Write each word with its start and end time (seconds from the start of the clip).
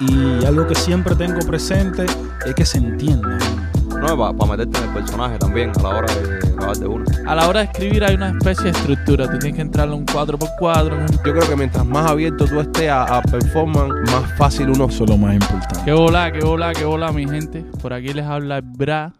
y 0.00 0.44
algo 0.44 0.66
que 0.66 0.74
siempre 0.74 1.14
tengo 1.16 1.40
presente 1.46 2.06
es 2.46 2.54
que 2.54 2.64
se 2.64 2.78
entienda. 2.78 3.38
No, 4.00 4.16
para 4.36 4.50
meterte 4.52 4.78
en 4.78 4.84
el 4.84 4.94
personaje 4.94 5.38
también 5.38 5.72
a 5.76 5.82
la 5.82 5.88
hora 5.88 6.14
de 6.14 6.52
grabar 6.52 6.76
de 6.76 6.86
uno. 6.86 7.04
A 7.26 7.34
la 7.34 7.48
hora 7.48 7.60
de 7.60 7.66
escribir 7.66 8.04
hay 8.04 8.14
una 8.14 8.28
especie 8.30 8.64
de 8.64 8.70
estructura. 8.70 9.28
Tú 9.28 9.38
tienes 9.38 9.56
que 9.56 9.62
entrar 9.62 9.88
en 9.88 9.94
un 9.94 10.06
cuadro 10.06 10.38
por 10.38 10.50
cuadro. 10.58 10.94
en 10.96 11.02
un- 11.02 11.08
Yo 11.08 11.22
creo 11.32 11.48
que 11.48 11.56
mientras 11.56 11.84
más 11.84 12.08
abierto 12.08 12.44
tú 12.46 12.60
estés 12.60 12.90
a, 12.90 13.18
a 13.18 13.22
performance, 13.22 13.92
más 14.12 14.32
fácil 14.36 14.70
uno 14.70 14.86
Eso 14.86 15.02
es 15.04 15.10
lo 15.10 15.16
más 15.16 15.34
importante. 15.34 15.80
Qué 15.84 15.92
hola, 15.92 16.30
qué 16.30 16.44
hola, 16.44 16.72
qué 16.74 16.84
hola, 16.84 17.10
mi 17.12 17.26
gente. 17.26 17.64
Por 17.82 17.92
aquí 17.92 18.12
les 18.12 18.24
habla 18.24 18.60
Bra. 18.62 19.14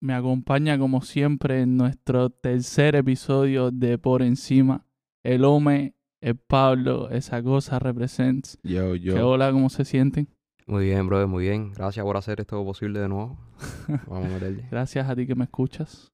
Me 0.00 0.14
acompaña 0.14 0.78
como 0.78 1.00
siempre 1.00 1.62
en 1.62 1.76
nuestro 1.78 2.28
tercer 2.28 2.96
episodio 2.96 3.70
de 3.70 3.96
Por 3.98 4.22
Encima. 4.22 4.84
El 5.22 5.44
Home, 5.44 5.94
el 6.22 6.36
Pablo, 6.36 7.10
esa 7.10 7.42
cosa 7.42 7.78
represents. 7.78 8.58
Yo, 8.62 8.92
Qué 8.92 9.00
yo. 9.00 9.28
hola, 9.28 9.50
¿cómo 9.52 9.68
se 9.68 9.84
sienten? 9.84 10.28
Muy 10.66 10.84
bien, 10.86 11.06
brother, 11.08 11.26
muy 11.26 11.42
bien. 11.44 11.72
Gracias 11.72 12.04
por 12.04 12.16
hacer 12.16 12.40
esto 12.40 12.64
posible 12.64 13.00
de 13.00 13.08
nuevo. 13.08 13.36
Vamos 14.06 14.26
a 14.26 14.34
meterle. 14.34 14.68
Gracias 14.70 15.08
a 15.10 15.16
ti 15.16 15.26
que 15.26 15.34
me 15.34 15.44
escuchas. 15.44 16.12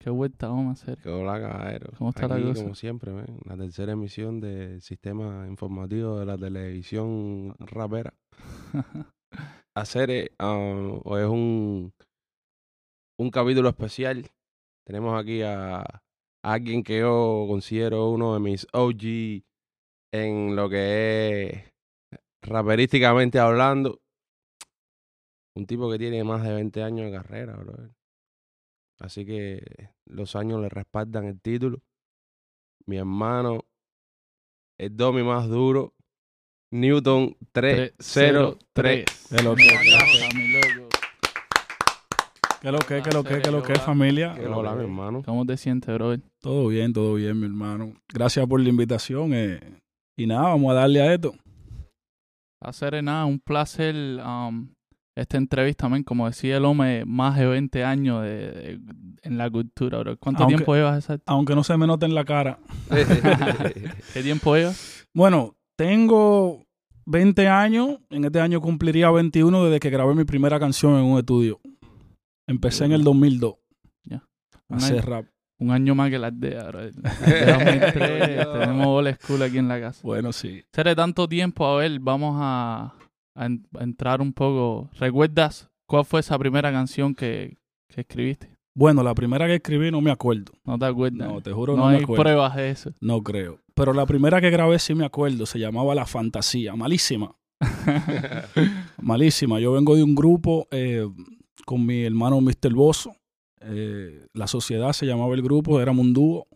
Qué 0.00 0.10
vuelta 0.10 0.48
vamos 0.48 0.66
a 0.66 0.82
hacer. 0.82 0.98
Que 1.00 1.08
hola, 1.08 1.40
caballero. 1.40 1.92
¿Cómo 1.96 2.10
está 2.10 2.26
la 2.26 2.34
Aquí, 2.34 2.42
cosa? 2.42 2.62
como 2.64 2.74
siempre, 2.74 3.12
man, 3.12 3.38
la 3.44 3.56
tercera 3.56 3.92
emisión 3.92 4.40
del 4.40 4.82
sistema 4.82 5.46
informativo 5.46 6.18
de 6.18 6.26
la 6.26 6.36
televisión 6.36 7.54
rapera. 7.60 8.12
Hacer 9.76 10.10
eh, 10.10 10.30
um, 10.40 11.00
hoy 11.04 11.22
es 11.22 11.28
un, 11.28 11.92
un 13.16 13.30
capítulo 13.30 13.68
especial. 13.68 14.26
Tenemos 14.84 15.16
aquí 15.16 15.42
a 15.42 15.84
alguien 16.42 16.82
que 16.82 16.98
yo 16.98 17.46
considero 17.48 18.10
uno 18.10 18.34
de 18.34 18.40
mis 18.40 18.66
OG 18.72 19.44
en 20.12 20.56
lo 20.56 20.68
que 20.68 21.48
es 21.48 21.72
raperísticamente 22.42 23.38
hablando. 23.38 24.00
Un 25.54 25.66
tipo 25.66 25.90
que 25.90 25.98
tiene 25.98 26.24
más 26.24 26.42
de 26.42 26.54
20 26.54 26.82
años 26.82 27.06
de 27.06 27.16
carrera, 27.16 27.56
brother. 27.56 27.90
Así 28.98 29.26
que 29.26 29.90
los 30.06 30.36
años 30.36 30.60
le 30.60 30.68
respaldan 30.68 31.24
el 31.24 31.40
título. 31.40 31.82
Mi 32.86 32.96
hermano, 32.96 33.64
el 34.78 34.96
domi 34.96 35.22
más 35.22 35.48
duro, 35.48 35.94
Newton 36.70 37.36
303. 37.52 39.28
¿Qué 39.28 39.42
lo 39.42 39.54
que, 39.54 39.64
Gracias, 39.64 40.34
mi 40.34 40.52
loco. 40.52 40.81
Qué 42.62 42.72
lo 42.72 42.78
que, 42.78 43.02
qué 43.02 43.10
lo 43.10 43.22
que, 43.24 43.40
qué 43.42 43.50
lo 43.50 43.62
que, 43.62 43.74
familia? 43.76 44.34
Qué 44.34 44.46
hola, 44.46 44.74
mi 44.74 44.82
hermano. 44.84 45.22
¿Cómo 45.24 45.44
te 45.44 45.56
sientes, 45.56 45.92
bro? 45.94 46.14
Todo 46.40 46.68
bien, 46.68 46.92
todo 46.92 47.14
bien, 47.14 47.38
mi 47.38 47.46
hermano. 47.46 47.92
Gracias 48.12 48.46
por 48.46 48.60
la 48.60 48.68
invitación. 48.68 49.32
eh, 49.34 49.60
y 50.16 50.26
nada, 50.26 50.42
vamos 50.42 50.70
a 50.70 50.74
darle 50.74 51.02
a 51.02 51.12
esto. 51.12 51.34
Hacer 52.60 53.02
nada, 53.02 53.24
un 53.24 53.40
placer 53.40 53.94
um, 54.24 54.68
esta 55.16 55.36
entrevista, 55.36 55.88
man. 55.88 56.04
Como 56.04 56.26
decía 56.28 56.56
el 56.58 56.64
hombre, 56.64 57.04
más 57.04 57.36
de 57.36 57.46
20 57.46 57.84
años 57.84 58.22
de, 58.22 58.52
de- 58.52 58.80
en 59.22 59.36
la 59.38 59.50
cultura, 59.50 59.98
bro. 59.98 60.16
¿Cuánto 60.18 60.42
Aunque- 60.44 60.56
tiempo 60.56 60.74
llevas 60.74 60.98
exacto? 61.04 61.24
Aunque 61.26 61.54
no 61.56 61.64
se 61.64 61.76
me 61.76 61.86
note 61.86 62.06
en 62.06 62.14
la 62.14 62.24
cara. 62.24 62.58
¿Qué 64.14 64.22
tiempo 64.22 64.54
llevas? 64.56 65.06
Bueno, 65.14 65.56
tengo 65.76 66.62
20 67.06 67.48
años. 67.48 67.98
En 68.10 68.24
este 68.24 68.40
año 68.40 68.60
cumpliría 68.60 69.10
21 69.10 69.64
desde 69.64 69.80
que 69.80 69.90
grabé 69.90 70.14
mi 70.14 70.24
primera 70.24 70.60
canción 70.60 70.94
en 70.98 71.04
un 71.04 71.18
estudio. 71.18 71.58
Empecé 72.46 72.84
en 72.84 72.92
el 72.92 73.04
2002 73.04 73.54
Ya. 74.04 74.16
a 74.16 74.60
Un 74.68 74.76
hacer 74.78 74.98
año, 74.98 75.06
rap. 75.06 75.26
un 75.58 75.70
año 75.70 75.94
más 75.94 76.10
que 76.10 76.18
la 76.18 76.26
aldea, 76.28 76.64
bro. 76.64 76.80
De 76.80 76.90
2003, 76.92 78.52
tenemos 78.52 78.86
old 78.86 79.16
school 79.20 79.42
aquí 79.42 79.58
en 79.58 79.68
la 79.68 79.80
casa. 79.80 80.00
Bueno, 80.02 80.32
sí. 80.32 80.62
Seré 80.72 80.94
tanto 80.96 81.28
tiempo, 81.28 81.66
a 81.66 81.76
ver, 81.76 81.98
vamos 82.00 82.36
a, 82.38 82.94
a 83.34 83.46
en- 83.46 83.66
a 83.78 83.82
entrar 83.84 84.20
un 84.20 84.32
poco. 84.32 84.90
¿Recuerdas 84.98 85.70
cuál 85.86 86.04
fue 86.04 86.20
esa 86.20 86.38
primera 86.38 86.72
canción 86.72 87.14
que, 87.14 87.56
que 87.88 88.00
escribiste? 88.02 88.50
Bueno, 88.74 89.02
la 89.02 89.14
primera 89.14 89.46
que 89.46 89.56
escribí 89.56 89.90
no 89.90 90.00
me 90.00 90.10
acuerdo. 90.10 90.52
No 90.64 90.78
te 90.78 90.86
acuerdas. 90.86 91.28
No, 91.28 91.40
te 91.42 91.52
juro 91.52 91.76
No 91.76 91.82
no, 91.84 91.88
me 91.90 91.96
hay 91.98 92.02
acuerdo. 92.02 92.22
pruebas 92.22 92.56
de 92.56 92.70
eso. 92.70 92.90
No 93.02 93.22
creo. 93.22 93.58
Pero 93.74 93.92
la 93.92 94.06
primera 94.06 94.40
que 94.40 94.48
grabé 94.50 94.78
sí 94.78 94.94
me 94.94 95.04
acuerdo. 95.04 95.44
Se 95.44 95.58
llamaba 95.58 95.94
La 95.94 96.06
Fantasía. 96.06 96.74
Malísima. 96.74 97.36
Malísima. 99.00 99.60
Yo 99.60 99.72
vengo 99.72 99.94
de 99.96 100.02
un 100.02 100.14
grupo 100.14 100.68
eh, 100.70 101.06
con 101.64 101.84
mi 101.84 102.04
hermano 102.04 102.40
Mr. 102.40 102.72
Bozo. 102.74 103.16
Eh, 103.60 104.26
la 104.34 104.46
sociedad 104.46 104.92
se 104.92 105.06
llamaba 105.06 105.34
el 105.34 105.42
grupo. 105.42 105.80
Éramos 105.80 106.04
un 106.04 106.12
dúo. 106.12 106.46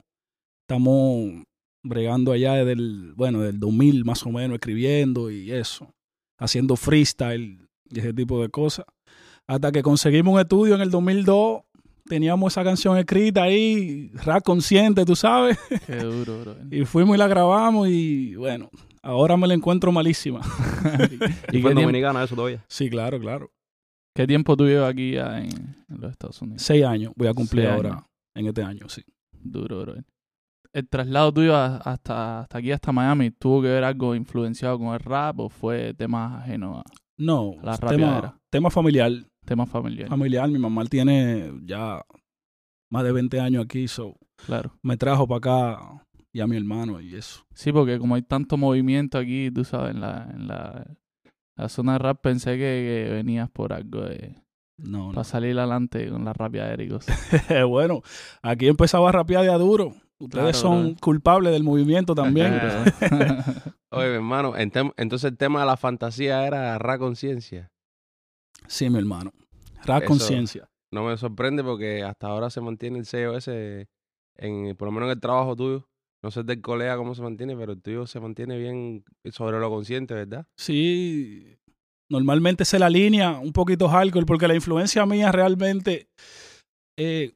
Estamos 0.69 1.45
bregando 1.85 2.33
allá 2.33 2.55
desde 2.55 2.73
el, 2.73 3.13
bueno, 3.15 3.41
del 3.41 3.59
2000 3.59 4.05
más 4.05 4.25
o 4.27 4.31
menos, 4.31 4.57
escribiendo 4.57 5.31
y 5.31 5.53
eso. 5.53 5.91
Haciendo 6.39 6.77
freestyle 6.77 7.67
y 7.91 7.99
ese 7.99 8.13
tipo 8.13 8.43
de 8.43 8.49
cosas. 8.49 8.87
Hasta 9.49 9.71
que 9.71 9.83
conseguimos 9.83 10.35
un 10.35 10.41
estudio 10.41 10.75
en 10.75 10.81
el 10.81 10.91
2002. 10.91 11.63
Teníamos 12.09 12.53
esa 12.53 12.63
canción 12.63 12.97
escrita 12.99 13.43
ahí, 13.43 14.13
rap 14.15 14.45
consciente, 14.45 15.05
tú 15.05 15.17
sabes. 15.17 15.59
Qué 15.87 15.97
duro, 15.97 16.41
bro. 16.41 16.57
Y 16.71 16.85
fuimos 16.85 17.17
y 17.17 17.19
la 17.19 17.27
grabamos 17.27 17.89
y 17.89 18.37
bueno, 18.37 18.71
ahora 19.03 19.37
me 19.37 19.49
la 19.49 19.55
encuentro 19.55 19.91
malísima. 19.91 20.41
y 21.51 21.59
¿Y 21.59 21.63
fue 21.63 21.73
qué, 21.73 21.79
en 21.79 21.85
Dominicana 21.85 22.23
eso 22.23 22.37
todavía. 22.37 22.65
Sí, 22.69 22.89
claro, 22.89 23.19
claro. 23.19 23.51
Qué 24.17 24.27
tiempo 24.27 24.57
tú 24.57 24.65
llevas 24.67 24.91
aquí 24.91 25.13
ya 25.13 25.39
en, 25.39 25.47
en 25.89 26.01
los 26.01 26.11
Estados 26.11 26.41
Unidos? 26.43 26.63
Seis 26.63 26.85
años 26.85 27.13
voy 27.17 27.29
a 27.29 27.35
cumplir 27.35 27.65
Seis 27.67 27.75
ahora, 27.77 27.91
años. 27.91 28.05
en 28.35 28.47
este 28.47 28.63
año, 28.63 28.89
sí. 28.89 29.03
Duro, 29.33 29.83
bro. 29.83 29.95
¿El 30.73 30.89
traslado 30.89 31.33
tuyo 31.33 31.55
a- 31.57 31.77
hasta, 31.77 32.41
hasta 32.41 32.59
aquí, 32.59 32.73
hasta 32.73 32.93
Miami, 32.93 33.31
tuvo 33.31 33.63
que 33.63 33.69
ver 33.69 33.85
algo 33.85 34.15
influenciado 34.15 34.79
con 34.79 34.89
el 34.95 35.01
rap 35.01 35.39
o 35.41 35.49
fue 35.49 35.95
temas 35.95 36.43
ajenos 36.43 36.79
a 36.79 36.83
No, 37.19 37.53
La 37.63 37.75
es 37.75 37.81
rapeadera. 37.81 38.21
tema, 38.21 38.41
tema 38.51 38.71
familiar. 38.71 39.13
temas 39.45 39.71
familiares? 39.71 40.11
Familiar, 40.11 40.49
mi 40.51 40.59
mamá 40.59 40.85
tiene 40.87 41.53
ya 41.65 42.03
más 42.91 43.05
de 43.05 43.13
20 43.13 43.41
años 43.41 43.65
aquí, 43.65 43.87
so 43.89 44.17
Claro. 44.45 44.73
me 44.83 44.97
trajo 44.97 45.27
para 45.27 45.39
acá 45.39 46.03
y 46.33 46.41
a 46.41 46.47
mi 46.47 46.57
hermano 46.57 47.01
y 47.01 47.15
eso. 47.15 47.47
Sí, 47.55 47.73
porque 47.73 47.99
como 47.99 48.15
hay 48.17 48.23
tanto 48.23 48.57
movimiento 48.59 49.17
aquí, 49.19 49.51
tú 49.51 49.65
sabes, 49.65 49.95
en 49.95 50.01
la, 50.03 50.29
en 50.35 50.47
la, 50.47 50.87
la 51.57 51.69
zona 51.69 51.95
de 51.95 51.99
rap, 51.99 52.21
pensé 52.21 52.53
que, 52.53 53.05
que 53.07 53.13
venías 53.15 53.51
por 53.51 53.73
algo 53.73 54.03
de, 54.03 54.37
No, 54.79 55.07
no. 55.09 55.13
para 55.13 55.25
salir 55.25 55.59
adelante 55.59 56.09
con 56.11 56.25
la 56.25 56.33
rapeadera 56.33 56.83
y 56.83 56.89
cosas. 56.89 57.19
bueno, 57.69 58.03
aquí 58.43 58.69
empezaba 58.69 59.09
a 59.09 59.13
rapear 59.13 59.43
de 59.45 59.51
a 59.53 59.59
duro. 59.59 59.95
Ustedes 60.19 60.43
Claro, 60.45 60.59
son 60.59 60.95
culpables 60.95 61.53
del 61.53 61.63
movimiento 61.63 62.15
también. 62.15 62.55
Oye, 63.91 64.09
mi 64.09 64.15
hermano, 64.17 64.55
entonces 64.57 65.25
el 65.31 65.37
tema 65.37 65.61
de 65.61 65.67
la 65.67 65.77
fantasía 65.77 66.47
era 66.47 66.79
ra 66.79 66.99
conciencia. 66.99 67.71
sí, 68.67 68.89
mi 68.91 68.99
hermano. 68.99 69.33
Rap 69.85 70.03
Eso. 70.03 70.09
conciencia. 70.09 70.69
No 70.93 71.05
me 71.05 71.17
sorprende 71.17 71.63
porque 71.63 72.03
hasa 72.03 72.29
ahora 72.29 72.49
se 72.51 72.61
mantiene 72.61 72.99
el 72.99 73.07
sello 73.07 73.37
ese, 73.37 73.89
en, 74.37 74.75
por 74.77 74.87
lo 74.89 74.93
menos 74.93 75.07
en 75.09 75.13
el 75.13 75.21
trabajo 75.21 75.55
tuyo. 75.57 75.89
No 76.23 76.31
sé 76.31 76.43
del 76.43 76.61
colega 76.61 76.97
cómo 76.97 77.15
se 77.15 77.23
mantiene, 77.23 77.57
pero 77.57 77.73
el 77.73 77.83
tuyo 77.83 78.07
se 78.07 78.19
mantiene 78.21 78.59
bien 78.59 79.05
sobre 79.31 79.59
lo 79.61 79.69
consciente, 79.71 80.15
¿verdad? 80.15 80.47
Sí, 80.57 81.57
normalmente 82.11 82.65
se 82.65 82.79
la 82.79 82.89
línea 82.91 83.39
un 83.39 83.53
poquito 83.53 83.89
hardcore 83.89 84.27
porque 84.27 84.49
la 84.49 84.55
influencia 84.55 85.05
mía 85.07 85.31
realmente 85.31 86.09
eh, 86.99 87.35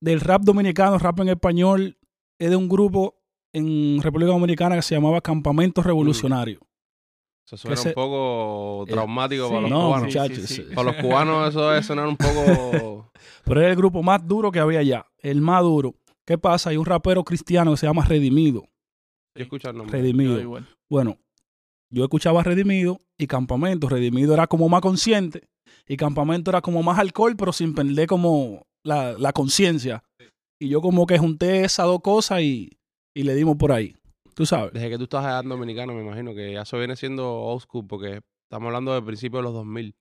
del 0.00 0.20
rap 0.20 0.42
dominicano, 0.42 0.98
rap 0.98 1.20
en 1.20 1.28
español, 1.30 1.96
es 2.38 2.50
de 2.50 2.56
un 2.56 2.68
grupo 2.68 3.14
en 3.54 4.00
República 4.02 4.32
Dominicana 4.32 4.76
que 4.76 4.82
se 4.82 4.94
llamaba 4.94 5.20
Campamento 5.20 5.82
Revolucionario. 5.82 6.60
Eso 7.46 7.56
suena 7.56 7.74
Ese- 7.80 7.88
un 7.90 7.94
poco 7.94 8.84
Eh, 8.86 8.90
traumático 8.90 9.48
para 9.48 9.60
los 9.62 9.70
no, 9.70 9.86
cubanos. 9.86 10.06
muchachos, 10.08 10.36
sí, 10.36 10.46
sí. 10.46 10.54
sí. 10.68 10.74
Para 10.74 10.90
los 10.92 10.96
cubanos 11.02 11.48
eso 11.48 11.68
debe 11.70 11.82
sonar 11.82 12.06
un 12.08 12.16
poco... 12.16 13.10
Pero 13.44 13.60
es 13.62 13.68
el 13.68 13.76
grupo 13.76 14.02
más 14.02 14.26
duro 14.26 14.50
que 14.50 14.58
había 14.58 14.80
allá, 14.80 15.06
el 15.20 15.40
más 15.40 15.62
duro. 15.62 15.94
¿Qué 16.26 16.38
pasa? 16.38 16.70
Hay 16.70 16.76
un 16.76 16.86
rapero 16.86 17.24
cristiano 17.24 17.70
que 17.70 17.76
se 17.76 17.86
llama 17.86 18.04
Redimido. 18.04 18.68
Yo 19.36 19.44
escucho 19.44 19.70
el 19.70 19.76
nombre. 19.76 19.98
Redimido. 19.98 20.40
igual. 20.40 20.66
Bueno, 20.90 21.18
yo 21.90 22.02
escuchaba 22.02 22.42
Redimido 22.42 23.00
y 23.16 23.26
Campamento. 23.26 23.88
Redimido 23.88 24.34
era 24.34 24.46
como 24.46 24.68
más 24.68 24.80
consciente 24.80 25.48
y 25.86 25.96
Campamento 25.96 26.50
era 26.50 26.60
como 26.60 26.82
más 26.82 26.98
alcohol, 26.98 27.36
pero 27.36 27.52
sin 27.52 27.74
perder 27.74 28.08
como 28.08 28.66
la, 28.82 29.12
la 29.12 29.32
conciencia. 29.32 30.02
Y 30.58 30.68
yo 30.68 30.80
como 30.80 31.06
que 31.06 31.18
junté 31.18 31.64
esas 31.64 31.86
dos 31.86 32.00
cosas 32.00 32.40
y, 32.40 32.70
y 33.14 33.22
le 33.22 33.34
dimos 33.34 33.56
por 33.56 33.72
ahí. 33.72 33.94
Tú 34.34 34.46
sabes. 34.46 34.72
Desde 34.72 34.90
que 34.90 34.98
tú 34.98 35.04
estás 35.04 35.24
allá 35.24 35.40
en 35.40 35.48
Dominicana, 35.48 35.92
me 35.92 36.02
imagino 36.02 36.34
que 36.34 36.52
ya 36.52 36.62
eso 36.62 36.78
viene 36.78 36.96
siendo 36.96 37.40
old 37.40 37.62
school, 37.62 37.86
porque 37.86 38.20
estamos 38.50 38.66
hablando 38.66 38.92
del 38.94 39.04
principio 39.04 39.38
de 39.38 39.44
los 39.44 39.54
2000. 39.54 39.94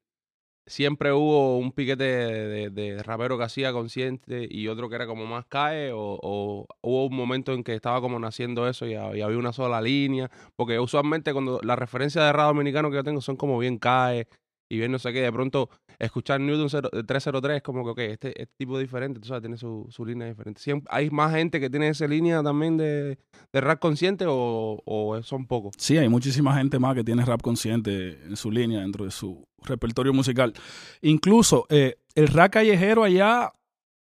Siempre 0.67 1.13
hubo 1.13 1.59
un 1.59 1.71
piquete 1.71 2.03
de, 2.03 2.69
de- 2.71 3.03
rapero 3.03 3.37
que 3.37 3.43
hacía 3.43 3.71
consciente 3.71 4.47
y 4.49 4.67
otro 4.67 4.89
que 4.89 4.95
era 4.95 5.05
como 5.05 5.27
más 5.27 5.45
cae, 5.45 5.91
o, 5.93 5.99
o 6.23 6.65
hubo 6.81 7.05
un 7.05 7.15
momento 7.15 7.53
en 7.53 7.63
que 7.63 7.75
estaba 7.75 8.01
como 8.01 8.17
naciendo 8.19 8.67
eso 8.67 8.87
y, 8.87 8.95
ha- 8.95 9.15
y 9.15 9.21
había 9.21 9.37
una 9.37 9.53
sola 9.53 9.79
línea. 9.81 10.31
Porque 10.55 10.79
usualmente 10.79 11.33
cuando 11.33 11.59
la 11.63 11.75
referencia 11.75 12.23
de 12.23 12.33
rap 12.33 12.47
dominicano 12.47 12.89
que 12.89 12.95
yo 12.97 13.03
tengo 13.03 13.21
son 13.21 13.35
como 13.37 13.59
bien 13.59 13.77
cae 13.77 14.27
y 14.67 14.79
ver 14.79 14.89
no 14.89 14.97
sé 14.97 15.13
qué, 15.13 15.21
de 15.21 15.31
pronto 15.31 15.69
escuchar 15.99 16.39
Newton 16.41 16.69
cero- 16.69 16.89
303 17.05 17.57
es 17.57 17.63
como 17.63 17.83
que, 17.83 17.89
ok, 17.91 17.99
este, 18.11 18.41
este 18.41 18.53
tipo 18.57 18.77
diferente, 18.79 19.19
tú 19.19 19.27
sabes, 19.27 19.41
tiene 19.41 19.57
su, 19.57 19.87
su 19.89 20.05
línea 20.05 20.27
diferente. 20.27 20.61
Siem- 20.61 20.83
¿Hay 20.89 21.09
más 21.09 21.33
gente 21.33 21.59
que 21.59 21.69
tiene 21.69 21.89
esa 21.89 22.07
línea 22.07 22.41
también 22.43 22.77
de, 22.77 23.17
de 23.53 23.61
rap 23.61 23.79
consciente 23.79 24.25
o, 24.27 24.81
o 24.85 25.23
son 25.23 25.45
pocos? 25.47 25.73
Sí, 25.77 25.97
hay 25.97 26.09
muchísima 26.09 26.55
gente 26.57 26.79
más 26.79 26.95
que 26.95 27.03
tiene 27.03 27.23
rap 27.25 27.41
consciente 27.41 28.19
en 28.25 28.35
su 28.35 28.51
línea, 28.51 28.81
dentro 28.81 29.05
de 29.05 29.11
su 29.11 29.47
repertorio 29.63 30.13
musical. 30.13 30.53
Incluso 31.01 31.65
eh, 31.69 31.95
el 32.15 32.27
rap 32.27 32.51
callejero 32.53 33.03
allá 33.03 33.51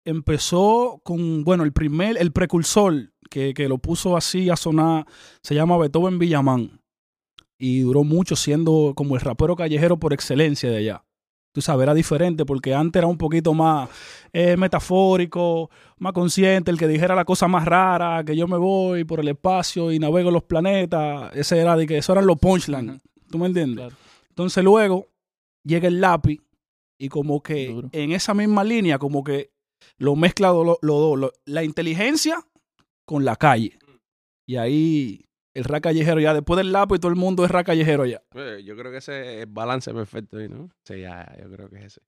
empezó 0.05 1.01
con, 1.03 1.43
bueno, 1.43 1.63
el 1.63 1.73
primer, 1.73 2.17
el 2.17 2.31
precursor 2.31 3.11
que, 3.29 3.53
que 3.53 3.67
lo 3.67 3.77
puso 3.77 4.15
así 4.15 4.49
a 4.49 4.55
sonar, 4.55 5.05
se 5.41 5.55
llama 5.55 5.77
Beethoven 5.77 6.19
Villamán. 6.19 6.79
Y 7.59 7.79
duró 7.81 8.03
mucho 8.03 8.35
siendo 8.35 8.93
como 8.95 9.15
el 9.15 9.21
rapero 9.21 9.55
callejero 9.55 9.97
por 9.97 10.13
excelencia 10.13 10.69
de 10.69 10.77
allá. 10.77 11.03
Tú 11.57 11.61
sabes, 11.61 11.81
era 11.85 11.95
diferente 11.95 12.45
porque 12.45 12.75
antes 12.75 12.99
era 12.99 13.07
un 13.07 13.17
poquito 13.17 13.51
más 13.55 13.89
eh, 14.31 14.55
metafórico, 14.57 15.71
más 15.97 16.13
consciente, 16.13 16.69
el 16.69 16.77
que 16.77 16.87
dijera 16.87 17.15
la 17.15 17.25
cosa 17.25 17.47
más 17.47 17.65
rara, 17.65 18.23
que 18.23 18.35
yo 18.35 18.47
me 18.47 18.57
voy 18.57 19.05
por 19.05 19.21
el 19.21 19.27
espacio 19.29 19.91
y 19.91 19.97
navego 19.97 20.29
los 20.29 20.43
planetas. 20.43 21.35
Ese 21.35 21.57
era 21.57 21.75
de 21.75 21.87
que 21.87 21.97
eso 21.97 22.11
eran 22.11 22.27
los 22.27 22.37
punchlines. 22.37 23.01
¿Tú 23.31 23.39
me 23.39 23.47
entiendes? 23.47 23.87
Claro. 23.87 23.95
Entonces 24.29 24.63
luego 24.63 25.07
llega 25.63 25.87
el 25.87 25.99
lápiz 25.99 26.39
y 26.99 27.09
como 27.09 27.41
que 27.41 27.69
Duro. 27.69 27.89
en 27.91 28.11
esa 28.11 28.35
misma 28.35 28.63
línea, 28.63 28.99
como 28.99 29.23
que 29.23 29.49
lo 29.97 30.15
mezcla 30.15 30.49
lo, 30.49 30.77
lo- 30.83 31.15
lo- 31.15 31.33
la 31.45 31.63
inteligencia 31.63 32.37
con 33.03 33.25
la 33.25 33.35
calle. 33.35 33.79
Y 34.45 34.57
ahí 34.57 35.25
el 35.57 35.63
rap 35.63 35.81
callejero 35.83 36.19
ya, 36.19 36.33
después 36.33 36.57
del 36.57 36.71
lápiz 36.71 36.99
todo 36.99 37.09
el 37.11 37.17
mundo 37.17 37.43
es 37.43 37.51
rap 37.51 37.65
callejero 37.65 38.05
ya. 38.05 38.21
Eh, 38.35 38.61
Yo 38.63 38.75
creo 38.77 38.91
que 38.91 38.97
ese 38.97 39.37
es 39.39 39.43
el 39.43 39.51
balance 39.51 39.93
perfecto 39.93 40.37
ahí, 40.37 40.47
¿no? 40.47 40.69
Sí, 40.85 41.01
ya, 41.01 41.35
yo 41.41 41.49
creo 41.51 41.69
que 41.69 41.77
es 41.77 41.85
ese. 41.85 42.01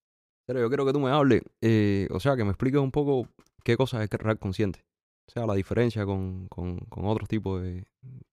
Pero 0.48 0.60
yo 0.62 0.68
quiero 0.70 0.86
que 0.86 0.94
tú 0.94 1.00
me 1.00 1.12
hables, 1.12 1.42
eh, 1.62 2.08
o 2.12 2.20
sea, 2.20 2.36
que 2.36 2.44
me 2.44 2.50
expliques 2.52 2.80
un 2.80 2.92
poco 2.92 3.28
qué 3.64 3.76
cosa 3.78 4.04
es 4.04 4.10
el 4.12 4.20
rap 4.20 4.40
consciente. 4.40 4.82
O 5.28 5.32
sea, 5.32 5.46
la 5.46 5.54
diferencia 5.54 6.06
con, 6.06 6.48
con, 6.48 6.78
con 6.90 7.06
otros 7.06 7.28
tipos 7.30 7.62
de, 7.62 7.86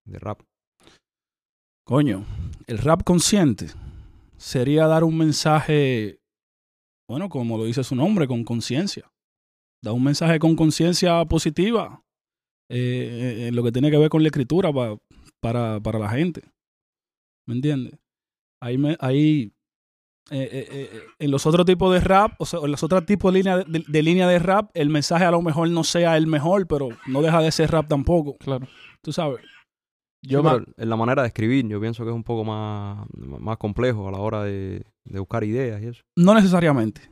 de 0.07 0.19
rap. 0.19 0.41
Coño, 1.87 2.25
el 2.67 2.79
rap 2.79 3.03
consciente 3.05 3.67
sería 4.37 4.87
dar 4.87 5.05
un 5.05 5.17
mensaje, 5.17 6.19
bueno, 7.09 7.29
como 7.29 7.59
lo 7.59 7.65
dice 7.65 7.85
su 7.85 7.95
nombre, 7.95 8.27
con 8.27 8.45
conciencia. 8.45 9.11
Da 9.85 9.93
un 9.93 10.03
mensaje 10.03 10.39
con 10.39 10.57
conciencia 10.57 11.25
positiva 11.27 12.03
eh, 12.71 13.47
en 13.49 13.55
lo 13.55 13.63
que 13.63 13.71
tiene 13.73 13.91
que 13.91 13.99
ver 13.99 14.09
con 14.09 14.23
la 14.23 14.29
escritura 14.29 14.73
pa- 14.73 14.97
para, 15.47 15.81
para 15.81 15.99
la 15.99 16.09
gente. 16.09 16.43
¿Me 17.47 17.55
entiendes? 17.55 17.95
Ahí, 18.61 18.79
me, 18.79 18.97
ahí 19.01 19.53
eh, 20.31 20.49
eh, 20.53 20.67
eh, 20.71 21.01
en 21.21 21.31
los 21.31 21.47
otros 21.47 21.65
tipos 21.67 21.93
de 21.95 22.01
rap, 22.01 22.33
o 22.39 22.47
sea, 22.47 22.61
en 22.65 22.71
los 22.71 22.83
otros 22.83 23.07
tipos 23.07 23.33
de 23.33 23.39
línea 23.39 23.59
de, 23.59 23.85
de 23.87 24.03
línea 24.03 24.27
de 24.29 24.39
rap, 24.41 24.71
el 24.75 24.91
mensaje 24.91 25.25
a 25.25 25.31
lo 25.31 25.41
mejor 25.43 25.69
no 25.71 25.85
sea 25.85 26.17
el 26.17 26.27
mejor, 26.27 26.67
pero 26.67 26.89
no 27.07 27.23
deja 27.23 27.41
de 27.41 27.53
ser 27.53 27.71
rap 27.71 27.87
tampoco. 27.89 28.37
Claro. 28.39 28.67
Tú 29.03 29.13
sabes. 29.13 29.41
Yo 30.23 30.41
Sí, 30.41 30.45
ma- 30.45 30.53
pero 30.55 30.65
en 30.77 30.89
la 30.89 30.97
manera 30.97 31.23
de 31.23 31.29
escribir, 31.29 31.69
yo 31.69 31.81
pienso 31.81 32.03
que 32.03 32.11
es 32.11 32.17
un 32.17 32.25
poco 32.25 32.45
más, 32.45 33.07
más 33.17 33.57
complejo 33.59 34.09
a 34.09 34.11
la 34.13 34.19
hora 34.19 34.43
de, 34.43 34.85
de 35.05 35.19
buscar 35.21 35.45
ideas 35.45 35.81
y 35.83 35.87
eso. 35.87 36.03
No 36.17 36.35
necesariamente. 36.35 37.03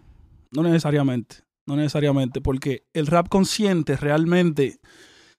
No 0.50 0.62
necesariamente. 0.64 1.36
No 1.68 1.76
necesariamente. 1.76 2.40
Porque 2.40 2.86
el 2.92 3.06
rap 3.06 3.28
consciente 3.28 3.96
realmente, 3.96 4.78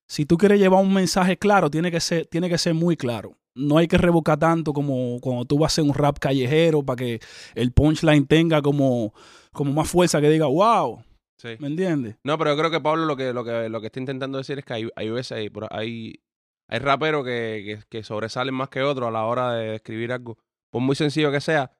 si 0.08 0.26
tú 0.26 0.38
quieres 0.38 0.60
llevar 0.60 0.84
un 0.84 0.94
mensaje 0.94 1.38
claro, 1.38 1.70
tiene 1.70 1.92
que 1.92 2.00
ser, 2.00 2.26
tiene 2.28 2.50
que 2.50 2.58
ser 2.58 2.74
muy 2.74 2.96
claro. 2.96 3.38
No 3.56 3.78
hay 3.78 3.88
que 3.88 3.98
revocar 3.98 4.38
tanto 4.38 4.74
como 4.74 5.20
cuando 5.22 5.46
tú 5.46 5.58
vas 5.58 5.72
a 5.72 5.74
hacer 5.74 5.84
un 5.86 5.94
rap 5.94 6.20
callejero 6.20 6.84
para 6.84 6.98
que 6.98 7.20
el 7.56 7.72
punchline 7.72 8.28
tenga 8.28 8.62
como, 8.62 9.14
como 9.54 9.72
más 9.72 9.90
fuerza 9.90 10.20
que 10.22 10.30
diga, 10.30 10.48
wow, 10.48 11.02
Sí. 11.38 11.50
¿me 11.60 11.68
entiendes? 11.68 12.16
No, 12.24 12.38
pero 12.38 12.52
yo 12.52 12.58
creo 12.58 12.72
que 12.72 12.80
Pablo 12.80 13.06
lo 13.06 13.18
que, 13.18 13.34
lo 13.34 13.44
que, 13.44 13.68
lo 13.70 13.82
que 13.82 13.88
está 13.88 14.00
intentando 14.00 14.38
decir 14.38 14.58
es 14.60 14.66
que 14.66 14.74
hay, 14.74 14.90
hay 14.96 15.10
veces, 15.10 15.34
hay, 15.34 15.50
hay, 15.70 16.22
hay 16.70 16.80
raperos 16.80 17.26
que, 17.26 17.62
que, 17.66 17.84
que 17.90 18.04
sobresalen 18.04 18.54
más 18.56 18.70
que 18.70 18.82
otros 18.82 19.08
a 19.10 19.12
la 19.12 19.26
hora 19.26 19.54
de 19.54 19.76
escribir 19.76 20.14
algo. 20.14 20.38
Por 20.72 20.82
muy 20.82 20.96
sencillo 20.96 21.32
que 21.32 21.42
sea, 21.42 21.72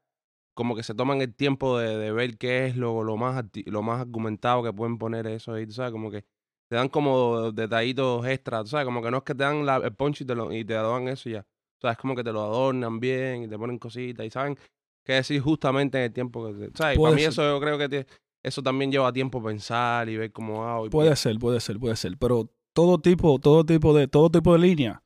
como 0.56 0.76
que 0.76 0.84
se 0.84 0.94
toman 0.94 1.22
el 1.22 1.34
tiempo 1.34 1.80
de, 1.80 1.98
de 1.98 2.12
ver 2.12 2.38
qué 2.38 2.66
es 2.68 2.76
lo, 2.76 3.04
lo, 3.04 3.16
más, 3.18 3.44
lo 3.66 3.82
más 3.82 4.02
argumentado 4.02 4.62
que 4.64 4.74
pueden 4.74 4.98
poner 4.98 5.26
eso 5.28 5.54
ahí, 5.54 5.70
sabes, 5.72 5.92
como 5.92 6.12
que 6.12 6.26
te 6.70 6.76
dan 6.76 6.90
como 6.90 7.52
detallitos 7.52 8.26
extra, 8.28 8.62
tú 8.64 8.70
sabes, 8.70 8.86
como 8.86 9.02
que 9.02 9.12
no 9.12 9.18
es 9.18 9.24
que 9.24 9.36
te 9.36 9.44
dan 9.44 9.66
la- 9.66 9.78
el 9.78 9.94
punch 9.94 10.22
y 10.22 10.26
te, 10.26 10.36
lo, 10.36 10.52
y 10.52 10.64
te 10.66 10.74
dan 10.74 11.08
eso 11.08 11.30
y 11.30 11.34
ya. 11.34 11.42
O 11.42 11.82
sea, 11.82 11.92
es 11.92 11.98
como 11.98 12.16
que 12.16 12.24
te 12.24 12.32
lo 12.32 12.42
adornan 12.42 13.00
bien 13.00 13.44
y 13.44 13.48
te 13.48 13.58
ponen 13.58 13.78
cositas 13.78 14.26
y 14.26 14.30
saben 14.30 14.58
qué 15.06 15.14
decir 15.14 15.42
justamente 15.42 15.98
en 16.00 16.04
el 16.06 16.14
tiempo 16.14 16.48
que... 16.48 16.54
te- 16.70 16.78
¿Sabes? 16.78 16.98
Puede 16.98 17.14
Para 17.14 17.16
mí 17.16 17.22
ser. 17.22 17.32
eso 17.32 17.44
yo 17.44 17.60
creo 17.60 17.78
que 17.78 17.90
te- 17.90 18.08
eso 18.44 18.62
también 18.64 18.92
lleva 18.92 19.12
tiempo 19.14 19.42
pensar 19.44 20.08
y 20.10 20.18
ver 20.18 20.32
cómo 20.32 20.66
hago. 20.68 20.88
y 20.88 20.90
Puede 20.90 21.16
ser, 21.16 21.38
puede 21.40 21.60
ser, 21.60 21.80
puede 21.80 21.96
ser. 21.96 22.18
Pero 22.18 22.50
todo 22.74 23.00
tipo, 23.00 23.38
todo 23.40 23.66
tipo 23.66 23.94
de, 23.96 24.08
todo 24.08 24.30
tipo 24.30 24.54
de 24.54 24.60
línea 24.60 25.02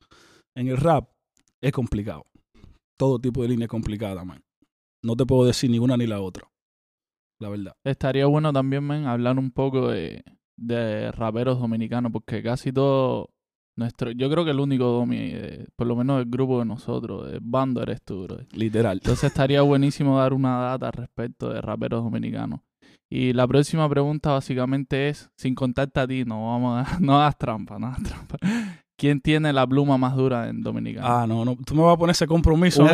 en 0.55 0.67
el 0.67 0.77
rap 0.77 1.09
es 1.62 1.71
complicado. 1.71 2.25
Todo 2.97 3.19
tipo 3.19 3.41
de 3.41 3.50
línea 3.50 3.65
es 3.65 3.69
complicada, 3.69 4.23
man. 4.25 4.41
No 5.03 5.15
te 5.15 5.25
puedo 5.25 5.45
decir 5.45 5.69
ni 5.69 5.79
una 5.79 5.95
ni 5.97 6.05
la 6.07 6.19
otra. 6.21 6.50
La 7.41 7.47
verdad. 7.50 7.73
estaría 7.85 8.25
bueno 8.25 8.51
también, 8.51 8.85
men, 8.85 9.05
hablar 9.05 9.38
un 9.39 9.51
poco 9.51 9.88
de, 9.89 10.21
de 10.59 11.11
raperos 11.11 11.59
dominicanos, 11.59 12.11
porque 12.11 12.44
casi 12.44 12.71
todo 12.71 13.29
nuestro, 13.75 14.11
yo 14.11 14.29
creo 14.29 14.44
que 14.44 14.51
el 14.51 14.59
único 14.59 14.85
domi, 14.85 15.17
eh, 15.19 15.65
por 15.75 15.88
lo 15.88 15.95
menos 15.95 16.17
del 16.17 16.29
grupo 16.29 16.59
de 16.59 16.65
nosotros, 16.65 17.31
el 17.31 17.39
bando 17.41 17.81
eres 17.81 18.01
tú, 18.03 18.23
bro. 18.23 18.39
Literal. 18.51 18.97
Entonces 18.97 19.25
estaría 19.25 19.61
buenísimo 19.61 20.19
dar 20.19 20.33
una 20.33 20.59
data 20.59 20.91
respecto 20.91 21.50
de 21.50 21.61
raperos 21.61 22.03
dominicanos. 22.03 22.59
Y 23.09 23.33
la 23.33 23.47
próxima 23.47 23.89
pregunta 23.89 24.31
básicamente 24.31 25.09
es, 25.09 25.31
sin 25.35 25.56
contarte 25.56 26.00
a 26.00 26.07
ti, 26.07 26.25
no 26.25 26.47
vamos 26.47 26.88
a, 26.88 27.00
no 27.00 27.19
hagas 27.19 27.38
trampa, 27.38 27.79
no 27.79 27.88
hagas 27.88 28.03
trampa. 28.03 28.38
¿Quién 29.00 29.22
tiene 29.22 29.54
la 29.54 29.66
pluma 29.66 29.98
más 29.98 30.16
dura 30.16 30.50
en 30.50 30.62
dominicano? 30.62 31.07
Ah, 31.07 31.25
no, 31.25 31.46
no. 31.46 31.56
Tú 31.66 31.74
me 31.74 31.81
vas 31.84 31.94
a 31.94 31.98
poner 31.98 32.12
ese 32.12 32.28
compromiso. 32.28 32.84
Man. 32.84 32.94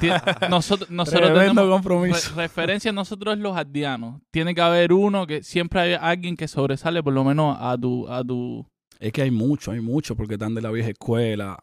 se- 0.00 0.48
nosotros 0.48 0.88
nosotros 0.90 1.34
tenemos 1.34 1.68
compromiso. 1.68 2.30
re- 2.36 2.42
referencia 2.42 2.92
nosotros 2.92 3.36
los 3.36 3.56
ardianos. 3.56 4.20
Tiene 4.30 4.54
que 4.54 4.60
haber 4.60 4.92
uno 4.92 5.26
que 5.26 5.42
siempre 5.42 5.80
hay 5.80 5.92
alguien 6.00 6.36
que 6.36 6.46
sobresale 6.46 7.02
por 7.02 7.12
lo 7.12 7.24
menos 7.24 7.56
a 7.60 7.76
tu 7.76 8.08
a 8.08 8.22
tu 8.22 8.64
Es 9.00 9.12
que 9.12 9.22
hay 9.22 9.30
mucho, 9.32 9.72
hay 9.72 9.80
mucho, 9.80 10.14
porque 10.14 10.34
están 10.34 10.54
de 10.54 10.62
la 10.62 10.70
vieja 10.70 10.90
escuela. 10.90 11.58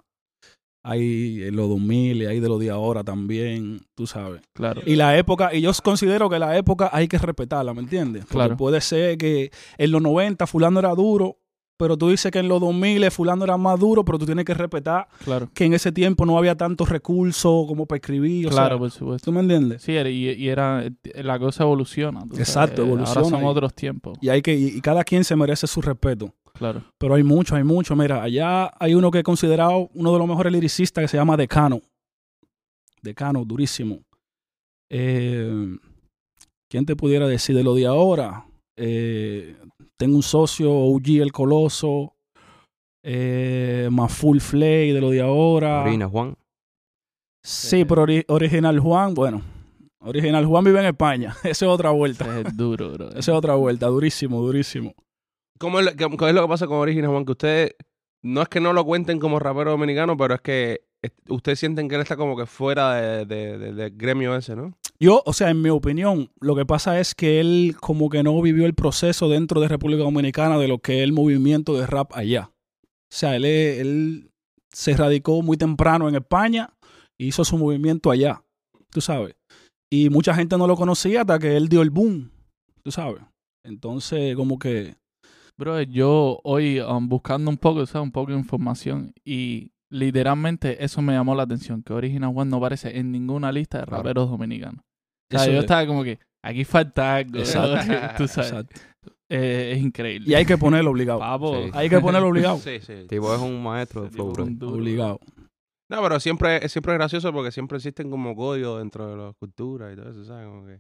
Hay 0.84 1.44
en 1.44 1.56
los 1.56 1.68
2000 1.68 2.22
y 2.22 2.26
hay 2.28 2.40
de 2.40 2.48
los 2.48 2.60
de 2.62 2.70
ahora 2.70 3.04
también, 3.04 3.82
tú 3.96 4.08
sabes. 4.08 4.42
claro. 4.54 4.82
Y 4.86 4.96
la 4.96 5.18
época, 5.18 5.54
y 5.54 5.60
yo 5.62 5.72
considero 5.84 6.30
que 6.30 6.40
la 6.40 6.58
época 6.58 6.90
hay 6.94 7.08
que 7.10 7.18
respetarla, 7.18 7.74
¿me 7.74 7.82
entiendes? 7.82 8.22
Porque 8.24 8.36
Claro. 8.36 8.58
puede 8.58 8.80
ser 8.80 9.18
que 9.18 9.52
en 9.78 9.92
los 9.92 10.02
90 10.02 10.48
fulano 10.48 10.80
era 10.80 10.96
duro, 10.96 11.40
pero 11.78 11.96
tú 11.98 12.10
dices 12.10 12.32
que 12.32 12.40
en 12.40 12.48
los 12.48 12.60
2000 12.60 13.10
fulano 13.12 13.44
era 13.44 13.56
más 13.58 13.80
duro, 13.80 14.04
pero 14.04 14.18
tú 14.18 14.26
tienes 14.26 14.44
que 14.46 14.54
respetar 14.54 15.08
Claro. 15.24 15.50
que 15.54 15.66
en 15.66 15.74
ese 15.74 15.92
tiempo 15.92 16.26
no 16.26 16.38
había 16.38 16.56
tantos 16.56 16.90
recursos 16.90 17.66
como 17.68 17.86
para 17.86 17.98
escribir. 17.98 18.48
O 18.48 18.50
Claro, 18.50 18.70
sea, 18.76 18.78
por 18.80 18.92
supuesto. 18.92 19.26
¿tú 19.26 19.32
me 19.32 19.42
entiendes? 19.42 19.82
Sí, 19.84 19.92
y, 19.94 20.32
y 20.32 20.50
era 20.50 20.84
la 21.16 21.40
cosa 21.40 21.64
evoluciona. 21.64 22.22
sabes. 22.22 22.40
Exacto, 22.40 22.82
evoluciona 22.82 23.22
Ahora 23.22 23.30
son 23.38 23.44
y- 23.44 23.48
otros 23.48 23.74
tiempos. 23.74 24.18
Y 24.22 24.30
hay 24.30 24.42
que, 24.42 24.54
y 24.56 24.68
y 24.78 24.82
cada 24.82 25.04
quien 25.04 25.24
se 25.24 25.36
merece 25.36 25.68
su 25.68 25.82
respeto. 25.82 26.34
Claro. 26.54 26.82
Pero 26.98 27.14
hay 27.14 27.22
mucho, 27.24 27.56
hay 27.56 27.64
mucho. 27.64 27.96
Mira, 27.96 28.24
allá 28.24 28.72
hay 28.80 28.96
uno 28.96 29.12
que 29.12 29.20
es 29.20 29.24
considerado 29.24 29.90
uno 29.94 30.12
de 30.14 30.18
los 30.20 30.28
mejores 30.28 30.52
lyricistas 30.52 31.04
que 31.04 31.08
se 31.08 31.18
llama 31.18 31.38
Decano. 31.38 31.80
Decano, 33.04 33.46
durísimo. 33.46 34.00
Eh, 34.90 35.78
¿Quién 36.70 36.86
te 36.86 36.96
pudiera 36.96 37.28
decir 37.28 37.56
de 37.56 37.64
lo 37.64 37.76
de 37.76 37.86
ahora? 37.86 38.46
Eh, 38.76 39.56
tengo 39.98 40.16
un 40.16 40.24
socio, 40.24 40.72
OG 40.72 41.22
El 41.22 41.32
Coloso, 41.32 42.14
eh, 43.04 43.88
Maful 43.92 44.42
Flay 44.42 44.92
de 44.92 45.02
lo 45.02 45.10
de 45.10 45.22
ahora. 45.22 45.84
Marina, 45.84 46.08
Juan. 46.08 46.36
Sí, 47.44 47.86
pero 47.86 48.04
ori- 48.06 48.26
Original 48.28 48.80
Juan, 48.80 49.14
bueno, 49.14 49.42
Original 50.00 50.46
Juan 50.46 50.64
vive 50.66 50.80
en 50.80 50.86
España. 50.88 51.36
Esa 51.44 51.66
es 51.66 51.72
otra 51.72 51.92
vuelta. 51.92 52.26
Ese 52.26 52.48
es 52.50 52.58
duro, 52.58 52.92
bro. 52.92 53.10
Esa 53.12 53.20
es 53.20 53.30
otra 53.30 53.56
vuelta, 53.56 53.88
durísimo, 53.88 54.42
durísimo. 54.42 54.94
¿Cómo 55.60 55.80
es, 55.80 55.86
lo- 55.86 55.96
qué- 55.96 56.28
es 56.28 56.34
lo 56.36 56.42
que 56.42 56.48
pasa 56.48 56.68
con 56.68 56.78
Orígenes, 56.78 57.10
Juan? 57.10 57.26
Que 57.26 57.32
ustedes, 57.32 57.76
no 58.24 58.42
es 58.42 58.50
que 58.50 58.60
no 58.60 58.74
lo 58.74 58.86
cuenten 58.86 59.20
como 59.20 59.40
rapero 59.40 59.72
dominicano, 59.72 60.18
pero 60.18 60.36
es 60.36 60.42
que 60.42 60.82
ustedes 61.30 61.60
sienten 61.60 61.88
que 61.88 61.96
él 61.96 62.02
está 62.02 62.18
como 62.18 62.36
que 62.36 62.46
fuera 62.46 62.96
de, 62.96 63.26
de- 63.26 63.58
de- 63.58 63.74
del 63.74 63.98
gremio 63.98 64.36
ese, 64.36 64.56
¿no? 64.56 64.74
Yo, 65.00 65.22
o 65.26 65.34
sea, 65.34 65.50
en 65.52 65.62
mi 65.62 65.70
opinión, 65.70 66.32
lo 66.40 66.56
que 66.56 66.66
pasa 66.66 67.00
es 67.00 67.14
que 67.14 67.40
él 67.40 67.76
como 67.80 68.10
que 68.10 68.24
no 68.24 68.42
vivió 68.42 68.66
el 68.66 68.74
proceso 68.74 69.30
dentro 69.30 69.62
de 69.62 69.68
República 69.68 70.04
Dominicana 70.04 70.58
de 70.58 70.68
lo 70.68 70.80
que 70.80 70.98
es 71.00 71.04
el 71.04 71.14
movimiento 71.14 71.76
de 71.78 71.86
rap 71.86 72.12
allá. 72.16 72.52
O 72.52 73.16
sea, 73.16 73.36
él, 73.36 73.46
él 73.46 74.32
se 74.72 74.98
radicó 74.98 75.42
muy 75.44 75.56
temprano 75.56 76.10
en 76.10 76.16
España 76.16 76.74
e 77.18 77.26
hizo 77.26 77.46
su 77.46 77.58
movimiento 77.58 78.10
allá, 78.10 78.44
tú 78.90 79.00
sabes. 79.02 79.36
Y 79.90 80.10
mucha 80.10 80.34
gente 80.34 80.58
no 80.58 80.68
lo 80.68 80.76
conocía 80.76 81.22
hasta 81.22 81.40
que 81.40 81.56
él 81.56 81.70
dio 81.70 81.82
el 81.82 81.92
boom, 81.92 82.32
tú 82.84 82.92
sabes. 82.92 83.22
Entonces, 83.64 84.36
como 84.36 84.58
que... 84.60 84.96
Bro, 85.58 85.82
yo 85.84 86.40
hoy 86.44 86.80
um, 86.82 87.08
buscando 87.08 87.50
un 87.50 87.58
poco, 87.58 87.80
o 87.80 87.86
sea, 87.86 88.02
un 88.02 88.12
poco 88.12 88.32
de 88.32 88.38
información 88.38 89.14
y 89.26 89.72
literalmente 89.90 90.84
eso 90.84 91.02
me 91.02 91.14
llamó 91.14 91.34
la 91.34 91.44
atención, 91.44 91.82
que 91.82 91.94
Original 91.94 92.32
One 92.36 92.52
no 92.52 92.58
aparece 92.58 93.00
en 93.00 93.12
ninguna 93.12 93.52
lista 93.52 93.80
de 93.80 93.86
Claro. 93.86 94.04
raperos 94.04 94.30
dominicanos. 94.30 94.84
O 95.30 95.38
sea, 95.38 95.42
Eso 95.44 95.52
yo 95.52 95.58
es. 95.58 95.64
estaba 95.64 95.86
como 95.88 96.04
que, 96.04 96.20
aquí 96.44 96.64
falta 96.66 97.16
algo. 97.16 97.40
Exacto. 97.40 97.78
Tú 98.18 98.28
sabes. 98.28 98.52
Exacto. 98.52 98.82
Eh, 99.30 99.74
es 99.76 99.82
increíble. 99.84 100.30
Y 100.30 100.36
hay 100.36 100.46
que 100.46 100.58
ponerlo 100.58 100.92
obligado. 100.92 101.20
Papo. 101.20 101.54
Sí. 101.56 101.70
Hay 101.74 101.90
que 101.90 102.00
ponerlo 102.00 102.30
obligado. 102.30 102.58
Sí, 102.64 102.80
sí. 102.82 103.06
Tipo, 103.10 103.34
es 103.36 103.42
un 103.42 103.62
maestro 103.62 104.04
de 104.04 104.10
flow, 104.10 104.32
es 104.32 104.58
bro. 104.58 104.70
Obligado. 104.70 105.20
No, 105.90 106.02
pero 106.02 106.20
siempre, 106.20 106.68
siempre 106.70 106.94
es 106.94 106.98
gracioso 107.00 107.32
porque 107.34 107.52
siempre 107.52 107.78
existen 107.78 108.10
como 108.10 108.36
códigos 108.36 108.80
dentro 108.80 109.08
de 109.10 109.18
las 109.18 109.36
culturas 109.36 109.94
y 109.94 109.96
todo 109.98 110.10
eso, 110.10 110.24
¿sabes? 110.26 110.46
Como 110.48 110.66
que, 110.66 110.80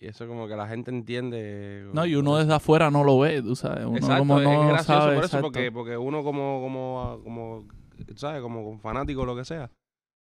y 0.00 0.06
eso 0.06 0.26
como 0.28 0.46
que 0.48 0.54
la 0.56 0.68
gente 0.68 0.90
entiende. 0.92 1.88
No, 1.92 2.04
y 2.06 2.14
como- 2.14 2.30
uno 2.30 2.38
desde 2.38 2.54
afuera 2.54 2.90
no 2.90 3.02
lo 3.04 3.18
ve, 3.18 3.42
tú 3.42 3.54
sabes. 3.56 3.84
Uno 3.84 3.96
Exacto, 3.96 4.18
como 4.18 4.38
es 4.40 4.44
no 4.44 4.68
gracioso 4.68 5.00
sabe. 5.00 5.14
por 5.16 5.24
eso, 5.24 5.40
porque, 5.40 5.72
porque 5.72 5.96
uno 5.96 6.22
como, 6.22 6.60
como, 6.60 7.20
como, 7.24 7.66
¿sabes? 8.16 8.40
Como, 8.42 8.64
como 8.64 8.78
fanático 8.78 9.22
o 9.22 9.26
lo 9.26 9.36
que 9.36 9.44
sea. 9.44 9.70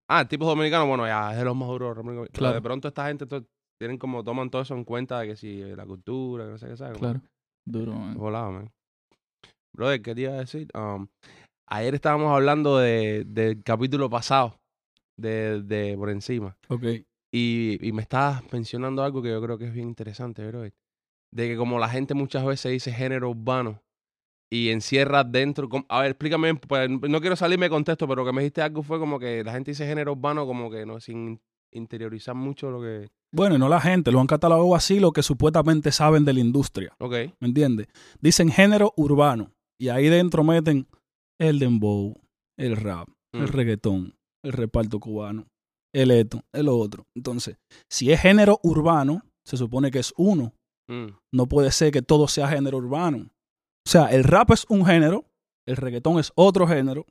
Ah, 0.10 0.22
el 0.22 0.28
tipo 0.28 0.46
dominicano, 0.46 0.86
bueno, 0.88 1.06
ya 1.08 1.32
es 1.32 1.38
de 1.38 1.46
los 1.46 1.56
más 1.56 1.68
duros. 1.70 1.98
Pero 2.04 2.26
Claro. 2.32 2.54
de 2.56 2.62
pronto 2.62 2.88
esta 2.88 3.08
gente 3.08 3.26
to- 3.26 3.46
tienen 3.80 3.98
como, 3.98 4.24
toman 4.24 4.50
todo 4.50 4.62
eso 4.62 4.76
en 4.76 4.84
cuenta 4.84 5.20
de 5.20 5.28
que 5.30 5.36
si 5.36 5.62
la 5.76 5.86
cultura, 5.86 6.46
que 6.46 6.52
no 6.52 6.58
sé 6.58 6.68
qué, 6.68 6.78
¿sabes? 6.78 6.98
Claro. 6.98 7.22
Duro, 7.66 7.94
man. 7.94 8.16
Volado, 8.18 8.52
man. 8.52 8.72
Brother, 9.76 10.02
¿qué 10.02 10.14
te 10.14 10.22
iba 10.22 10.34
a 10.34 10.38
decir? 10.40 10.68
Um, 10.76 11.08
ayer 11.68 11.96
estábamos 11.96 12.32
hablando 12.32 12.78
de, 12.78 13.24
del 13.26 13.64
capítulo 13.64 14.10
pasado 14.10 14.60
de, 15.18 15.64
de 15.64 15.96
Por 15.98 16.10
Encima. 16.10 16.56
Ok. 16.70 16.84
Y, 17.34 17.80
y 17.82 17.92
me 17.92 18.04
estabas 18.04 18.44
mencionando 18.54 19.04
algo 19.04 19.22
que 19.24 19.30
yo 19.30 19.42
creo 19.42 19.58
que 19.58 19.66
es 19.66 19.74
bien 19.74 19.88
interesante, 19.88 20.46
brother. 20.48 20.74
De 21.34 21.48
que 21.48 21.58
como 21.58 21.80
la 21.80 21.90
gente 21.90 22.14
muchas 22.14 22.46
veces 22.46 22.72
dice 22.72 22.92
género 22.92 23.32
urbano 23.32 23.82
y 24.54 24.70
encierra 24.70 25.24
dentro... 25.24 25.68
A 25.90 26.02
ver, 26.02 26.12
explícame, 26.12 26.54
pues, 26.54 26.88
no 26.90 27.20
quiero 27.22 27.36
salirme 27.36 27.66
de 27.66 27.70
contexto, 27.72 28.08
pero 28.08 28.22
lo 28.22 28.26
que 28.28 28.34
me 28.34 28.42
dijiste 28.44 28.62
algo 28.62 28.84
fue 28.84 29.00
como 29.00 29.18
que 29.18 29.44
la 29.44 29.52
gente 29.52 29.72
dice 29.72 29.88
género 29.88 30.12
urbano 30.12 30.46
como 30.46 30.70
que 30.70 30.86
no, 30.86 31.00
sin 31.00 31.42
interiorizar 31.72 32.36
mucho 32.36 32.70
lo 32.70 32.80
que... 32.80 33.10
Bueno, 33.32 33.56
y 33.56 33.58
no 33.58 33.68
la 33.68 33.82
gente, 33.82 34.12
lo 34.12 34.20
han 34.20 34.28
catalogado 34.28 34.76
así 34.76 35.00
lo 35.00 35.12
que 35.12 35.24
supuestamente 35.24 35.92
saben 35.92 36.24
de 36.24 36.34
la 36.34 36.40
industria. 36.40 36.94
Ok, 37.00 37.14
¿Me 37.40 37.48
entiendes? 37.48 37.88
Dicen 38.22 38.50
género 38.52 38.94
urbano. 38.96 39.52
Y 39.80 39.90
ahí 39.90 40.08
dentro 40.08 40.44
meten 40.44 40.88
el 41.40 41.58
dembow, 41.58 42.22
el 42.60 42.78
rap, 42.78 43.10
el 43.34 43.42
Mm. 43.42 43.48
reggaetón, 43.48 44.16
el 44.44 44.52
reparto 44.54 45.00
cubano, 45.00 45.48
el 45.96 46.12
esto, 46.12 46.44
el 46.54 46.70
otro. 46.70 47.08
Entonces, 47.16 47.58
si 47.90 48.12
es 48.12 48.22
género 48.22 48.60
urbano, 48.62 49.24
se 49.44 49.58
supone 49.58 49.90
que 49.90 49.98
es 49.98 50.14
uno. 50.16 50.54
Mm. 50.88 51.08
No 51.32 51.48
puede 51.48 51.72
ser 51.72 51.92
que 51.92 52.04
todo 52.04 52.28
sea 52.28 52.48
género 52.48 52.78
urbano. 52.78 53.32
O 53.86 53.90
sea, 53.90 54.08
el 54.08 54.24
rap 54.24 54.52
es 54.52 54.66
un 54.70 54.86
género, 54.86 55.26
el 55.66 55.76
reggaetón 55.78 56.20
es 56.20 56.32
otro 56.36 56.68
género, 56.68 57.06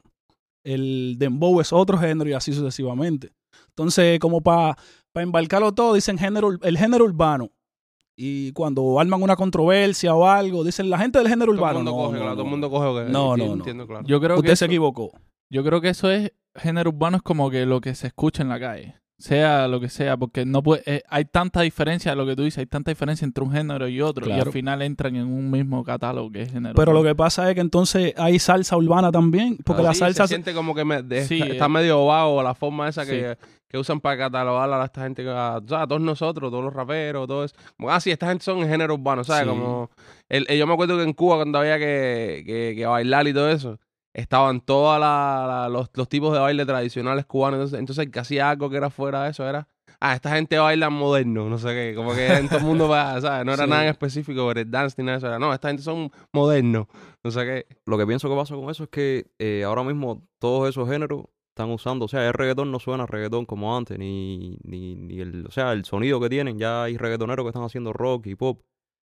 el 0.64 1.16
dembow 1.18 1.60
es 1.60 1.72
otro 1.72 1.98
género 1.98 2.28
y 2.30 2.32
así 2.32 2.52
sucesivamente. 2.52 3.32
Entonces, 3.68 4.18
como 4.18 4.40
para 4.40 4.76
embarcarlo 5.14 5.72
todo, 5.72 5.94
dicen 5.94 6.18
género, 6.18 6.50
el 6.62 6.78
género 6.78 7.04
urbano. 7.04 7.50
Y 8.16 8.52
cuando 8.52 9.00
arman 9.00 9.22
una 9.22 9.36
controversia 9.36 10.14
o 10.14 10.26
algo, 10.26 10.64
dicen 10.64 10.90
la 10.90 10.98
gente 10.98 11.18
del 11.18 11.28
género 11.28 11.46
Todo 11.46 11.54
el 11.54 11.58
urbano. 11.60 11.78
mundo 11.78 11.90
No, 11.90 11.96
coge, 11.96 12.12
no, 12.12 12.18
claro, 12.20 12.32
todo 12.34 12.42
el 12.42 12.46
no. 12.46 12.50
mundo 12.50 12.70
coge. 12.70 12.86
ok, 12.86 12.94
No, 12.94 13.00
entiendo, 13.02 13.36
no, 13.36 13.46
no. 13.46 13.52
entiendo, 13.54 13.86
claro. 13.86 14.06
Yo 14.06 14.20
creo 14.20 14.36
que 14.36 14.40
Usted 14.40 14.48
se 14.50 14.52
eso- 14.52 14.64
equivocó. 14.66 15.12
Yo 15.50 15.64
creo 15.64 15.80
que 15.80 15.88
eso 15.90 16.10
es 16.10 16.32
género 16.54 16.90
urbano 16.90 17.16
es 17.18 17.22
como 17.22 17.50
que 17.50 17.66
lo 17.66 17.80
que 17.80 17.94
se 17.94 18.06
escucha 18.06 18.42
en 18.42 18.48
la 18.50 18.60
calle, 18.60 18.96
sea 19.22 19.68
lo 19.68 19.78
que 19.80 19.88
sea, 19.88 20.16
porque 20.16 20.44
no 20.44 20.62
puede, 20.62 20.82
eh, 20.86 21.02
hay 21.08 21.24
tanta 21.24 21.60
diferencia, 21.60 22.14
lo 22.14 22.26
que 22.26 22.34
tú 22.34 22.42
dices, 22.42 22.58
hay 22.58 22.66
tanta 22.66 22.90
diferencia 22.90 23.24
entre 23.24 23.44
un 23.44 23.52
género 23.52 23.86
y 23.88 24.00
otro, 24.00 24.24
y 24.24 24.28
Claro. 24.28 24.42
al 24.46 24.52
final 24.52 24.82
entran 24.82 25.14
en 25.16 25.26
un 25.26 25.50
mismo 25.50 25.84
catálogo 25.84 26.30
que 26.32 26.42
es 26.42 26.52
género. 26.52 26.74
Pero 26.74 26.92
lo 26.92 27.02
que 27.04 27.14
pasa 27.14 27.48
es 27.48 27.54
que 27.54 27.60
entonces 27.60 28.14
hay 28.16 28.38
salsa 28.38 28.76
urbana 28.76 29.12
también, 29.12 29.58
porque 29.64 29.82
Ah, 29.82 29.84
la 29.86 29.92
Sí, 29.94 30.00
salsa... 30.00 30.24
se 30.24 30.34
siente 30.34 30.52
como 30.54 30.74
que 30.74 30.84
me- 30.84 31.02
de- 31.02 31.24
Sí, 31.24 31.40
está, 31.40 31.52
está 31.52 31.66
eh. 31.66 31.68
medio 31.68 32.04
vago 32.06 32.42
la 32.42 32.54
forma 32.54 32.88
esa 32.88 33.06
que, 33.06 33.36
que 33.68 33.78
usan 33.78 34.00
para 34.00 34.18
catalogar 34.18 34.70
a 34.72 34.84
esta 34.84 35.02
gente, 35.04 35.22
que, 35.22 35.30
a, 35.30 35.58
o 35.64 35.68
sea, 35.68 35.82
a 35.82 35.86
todos 35.86 36.00
nosotros, 36.02 36.50
todos 36.50 36.64
los 36.64 36.74
raperos, 36.74 37.26
todo 37.28 37.44
eso. 37.44 37.54
Como, 37.76 37.90
ah, 37.90 38.00
sí, 38.00 38.10
esta 38.10 38.28
gente 38.28 38.44
son 38.44 38.58
en 38.58 38.68
género 38.68 38.94
urbano, 38.94 39.22
¿sabes? 39.24 39.44
Sí. 39.44 39.48
Como, 39.48 39.88
el, 40.28 40.46
el- 40.48 40.58
yo 40.58 40.66
me 40.66 40.72
acuerdo 40.74 40.96
que 40.96 41.04
en 41.04 41.12
Cuba 41.12 41.36
cuando 41.36 41.58
había 41.58 41.78
que, 41.78 42.42
que, 42.44 42.74
que 42.76 42.86
bailar 42.86 43.26
y 43.28 43.32
todo 43.32 43.48
eso, 43.48 43.78
estaban 44.14 44.60
todos 44.60 45.00
los, 45.72 45.90
los 45.94 46.08
tipos 46.08 46.32
de 46.32 46.38
baile 46.40 46.66
tradicionales 46.66 47.24
cubanos, 47.26 47.58
entonces, 47.58 47.78
entonces 47.80 48.04
el 48.06 48.10
que 48.10 48.20
hacía 48.20 48.50
algo 48.50 48.68
que 48.70 48.76
era 48.76 48.90
fuera 48.90 49.24
de 49.24 49.30
eso 49.30 49.48
era... 49.48 49.68
Ah, 50.04 50.14
esta 50.14 50.34
gente 50.34 50.58
baila 50.58 50.90
moderno, 50.90 51.48
no 51.48 51.58
sé 51.58 51.68
qué, 51.68 51.92
como 51.94 52.12
que 52.12 52.26
en 52.26 52.48
todo 52.48 52.58
el 52.58 52.64
mundo 52.64 52.88
va, 52.88 53.20
¿sabes? 53.20 53.46
No 53.46 53.52
era 53.54 53.64
Sí. 53.64 53.70
nada 53.70 53.84
en 53.84 53.90
específico, 53.90 54.50
el 54.50 54.68
dance 54.68 54.96
ni 54.98 55.04
nada 55.06 55.18
de 55.18 55.18
eso, 55.18 55.26
era, 55.28 55.38
no, 55.38 55.54
esta 55.54 55.68
gente 55.68 55.82
son 55.84 56.10
modernos, 56.32 56.86
no 57.22 57.30
sé 57.30 57.40
qué. 57.44 57.66
Lo 57.86 57.96
que 57.96 58.06
pienso 58.06 58.28
que 58.28 58.34
pasa 58.34 58.56
con 58.56 58.68
eso 58.68 58.84
es 58.84 58.88
que 58.90 59.26
eh, 59.38 59.62
ahora 59.64 59.84
mismo 59.84 60.26
todos 60.40 60.68
esos 60.68 60.88
géneros 60.88 61.26
están 61.50 61.70
usando, 61.70 62.06
o 62.06 62.08
sea, 62.08 62.26
el 62.26 62.32
reggaetón 62.32 62.72
no 62.72 62.80
suena 62.80 63.04
a 63.04 63.06
reggaetón 63.06 63.44
como 63.46 63.76
antes, 63.76 63.96
ni, 63.96 64.58
ni, 64.64 64.96
ni 64.96 65.20
el, 65.20 65.46
o 65.46 65.50
sea, 65.52 65.70
el 65.72 65.84
sonido 65.84 66.18
que 66.18 66.28
tienen, 66.28 66.58
ya 66.58 66.82
hay 66.84 66.96
reggaetoneros 66.96 67.44
que 67.44 67.50
están 67.50 67.62
haciendo 67.62 67.92
rock 67.92 68.26
y 68.26 68.34
pop, 68.34 68.60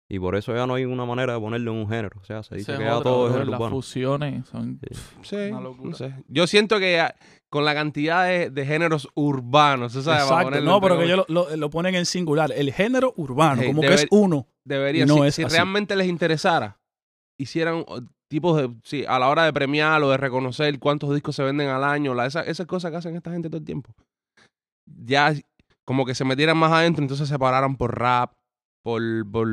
y 0.10 0.20
por 0.20 0.36
eso 0.36 0.54
ya 0.56 0.68
no 0.68 0.76
hay 0.76 0.86
una 0.86 1.04
manera 1.06 1.34
de 1.34 1.40
ponerle 1.40 1.70
un 1.72 1.88
género, 1.90 2.20
o 2.22 2.24
sea, 2.24 2.44
se 2.44 2.56
dice 2.56 2.74
Esa 2.74 2.80
que 2.80 2.86
ya 2.86 3.02
todo 3.02 3.28
es 3.28 3.34
género 3.34 3.50
Las 3.52 3.60
urbano. 3.60 3.76
fusiones 3.76 4.48
son... 4.48 4.80
Sí. 4.94 5.02
Sí, 5.24 5.36
Una 5.52 5.62
locura. 5.62 5.90
no 5.90 5.96
sé. 5.96 6.14
Yo 6.28 6.46
siento 6.48 6.78
que 6.80 7.00
ah, 7.00 7.16
con 7.50 7.66
la 7.66 7.74
cantidad 7.74 8.26
de, 8.26 8.50
de 8.52 8.66
géneros 8.66 9.10
urbanos, 9.16 9.94
¿tú 9.94 10.02
¿sabes? 10.04 10.24
Exacto, 10.24 10.44
ponerle 10.46 10.70
no, 10.70 10.80
pero 10.82 10.98
que 11.00 11.06
ellos 11.06 11.26
lo, 11.28 11.50
lo- 11.50 11.56
lo 11.58 11.70
ponen 11.72 11.96
en 11.96 12.06
singular. 12.06 12.52
El 12.56 12.72
género 12.72 13.14
urbano, 13.18 13.64
como 13.66 13.82
que 13.82 13.94
es 13.94 14.08
uno. 14.12 14.48
debería, 14.64 15.06
no 15.08 15.16
si, 15.16 15.22
es 15.28 15.36
si 15.36 15.44
así. 15.44 15.56
realmente 15.56 15.96
les 15.96 16.08
interesara, 16.08 16.78
hicieran 17.40 17.84
tipos 18.28 18.58
de, 18.62 18.72
sí, 18.84 19.06
a 19.08 19.18
la 19.20 19.30
hora 19.30 19.46
de 19.46 19.54
premiar 19.54 20.04
o 20.04 20.10
de 20.12 20.18
reconocer 20.18 20.78
cuántos 20.80 21.14
discos 21.14 21.36
se 21.36 21.44
venden 21.44 21.70
al 21.70 21.84
año, 21.84 22.14
la, 22.14 22.26
esa- 22.28 22.44
esas 22.44 22.68
cosas 22.68 22.92
que 22.92 22.98
hacen 22.98 23.16
esta 23.16 23.32
gente 23.32 23.50
todo 23.50 23.58
el 23.58 23.66
tiempo. 23.66 23.92
Ya 24.86 25.34
como 25.84 26.06
que 26.06 26.14
se 26.16 26.26
metieran 26.26 26.58
más 26.58 26.72
adentro, 26.72 27.02
entonces 27.04 27.28
se 27.28 27.34
separaran 27.34 27.76
por 27.76 27.98
rap, 28.00 28.34
por, 28.86 29.02
por, 29.32 29.48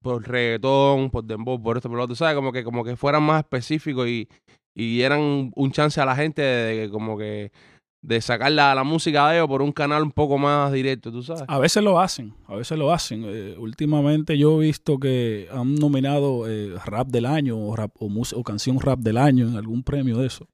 por 0.00 0.26
reggaetón, 0.26 1.10
por 1.10 1.22
dembow, 1.22 1.60
por 1.62 1.76
esto, 1.76 1.90
por 1.90 1.98
lo 1.98 2.04
otro, 2.04 2.16
¿sabes? 2.16 2.34
Como 2.34 2.52
que, 2.52 2.64
como 2.64 2.82
que 2.82 2.96
fueran 2.96 3.22
más 3.22 3.40
específicos 3.40 4.08
y, 4.08 4.26
y 4.74 4.94
dieran 4.94 5.52
un 5.54 5.72
chance 5.72 6.00
a 6.00 6.06
la 6.06 6.16
gente 6.16 6.40
de, 6.40 6.88
como 6.88 7.18
que 7.18 7.52
de 8.00 8.20
sacar 8.22 8.50
la, 8.50 8.74
la 8.74 8.84
música 8.84 9.28
de 9.28 9.36
ellos 9.36 9.46
por 9.46 9.60
un 9.60 9.72
canal 9.72 10.02
un 10.04 10.10
poco 10.10 10.38
más 10.38 10.72
directo, 10.72 11.12
¿tú 11.12 11.22
sabes? 11.22 11.42
A 11.48 11.58
veces 11.58 11.84
lo 11.84 12.00
hacen, 12.00 12.32
a 12.46 12.56
veces 12.56 12.78
lo 12.78 12.90
hacen. 12.90 13.24
Eh, 13.26 13.56
últimamente 13.58 14.38
yo 14.38 14.62
he 14.62 14.64
visto 14.68 14.98
que 14.98 15.48
han 15.52 15.74
nominado 15.74 16.48
eh, 16.48 16.72
rap 16.86 17.08
del 17.08 17.26
año 17.26 17.58
o, 17.58 17.76
rap, 17.76 17.90
o, 17.98 18.08
o 18.08 18.42
canción 18.42 18.80
rap 18.80 19.00
del 19.00 19.18
año 19.18 19.48
en 19.48 19.56
algún 19.56 19.82
premio 19.82 20.16
de 20.16 20.28
eso. 20.28 20.48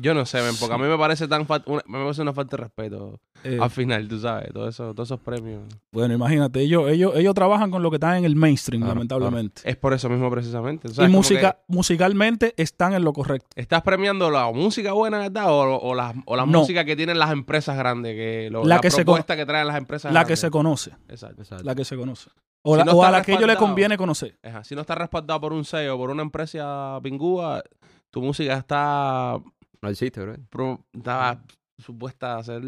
Yo 0.00 0.14
no 0.14 0.24
sé, 0.26 0.42
men, 0.42 0.54
porque 0.58 0.74
a 0.74 0.78
mí 0.78 0.84
me 0.84 0.96
parece 0.98 1.26
tan 1.28 1.46
una- 1.66 1.82
me 1.86 1.98
parece 2.02 2.22
una 2.22 2.32
falta 2.32 2.56
de 2.56 2.62
respeto 2.64 3.20
Eh, 3.44 3.58
al 3.60 3.70
final, 3.70 4.08
tú 4.08 4.18
sabes, 4.18 4.52
todo 4.52 4.68
eso, 4.68 4.92
todos 4.94 5.08
esos 5.08 5.20
premios. 5.20 5.62
bueno, 5.92 6.14
imagínate, 6.14 6.60
ellos, 6.60 6.88
ellos, 6.90 7.12
ellos 7.16 7.34
trabajan 7.34 7.70
con 7.70 7.82
lo 7.82 7.90
que 7.90 7.96
están 7.96 8.16
en 8.16 8.24
el 8.24 8.34
mainstream, 8.34 8.82
Claro, 8.82 8.94
lamentablemente. 8.94 9.62
Es 9.64 9.76
por 9.76 9.92
eso 9.92 10.08
mismo 10.08 10.30
precisamente. 10.30 10.88
o 10.88 10.94
sea, 10.94 11.04
y 11.04 11.08
música, 11.08 11.58
musicalmente 11.68 12.54
están 12.56 12.94
en 12.94 13.04
lo 13.04 13.12
correcto. 13.12 13.46
que 13.54 13.60
¿Estás 13.60 13.82
premiando 13.82 14.30
la 14.30 14.50
música 14.52 14.92
buena, 14.92 15.18
verdad? 15.18 15.50
O, 15.52 15.78
o 15.78 15.94
la, 15.94 16.14
o 16.24 16.36
la 16.36 16.46
No. 16.46 16.60
música 16.60 16.84
que 16.84 16.96
tienen 16.96 17.18
las 17.18 17.30
empresas 17.30 17.76
grandes, 17.76 18.14
que 18.14 18.48
lo- 18.50 18.64
La 18.64 18.76
la, 18.76 18.80
que 18.80 18.90
se 18.90 19.04
que 19.04 19.46
traen 19.46 19.66
las 19.66 19.76
empresas 19.76 20.12
La 20.12 20.24
que 20.24 20.36
se 20.36 20.50
conoce, 20.50 20.90
Exacto. 21.08 21.42
Exacto. 21.42 21.64
la 21.64 21.74
que 21.74 21.84
se 21.84 21.96
conoce. 21.96 22.30
O, 22.62 22.72
Si 22.74 22.78
la- 22.78 22.84
no 22.84 22.92
o 22.92 23.04
a 23.04 23.10
la 23.12 23.22
que 23.22 23.32
ellos 23.32 23.46
le 23.46 23.56
conviene 23.56 23.96
conocer. 23.96 24.36
Ajá. 24.42 24.64
Si 24.64 24.74
no 24.74 24.80
está 24.80 24.96
respaldado 24.96 25.40
por 25.40 25.52
un 25.52 25.64
sello 25.64 25.94
o 25.94 25.98
por 25.98 26.10
una 26.10 26.22
empresa 26.22 26.98
pingúa, 27.02 27.62
tu 28.10 28.20
música 28.22 28.54
está, 28.56 29.38
No 29.86 29.90
existe, 29.92 30.20
bro. 30.20 30.34
pro- 30.50 30.80
está 30.92 31.42
supuesta 31.78 32.36
a 32.38 32.42
ser 32.42 32.62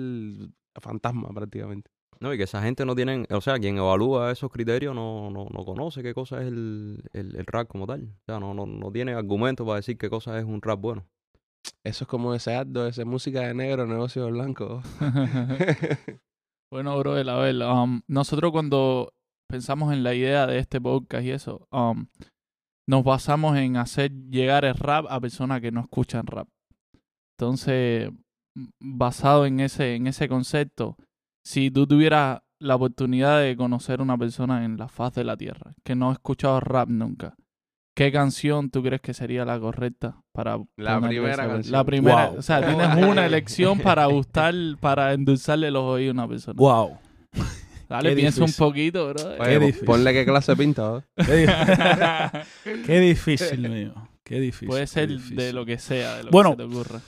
fantasma 0.81 1.29
prácticamente. 1.31 1.91
No, 2.21 2.33
y 2.33 2.37
que 2.37 2.45
esa 2.45 2.63
gente 2.63 2.85
no 2.85 2.95
tienen, 2.95 3.27
o 3.31 3.41
sea, 3.41 3.59
quien 3.59 3.79
evalúa 3.79 4.31
esos 4.31 4.51
criterios 4.51 4.95
no, 4.95 5.31
no, 5.31 5.47
no 5.53 5.65
conoce 5.65 6.03
qué 6.03 6.15
cosa 6.15 6.41
es 6.41 6.49
el, 6.49 7.03
el, 7.13 7.37
el 7.37 7.47
rap 7.47 7.69
como 7.69 7.87
tal. 7.87 8.05
O 8.05 8.25
sea, 8.27 8.41
no, 8.41 8.55
no, 8.55 8.67
no 8.67 8.91
tiene 8.93 9.15
argumento 9.15 9.65
para 9.65 9.77
decir 9.77 9.99
qué 9.99 10.09
cosa 10.09 10.39
es 10.39 10.45
un 10.45 10.61
rap 10.63 10.81
bueno. 10.81 11.05
Eso 11.85 12.05
es 12.05 12.09
como 12.09 12.35
ese 12.35 12.55
acto, 12.55 12.87
ese 12.87 13.05
música 13.05 13.41
de 13.41 13.55
negro, 13.55 13.87
negocio 13.87 14.25
de 14.25 14.31
blanco. 14.31 14.83
Bueno, 16.71 16.99
bro, 16.99 17.15
a 17.15 17.39
ver, 17.41 17.57
um, 17.63 18.03
nosotros 18.09 18.53
cuando 18.53 19.15
pensamos 19.49 19.93
en 19.93 20.03
la 20.03 20.15
idea 20.15 20.47
de 20.47 20.59
este 20.59 20.81
podcast 20.81 21.25
y 21.25 21.31
eso, 21.31 21.67
um, 21.73 22.07
nos 22.87 23.03
basamos 23.05 23.57
en 23.57 23.79
hacer 23.79 24.13
llegar 24.29 24.67
el 24.67 24.75
rap 24.75 25.07
a 25.09 25.19
personas 25.19 25.63
que 25.63 25.73
no 25.73 25.81
escuchan 25.81 26.27
rap. 26.27 26.47
Entonces, 27.41 28.11
basado 28.81 29.47
en 29.47 29.61
ese, 29.61 29.95
en 29.95 30.09
ese 30.09 30.29
concepto, 30.29 30.97
si 31.47 31.71
tú 31.71 31.87
tuvieras 31.87 32.41
la 32.61 32.75
oportunidad 32.75 33.41
de 33.41 33.55
conocer 33.57 34.01
una 34.01 34.19
persona 34.19 34.65
en 34.65 34.77
la 34.77 34.89
faz 34.89 35.15
de 35.15 35.23
la 35.23 35.37
tierra 35.37 35.75
que 35.85 35.95
no 35.95 36.11
ha 36.11 36.15
escuchado 36.15 36.59
rap 36.59 36.89
nunca, 36.89 37.37
¿qué 37.97 38.11
canción 38.11 38.71
tú 38.71 38.83
crees 38.83 39.01
que 39.01 39.15
sería 39.15 39.45
la 39.45 39.61
correcta 39.61 40.21
para 40.35 40.59
La 40.77 41.01
primera 41.01 41.47
canción. 41.47 41.73
La 41.73 41.85
primera, 41.85 42.31
Wow. 42.31 42.39
o 42.39 42.43
sea, 42.43 42.67
tienes 42.67 43.07
una 43.09 43.25
elección 43.25 43.79
para 43.79 44.07
gustar, 44.07 44.53
para 44.81 45.13
endulzarle 45.13 45.71
los 45.71 45.85
oídos 45.85 46.11
a 46.11 46.15
una 46.19 46.29
persona. 46.29 46.57
Wow. 46.59 46.99
Dale, 47.89 48.11
Qué 48.11 48.17
piensa 48.17 48.43
un 48.45 48.53
poquito, 48.53 49.09
bro. 49.11 49.37
Qué 49.37 49.43
Oye, 49.43 49.59
difícil. 49.61 49.87
ponle 49.87 50.13
qué 50.13 50.25
clase 50.27 50.57
pinta. 50.57 51.05
Qué, 51.17 51.37
di- 51.37 52.83
qué 52.85 53.01
difícil, 53.01 53.69
mío. 53.71 53.95
Qué 54.25 54.41
difícil. 54.41 54.69
Puede 54.69 54.87
ser 54.89 55.09
difícil. 55.09 55.37
de 55.37 55.53
lo 55.55 55.65
que 55.65 55.79
sea, 55.79 56.17
de 56.17 56.25
lo 56.25 56.31
Bueno, 56.31 56.55
que 56.57 56.63
se 56.65 56.69
te 56.69 56.75
ocurra. 56.75 57.01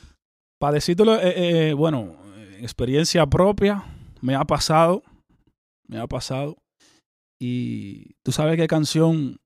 Para 0.60 0.74
decírtelo, 0.74 1.16
eh, 1.16 1.70
eh, 1.70 1.72
bueno, 1.72 2.16
eh, 2.36 2.58
experiencia 2.60 3.26
propia, 3.26 3.82
me 4.20 4.34
ha 4.34 4.44
pasado 4.44 5.02
me 5.90 5.98
ha 5.98 6.06
pasado. 6.06 6.56
Y 7.38 8.14
tú 8.22 8.32
sabes 8.32 8.56
qué 8.56 8.66
canción 8.68 9.38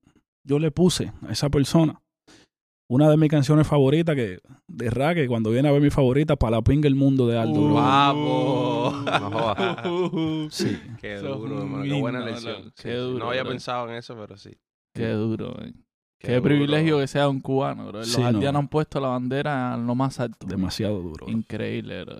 yo 0.47 0.59
le 0.59 0.71
puse 0.71 1.11
a 1.27 1.31
esa 1.31 1.49
persona. 1.49 1.99
Una 2.87 3.09
de 3.09 3.17
mis 3.17 3.31
canciones 3.31 3.65
favoritas 3.65 4.15
que 4.15 4.37
de 4.67 4.89
rap, 4.91 5.15
que 5.15 5.27
cuando 5.27 5.49
viene 5.49 5.69
a 5.69 5.71
ver 5.71 5.81
mi 5.81 5.89
favorita, 5.89 6.35
para 6.35 6.57
la 6.57 6.61
pinga 6.61 6.87
el 6.87 6.93
mundo 6.93 7.25
de 7.25 7.39
Aldo. 7.39 7.61
Uh. 7.61 7.71
Qué 11.01 11.15
duro, 11.15 11.61
hermano. 11.61 11.83
Qué 11.83 11.99
buena 11.99 12.23
lección. 12.23 12.71
Qué 12.75 12.93
duro, 12.93 13.17
No 13.19 13.29
había 13.29 13.41
bro. 13.41 13.53
pensado 13.53 13.89
en 13.89 13.95
eso, 13.95 14.15
pero 14.15 14.37
sí. 14.37 14.55
Qué 14.93 15.09
duro, 15.09 15.55
man. 15.57 15.84
Qué, 16.25 16.41
privilegio 16.41 16.99
que 16.99 17.07
sea 17.07 17.29
un 17.29 17.39
cubano, 17.41 17.87
bro. 17.87 17.99
Los 17.99 18.07
Sí, 18.09 18.21
no. 18.21 18.47
han 18.49 18.67
puesto 18.67 18.99
la 18.99 19.09
bandera 19.09 19.75
en 19.75 19.85
lo 19.87 19.95
más 19.95 20.19
alto. 20.19 20.45
Demasiado 20.47 20.99
duro. 20.99 21.25
bro. 21.25 21.29
Increíble, 21.29 22.03
bro. 22.03 22.19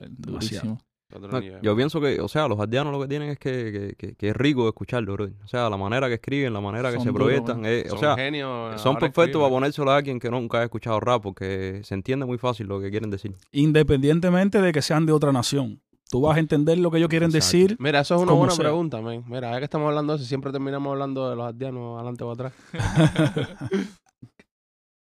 No, 1.19 1.39
yo 1.61 1.75
pienso 1.77 2.01
que, 2.01 2.19
o 2.19 2.27
sea, 2.27 2.47
los 2.47 2.59
aldeanos 2.59 2.91
lo 2.91 2.99
que 2.99 3.07
tienen 3.07 3.29
es 3.29 3.39
que, 3.39 3.71
que, 3.71 3.95
que- 3.95 4.15
que 4.15 4.29
es 4.29 4.35
rico 4.35 4.67
escucharlo, 4.67 5.13
bro. 5.13 5.25
O 5.45 5.47
sea, 5.47 5.69
la 5.69 5.77
manera 5.77 6.07
que 6.09 6.15
escriben, 6.15 6.51
la 6.51 6.59
manera 6.59 6.89
que 6.89 6.97
Son 6.97 7.05
se 7.05 7.13
proyectan. 7.13 7.61
man. 7.61 7.71
es- 7.71 7.85
o 7.85 7.89
Son 7.91 7.99
sea, 7.99 8.15
genios. 8.15 8.81
son 8.81 8.97
perfectos 8.97 9.39
para 9.41 9.49
ponérselo 9.53 9.91
a 9.91 9.97
alguien 9.97 10.19
que 10.19 10.29
nunca 10.29 10.59
ha 10.59 10.63
escuchado 10.63 10.99
rap 10.99 11.21
porque 11.23 11.79
se 11.83 11.93
entiende 11.93 12.25
muy 12.25 12.37
fácil 12.37 12.67
lo 12.67 12.81
que 12.81 12.89
quieren 12.89 13.11
decir. 13.11 13.33
Independientemente 13.51 14.59
de 14.61 14.71
que 14.73 14.81
sean 14.81 15.05
de 15.05 15.13
otra 15.13 15.31
nación. 15.31 15.79
Tú 16.09 16.21
vas 16.21 16.37
a 16.37 16.39
entender 16.39 16.77
lo 16.77 16.91
que 16.91 16.97
ellos 16.97 17.09
quieren 17.09 17.29
Exacto. 17.29 17.57
decir. 17.57 17.77
Mira, 17.79 18.01
eso 18.01 18.15
es 18.15 18.21
una 18.21 18.33
buena 18.33 18.53
sea. 18.53 18.63
pregunta, 18.63 19.01
man. 19.01 19.23
Mira, 19.27 19.51
ya 19.51 19.57
que 19.57 19.63
estamos 19.65 19.87
hablando 19.87 20.13
de 20.13 20.17
eso, 20.17 20.27
siempre 20.27 20.51
terminamos 20.51 20.91
hablando 20.91 21.29
de 21.29 21.35
los 21.35 21.45
aldeanos 21.47 21.95
adelante 21.97 22.23
o 22.23 22.31
atrás. 22.31 22.53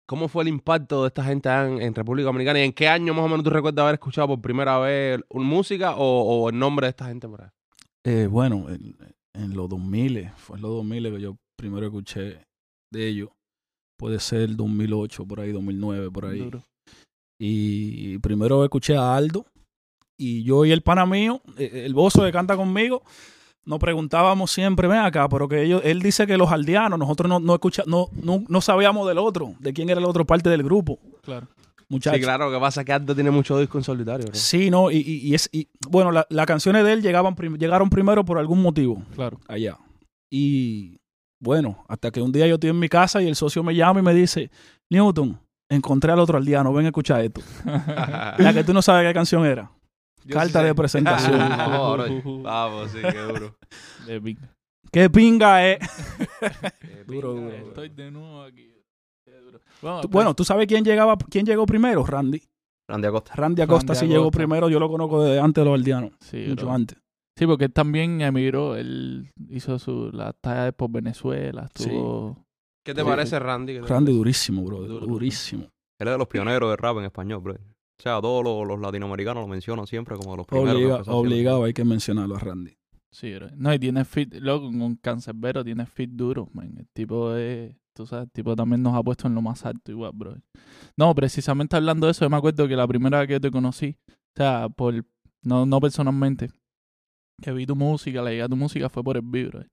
¿Cómo 0.07 0.27
fue 0.29 0.43
el 0.43 0.47
impacto 0.49 1.01
de 1.03 1.07
esta 1.09 1.23
gente 1.23 1.49
en, 1.49 1.81
en 1.81 1.93
República 1.93 2.27
Dominicana 2.27 2.59
y 2.61 2.63
en 2.63 2.71
qué 2.73 2.87
año 2.87 3.13
más 3.13 3.25
o 3.25 3.27
menos 3.27 3.43
tú 3.43 3.49
recuerdas 3.49 3.83
haber 3.83 3.95
escuchado 3.95 4.27
por 4.29 4.41
primera 4.41 4.79
vez 4.79 5.19
un 5.29 5.45
música 5.45 5.95
o, 5.97 6.21
o 6.43 6.49
el 6.49 6.57
nombre 6.57 6.87
de 6.87 6.91
esta 6.91 7.05
gente 7.05 7.27
por 7.27 7.41
ahí? 7.41 7.49
Eh, 8.05 8.27
bueno, 8.27 8.67
en, 8.69 8.95
en 9.33 9.53
los 9.55 9.67
2000, 9.67 10.31
fue 10.37 10.55
en 10.55 10.61
los 10.61 10.71
2000 10.71 11.11
que 11.11 11.21
yo 11.21 11.35
primero 11.57 11.85
escuché 11.87 12.39
de 12.91 13.07
ellos. 13.07 13.29
Puede 13.99 14.19
ser 14.19 14.41
el 14.41 14.55
2008, 14.55 15.25
por 15.25 15.41
ahí, 15.41 15.51
2009, 15.51 16.09
por 16.11 16.25
ahí. 16.25 16.39
Duro. 16.39 16.63
Y 17.39 18.17
primero 18.19 18.63
escuché 18.63 18.95
a 18.95 19.15
Aldo. 19.15 19.45
Y 20.17 20.43
yo 20.43 20.65
y 20.65 20.71
el 20.71 20.81
pana 20.81 21.05
mío, 21.05 21.41
eh, 21.57 21.83
el 21.85 21.93
bozo 21.93 22.23
que 22.23 22.31
canta 22.31 22.55
conmigo, 22.57 23.03
nos 23.65 23.79
preguntábamos 23.79 24.49
siempre, 24.51 24.87
ven 24.87 24.99
acá, 24.99 25.27
pero 25.29 25.47
que 25.47 25.61
ellos, 25.63 25.81
él 25.83 26.01
dice 26.01 26.25
que 26.25 26.37
los 26.37 26.51
aldeanos, 26.51 26.97
nosotros 26.97 27.29
no, 27.29 27.39
no, 27.39 27.53
escucha, 27.53 27.83
no, 27.85 28.07
no, 28.23 28.43
no 28.47 28.61
sabíamos 28.61 29.07
del 29.07 29.17
otro, 29.19 29.53
de 29.59 29.73
quién 29.73 29.89
era 29.89 29.99
el 29.99 30.05
otro 30.05 30.25
parte 30.25 30.49
del 30.49 30.63
grupo. 30.63 30.97
Claro. 31.21 31.47
Muchachos. 31.89 32.17
Sí, 32.17 32.23
claro, 32.23 32.49
lo 32.49 32.57
que 32.57 32.61
pasa 32.61 32.81
es 32.81 32.85
que 32.85 32.91
Aldo 32.93 33.13
tiene 33.15 33.31
mucho 33.31 33.57
disco 33.59 33.77
en 33.77 33.83
solitario, 33.83 34.25
bro. 34.25 34.35
Sí, 34.35 34.69
no, 34.69 34.89
y, 34.91 34.97
y- 34.97 35.27
y 35.29 35.35
es, 35.35 35.47
y, 35.53 35.67
bueno, 35.89 36.11
la- 36.11 36.25
las 36.29 36.45
canciones 36.45 36.83
de 36.83 36.93
él 36.93 37.01
llegaban 37.01 37.35
prim- 37.35 37.57
llegaron 37.57 37.89
primero 37.89 38.25
por 38.25 38.37
algún 38.39 38.61
motivo 38.61 39.01
Claro. 39.15 39.39
allá. 39.47 39.77
Y 40.29 40.99
bueno, 41.39 41.85
hasta 41.87 42.11
que 42.11 42.21
un 42.21 42.31
día 42.31 42.47
yo 42.47 42.55
estoy 42.55 42.71
en 42.71 42.79
mi 42.79 42.89
casa 42.89 43.21
y 43.21 43.27
el 43.27 43.35
socio 43.35 43.63
me 43.63 43.73
llama 43.75 43.99
y 43.99 44.03
me 44.03 44.13
dice, 44.13 44.49
Newton, 44.89 45.39
encontré 45.69 46.11
al 46.11 46.19
otro 46.19 46.37
aldeano, 46.37 46.73
ven 46.73 46.85
a 46.85 46.89
escuchar 46.89 47.21
esto. 47.21 47.41
Ya 48.39 48.53
que 48.53 48.63
tú 48.63 48.73
no 48.73 48.81
sabes 48.81 49.07
qué 49.07 49.13
canción 49.13 49.45
era. 49.45 49.71
Carta 50.33 50.59
sí 50.59 50.63
sé. 50.63 50.63
de 50.65 50.75
presentación. 50.75 51.39
Bro. 52.23 52.41
Vamos, 52.43 52.91
sí, 52.91 52.97
qué 53.01 53.19
duro. 53.19 53.55
De 54.05 54.21
pinga. 54.21 54.53
¿Qué 54.91 55.09
pinga 55.09 55.67
es? 55.67 55.79
Qué 56.81 57.03
Duro, 57.05 57.33
pinga, 57.35 57.45
duro, 57.47 57.51
eh. 57.51 57.63
Estoy 57.67 57.89
de 57.89 58.11
nuevo 58.11 58.41
aquí. 58.43 58.71
Qué 59.25 59.39
duro. 59.39 59.59
Bueno, 59.81 60.01
Tú- 60.01 60.09
pues, 60.09 60.11
Bueno, 60.13 60.33
¿tú 60.33 60.43
sabes 60.45 60.67
quién 60.67 60.83
llegaba, 60.85 61.17
quién 61.29 61.45
llegó 61.45 61.65
primero? 61.65 62.05
Randy. 62.05 62.41
Randy 62.89 63.07
Acosta. 63.07 63.33
Randy 63.35 63.61
Acosta 63.63 63.93
Randy 63.93 64.07
sí 64.07 64.11
llegó 64.13 64.31
primero, 64.31 64.69
yo 64.69 64.79
lo 64.79 64.89
conozco 64.89 65.21
desde 65.23 65.41
antes 65.41 65.61
de 65.61 65.65
los 65.69 65.73
aldeanos, 65.77 66.11
sí, 66.21 66.45
mucho 66.47 66.65
bro. 66.67 66.75
antes. 66.75 66.97
Sí, 67.37 67.45
porque 67.45 67.65
él 67.65 67.73
también 67.73 68.21
emigró. 68.21 68.75
Él 68.77 69.29
hizo 69.49 69.77
su, 69.77 70.09
la 70.13 70.31
talla 70.33 70.71
por 70.71 70.89
Venezuela. 70.89 71.69
Sí. 71.75 71.89
¿Qué 72.85 72.93
te 72.95 73.01
Sí. 73.01 73.07
parece, 73.07 73.37
Randy? 73.39 73.73
¿Qué 73.73 73.81
te 73.81 73.87
Randy 73.87 74.05
parece? 74.05 74.17
durísimo, 74.17 74.63
bro, 74.63 74.79
durísimo. 74.83 75.63
Él 75.99 76.07
es 76.07 76.13
de 76.13 76.17
los 76.17 76.27
pioneros 76.29 76.69
de 76.69 76.77
rap 76.77 76.97
en 76.99 77.03
español, 77.05 77.41
bro. 77.41 77.55
O 77.99 78.01
sea, 78.01 78.21
todos 78.21 78.43
los, 78.43 78.67
los 78.67 78.79
latinoamericanos 78.79 79.41
lo 79.43 79.47
mencionan 79.47 79.87
siempre 79.87 80.15
como 80.15 80.31
de 80.31 80.37
los 80.37 80.45
primeros. 80.47 80.73
que 80.73 80.77
Obliga- 80.85 80.99
haciendo 81.01 81.17
obligado, 81.19 81.63
hay 81.63 81.73
que 81.73 81.83
mencionarlo 81.85 82.35
a 82.35 82.39
Randy. 82.39 82.77
Sí, 83.11 83.33
bro. 83.33 83.49
No, 83.55 83.73
y 83.73 83.79
tiene 83.79 84.05
fit. 84.05 84.35
Loco, 84.35 84.65
con 84.67 84.95
Cancerbero 84.97 85.63
tiene 85.63 85.85
fit 85.85 86.11
duro, 86.11 86.47
man. 86.53 86.75
El 86.77 86.87
tipo 86.89 87.33
es. 87.35 87.75
Tú 87.95 88.05
sabes, 88.05 88.25
el 88.25 88.31
tipo 88.31 88.55
también 88.55 88.83
nos 88.83 88.93
ha 88.93 89.01
puesto 89.01 89.25
en 89.27 89.33
lo 89.33 89.41
más 89.41 89.65
alto, 89.65 89.91
igual, 89.91 90.11
bro. 90.13 90.35
No, 90.95 91.15
precisamente 91.15 91.75
hablando 91.75 92.05
de 92.05 92.11
eso, 92.11 92.25
yo 92.25 92.29
me 92.29 92.37
acuerdo 92.37 92.67
que 92.67 92.75
la 92.75 92.87
primera 92.87 93.19
vez 93.19 93.27
que 93.27 93.39
te 93.39 93.49
conocí, 93.49 93.97
o 94.09 94.13
sea, 94.35 94.69
por. 94.69 95.03
No, 95.41 95.65
no 95.65 95.79
personalmente, 95.79 96.51
que 97.41 97.51
vi 97.53 97.65
tu 97.65 97.75
música, 97.75 98.21
la 98.21 98.29
llegué 98.29 98.43
a 98.43 98.49
tu 98.49 98.55
música 98.55 98.89
fue 98.89 99.03
por 99.03 99.15
el 99.17 99.23
vibro. 99.25 99.63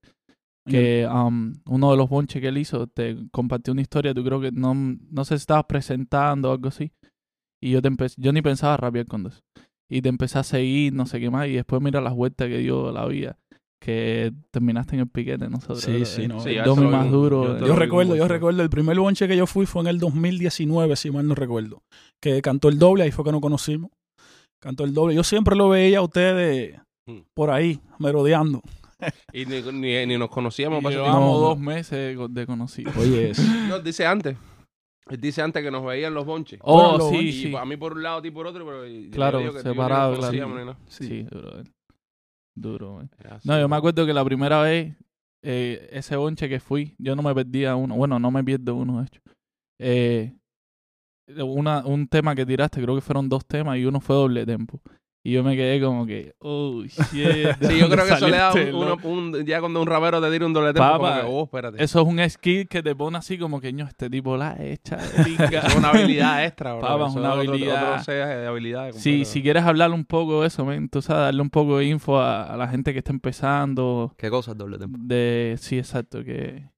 Que 0.67 1.07
um, 1.07 1.53
uno 1.67 1.91
de 1.91 1.97
los 1.99 2.09
bonches 2.09 2.41
que 2.41 2.49
él 2.49 2.57
hizo 2.57 2.87
te 2.87 3.17
compartió 3.31 3.73
una 3.75 3.83
historia, 3.83 4.15
tú 4.15 4.25
creo 4.25 4.41
que 4.41 4.51
no, 4.51 4.73
no 4.75 5.25
sé 5.27 5.37
si 5.37 5.43
estabas 5.43 5.65
presentando 5.67 6.49
o 6.49 6.53
algo 6.53 6.69
así. 6.69 6.91
Y 7.65 7.71
yo 7.71 7.81
te 7.81 7.89
yo 8.19 8.33
ni 8.33 8.43
pensaba 8.43 8.77
rapear 8.77 9.07
con 9.07 9.27
eso. 9.27 9.41
Y 9.89 10.03
te 10.03 10.09
empecé 10.11 10.39
a 10.39 10.43
seguir, 10.43 10.93
no 10.93 11.07
sé 11.07 11.19
qué 11.21 11.31
más, 11.31 11.47
y 11.49 11.53
después 11.53 11.81
mira 11.81 12.01
las 12.01 12.13
vueltas 12.15 12.49
que 12.49 12.59
dio 12.59 12.93
la 12.93 13.07
vida, 13.07 13.39
que 13.81 14.33
terminaste 14.51 14.97
en 14.97 15.01
el 15.01 15.09
piquete 15.09 15.49
nosotros. 15.49 15.81
Sí, 15.81 16.05
sí, 16.05 16.29
no. 16.29 16.41
Sí, 16.41 16.57
Domi 16.57 16.87
más 16.89 17.11
duro. 17.11 17.59
yo 17.59 17.65
eh. 17.65 17.69
Yo 17.69 17.77
recuerdo, 17.77 18.17
yo 18.17 18.29
recuerdo, 18.29 18.63
el 18.63 18.71
primer 18.71 18.99
bonche 18.99 19.27
que 19.29 19.37
yo 19.37 19.47
fui 19.47 19.65
fue 19.67 19.81
en 19.83 19.89
el 19.89 19.99
2019, 19.99 20.97
si 20.97 21.11
mal 21.11 21.27
no 21.27 21.35
recuerdo, 21.35 21.83
que 22.21 22.43
cantó 22.43 22.69
el 22.69 22.79
doble, 22.79 23.05
ahí 23.05 23.11
fue 23.13 23.25
que 23.25 23.33
nos 23.33 23.41
conocimos. 23.41 23.91
Cantó 24.61 24.85
el 24.85 24.93
doble. 24.95 25.15
Yo 25.15 25.23
siempre 25.25 25.57
lo 25.57 25.69
veía 25.69 25.99
a 25.99 26.03
ustedes 26.03 26.79
Mm. 27.07 27.19
por 27.35 27.51
ahí, 27.51 27.81
merodeando. 27.99 28.63
Y 29.33 29.45
ni, 29.45 29.61
ni, 29.61 30.07
ni 30.07 30.17
nos 30.17 30.31
conocíamos. 30.31 30.83
Llevamos 30.91 31.15
No, 31.21 31.33
no. 31.35 31.39
dos 31.39 31.59
meses 31.59 32.17
de, 32.31 32.47
conocidos. 32.47 32.97
Oye, 32.97 33.31
eso. 33.33 33.43
No, 33.69 33.79
dice 33.79 34.07
antes. 34.07 34.37
Él 35.11 35.21
dice 35.21 35.43
antes 35.43 35.63
que 35.63 35.71
nos 35.71 35.85
veían 35.85 36.15
los 36.15 36.25
bonches. 36.25 36.59
Oh, 36.63 36.97
Bueno, 36.99 37.11
sí, 37.11 37.33
sí. 37.33 37.55
a 37.57 37.65
mí 37.65 37.77
por 37.77 37.93
un 37.93 38.03
lado, 38.03 38.19
a 38.19 38.23
ti 38.23 38.31
por 38.31 38.47
otro, 38.47 38.65
pero 38.65 38.87
yo 38.87 39.11
Claro, 39.11 39.39
le 39.39 39.45
digo 39.45 39.55
que 39.57 39.61
separado, 39.63 40.11
nos 40.13 40.19
claro. 40.21 40.33
conocíamos 40.33 40.59
ni 40.59 40.65
nada. 40.65 40.79
Sí, 40.89 41.23
brother. 41.31 41.67
Duro, 42.57 42.95
man. 42.95 43.11
Era 43.19 43.35
así, 43.37 43.49
No, 43.49 43.59
yo 43.61 43.69
me 43.69 43.77
acuerdo 43.77 44.07
que 44.07 44.15
la 44.15 44.25
primera 44.25 44.63
vez, 44.63 44.97
eh, 45.43 45.89
ese 45.93 46.17
bonche 46.17 46.49
que 46.49 46.61
fui, 46.61 46.95
yo 46.99 47.15
no 47.17 47.23
me 47.23 47.35
perdía 47.35 47.77
uno. 47.77 47.97
Bueno, 47.97 48.19
no 48.19 48.31
me 48.31 48.43
pierdo 48.45 48.77
uno, 48.77 49.01
de 49.01 49.07
hecho. 49.07 49.21
Eh, 49.81 50.33
una, 51.43 51.85
un 51.87 52.07
tema 52.07 52.35
que 52.35 52.47
tiraste, 52.47 52.81
creo 52.83 52.95
que 52.95 53.01
fueron 53.01 53.29
dos 53.29 53.45
temas 53.47 53.77
y 53.79 53.85
uno 53.85 54.01
fue 54.01 54.15
doble 54.17 54.47
tempo. 54.47 54.81
Y 55.27 55.33
yo 55.33 55.43
me 55.43 55.57
quedé 55.57 55.81
como 55.81 56.05
que, 56.05 56.35
oh, 56.41 56.83
shit. 56.85 57.13
¿de 57.15 57.57
Sí, 57.71 57.79
yo 57.79 57.89
creo 57.89 58.05
que 58.07 58.13
eso 58.13 58.29
le 58.29 58.37
da 58.37 58.51
este 58.51 58.75
un, 58.75 59.47
ya 59.47 59.59
cuando 59.61 59.81
un 59.81 59.87
rapero 59.87 60.21
te 60.21 60.31
tira 60.31 60.45
un 60.45 60.53
doble 60.53 60.75
tempo, 60.75 60.87
como 60.87 60.99
Papá, 61.03 61.21
que, 61.23 61.27
oh, 61.31 61.45
espérate. 61.45 61.83
Eso 61.83 62.03
es 62.03 62.07
un 62.07 62.31
skill 62.31 62.69
que 62.69 62.83
te 62.83 62.95
pone 62.95 63.17
así 63.17 63.39
como 63.39 63.59
que, 63.59 63.73
ño, 63.73 63.87
este 63.87 64.11
tipo 64.11 64.37
la 64.37 64.55
hecha 64.63 64.97
de 64.97 65.25
pinga". 65.25 65.47
Eso 65.61 65.67
es 65.69 65.77
una 65.77 65.89
habilidad 65.89 66.45
extra, 66.45 66.75
bro. 66.75 66.95
Una 66.97 67.07
es 67.07 67.17
otro- 67.17 67.27
habilidad. 67.27 67.93
Otro 67.93 68.05
sea 68.05 68.27
de 68.27 68.47
habilidades. 68.47 68.97
Sí, 68.97 69.11
completo. 69.13 69.31
si 69.31 69.43
quieres 69.43 69.63
hablar 69.65 69.91
un 69.93 70.05
poco 70.05 70.43
de 70.43 70.49
eso, 70.49 70.67
men, 70.67 70.91
tú 70.91 71.01
sabes, 71.01 71.23
darle 71.23 71.41
un 71.41 71.49
poco 71.51 71.79
de 71.79 71.87
info 71.87 72.19
a, 72.21 72.43
a 72.53 72.57
la 72.59 72.69
gente 72.69 72.93
que 72.93 72.99
está 72.99 73.13
empezando. 73.13 74.15
¿Qué 74.19 74.29
cosa 74.29 74.51
es 74.51 74.59
doble 74.59 74.77
tempo? 74.77 74.99
De, 75.01 75.57
sí, 75.59 75.79
exacto, 75.79 76.23
que... 76.23 76.69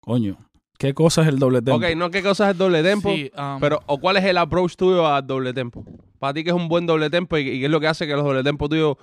Coño, 0.00 0.36
¿qué 0.78 0.94
cosa 0.94 1.22
es 1.22 1.28
el 1.28 1.38
doble 1.38 1.62
tempo? 1.62 1.76
Ok, 1.76 1.94
no 1.96 2.10
qué 2.10 2.24
cosa 2.24 2.46
es 2.46 2.50
el 2.54 2.58
doble 2.58 2.82
tempo, 2.82 3.08
Sí, 3.08 3.30
um, 3.38 3.60
pero 3.60 3.80
o 3.86 3.98
cuál 3.98 4.16
es 4.16 4.24
el 4.24 4.36
approach 4.36 4.74
tuyo 4.74 5.06
al 5.06 5.24
doble 5.24 5.54
tempo. 5.54 5.84
Para 6.24 6.32
ti, 6.32 6.42
que 6.42 6.48
es 6.50 6.56
un 6.56 6.68
buen 6.68 6.86
doble 6.86 7.10
tempo 7.10 7.36
y, 7.36 7.42
y 7.48 7.58
qué 7.60 7.66
es 7.66 7.70
lo 7.70 7.80
que 7.80 7.86
hace 7.86 8.06
que 8.06 8.14
los 8.14 8.24
doble 8.24 8.42
tempos 8.42 8.70
tuyos, 8.70 8.96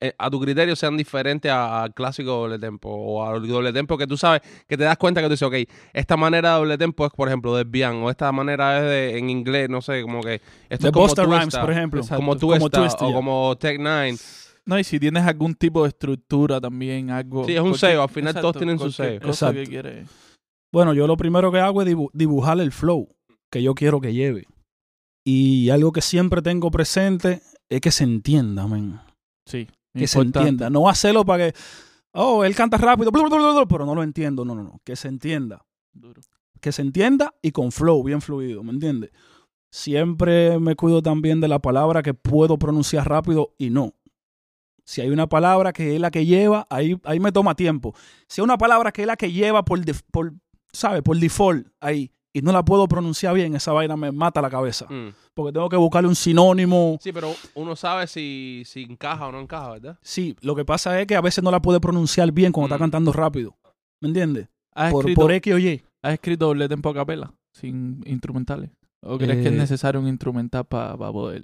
eh, 0.00 0.12
a 0.18 0.28
tu 0.28 0.40
criterio, 0.40 0.74
sean 0.74 0.96
diferentes 0.96 1.48
a- 1.52 1.84
al 1.84 1.94
clásico 1.94 2.30
doble 2.32 2.58
tempo 2.58 2.88
o 2.90 3.24
al 3.24 3.46
doble 3.46 3.72
tempo 3.72 3.96
que 3.96 4.08
tú 4.08 4.16
sabes, 4.16 4.42
que 4.66 4.76
te 4.76 4.82
das 4.82 4.98
cuenta 4.98 5.20
que 5.20 5.28
tú 5.28 5.34
dices, 5.34 5.46
ok, 5.46 5.54
esta 5.92 6.16
manera 6.16 6.50
de 6.54 6.58
doble 6.58 6.76
tempo 6.76 7.06
es, 7.06 7.12
por 7.12 7.28
ejemplo, 7.28 7.54
de 7.56 7.62
Bian, 7.62 8.02
o 8.02 8.10
esta 8.10 8.32
manera 8.32 8.78
es 8.78 8.84
de, 8.84 9.18
en 9.18 9.30
inglés, 9.30 9.68
no 9.70 9.80
sé, 9.82 10.02
como 10.02 10.20
que 10.20 10.40
esto 10.68 10.82
de 10.82 10.88
es 10.88 10.92
como 10.92 11.06
Busta 11.06 11.24
Rhymes, 11.24 11.56
por 11.56 11.70
ejemplo. 11.70 12.00
Exacto. 12.00 12.16
como 12.16 12.36
Como 12.38 12.58
Twista, 12.68 12.80
Twista, 12.80 13.06
o 13.06 13.12
como 13.12 13.56
Tech 13.56 13.78
Nine. 13.78 14.16
No, 14.66 14.78
y 14.78 14.82
si 14.84 14.98
tienes 14.98 15.22
algún 15.24 15.54
tipo 15.54 15.82
de 15.84 15.90
estructura 15.90 16.60
también, 16.60 17.10
algo... 17.10 17.44
Sí, 17.44 17.54
es 17.54 17.60
un 17.60 17.76
sello, 17.78 18.02
al 18.02 18.08
final 18.08 18.34
todos 18.34 18.56
tienen 18.56 18.78
su 18.80 18.90
sello. 18.90 19.20
que 19.20 19.26
Exacto. 19.28 19.60
quieres. 19.68 20.08
Bueno, 20.72 20.92
yo 20.92 21.06
lo 21.06 21.16
primero 21.16 21.52
que 21.52 21.60
hago 21.60 21.82
es 21.82 21.88
dibu- 21.88 22.10
dibujar 22.12 22.58
el 22.60 22.72
flow 22.72 23.14
que 23.50 23.62
yo 23.62 23.74
quiero 23.74 24.00
que 24.00 24.12
lleve. 24.12 24.46
Y 25.24 25.70
algo 25.70 25.90
que 25.90 26.02
siempre 26.02 26.42
tengo 26.42 26.70
presente 26.70 27.40
es 27.68 27.80
que 27.80 27.90
se 27.90 28.04
entienda, 28.04 28.66
men. 28.68 29.00
Sí, 29.46 29.66
Que 29.94 30.06
se 30.06 30.20
entienda. 30.20 30.68
No 30.68 30.88
hacerlo 30.88 31.24
para 31.24 31.50
que, 31.50 31.58
oh, 32.12 32.44
él 32.44 32.54
canta 32.54 32.76
rápido, 32.76 33.10
pero 33.10 33.86
no 33.86 33.94
lo 33.94 34.02
entiendo. 34.02 34.44
No, 34.44 34.54
no, 34.54 34.62
no. 34.62 34.80
Que 34.84 34.96
se 34.96 35.08
entienda. 35.08 35.64
Duro. 35.92 36.20
Que 36.60 36.72
se 36.72 36.82
entienda 36.82 37.34
y 37.42 37.52
con 37.52 37.72
flow, 37.72 38.02
bien 38.02 38.20
fluido, 38.20 38.62
¿me 38.62 38.72
entiendes? 38.72 39.10
Siempre 39.70 40.58
me 40.60 40.76
cuido 40.76 41.02
también 41.02 41.40
de 41.40 41.48
la 41.48 41.58
palabra 41.58 42.02
que 42.02 42.14
puedo 42.14 42.58
pronunciar 42.58 43.08
rápido 43.08 43.54
y 43.58 43.70
no. 43.70 43.94
Si 44.84 45.00
hay 45.00 45.08
una 45.08 45.28
palabra 45.28 45.72
que 45.72 45.94
es 45.94 46.00
la 46.00 46.10
que 46.10 46.26
lleva, 46.26 46.66
ahí, 46.70 47.00
ahí 47.04 47.18
me 47.18 47.32
toma 47.32 47.54
tiempo. 47.54 47.94
Si 48.28 48.40
hay 48.40 48.44
una 48.44 48.58
palabra 48.58 48.92
que 48.92 49.02
es 49.02 49.06
la 49.06 49.16
que 49.16 49.32
lleva 49.32 49.64
por, 49.64 49.80
por 50.10 50.34
¿sabes? 50.72 51.02
Por 51.02 51.18
default, 51.18 51.68
ahí, 51.80 52.12
y 52.34 52.42
no 52.42 52.52
la 52.52 52.62
puedo 52.64 52.86
pronunciar 52.88 53.32
bien, 53.34 53.54
esa 53.54 53.72
vaina 53.72 53.96
me 53.96 54.12
mata 54.12 54.42
la 54.42 54.50
cabeza. 54.50 54.86
Mm. 54.90 55.14
Porque 55.32 55.52
tengo 55.52 55.68
que 55.70 55.76
buscarle 55.76 56.08
un 56.08 56.16
sinónimo. 56.16 56.98
Sí, 57.00 57.12
pero 57.12 57.32
uno 57.54 57.76
sabe 57.76 58.06
si, 58.08 58.62
si 58.66 58.82
encaja 58.82 59.26
o 59.28 59.32
no 59.32 59.40
encaja, 59.40 59.70
¿verdad? 59.70 59.98
Sí, 60.02 60.36
lo 60.42 60.54
que 60.56 60.64
pasa 60.64 61.00
es 61.00 61.06
que 61.06 61.14
a 61.16 61.20
veces 61.22 61.42
no 61.44 61.50
la 61.50 61.62
puede 61.62 61.80
pronunciar 61.80 62.30
bien 62.32 62.52
cuando 62.52 62.66
está 62.66 62.76
Mm. 62.76 62.84
cantando 62.90 63.12
rápido. 63.12 63.56
¿Me 64.02 64.08
entiendes? 64.08 64.48
¿Has, 64.74 64.90
Por, 64.92 65.04
escrito, 65.04 65.20
por 65.22 65.32
X 65.32 65.54
o 65.54 65.58
Y. 65.58 65.82
¿Has 66.02 66.14
escrito 66.14 66.46
doble 66.46 66.68
tempo 66.68 66.88
a 66.90 66.94
capela? 66.94 67.32
Sin 67.52 68.02
instrumentales. 68.04 68.70
¿O 69.06 69.16
crees 69.18 69.36
que 69.42 69.48
es 69.48 69.52
Eh, 69.54 69.56
necesario 69.56 70.00
un 70.00 70.08
instrumental 70.08 70.64
para 70.64 70.96
poder 70.96 71.42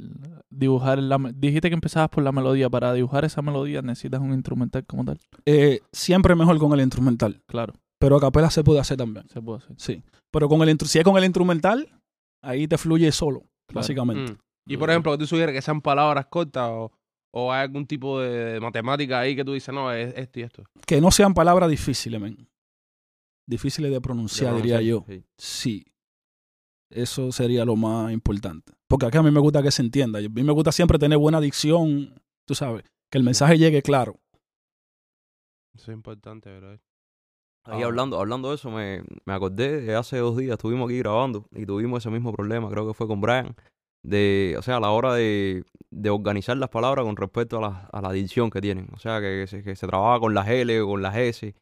dibujar 0.49 0.99
la... 0.99 1.19
Dijiste 1.35 1.69
que 1.69 1.75
empezabas 1.75 2.09
por 2.09 2.25
la 2.25 2.33
melodía. 2.33 2.69
Para 2.71 2.93
dibujar 2.95 3.25
esa 3.25 3.43
melodía 3.43 3.83
necesitas 3.83 4.21
un 4.21 4.33
instrumental 4.33 4.85
como 4.87 5.05
tal. 5.05 5.19
Eh, 5.45 5.81
siempre 5.93 6.35
mejor 6.35 6.59
con 6.59 6.73
el 6.73 6.81
instrumental. 6.81 7.41
Claro, 7.47 7.75
Pero 7.99 8.17
a 8.17 8.21
capela 8.21 8.51
se 8.51 8.65
puede 8.65 8.81
hacer 8.81 8.97
también. 8.97 9.29
se 9.29 9.41
puede 9.43 9.59
hacer. 9.59 9.77
Sí. 9.79 10.03
Pero 10.33 10.49
con 10.49 10.67
el, 10.69 10.79
si 10.81 10.99
es 10.99 11.05
con 11.05 11.17
el 11.17 11.25
instrumental, 11.25 12.01
ahí 12.43 12.67
te 12.69 12.79
fluye 12.79 13.11
solo, 13.13 13.41
Claro. 13.67 13.81
básicamente. 13.81 14.33
Mm. 14.33 14.39
Y 14.67 14.77
por 14.77 14.91
ejemplo, 14.91 15.17
tú 15.19 15.27
sugieres 15.27 15.55
que 15.55 15.63
sean 15.63 15.81
palabras 15.81 16.27
cortas 16.27 16.69
o, 16.71 16.93
o 17.33 17.53
hay 17.53 17.63
algún 17.63 17.87
tipo 17.87 18.21
de 18.21 18.61
matemática 18.61 19.19
ahí 19.21 19.35
que 19.35 19.45
tú 19.45 19.53
dices, 19.53 19.75
no, 19.75 19.93
es 19.93 20.15
esto 20.17 20.39
y 20.41 20.43
esto. 20.43 20.65
Que 20.87 21.01
no 21.01 21.11
sean 21.11 21.35
palabras 21.35 21.69
difíciles, 21.71 22.21
men. 22.21 22.49
Difíciles 23.49 23.91
de 23.91 24.01
pronunciar, 24.01 24.55
De 24.55 24.63
diría 24.63 24.81
yo. 24.81 25.05
sí. 25.09 25.25
Sí. 25.39 25.85
Eso 26.93 27.31
sería 27.31 27.65
lo 27.65 27.77
más 27.77 28.13
importante. 28.13 28.73
Porque 28.89 29.07
acá 29.07 29.21
a 29.21 29.23
mí 29.23 29.31
me 29.31 29.39
gusta 29.41 29.63
que 29.63 29.71
se 29.71 29.81
entienda. 29.83 30.19
A 30.19 30.23
mí 30.23 30.43
me 30.43 30.53
gusta 30.53 30.73
siempre 30.73 30.99
tener 30.99 31.19
buena 31.19 31.41
dicción, 31.41 32.21
tú 32.47 32.55
sabes, 32.57 32.85
que 33.11 33.19
el 33.19 33.23
mensaje 33.25 33.59
llegue 33.59 33.81
claro. 33.81 34.19
Eso 35.73 35.93
es 35.93 35.97
importante, 35.97 36.57
bro. 36.59 36.79
Ahí 37.65 37.83
Ah. 37.83 37.87
hablando, 37.87 38.19
hablando 38.19 38.49
de 38.49 38.55
eso, 38.57 38.71
me, 38.71 39.03
me 39.27 39.33
acordé 39.33 39.81
de 39.83 39.95
hace 39.95 40.19
dos 40.19 40.37
días, 40.37 40.53
estuvimos 40.53 40.89
aquí 40.89 40.99
grabando 40.99 41.47
y 41.53 41.67
tuvimos 41.67 42.03
ese 42.03 42.11
mismo 42.11 42.33
problema, 42.33 42.69
creo 42.71 42.87
que 42.87 42.95
fue 42.95 43.07
con 43.07 43.21
Brian, 43.21 43.55
de, 44.03 44.55
o 44.59 44.63
sea, 44.63 44.79
a 44.79 44.81
la 44.81 44.91
hora 44.91 45.13
de, 45.15 45.65
de 45.91 46.11
organizar 46.11 46.57
las 46.57 46.71
palabras 46.71 47.05
con 47.05 47.17
respecto 47.17 47.59
a 47.59 47.61
la, 47.61 47.89
a 47.93 48.01
la 48.01 48.13
dicción 48.13 48.49
que 48.51 48.61
tienen. 48.63 48.89
O 48.95 48.99
sea, 48.99 49.21
que, 49.21 49.47
se, 49.47 49.63
que 49.63 49.77
se 49.77 49.87
trabaja 49.87 50.19
con 50.21 50.33
las 50.33 50.49
L 50.49 50.81
o 50.81 50.87
con 50.87 51.03
las 51.03 51.17
S. 51.17 51.55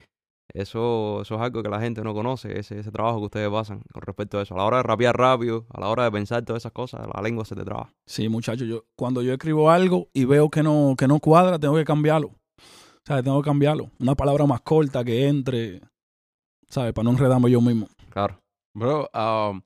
Eso, 0.54 1.20
eso 1.22 1.34
es 1.34 1.40
algo 1.42 1.62
que 1.62 1.68
la 1.68 1.78
gente 1.80 2.02
no 2.02 2.14
conoce, 2.14 2.58
ese, 2.58 2.78
ese 2.78 2.90
trabajo 2.90 3.18
que 3.18 3.24
ustedes 3.26 3.50
pasan 3.50 3.82
con 3.92 4.00
respecto 4.00 4.38
a 4.38 4.42
eso. 4.42 4.54
A 4.54 4.58
la 4.58 4.64
hora 4.64 4.76
de 4.78 4.82
rapear 4.84 5.14
rápido, 5.14 5.66
a 5.74 5.80
la 5.80 5.88
hora 5.88 6.04
de 6.04 6.12
pensar 6.12 6.42
todas 6.44 6.62
esas 6.62 6.72
cosas, 6.72 7.06
la 7.14 7.20
lengua 7.20 7.44
se 7.44 7.54
te 7.54 7.64
traba. 7.64 7.92
Sí, 8.06 8.28
muchachos, 8.30 8.66
yo 8.66 8.84
cuando 8.96 9.20
yo 9.20 9.32
escribo 9.34 9.70
algo 9.70 10.08
y 10.14 10.24
veo 10.24 10.48
que 10.48 10.62
no, 10.62 10.94
que 10.96 11.06
no 11.06 11.18
cuadra, 11.18 11.58
tengo 11.58 11.74
que 11.74 11.84
cambiarlo. 11.84 12.30
Sea, 13.08 13.22
tengo 13.22 13.40
que 13.40 13.48
cambiarlo. 13.48 13.90
Una 14.00 14.14
palabra 14.14 14.44
más 14.44 14.60
corta 14.60 15.02
que 15.02 15.26
entre, 15.28 15.80
¿sabes? 16.68 16.92
Para 16.92 17.04
no 17.04 17.12
enredarme 17.12 17.50
yo 17.50 17.58
mismo. 17.58 17.88
Claro. 18.10 18.38
Bro, 18.74 19.08
um, 19.14 19.62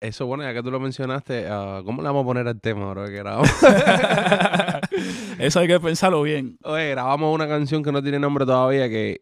eso, 0.00 0.24
bueno, 0.24 0.42
ya 0.42 0.54
que 0.54 0.62
tú 0.62 0.70
lo 0.70 0.80
mencionaste, 0.80 1.48
ah, 1.50 1.82
¿cómo 1.84 2.00
le 2.00 2.08
vamos 2.08 2.22
a 2.22 2.26
poner 2.26 2.48
al 2.48 2.58
tema, 2.58 2.88
bro? 2.88 3.04
Que 3.04 3.16
grabamos? 3.16 3.50
Eso 5.38 5.60
hay 5.60 5.68
que 5.68 5.78
pensarlo 5.80 6.22
bien. 6.22 6.56
Oye, 6.64 6.92
grabamos 6.92 7.34
una 7.34 7.46
canción 7.46 7.82
que 7.82 7.92
no 7.92 8.02
tiene 8.02 8.18
nombre 8.18 8.46
todavía, 8.46 8.88
que 8.88 9.20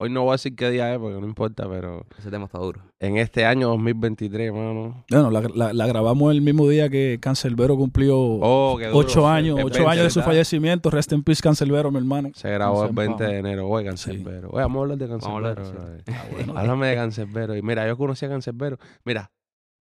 hoy 0.00 0.10
no 0.10 0.22
voy 0.22 0.30
a 0.30 0.32
decir 0.32 0.56
qué 0.56 0.70
día 0.70 0.92
es 0.92 0.98
porque 0.98 1.20
no 1.20 1.26
importa, 1.26 1.68
pero 1.68 2.06
Ese 2.18 2.30
tema 2.30 2.46
está 2.46 2.58
duro. 2.58 2.80
en 2.98 3.18
este 3.18 3.44
año 3.44 3.68
2023, 3.68 4.52
mano. 4.52 5.04
Bueno, 5.10 5.30
la, 5.30 5.42
la- 5.54 5.72
la 5.72 5.86
grabamos 5.86 6.32
el 6.32 6.40
mismo 6.42 6.66
día 6.68 6.88
que 6.88 7.18
Cancelbero 7.20 7.76
cumplió 7.76 8.18
Oh, 8.18 8.76
qué 8.78 8.86
duro. 8.86 8.98
ocho 8.98 9.28
años, 9.28 9.58
El 9.58 9.66
ocho 9.66 9.74
20, 9.84 9.90
años 9.90 10.04
de 10.04 10.10
su 10.10 10.18
¿verdad? 10.20 10.30
fallecimiento. 10.32 10.90
Rest 10.90 11.12
in 11.12 11.22
peace, 11.22 11.42
Cancelbero, 11.42 11.90
mi 11.90 11.98
hermano. 11.98 12.30
Se 12.34 12.50
grabó 12.50 12.84
el 12.84 12.88
Cancerbero. 12.94 13.16
20 13.18 13.24
de 13.32 13.38
enero. 13.38 13.68
Oye, 13.68 13.84
Cancerbero. 13.86 14.48
Oye, 14.50 14.62
vamos 14.62 14.78
a 14.78 14.82
hablar 14.82 14.98
de 14.98 15.06
Vamos 15.06 15.24
a 15.26 15.30
hablar, 15.32 15.64
sí. 15.64 15.72
bro. 15.72 16.14
Ah, 16.14 16.24
bueno. 16.32 16.52
Háblame 16.58 16.86
de 16.88 16.94
Cancerbero. 16.96 17.56
Y 17.56 17.62
mira, 17.62 17.86
yo 17.86 17.96
conocí 17.96 18.24
a 18.24 18.28
Cancerbero. 18.28 18.78
Mira, 19.04 19.30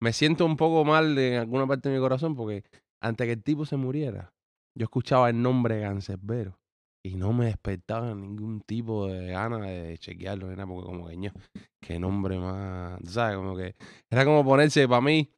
me 0.01 0.13
siento 0.13 0.45
un 0.45 0.57
poco 0.57 0.83
mal 0.85 1.17
en 1.17 1.39
alguna 1.39 1.67
parte 1.67 1.89
de 1.89 1.95
mi 1.95 2.01
corazón 2.01 2.35
porque 2.35 2.63
antes 3.01 3.25
que 3.27 3.33
el 3.33 3.43
tipo 3.43 3.65
se 3.65 3.77
muriera, 3.77 4.33
yo 4.75 4.83
escuchaba 4.85 5.29
el 5.29 5.41
nombre 5.41 5.81
Cancerbero 5.81 6.57
y 7.07 7.15
no 7.15 7.33
me 7.33 7.45
despertaba 7.45 8.13
ningún 8.13 8.61
tipo 8.61 9.07
de 9.07 9.31
ganas 9.31 9.61
de 9.61 9.97
chequearlo, 9.99 10.47
ni 10.47 10.55
nada, 10.55 10.67
porque 10.67 10.85
como 10.85 11.07
que 11.07 11.17
ño, 11.17 11.31
qué 11.79 11.99
nombre 11.99 12.37
más, 12.37 12.99
¿sabes? 13.05 13.37
Como 13.37 13.55
que 13.55 13.75
era 14.09 14.25
como 14.25 14.43
ponerse 14.43 14.87
para 14.87 15.01
mí 15.01 15.29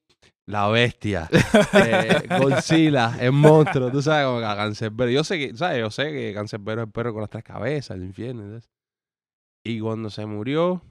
la 0.46 0.68
bestia, 0.70 1.30
eh, 1.74 2.28
Godzilla, 2.40 3.18
el 3.20 3.32
monstruo, 3.34 3.92
tú 3.92 4.02
sabes, 4.02 4.26
como 4.26 4.40
que 4.40 4.46
a 4.46 4.56
Cancerbero. 4.56 5.12
Yo 5.12 5.24
sé 5.24 5.38
que, 5.38 5.56
¿sabes? 5.56 5.80
Yo 5.80 5.92
sé 5.92 6.12
que 6.12 6.34
Cancerbero 6.34 6.82
es 6.82 6.88
el 6.88 6.92
perro 6.92 7.14
con 7.14 7.22
las 7.22 7.30
tres 7.30 7.44
cabezas, 7.44 7.96
el 7.98 8.04
infierno. 8.04 8.60
y 9.64 9.80
cuando 9.80 10.10
se 10.10 10.26
murió, 10.26 10.82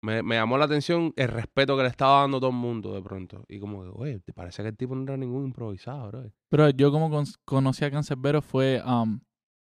me, 0.00 0.22
me 0.22 0.36
llamó 0.36 0.58
la 0.58 0.66
atención 0.66 1.12
el 1.16 1.26
respeto 1.28 1.76
que 1.76 1.82
le 1.82 1.88
estaba 1.88 2.20
dando 2.20 2.38
todo 2.38 2.50
el 2.50 2.56
mundo 2.56 2.94
de 2.94 3.02
pronto. 3.02 3.44
Y 3.48 3.58
como 3.58 3.82
que, 3.82 3.90
oye, 3.92 4.20
te 4.20 4.32
parece 4.32 4.62
que 4.62 4.68
el 4.68 4.76
tipo 4.76 4.94
no 4.94 5.02
era 5.02 5.16
ningún 5.16 5.46
improvisado, 5.46 6.06
bro. 6.08 6.30
Pero 6.48 6.70
yo 6.70 6.92
como 6.92 7.10
con- 7.10 7.26
conocí 7.44 7.84
a 7.84 7.90
Cancerbero 7.90 8.42
fue... 8.42 8.80
Um, 8.86 9.18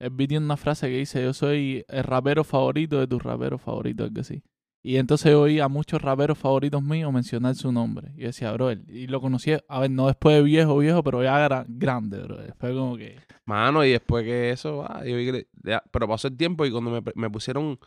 él 0.04 0.10
vi 0.12 0.28
tiene 0.28 0.46
una 0.46 0.58
frase 0.58 0.88
que 0.90 0.98
dice, 0.98 1.22
yo 1.24 1.34
soy 1.34 1.84
el 1.88 2.04
rapero 2.04 2.44
favorito 2.44 3.00
de 3.00 3.08
tu 3.08 3.20
rapero 3.20 3.58
favorito, 3.58 4.04
algo 4.04 4.22
así. 4.22 4.44
Y 4.86 4.98
entonces 4.98 5.32
yo 5.32 5.42
oí 5.44 5.60
a 5.62 5.70
muchos 5.70 6.02
raperos 6.02 6.38
favoritos 6.38 6.84
míos 6.84 7.12
mencionar 7.14 7.56
su 7.56 7.72
nombre. 7.72 8.12
Y 8.18 8.22
yo 8.22 8.28
decía, 8.28 8.52
bro, 8.52 8.72
y 8.74 9.08
lo 9.08 9.22
conocí, 9.22 9.54
a 9.70 9.80
ver, 9.80 9.90
no 9.92 10.08
después 10.08 10.36
de 10.36 10.44
viejo, 10.44 10.78
viejo, 10.78 11.02
pero 11.04 11.24
ya 11.24 11.46
era 11.46 11.66
grande, 11.70 12.20
bro. 12.22 12.36
Después 12.36 12.74
como 12.74 12.98
que... 12.98 13.18
Mano, 13.46 13.86
y 13.86 13.92
después 13.92 14.26
que 14.26 14.50
eso, 14.52 14.84
ah, 14.86 15.04
yo 15.06 15.16
vi 15.16 15.32
que- 15.32 15.48
ya, 15.64 15.82
pero 15.92 16.06
pasó 16.08 16.28
el 16.28 16.36
tiempo 16.36 16.66
y 16.66 16.72
cuando 16.72 16.92
me, 16.92 17.02
me 17.16 17.30
pusieron, 17.30 17.80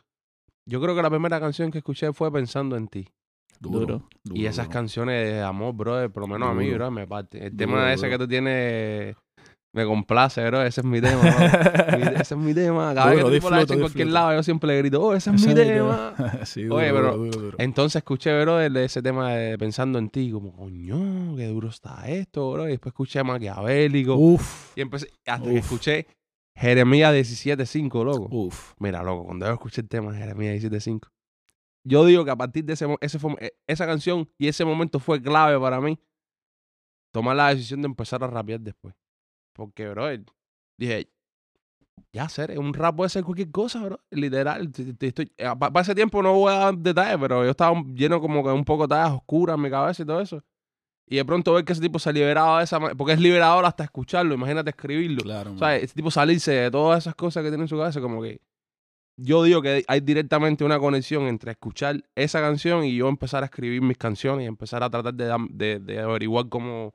yo 0.65 0.81
creo 0.81 0.97
que 0.97 1.03
la 1.03 1.11
primera 1.11 1.39
canción 1.39 1.71
que 1.71 1.79
escuché 1.79 2.13
fue 2.15 2.33
Pensando 2.33 2.77
en 2.77 2.89
ti. 2.89 3.07
Duro. 3.61 4.09
y 4.35 4.47
esas 4.47 4.69
canciones 4.69 5.33
de 5.33 5.41
amor, 5.43 5.75
bro, 5.75 6.11
por 6.13 6.23
lo 6.23 6.29
menos 6.29 6.51
a 6.51 6.55
mí, 6.55 6.71
bro, 6.73 6.91
me 6.91 7.07
parte. 7.07 7.39
El 7.39 7.51
Duro, 7.57 7.59
tema 7.59 7.93
ese 7.93 8.09
que 8.09 8.19
tú 8.19 8.29
tienes 8.29 9.17
me 9.77 9.85
complace, 9.85 10.45
bro, 10.47 10.63
ese 10.63 10.81
es 10.81 10.87
mi 10.87 11.01
tema, 11.01 11.23
ese 12.21 12.35
es 12.35 12.41
mi 12.41 12.55
tema. 12.55 12.95
Cada 12.95 13.11
vez 13.11 13.19
Duro, 13.19 13.29
que 13.29 13.35
el 13.37 13.41
tipo 13.41 13.51
la 13.51 13.57
disfruto, 13.59 13.63
echa 13.63 13.75
en 13.75 13.81
cualquier 13.81 14.07
disfruto. 14.07 14.15
lado, 14.15 14.35
yo 14.35 14.43
siempre 14.43 14.69
le 14.71 14.79
grito, 14.79 15.03
oh, 15.03 15.15
ese 15.15 15.31
es 15.31 15.47
mi 15.47 15.55
tema. 15.55 16.15
sí, 16.45 16.61
Oye, 16.69 16.89
duro, 16.89 17.03
pero- 17.03 17.17
duro, 17.19 17.41
duro. 17.41 17.57
Entonces 17.61 17.97
escuché, 18.01 18.41
bro, 18.41 18.61
el 18.61 18.77
ese 18.79 19.03
tema 19.03 19.33
de 19.35 19.59
Pensando 19.59 19.99
en 19.99 20.09
ti, 20.09 20.31
como, 20.33 20.53
coño, 20.57 21.37
qué 21.37 21.47
duro 21.47 21.69
está 21.69 22.09
esto, 22.09 22.51
bro. 22.53 22.65
Y 22.67 22.71
después 22.73 22.93
escuché 22.93 23.23
Maquiavélico. 23.23 24.15
Uf, 24.17 24.77
y 24.77 24.81
empecé, 24.81 25.09
hasta 25.27 25.45
que 25.47 25.53
uf. 25.53 25.59
escuché 25.59 26.07
Jeremías 26.55 27.13
17.5, 27.15 28.03
loco. 28.05 28.29
uf. 28.35 28.73
Mira, 28.79 29.03
loco, 29.03 29.27
cuando 29.27 29.45
yo 29.47 29.53
escuché 29.53 29.83
el 29.83 29.89
tema 29.89 30.11
de 30.13 30.19
Jeremías 30.19 30.63
17.5, 30.63 31.09
yo 31.85 32.05
digo 32.07 32.25
que 32.25 32.31
a 32.31 32.37
partir 32.37 32.65
de 32.65 32.73
ese, 32.73 32.87
ese 33.03 33.19
fue- 33.19 33.37
eh, 33.41 33.53
esa 33.67 33.85
canción 33.87 34.27
y 34.39 34.49
ese 34.49 34.65
momento 34.65 34.99
fue 34.99 35.21
clave 35.21 35.61
para 35.61 35.81
mí 35.83 35.99
tomar 37.13 37.37
la 37.37 37.49
decisión 37.51 37.83
de 37.83 37.87
empezar 37.87 38.25
a 38.25 38.27
rapear 38.27 38.61
después. 38.61 38.95
Porque, 39.57 39.89
bro, 39.89 40.07
dije, 40.79 41.09
ya 42.13 42.29
ser, 42.29 42.59
un 42.59 42.75
rap 42.75 42.97
puede 42.97 43.09
ser 43.11 43.25
cualquier 43.25 43.51
cosa, 43.51 43.83
bro. 43.83 44.01
Literal. 44.11 44.71
te- 44.71 44.93
te 44.95 45.07
estoy, 45.09 45.33
para 45.59 45.81
ese 45.81 45.95
tiempo 45.95 46.23
no 46.23 46.35
voy 46.35 46.53
a 46.53 46.59
dar 46.59 46.77
detalles, 46.79 47.17
pero 47.21 47.43
yo 47.45 47.51
estaba 47.51 47.83
lleno 47.95 48.21
como 48.21 48.43
que 48.45 48.51
un 48.51 48.65
poco 48.65 48.83
de 48.85 48.89
tallas 48.89 49.13
oscuras 49.13 49.57
en 49.57 49.63
mi 49.63 49.71
cabeza 49.71 50.03
y 50.03 50.07
todo 50.07 50.21
eso. 50.21 50.43
Y 51.09 51.17
de 51.17 51.25
pronto 51.25 51.53
ver 51.55 51.65
que 51.65 51.73
ese 51.73 51.81
tipo 51.81 51.99
se 51.99 52.13
liberaba 52.13 52.59
de 52.59 52.65
esa 52.65 52.79
manera, 52.81 52.97
porque 52.97 53.13
es 53.13 53.21
liberador 53.21 53.65
hasta 53.65 53.85
escucharlo, 53.85 54.35
imagínate 54.35 54.71
escribirlo. 54.71 55.23
Claro. 55.23 55.53
O 55.53 55.59
sea, 55.59 55.77
este 55.77 55.95
tipo 55.95 56.11
salirse 56.11 56.51
de 56.53 56.71
todas 56.71 56.99
esas 57.05 57.15
cosas 57.15 57.43
que 57.45 57.49
tiene 57.49 57.63
en 57.65 57.69
su 57.69 57.79
cabeza, 57.79 58.01
como 58.01 58.21
que 58.21 58.41
yo 59.19 59.43
digo 59.45 59.63
que 59.63 59.85
hay 59.87 60.01
directamente 60.01 60.65
una 60.65 60.79
conexión 60.79 61.23
entre 61.25 61.53
escuchar 61.53 62.03
esa 62.17 62.41
canción 62.41 62.85
y 62.85 62.97
yo 62.97 63.09
empezar 63.09 63.43
a 63.43 63.47
escribir 63.47 63.81
mis 63.83 63.97
canciones 63.97 64.45
y 64.45 64.47
empezar 64.47 64.83
a 64.83 64.91
tratar 64.91 65.15
de, 65.15 65.33
de, 65.51 65.79
de 65.79 66.01
averiguar 66.01 66.49
cómo 66.49 66.93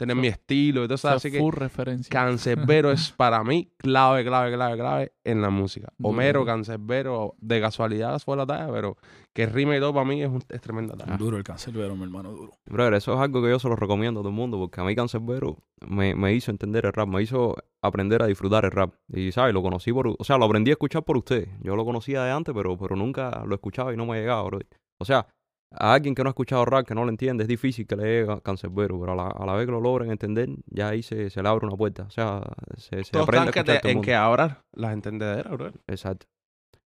tener 0.00 0.16
mi 0.16 0.28
estilo 0.28 0.82
y 0.82 0.86
todo 0.86 0.94
eso. 0.94 1.10
Así 1.10 1.30
que 1.30 1.40
referencia. 1.50 2.10
Cancerbero 2.10 2.90
es 2.92 3.12
para 3.12 3.44
mí 3.44 3.70
clave, 3.76 4.24
clave, 4.24 4.50
clave, 4.50 4.76
clave 4.78 5.12
en 5.24 5.42
la 5.42 5.50
música. 5.50 5.92
Homero. 6.02 6.46
Cancerbero, 6.46 7.34
de 7.38 7.60
casualidad 7.60 8.18
fue 8.18 8.34
la 8.34 8.46
talla, 8.46 8.72
pero 8.72 8.96
que 9.34 9.44
rime 9.44 9.76
y 9.76 9.80
todo 9.80 9.92
para 9.92 10.06
mí 10.06 10.22
es, 10.22 10.30
un, 10.30 10.42
es 10.48 10.60
tremenda 10.62 10.96
talla. 10.96 11.18
Duro 11.18 11.36
el 11.36 11.44
cancerbero, 11.44 11.94
mi 11.96 12.04
hermano, 12.04 12.32
duro. 12.32 12.54
Brother, 12.64 12.94
eso 12.94 13.12
es 13.12 13.20
algo 13.20 13.42
que 13.42 13.50
yo 13.50 13.58
se 13.58 13.68
lo 13.68 13.76
recomiendo 13.76 14.20
a 14.20 14.22
todo 14.22 14.30
el 14.30 14.36
mundo, 14.36 14.58
porque 14.58 14.80
a 14.80 14.84
mí 14.84 14.96
Cancerbero 14.96 15.58
me, 15.86 16.14
me 16.14 16.32
hizo 16.32 16.50
entender 16.50 16.86
el 16.86 16.94
rap, 16.94 17.06
me 17.06 17.22
hizo 17.22 17.56
aprender 17.82 18.22
a 18.22 18.26
disfrutar 18.26 18.64
el 18.64 18.70
rap. 18.70 18.94
Y, 19.12 19.32
¿sabes? 19.32 19.52
Lo 19.52 19.62
conocí 19.62 19.92
por... 19.92 20.08
O 20.08 20.24
sea, 20.24 20.38
lo 20.38 20.46
aprendí 20.46 20.70
a 20.70 20.74
escuchar 20.74 21.02
por 21.02 21.18
ustedes. 21.18 21.50
Yo 21.60 21.76
lo 21.76 21.84
conocía 21.84 22.24
de 22.24 22.30
antes, 22.30 22.54
pero, 22.54 22.78
pero 22.78 22.96
nunca 22.96 23.44
lo 23.46 23.54
escuchaba 23.54 23.92
y 23.92 23.98
no 23.98 24.06
me 24.06 24.18
llegaba, 24.18 24.42
bro. 24.44 24.60
O 24.98 25.04
sea, 25.04 25.26
a 25.72 25.94
alguien 25.94 26.14
que 26.14 26.22
no 26.22 26.28
ha 26.28 26.32
escuchado 26.32 26.64
rap, 26.64 26.86
que 26.86 26.94
no 26.94 27.04
lo 27.04 27.10
entiende, 27.10 27.44
es 27.44 27.48
difícil 27.48 27.86
que 27.86 27.94
le 27.96 28.02
llegue 28.02 28.40
Cancerbero, 28.42 28.98
pero 28.98 29.12
a 29.12 29.16
la, 29.16 29.26
a 29.28 29.46
la 29.46 29.54
vez 29.54 29.66
que 29.66 29.72
lo 29.72 29.80
logren 29.80 30.10
entender, 30.10 30.48
ya 30.66 30.88
ahí 30.88 31.02
se, 31.02 31.30
se 31.30 31.42
le 31.42 31.48
abre 31.48 31.66
una 31.66 31.76
puerta. 31.76 32.02
O 32.04 32.10
sea, 32.10 32.42
se, 32.76 33.04
se 33.04 33.12
Todos 33.12 33.24
aprende 33.28 33.50
a 33.50 33.52
te- 33.52 33.78
todo 33.78 33.90
el 33.90 33.96
en 33.98 34.02
que 34.02 34.14
abras 34.14 34.56
las 34.72 34.92
entendederas, 34.92 35.52
bro. 35.52 35.72
Exacto. 35.86 36.26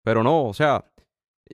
Pero 0.03 0.21
no, 0.23 0.45
o 0.45 0.53
sea, 0.53 0.85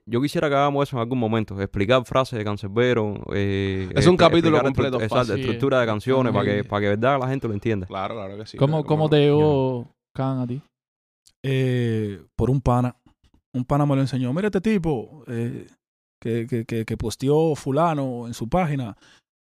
yo 0.06 0.20
quisiera 0.20 0.48
que 0.48 0.54
hagamos 0.54 0.86
eso 0.88 0.96
en 0.96 1.00
algún 1.00 1.18
momento, 1.18 1.58
explicar 1.60 2.04
frases 2.04 2.38
de 2.38 2.44
Cancerbero. 2.44 3.14
Eh, 3.32 3.88
Es 3.94 4.06
un 4.06 4.16
expli- 4.16 4.18
capítulo 4.18 4.62
completo, 4.62 4.98
estru- 4.98 5.04
Exacto, 5.04 5.34
estructura 5.34 5.80
de 5.80 5.86
canciones, 5.86 6.32
para 6.32 6.44
que, 6.44 6.64
para 6.64 6.80
que 6.82 6.88
verdad 6.88 7.18
la 7.20 7.28
gente 7.28 7.48
lo 7.48 7.54
entienda. 7.54 7.86
Claro, 7.86 8.14
claro 8.16 8.36
que 8.36 8.46
sí. 8.46 8.58
¿Cómo, 8.58 8.72
claro, 8.82 8.86
cómo 8.86 8.98
cómo 9.04 9.10
te 9.10 9.16
llegó 9.20 9.88
Khan 10.14 10.40
a 10.40 10.46
ti? 10.46 10.60
Eh, 11.42 12.20
por 12.36 12.50
un 12.50 12.60
pana. 12.60 12.96
Un 13.52 13.64
pana 13.64 13.86
me 13.86 13.94
lo 13.94 14.00
enseñó. 14.02 14.32
Mira 14.32 14.48
este 14.48 14.60
tipo. 14.60 15.24
eh, 15.28 15.66
que, 16.24 16.46
que, 16.46 16.64
que, 16.64 16.84
que 16.86 16.96
posteó 16.96 17.54
fulano 17.54 18.26
en 18.26 18.32
su 18.32 18.48
página, 18.48 18.96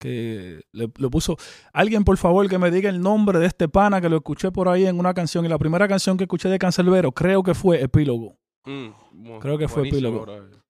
que 0.01 0.61
le, 0.71 0.89
le 0.97 1.09
puso, 1.09 1.35
alguien 1.73 2.05
por 2.05 2.15
favor 2.15 2.47
que 2.47 2.57
me 2.57 2.71
diga 2.71 2.89
el 2.89 3.01
nombre 3.01 3.37
de 3.37 3.47
este 3.47 3.67
pana 3.67 3.99
que 3.99 4.07
lo 4.07 4.15
escuché 4.15 4.49
por 4.49 4.69
ahí 4.69 4.85
en 4.85 4.97
una 4.97 5.13
canción, 5.13 5.45
y 5.45 5.49
la 5.49 5.57
primera 5.57 5.89
canción 5.89 6.15
que 6.15 6.23
escuché 6.23 6.47
de 6.47 6.57
Cancelbero 6.57 7.11
creo 7.11 7.43
que 7.43 7.53
fue 7.53 7.81
Epílogo. 7.83 8.35
Mm, 8.65 9.39
Creo 9.39 9.57
que 9.57 9.67
fue 9.67 9.87
epílogo. 9.87 10.25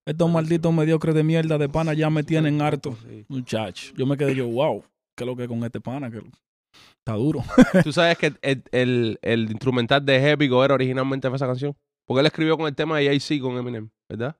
Estos 0.07 0.31
malditos 0.31 0.73
mediocres 0.73 1.13
de 1.13 1.23
mierda 1.23 1.57
de 1.57 1.69
pana 1.69 1.93
ya 1.93 2.09
me 2.09 2.23
tienen 2.23 2.61
harto. 2.61 2.95
Sí. 3.07 3.25
Yo 3.95 4.05
me 4.05 4.17
quedé 4.17 4.33
yo, 4.33 4.47
wow, 4.47 4.83
¿qué 5.15 5.23
es 5.23 5.27
lo 5.27 5.35
que 5.35 5.47
con 5.47 5.63
este 5.63 5.79
pana? 5.79 6.09
Que 6.09 6.17
está 6.17 7.17
duro. 7.17 7.41
Tú 7.83 7.91
sabes 7.91 8.17
que 8.17 8.33
el, 8.41 8.63
el, 8.71 9.19
el 9.21 9.51
instrumental 9.51 10.03
de 10.05 10.31
Épico 10.31 10.63
era 10.63 10.73
originalmente 10.73 11.27
para 11.27 11.35
esa 11.35 11.47
canción. 11.47 11.75
Porque 12.07 12.21
él 12.21 12.25
escribió 12.25 12.57
con 12.57 12.67
el 12.67 12.75
tema 12.75 12.97
de 12.97 13.07
Jay-Z 13.07 13.41
con 13.41 13.57
Eminem, 13.57 13.89
¿verdad? 14.09 14.35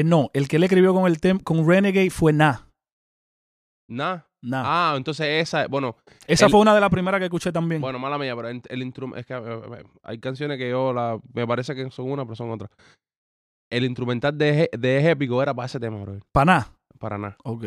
Eh, 0.00 0.04
no, 0.04 0.30
el 0.32 0.48
que 0.48 0.58
le 0.58 0.66
escribió 0.66 0.92
con 0.94 1.06
el 1.06 1.20
tem 1.20 1.38
con 1.38 1.66
Renegade 1.68 2.10
fue 2.10 2.32
Na. 2.32 2.66
Nah. 3.88 4.20
Na. 4.42 4.62
Ah, 4.64 4.94
entonces 4.96 5.26
esa, 5.42 5.66
bueno, 5.66 5.96
Esa 6.26 6.46
el- 6.46 6.50
fue 6.50 6.60
una 6.60 6.74
de 6.74 6.80
las 6.80 6.88
primeras 6.90 7.18
que 7.18 7.24
escuché 7.26 7.52
también. 7.52 7.80
bueno, 7.82 7.98
mala 7.98 8.16
mía, 8.16 8.34
pero 8.34 8.48
el, 8.48 8.62
el 8.68 8.82
instrum- 8.82 9.14
es 9.18 9.26
que 9.26 9.34
eh, 9.34 9.40
eh, 9.80 9.84
hay 10.02 10.18
canciones 10.18 10.56
que 10.56 10.70
yo 10.70 10.92
la, 10.94 11.18
me 11.34 11.46
parece 11.46 11.74
que 11.74 11.90
son 11.90 12.10
una, 12.10 12.24
pero 12.24 12.36
son 12.36 12.50
otras. 12.50 12.70
El 13.70 13.84
instrumental 13.84 14.36
de, 14.38 14.62
He- 14.72 14.78
de 14.78 15.10
Épico 15.10 15.42
era 15.42 15.52
para 15.52 15.66
ese 15.66 15.78
tema, 15.78 15.98
bro. 16.02 16.18
Paná. 16.32 16.72
Para 16.98 17.18
nada. 17.18 17.36
Ok. 17.44 17.64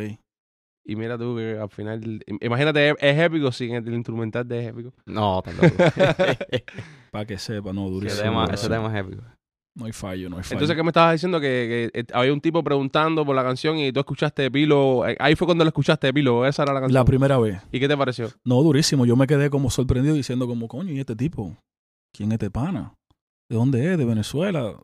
Y 0.86 0.96
mira 0.96 1.18
tú 1.18 1.36
que 1.38 1.58
al 1.60 1.70
final, 1.70 2.02
im- 2.04 2.40
imagínate, 2.44 2.90
es, 2.90 2.96
es 3.00 3.20
épico 3.20 3.52
sin 3.52 3.76
el, 3.76 3.94
instrumental 3.94 4.48
de 4.48 4.66
épico. 4.68 4.94
No, 5.06 5.42
tan 5.44 5.56
loco. 5.58 5.70
Para 7.12 7.26
que 7.26 7.38
sepa, 7.38 7.72
no, 7.72 7.84
ese, 7.86 7.92
durísimo. 7.94 8.22
tema, 8.24 8.46
ese 8.46 8.68
tema 8.70 8.88
es 9.00 9.06
épico. 9.06 9.24
No 9.76 9.86
hay 9.86 9.92
fallo, 9.92 10.30
no 10.30 10.38
hay 10.38 10.44
fallo. 10.44 10.56
Entonces, 10.56 10.76
¿qué 10.78 10.84
me 10.84 10.90
estabas 10.90 11.14
diciendo? 11.14 11.40
Que, 11.40 11.90
que, 11.94 12.00
eh, 12.00 12.06
había 12.14 12.32
un 12.32 12.40
tipo 12.42 12.64
preguntando 12.64 13.26
por 13.26 13.36
la 13.36 13.44
canción 13.44 13.78
y 13.80 13.92
tú 13.92 14.00
escuchaste 14.02 14.46
Epilo. 14.46 15.08
eh, 15.08 15.16
Ahí 15.20 15.36
fue 15.36 15.48
cuando 15.48 15.64
lo 15.64 15.70
escuchaste 15.70 16.10
Epilo. 16.10 16.46
Esa 16.46 16.62
era 16.64 16.74
la 16.74 16.80
canción. 16.82 16.94
la 16.94 17.06
primera 17.06 17.40
vez. 17.40 17.60
¿Y 17.72 17.80
qué 17.80 17.88
te 17.88 17.98
pareció? 17.98 18.30
No, 18.46 18.62
durísimo. 18.62 19.06
Yo 19.08 19.16
me 19.16 19.26
quedé 19.26 19.50
como 19.50 19.72
sorprendido 19.72 20.14
diciendo 20.16 20.46
como, 20.48 20.68
coño, 20.68 20.92
¿y 20.92 21.00
este 21.00 21.16
tipo? 21.16 21.58
¿Quién 22.16 22.30
es 22.32 22.34
este 22.36 22.52
pana? 22.52 22.94
¿De 23.50 23.56
dónde 23.58 23.92
es? 23.94 23.98
¿De 23.98 24.06
Venezuela? 24.06 24.76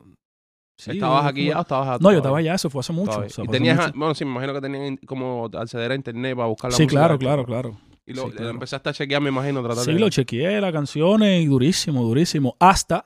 Sí, 0.80 0.92
¿Estabas 0.92 1.26
aquí 1.26 1.48
ya 1.48 1.60
o 1.60 1.62
estabas 1.62 2.02
No, 2.02 2.12
yo 2.12 2.18
estaba 2.18 2.38
allá, 2.40 2.56
eso 2.56 2.70
fue 2.70 2.80
hace 2.80 2.94
mucho. 2.94 3.12
Todavía. 3.12 3.28
o 3.28 3.30
sea, 3.30 3.44
y 3.44 3.48
tenías, 3.50 3.78
mucho. 3.78 3.92
bueno, 4.00 4.16
sí, 4.16 4.26
me 4.26 4.32
imagino 4.32 4.54
que 4.54 4.62
tenían 4.62 4.98
como 5.06 5.50
acceder 5.54 5.92
a 5.92 5.96
internet 5.96 6.36
para 6.36 6.48
buscar 6.48 6.72
la 6.72 6.78
Sí, 6.78 6.84
música. 6.84 7.00
claro, 7.02 7.20
claro, 7.20 7.46
claro. 7.46 7.78
Y 8.08 8.14
lo, 8.14 8.24
Sí, 8.28 8.32
claro. 8.32 8.50
empezaste 8.52 8.90
a 8.90 8.94
chequear, 8.94 9.22
me 9.22 9.30
imagino, 9.30 9.62
tratar 9.62 9.84
Sí, 9.84 9.94
de... 9.94 10.00
lo 10.00 10.10
chequeé, 10.10 10.60
las 10.62 10.72
canciones, 10.74 11.44
y 11.44 11.46
durísimo, 11.48 12.02
durísimo. 12.04 12.56
Hasta 12.60 13.06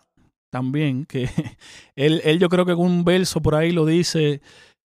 también 0.54 1.06
que 1.06 1.28
él, 1.96 2.22
él 2.24 2.38
yo 2.40 2.48
creo 2.48 2.64
que 2.66 2.74
en 2.74 2.80
un 2.80 3.04
verso 3.04 3.42
por 3.42 3.56
ahí 3.56 3.72
lo 3.72 3.88
dice 3.88 4.40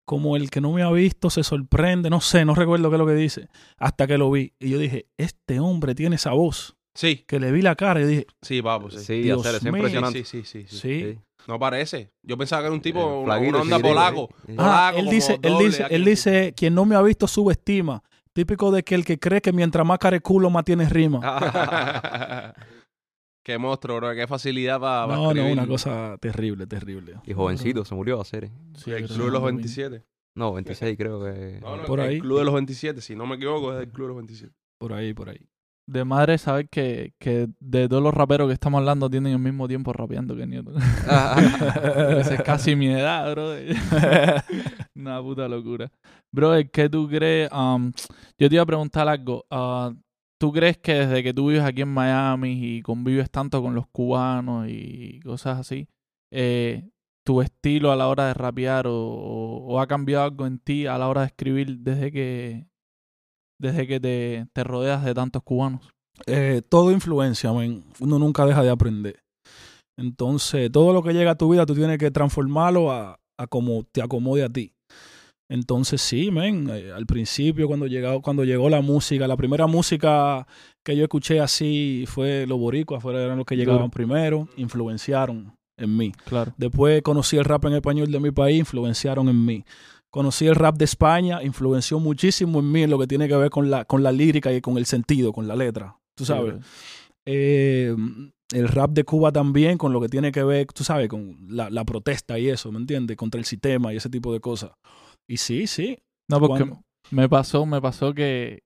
como 0.05 0.37
el 0.37 0.51
que 0.51 0.61
no 0.61 0.71
me 0.73 0.83
ha 0.83 0.91
visto 0.91 1.31
se 1.31 1.43
sorprende, 1.43 2.11
no 2.11 2.21
sé, 2.21 2.45
no 2.45 2.55
recuerdo 2.55 2.91
qué 2.91 2.97
es 2.97 2.99
lo 2.99 3.07
que 3.07 3.15
dice, 3.15 3.49
hasta 3.79 4.07
que 4.07 4.19
lo 4.19 4.31
vi. 4.31 4.53
Y 4.61 4.69
yo 4.69 4.79
dije, 4.79 5.07
este 5.17 5.59
hombre 5.61 5.95
tiene 5.95 6.17
esa 6.17 6.33
voz, 6.33 6.77
Sí, 6.95 7.25
que 7.27 7.41
le 7.41 7.51
vi 7.51 7.63
la 7.63 7.75
cara 7.75 8.03
y 8.03 8.05
dije, 8.05 8.27
sí, 8.43 8.61
papo, 8.63 8.91
sí. 8.91 8.99
Sí, 9.01 9.23
Dios 9.23 9.41
hacer, 9.41 9.55
es. 9.57 9.63
Sí, 9.63 9.69
impresionante. 9.69 10.25
sí, 10.25 10.43
sí, 10.43 10.45
sí, 10.45 10.67
sí. 10.69 10.77
sí. 10.79 11.01
Sí. 11.13 11.19
No 11.49 11.59
parece. 11.59 12.11
Yo 12.23 12.37
pensaba 12.39 12.63
que 12.63 12.67
era 12.67 12.75
un 12.75 12.81
tipo, 12.83 13.01
Eh, 13.01 13.25
una, 13.25 13.37
una 13.39 13.61
onda 13.63 13.79
polaco. 13.81 14.29
sí. 14.47 14.53
Sí. 14.53 14.55
Ah, 14.59 14.91
Polaco, 14.93 14.99
él 14.99 15.15
dice, 15.15 15.39
él 15.43 15.55
dice, 15.59 15.87
él 15.91 16.05
dice, 16.05 16.55
quien 16.57 16.75
no 16.75 16.85
me 16.85 16.95
ha 16.97 17.03
visto 17.03 17.27
subestima. 17.27 18.03
Típico 18.35 18.71
de 18.71 18.83
que 18.83 18.95
el 18.95 19.05
que 19.05 19.19
cree 19.19 19.41
que 19.41 19.53
mientras 19.53 19.87
más 19.87 19.99
care 19.99 20.21
culo, 20.21 20.51
más 20.51 20.65
tiene 20.65 20.89
rima. 20.89 21.21
qué 23.45 23.59
monstruo, 23.59 23.97
bro. 23.99 24.15
Qué 24.15 24.27
facilidad 24.27 24.81
para 24.81 25.07
no, 25.15 25.33
no, 25.33 25.47
una 25.47 25.67
cosa 25.67 26.17
terrible, 26.21 26.67
terrible. 26.67 27.15
Y 27.25 27.33
jovencito, 27.33 27.85
se 27.85 27.95
murió 27.95 28.19
a 28.19 28.23
hacer. 28.23 28.51
Sí, 28.75 28.91
El 28.91 29.07
Club 29.07 29.27
de 29.27 29.31
los 29.31 29.41
no, 29.41 29.47
27. 29.47 30.03
No, 30.35 30.53
26 30.55 30.97
creo 30.99 31.23
que. 31.23 31.61
No, 31.61 31.77
no, 31.77 31.85
Por 31.85 32.01
el 32.01 32.09
ahí. 32.09 32.21
Club 32.21 32.39
de 32.39 32.45
los 32.45 32.55
27. 32.55 33.01
Si 33.01 33.15
no 33.15 33.27
me 33.27 33.37
equivoco, 33.37 33.73
es 33.73 33.83
el 33.87 33.93
Club 33.93 34.07
de 34.07 34.09
los 34.09 34.17
27. 34.17 34.53
Por 34.79 34.93
ahí, 34.93 35.15
por 35.15 35.29
ahí. 35.29 35.47
De 35.87 36.03
madre 36.03 36.39
saber 36.39 36.71
que, 36.71 37.13
que 37.19 37.47
de 37.61 37.89
todos 37.91 38.03
los 38.03 38.15
raperos 38.15 38.49
que 38.49 38.55
estamos 38.55 38.79
hablando 38.79 39.11
tienen 39.11 39.35
el 39.35 39.39
mismo 39.39 39.69
tiempo 39.69 39.93
rapeando 39.93 40.35
que 40.35 40.47
Newton. 40.47 40.77
Esa 41.05 42.35
es 42.35 42.43
casi 42.43 42.75
mi 42.75 42.89
edad, 42.89 43.31
bro. 43.33 43.51
Una 44.95 45.21
puta 45.21 45.47
locura. 45.47 45.93
Bro, 46.33 46.55
¿qué 46.73 46.89
tú 46.89 47.07
crees? 47.07 47.51
Um, 47.53 47.93
yo 48.39 48.49
te 48.49 48.55
iba 48.55 48.63
a 48.63 48.67
preguntar 48.67 49.07
algo. 49.07 49.45
Ah, 49.51 49.93
¿Tú 50.45 50.53
crees 50.53 50.77
que 50.77 50.93
desde 50.93 51.23
que 51.23 51.33
tú 51.33 51.47
vives 51.47 51.65
aquí 51.65 51.81
en 51.81 51.89
Miami 51.89 52.77
y 52.77 52.83
convives 52.83 53.31
tanto 53.31 53.63
con 53.63 53.75
los 53.75 53.87
cubanos 53.87 54.69
y 54.69 55.19
cosas 55.21 55.59
así, 55.59 55.89
eh, 56.31 56.91
tu 57.25 57.41
estilo 57.41 57.91
a 57.91 57.97
la 57.97 58.09
hora 58.09 58.27
de 58.27 58.35
rapear 58.35 58.85
o, 58.87 59.81
ha 59.81 59.87
cambiado 59.87 60.25
algo 60.25 60.45
en 60.45 60.59
ti 60.59 60.87
a 60.87 60.99
la 60.99 61.09
hora 61.09 61.23
de 61.23 61.29
escribir 61.29 61.79
desde 61.79 62.13
que 62.13 62.67
desde 63.59 63.87
que 63.87 63.99
te, 63.99 64.47
te 64.53 64.65
rodeas 64.65 65.03
de 65.03 65.15
tantos 65.15 65.43
cubanos? 65.43 65.89
eh, 66.27 66.61
todo 66.69 66.93
influencia, 66.93 67.51
men. 67.51 67.83
Uno 67.99 68.19
nunca 68.19 68.45
deja 68.45 68.63
de 68.63 68.69
aprender. 68.69 69.25
Entonces, 69.97 70.71
todo 70.71 70.93
lo 70.93 71.03
que 71.03 71.15
llega 71.15 71.31
a 71.31 71.39
tu 71.39 71.49
vida, 71.49 71.65
tú 71.65 71.75
tienes 71.75 71.97
que 71.97 72.11
transformarlo 72.11 72.93
a, 72.93 73.19
a 73.39 73.47
como 73.47 73.83
te 73.85 74.03
acomode 74.03 74.45
a 74.45 74.51
ti. 74.51 74.74
Entonces, 75.55 76.03
sí, 76.03 76.33
men. 76.33 76.69
eh, 76.69 76.91
al 76.91 77.07
principio, 77.07 77.69
cuando 77.69 77.87
llegó, 77.87 78.21
cuando 78.21 78.43
llegó 78.43 78.69
la 78.69 78.81
música, 78.81 79.29
la 79.29 79.37
primera 79.37 79.69
música 79.69 80.49
que 80.83 80.97
yo 80.97 81.05
escuché 81.05 81.39
así 81.39 82.07
fue 82.09 82.45
los 82.49 82.59
boricuas, 82.59 83.05
eran 83.05 83.39
los 83.39 83.47
que 83.47 83.57
llegaban 83.57 83.89
primero, 83.89 84.49
influenciaron 84.57 85.57
en 85.77 85.97
mí. 85.97 86.11
Claro. 86.25 86.53
Después 86.57 87.03
conocí 87.03 87.37
el 87.37 87.45
rap 87.45 87.67
en 87.67 87.75
español 87.75 88.11
de 88.11 88.19
mi 88.19 88.33
país, 88.33 88.59
influenciaron 88.59 89.29
en 89.29 89.45
mí. 89.45 89.65
Conocí 90.11 90.45
el 90.49 90.57
rap 90.57 90.77
de 90.77 90.87
España, 90.87 91.41
influenció 91.41 92.01
muchísimo 92.01 92.59
en 92.59 92.73
mí 92.73 92.83
en 92.83 92.91
lo 92.91 92.99
que 92.99 93.07
tiene 93.07 93.29
que 93.29 93.37
ver 93.37 93.51
con 93.51 93.71
la, 93.71 93.85
con 93.85 94.03
la 94.03 94.11
lírica 94.11 94.53
y 94.53 94.61
con 94.61 94.77
el 94.77 94.87
sentido, 94.87 95.33
con 95.33 95.47
la 95.47 95.55
letra. 95.55 95.97
Tú 96.17 96.25
sabes. 96.25 96.55
Eh, 97.27 97.95
el 98.53 98.69
rap 98.69 98.91
de 98.91 99.05
Cuba 99.05 99.31
también, 99.31 99.79
con 99.79 99.93
lo 99.93 100.01
que 100.01 100.09
tiene 100.09 100.33
que 100.33 100.43
ver, 100.43 100.67
tú 100.67 100.83
sabes, 100.83 101.09
con 101.09 101.37
la, 101.49 101.71
la 101.71 101.85
protesta 101.85 102.41
y 102.41 102.49
eso, 102.49 102.73
¿me 102.73 102.79
entiendes? 102.79 103.17
Contra 103.17 103.39
el 103.39 103.45
sistema 103.45 103.93
y 103.93 103.99
ese 103.99 104.11
tipo 104.11 104.33
de 104.33 104.41
cosas. 104.41 104.73
Y 105.29 105.37
sí, 105.39 105.67
sí. 105.67 105.99
No, 106.29 106.41
porque 106.41 106.71
me 107.11 107.29
pasó, 107.29 107.65
me 107.67 107.81
pasó 107.81 108.13
que 108.15 108.63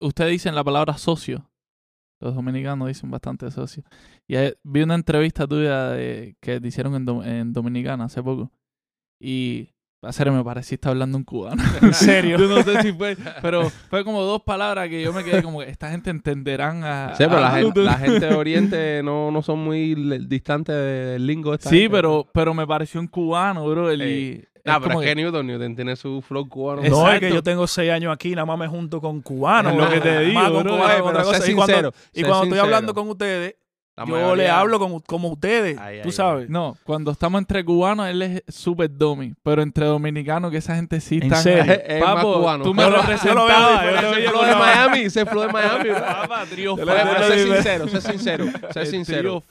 ustedes 0.00 0.30
dicen 0.32 0.54
la 0.54 0.64
palabra 0.64 0.96
socio. 0.98 1.48
Los 2.20 2.34
dominicanos 2.36 2.86
dicen 2.88 3.10
bastante 3.10 3.50
socio. 3.50 3.82
Y 4.28 4.36
vi 4.62 4.82
una 4.82 4.94
entrevista 4.94 5.46
tuya 5.46 5.88
de- 5.90 6.36
que 6.40 6.60
te 6.60 6.68
hicieron 6.68 6.94
en, 6.94 7.08
en 7.24 7.52
Dominicana 7.52 8.04
hace 8.04 8.22
poco. 8.22 8.52
Y, 9.20 9.70
a 10.04 10.12
serio, 10.12 10.32
me 10.32 10.44
pareciste 10.44 10.88
hablando 10.88 11.18
un 11.18 11.24
cubano. 11.24 11.60
¿En 11.82 11.92
serio? 11.94 12.38
Yo 12.38 12.48
no 12.48 12.62
sé 12.62 12.80
si 12.82 12.92
fue, 12.92 13.16
pero 13.40 13.70
fue 13.70 14.04
como 14.04 14.22
dos 14.22 14.42
palabras 14.42 14.88
que 14.88 15.02
yo 15.02 15.12
me 15.12 15.24
quedé 15.24 15.42
como 15.42 15.60
que 15.60 15.70
esta 15.70 15.90
gente 15.90 16.10
entenderán 16.10 16.84
a... 16.84 17.14
Sí, 17.16 17.24
pero 17.28 17.40
la 17.40 17.50
gente, 17.52 17.80
la 17.82 17.94
gente 17.98 18.26
de 18.26 18.34
Oriente 18.34 19.02
no, 19.04 19.30
no 19.32 19.42
son 19.42 19.58
muy 19.60 19.94
distantes 20.26 20.74
del 20.76 21.26
lingo 21.26 21.54
esta 21.54 21.70
Sí, 21.70 21.82
gente. 21.82 21.90
pero, 21.90 22.28
pero 22.32 22.54
me 22.54 22.66
pareció 22.66 23.00
un 23.00 23.08
cubano, 23.08 23.66
bro. 23.68 23.90
el-. 23.90 24.48
Nah, 24.64 24.76
es 24.76 24.82
pero 24.82 25.02
es 25.02 25.08
que 25.08 25.14
Newton, 25.16 25.46
Newton 25.46 25.74
tiene 25.74 25.96
su 25.96 26.22
flow 26.22 26.48
cubano. 26.48 26.82
No, 26.82 27.12
es 27.12 27.18
que 27.20 27.30
yo 27.30 27.42
tengo 27.42 27.66
seis 27.66 27.90
años 27.90 28.12
aquí, 28.12 28.30
nada 28.30 28.46
más 28.46 28.58
me 28.58 28.68
junto 28.68 29.00
con 29.00 29.20
cubanos. 29.20 29.72
Es 29.72 29.78
lo 29.78 29.90
que 29.90 30.00
te 30.00 30.20
digo, 30.20 30.40
más 30.40 30.50
con 30.50 30.64
cubanos 30.64 31.00
otra. 31.08 31.50
Y 31.50 31.54
cuando, 31.54 31.92
y 32.12 32.20
estoy 32.22 32.58
hablando 32.58 32.94
con 32.94 33.08
ustedes, 33.08 33.56
La 33.94 34.06
yo 34.06 34.16
le 34.16 34.22
mayoría- 34.22 34.58
hablo 34.58 34.78
como, 34.78 35.00
como 35.02 35.28
ustedes, 35.28 35.76
Ay, 35.78 35.98
tú 36.02 36.08
ay, 36.08 36.12
sabes. 36.12 36.48
No, 36.48 36.78
cuando 36.84 37.10
estamos 37.10 37.38
entre 37.40 37.62
cubanos, 37.62 38.08
él 38.08 38.22
es 38.22 38.42
súper 38.48 38.90
domi. 38.96 39.34
Pero 39.42 39.60
entre 39.60 39.84
dominicanos, 39.84 40.50
que 40.50 40.56
esa 40.56 40.74
gente 40.76 40.98
sí 40.98 41.16
¿En 41.16 41.24
está. 41.24 41.36
serio? 41.36 41.72
Es 41.86 42.00
más 42.00 42.14
Papo, 42.14 42.34
cubano. 42.38 42.64
tú 42.64 42.72
me 42.72 42.84
lo- 42.84 42.88
yo 42.88 42.96
lo 42.96 43.02
representabas. 43.02 43.82
veo 43.84 43.94
yo 43.94 44.00
lo 44.00 44.08
Ese 44.08 44.16
veía 44.16 44.30
flow 44.30 44.44
de 44.46 44.54
Miami, 44.56 44.98
ese 45.00 45.26
flow 45.26 45.42
de 45.42 45.48
Miami. 45.52 45.90
Papá, 45.90 46.44
Trio 46.48 46.76
sé 46.76 47.44
sincero, 47.44 47.88
sé 47.88 48.00
sincero, 48.00 48.44
sé 48.72 48.86
sincero. 48.86 49.42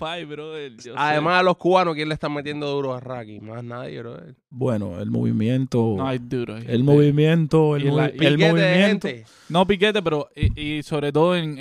Además 0.96 1.40
a 1.40 1.44
los 1.44 1.58
cubanos, 1.58 1.94
¿quién 1.94 2.08
le 2.10 2.16
está 2.16 2.28
metiendo 2.28 2.68
duro 2.72 2.96
a 2.96 3.00
Raki? 3.00 3.40
Más 3.42 3.64
nadie, 3.64 4.00
bro. 4.00 4.18
Bueno, 4.50 5.00
el 5.00 5.12
movimiento, 5.12 5.94
No 5.98 6.08
hay 6.08 6.18
duro. 6.18 6.58
el 6.58 6.84
movimiento, 6.84 7.76
el, 7.76 7.86
movimiento. 7.92 9.08
No 9.50 9.68
piquete, 9.68 10.02
pero. 10.02 10.30
Y 10.36 10.82
sobre 10.84 11.12
todo 11.12 11.36
en, 11.36 11.58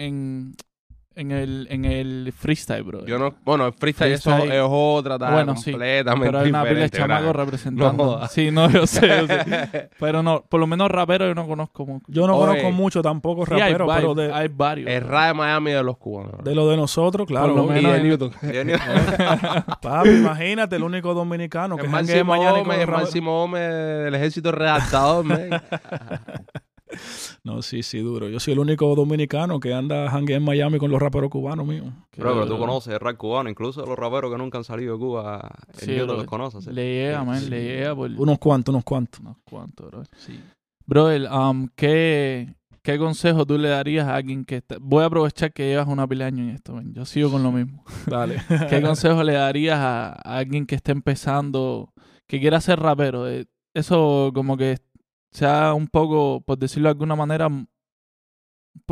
en, 1.20 1.30
el, 1.32 1.66
en 1.70 1.84
el 1.84 2.32
freestyle, 2.36 2.82
bro. 2.82 3.04
Yo 3.06 3.18
no, 3.18 3.34
bueno, 3.44 3.66
el 3.66 3.72
freestyle, 3.72 4.12
eso 4.12 4.30
Freestyle. 4.30 4.56
es 4.58 4.62
otra 4.68 5.18
tarea 5.18 5.34
Bueno, 5.34 5.56
sí, 5.56 5.72
pero 5.72 6.38
hay 6.38 6.48
una 6.48 6.64
pila 6.64 6.80
de 6.80 6.90
chamacos 6.90 7.36
representando. 7.36 8.18
No 8.20 8.26
sí, 8.28 8.50
no, 8.50 8.70
yo 8.70 8.86
sé, 8.86 9.06
yo 9.06 9.26
sé. 9.26 9.90
Pero 10.00 10.22
no, 10.22 10.42
por 10.48 10.58
lo 10.60 10.66
menos 10.66 10.90
rapero 10.90 11.26
yo 11.26 11.34
no 11.34 11.46
conozco 11.46 11.84
mucho. 11.86 12.04
Yo 12.08 12.26
no 12.26 12.36
Oye. 12.36 12.46
conozco 12.60 12.70
mucho 12.72 13.02
tampoco 13.02 13.44
Sí, 13.46 13.54
hay, 13.54 13.72
raperos, 13.74 13.88
vari- 13.88 14.00
pero 14.00 14.14
de, 14.14 14.32
hay 14.32 14.48
varios. 14.48 14.90
El 14.90 15.02
rap 15.06 15.28
de 15.28 15.34
Miami 15.34 15.70
de 15.72 15.82
los 15.82 15.96
cubanos. 15.98 16.42
de 16.42 16.54
lo 16.54 16.68
de 16.68 16.76
nosotros, 16.76 17.26
claro. 17.26 17.54
Por 17.54 17.64
lo 17.66 17.70
y 17.70 17.74
menos 17.74 17.92
de 17.92 17.98
en- 17.98 18.08
Newton. 18.08 18.30
Papi, 19.82 20.08
imagínate, 20.08 20.76
el 20.76 20.82
único 20.82 21.12
dominicano 21.14 21.76
que 21.76 21.84
El 21.86 21.90
janguee 21.90 22.24
Máximo 22.24 22.36
y 22.36 22.60
Gómez, 22.60 22.78
el 22.80 22.88
Máximo 22.88 23.40
Gómez 23.40 23.70
del 24.04 24.14
ejército 24.14 24.52
redactador, 24.52 25.24
man. 25.24 25.62
No, 27.44 27.62
sí, 27.62 27.82
sí, 27.82 27.98
duro. 28.00 28.28
Yo 28.28 28.40
soy 28.40 28.52
el 28.52 28.58
único 28.58 28.94
dominicano 28.94 29.60
que 29.60 29.72
anda 29.72 30.10
janguea 30.10 30.36
en 30.36 30.42
Miami 30.44 30.78
con 30.78 30.90
los 30.90 31.00
raperos 31.00 31.30
cubanos 31.30 31.66
míos. 31.66 31.86
Bro, 32.16 32.34
pero 32.34 32.46
tú 32.46 32.58
conoces 32.58 32.92
el 32.94 33.00
rap 33.00 33.16
cubano, 33.16 33.48
incluso 33.48 33.84
los 33.86 33.98
raperos 33.98 34.30
que 34.30 34.38
nunca 34.38 34.58
han 34.58 34.64
salido 34.64 34.94
de 34.94 34.98
Cuba, 35.00 35.50
el 35.74 35.78
Sí, 35.80 35.94
bro. 35.96 36.06
los 36.06 36.24
conoce. 36.24 36.60
¿sí? 36.60 36.70
Le 36.72 36.84
llega, 37.06 37.24
man, 37.24 37.40
Sí. 37.40 37.50
le 37.50 37.62
llega 37.62 37.94
por 37.94 38.10
Unos 38.10 38.38
cuantos, 38.38 38.72
unos 38.72 38.84
cuantos. 38.84 39.20
unos 39.20 39.36
cuantos, 39.44 39.86
bro. 39.90 40.02
Sí. 40.16 40.38
Brother, 40.86 41.28
um, 41.30 41.68
¿qué, 41.76 42.54
¿qué 42.82 42.98
consejo 42.98 43.46
tú 43.46 43.56
le 43.58 43.68
darías 43.68 44.06
a 44.08 44.16
alguien 44.16 44.44
que 44.44 44.56
está... 44.56 44.76
Voy 44.80 45.02
a 45.02 45.06
aprovechar 45.06 45.52
que 45.52 45.68
llevas 45.68 45.86
una 45.86 46.06
pila 46.08 46.24
de 46.24 46.28
años 46.28 46.48
en 46.48 46.54
esto, 46.56 46.74
man. 46.74 46.92
Yo 46.92 47.04
sigo 47.04 47.30
con 47.30 47.42
lo 47.42 47.52
mismo. 47.52 47.84
Dale. 48.06 48.42
¿Qué 48.68 48.82
consejo 48.82 49.22
le 49.22 49.34
darías 49.34 49.78
a, 49.78 50.08
a 50.12 50.38
alguien 50.38 50.66
que 50.66 50.74
esté 50.74 50.92
empezando, 50.92 51.92
que 52.26 52.40
quiera 52.40 52.60
ser 52.60 52.80
rapero? 52.80 53.28
Eh, 53.28 53.46
Eso 53.72 54.32
como 54.34 54.56
que 54.56 54.78
sea 55.30 55.74
un 55.74 55.86
poco, 55.88 56.40
por 56.42 56.58
decirlo 56.58 56.88
de 56.88 56.92
alguna 56.92 57.16
manera, 57.16 57.48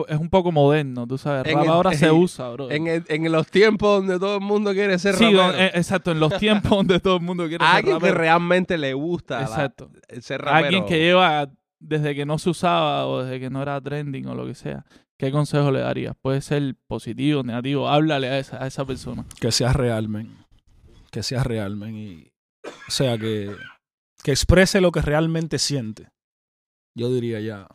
es 0.09 0.19
un 0.19 0.29
poco 0.29 0.53
moderno, 0.53 1.07
tú 1.07 1.19
sabes. 1.19 1.47
En 1.47 1.57
Rap 1.57 1.65
el- 1.65 1.71
ahora 1.71 1.93
se 1.95 2.11
usa, 2.13 2.49
bro. 2.51 2.71
En, 2.71 2.87
el- 2.87 3.05
en 3.09 3.31
los 3.31 3.47
tiempos 3.49 3.99
donde 4.01 4.19
todo 4.19 4.37
el 4.37 4.41
mundo 4.43 4.73
quiere 4.73 4.99
ser 4.99 5.15
Sí, 5.15 5.25
rapero. 5.25 5.53
eh, 5.59 5.71
exacto, 5.75 6.11
en 6.13 6.21
los 6.21 6.37
tiempos 6.39 6.71
donde 6.71 7.01
todo 7.01 7.17
el 7.17 7.23
mundo 7.23 7.47
quiere 7.49 7.65
ser 7.65 7.75
alguien 7.77 7.99
que 7.99 8.05
rapero. 8.07 8.19
realmente 8.21 8.79
le 8.79 8.95
gusta 8.95 9.39
la- 9.41 9.45
Exacto. 9.47 9.91
ser 10.21 10.41
rapero. 10.43 10.67
Alguien 10.67 10.85
que 10.87 10.99
lleva 10.99 11.49
desde 11.81 12.15
que 12.15 12.27
no 12.27 12.39
se 12.39 12.51
usaba 12.51 13.07
o 13.07 13.23
desde 13.23 13.39
que 13.41 13.51
no 13.51 13.63
era 13.63 13.81
trending 13.81 14.27
o 14.27 14.35
lo 14.35 14.47
que 14.47 14.55
sea. 14.55 14.85
¿Qué 15.17 15.33
consejo 15.33 15.71
le 15.73 15.81
darías? 15.81 16.15
Puede 16.21 16.41
ser 16.41 16.77
positivo, 16.87 17.43
negativo. 17.43 17.89
Háblale 17.89 18.29
a 18.29 18.39
esa, 18.39 18.63
a 18.63 18.67
esa 18.69 18.85
persona. 18.85 19.25
que 19.41 19.51
seas 19.51 19.75
real, 19.75 20.09
men. 20.09 20.37
Que 21.11 21.23
seas 21.25 21.45
real, 21.47 21.77
men. 21.77 21.97
Y, 21.97 22.33
o 22.65 22.91
sea, 22.91 23.19
que, 23.19 23.51
que 24.23 24.31
exprese 24.31 24.81
lo 24.81 24.93
que 24.93 25.03
realmente 25.03 25.59
siente. 25.59 26.09
Yo 26.99 27.13
diría 27.13 27.41
ya. 27.41 27.69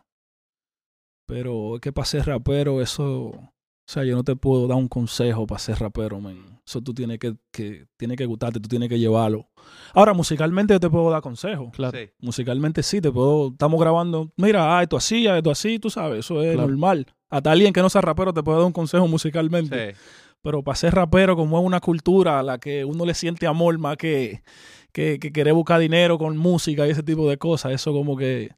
Pero 1.27 1.75
es 1.75 1.81
que 1.81 1.91
para 1.93 2.05
ser 2.05 2.25
rapero, 2.25 2.81
eso. 2.81 3.05
O 3.05 3.91
sea, 3.91 4.03
yo 4.03 4.15
no 4.15 4.23
te 4.23 4.35
puedo 4.35 4.67
dar 4.67 4.77
un 4.77 4.87
consejo 4.87 5.45
para 5.45 5.59
ser 5.59 5.79
rapero, 5.79 6.19
men. 6.21 6.59
Eso 6.65 6.81
tú 6.81 6.93
tienes 6.93 7.19
que, 7.19 7.35
que, 7.51 7.85
tiene 7.97 8.15
que 8.15 8.25
gustarte, 8.25 8.59
tú 8.59 8.69
tienes 8.69 8.87
que 8.87 8.97
llevarlo. 8.97 9.49
Ahora, 9.93 10.13
musicalmente 10.13 10.73
yo 10.73 10.79
te 10.79 10.89
puedo 10.89 11.09
dar 11.09 11.21
consejos. 11.21 11.69
Claro. 11.73 11.97
Sí. 11.97 12.09
Musicalmente 12.19 12.81
sí, 12.83 13.01
te 13.01 13.11
puedo. 13.11 13.49
Estamos 13.49 13.79
grabando. 13.79 14.31
Mira, 14.37 14.77
ah, 14.77 14.83
esto 14.83 14.95
así, 14.97 15.27
ah, 15.27 15.37
esto 15.37 15.51
así, 15.51 15.79
tú 15.79 15.89
sabes, 15.89 16.19
eso 16.19 16.41
es 16.41 16.53
Claro. 16.53 16.67
normal. 16.69 17.07
Hasta 17.29 17.51
alguien 17.51 17.73
que 17.73 17.81
no 17.81 17.89
sea 17.89 18.01
rapero 18.01 18.33
te 18.33 18.43
puede 18.43 18.57
dar 18.59 18.67
un 18.67 18.73
consejo 18.73 19.07
musicalmente. 19.07 19.91
Sí. 19.93 19.97
Pero 20.41 20.63
para 20.63 20.75
ser 20.75 20.93
rapero, 20.93 21.35
como 21.35 21.59
es 21.59 21.65
una 21.65 21.79
cultura 21.79 22.39
a 22.39 22.43
la 22.43 22.57
que 22.59 22.83
uno 22.85 23.05
le 23.05 23.13
siente 23.13 23.47
amor 23.47 23.77
más 23.79 23.97
que, 23.97 24.43
que, 24.91 25.17
que 25.19 25.31
querer 25.31 25.53
buscar 25.53 25.79
dinero 25.79 26.17
con 26.17 26.37
música 26.37 26.85
y 26.87 26.91
ese 26.91 27.03
tipo 27.03 27.29
de 27.29 27.37
cosas, 27.37 27.71
eso 27.73 27.91
como 27.93 28.15
que, 28.17 28.51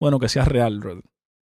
bueno, 0.00 0.18
que 0.18 0.28
sea 0.28 0.44
real, 0.44 0.80
bro. 0.80 1.00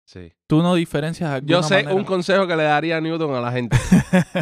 Sí. 0.05 0.33
Tú 0.45 0.61
no 0.61 0.75
diferencias 0.75 1.29
de 1.29 1.35
alguna 1.37 1.51
Yo 1.51 1.63
sé 1.63 1.75
manera. 1.75 1.93
un 1.93 2.03
consejo 2.03 2.45
que 2.45 2.57
le 2.57 2.63
daría 2.63 2.97
a 2.97 3.01
Newton 3.01 3.33
a 3.33 3.39
la 3.41 3.51
gente. 3.51 3.77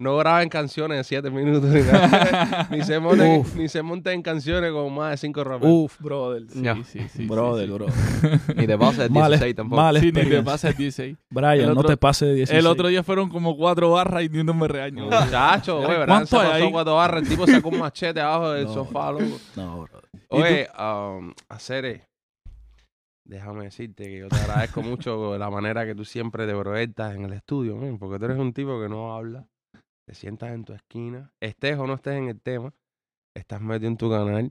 No 0.00 0.16
graben 0.16 0.48
canciones 0.48 0.96
de 0.98 1.02
7 1.02 1.28
minutos 1.28 1.70
ni 1.70 1.80
nada. 1.80 2.68
ni, 2.70 2.82
se 2.84 3.00
monten, 3.00 3.42
ni 3.56 3.68
se 3.68 3.82
monten 3.82 4.12
en 4.12 4.22
canciones 4.22 4.70
con 4.70 4.94
más 4.94 5.10
de 5.10 5.16
5 5.16 5.42
raperos. 5.42 5.74
Uf, 5.74 6.00
brother. 6.00 6.44
Sí, 6.48 6.62
Ya. 6.62 6.76
sí, 6.76 6.82
sí, 6.84 7.06
sí, 7.08 7.26
brother, 7.26 7.66
sí. 7.66 7.72
brother. 7.72 7.94
Ni 8.56 8.66
te 8.68 8.78
pases 8.78 8.98
de 8.98 9.08
Mal, 9.08 9.30
16 9.32 9.56
tampoco. 9.56 9.82
mal 9.82 9.96
Sí, 9.98 10.06
ni 10.06 10.12
te 10.12 10.20
el 10.20 10.28
16. 10.76 11.16
Brian, 11.30 11.58
El 11.58 11.66
no 11.74 11.80
otro- 11.80 11.88
te 11.88 11.96
pases 11.96 12.28
de 12.28 12.34
16. 12.36 12.60
El 12.60 12.66
otro 12.68 12.86
día 12.86 13.02
fueron 13.02 13.28
como 13.28 13.56
cuatro 13.56 13.90
barras 13.90 14.22
y 14.22 14.28
ni 14.28 14.38
uno 14.38 14.54
me 14.54 14.68
regañó. 14.68 15.06
Muchacho, 15.06 15.78
güey, 15.78 15.88
¿verdad? 15.98 16.06
¿Cuánto 16.06 16.26
Se 16.28 16.36
hay 16.36 16.42
pasó 16.52 16.64
ahí? 16.64 16.70
cuatro 16.70 16.94
barras. 16.94 17.22
El 17.24 17.28
tipo 17.28 17.46
sacó 17.48 17.68
un 17.70 17.78
machete 17.80 18.20
abajo 18.20 18.50
del 18.52 18.66
No. 18.66 18.74
sofá, 18.74 19.10
loco. 19.10 19.24
No, 19.56 19.80
bro. 19.82 20.00
Oye, 20.28 20.68
um, 20.78 21.32
Acere, 21.48 22.07
déjame 23.28 23.64
decirte 23.64 24.04
que 24.04 24.18
yo 24.20 24.28
te 24.28 24.36
agradezco 24.36 24.82
mucho 24.82 25.36
la 25.36 25.50
manera 25.50 25.84
que 25.84 25.94
tú 25.94 26.04
siempre 26.04 26.46
te 26.46 26.54
proyectas 26.54 27.14
en 27.14 27.24
el 27.24 27.34
estudio, 27.34 27.78
porque 27.98 28.18
tú 28.18 28.24
eres 28.24 28.38
un 28.38 28.52
tipo 28.52 28.80
que 28.80 28.88
no 28.88 29.14
habla, 29.14 29.46
te 30.06 30.14
sientas 30.14 30.52
en 30.52 30.64
tu 30.64 30.72
esquina, 30.72 31.30
estés 31.38 31.78
o 31.78 31.86
no 31.86 31.94
estés 31.94 32.14
en 32.14 32.28
el 32.28 32.40
tema, 32.40 32.72
estás 33.36 33.60
metido 33.60 33.88
en 33.88 33.96
tu 33.98 34.10
canal, 34.10 34.50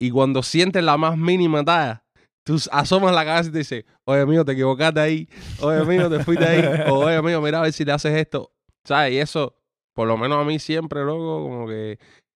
y 0.00 0.10
cuando 0.10 0.42
sientes 0.42 0.82
la 0.82 0.96
más 0.96 1.18
mínima 1.18 1.62
talla, 1.62 2.02
tú 2.44 2.56
asomas 2.72 3.14
la 3.14 3.26
cabeza 3.26 3.50
y 3.50 3.52
te 3.52 3.58
dices, 3.58 3.84
oye, 4.04 4.24
mío, 4.24 4.42
te 4.42 4.52
equivocaste 4.52 5.00
ahí, 5.00 5.28
oye, 5.60 5.84
mío, 5.84 6.08
te 6.08 6.24
fuiste 6.24 6.46
ahí, 6.46 6.90
o 6.90 7.00
oye, 7.00 7.20
mío, 7.20 7.42
mira 7.42 7.58
a 7.58 7.62
ver 7.62 7.72
si 7.74 7.84
le 7.84 7.92
haces 7.92 8.16
esto, 8.16 8.52
¿sabes? 8.84 9.12
Y 9.12 9.18
eso, 9.18 9.54
por 9.94 10.08
lo 10.08 10.16
menos 10.16 10.38
a 10.38 10.44
mí 10.44 10.58
siempre, 10.58 11.04
loco, 11.04 11.42
como 11.42 11.66
que 11.66 11.98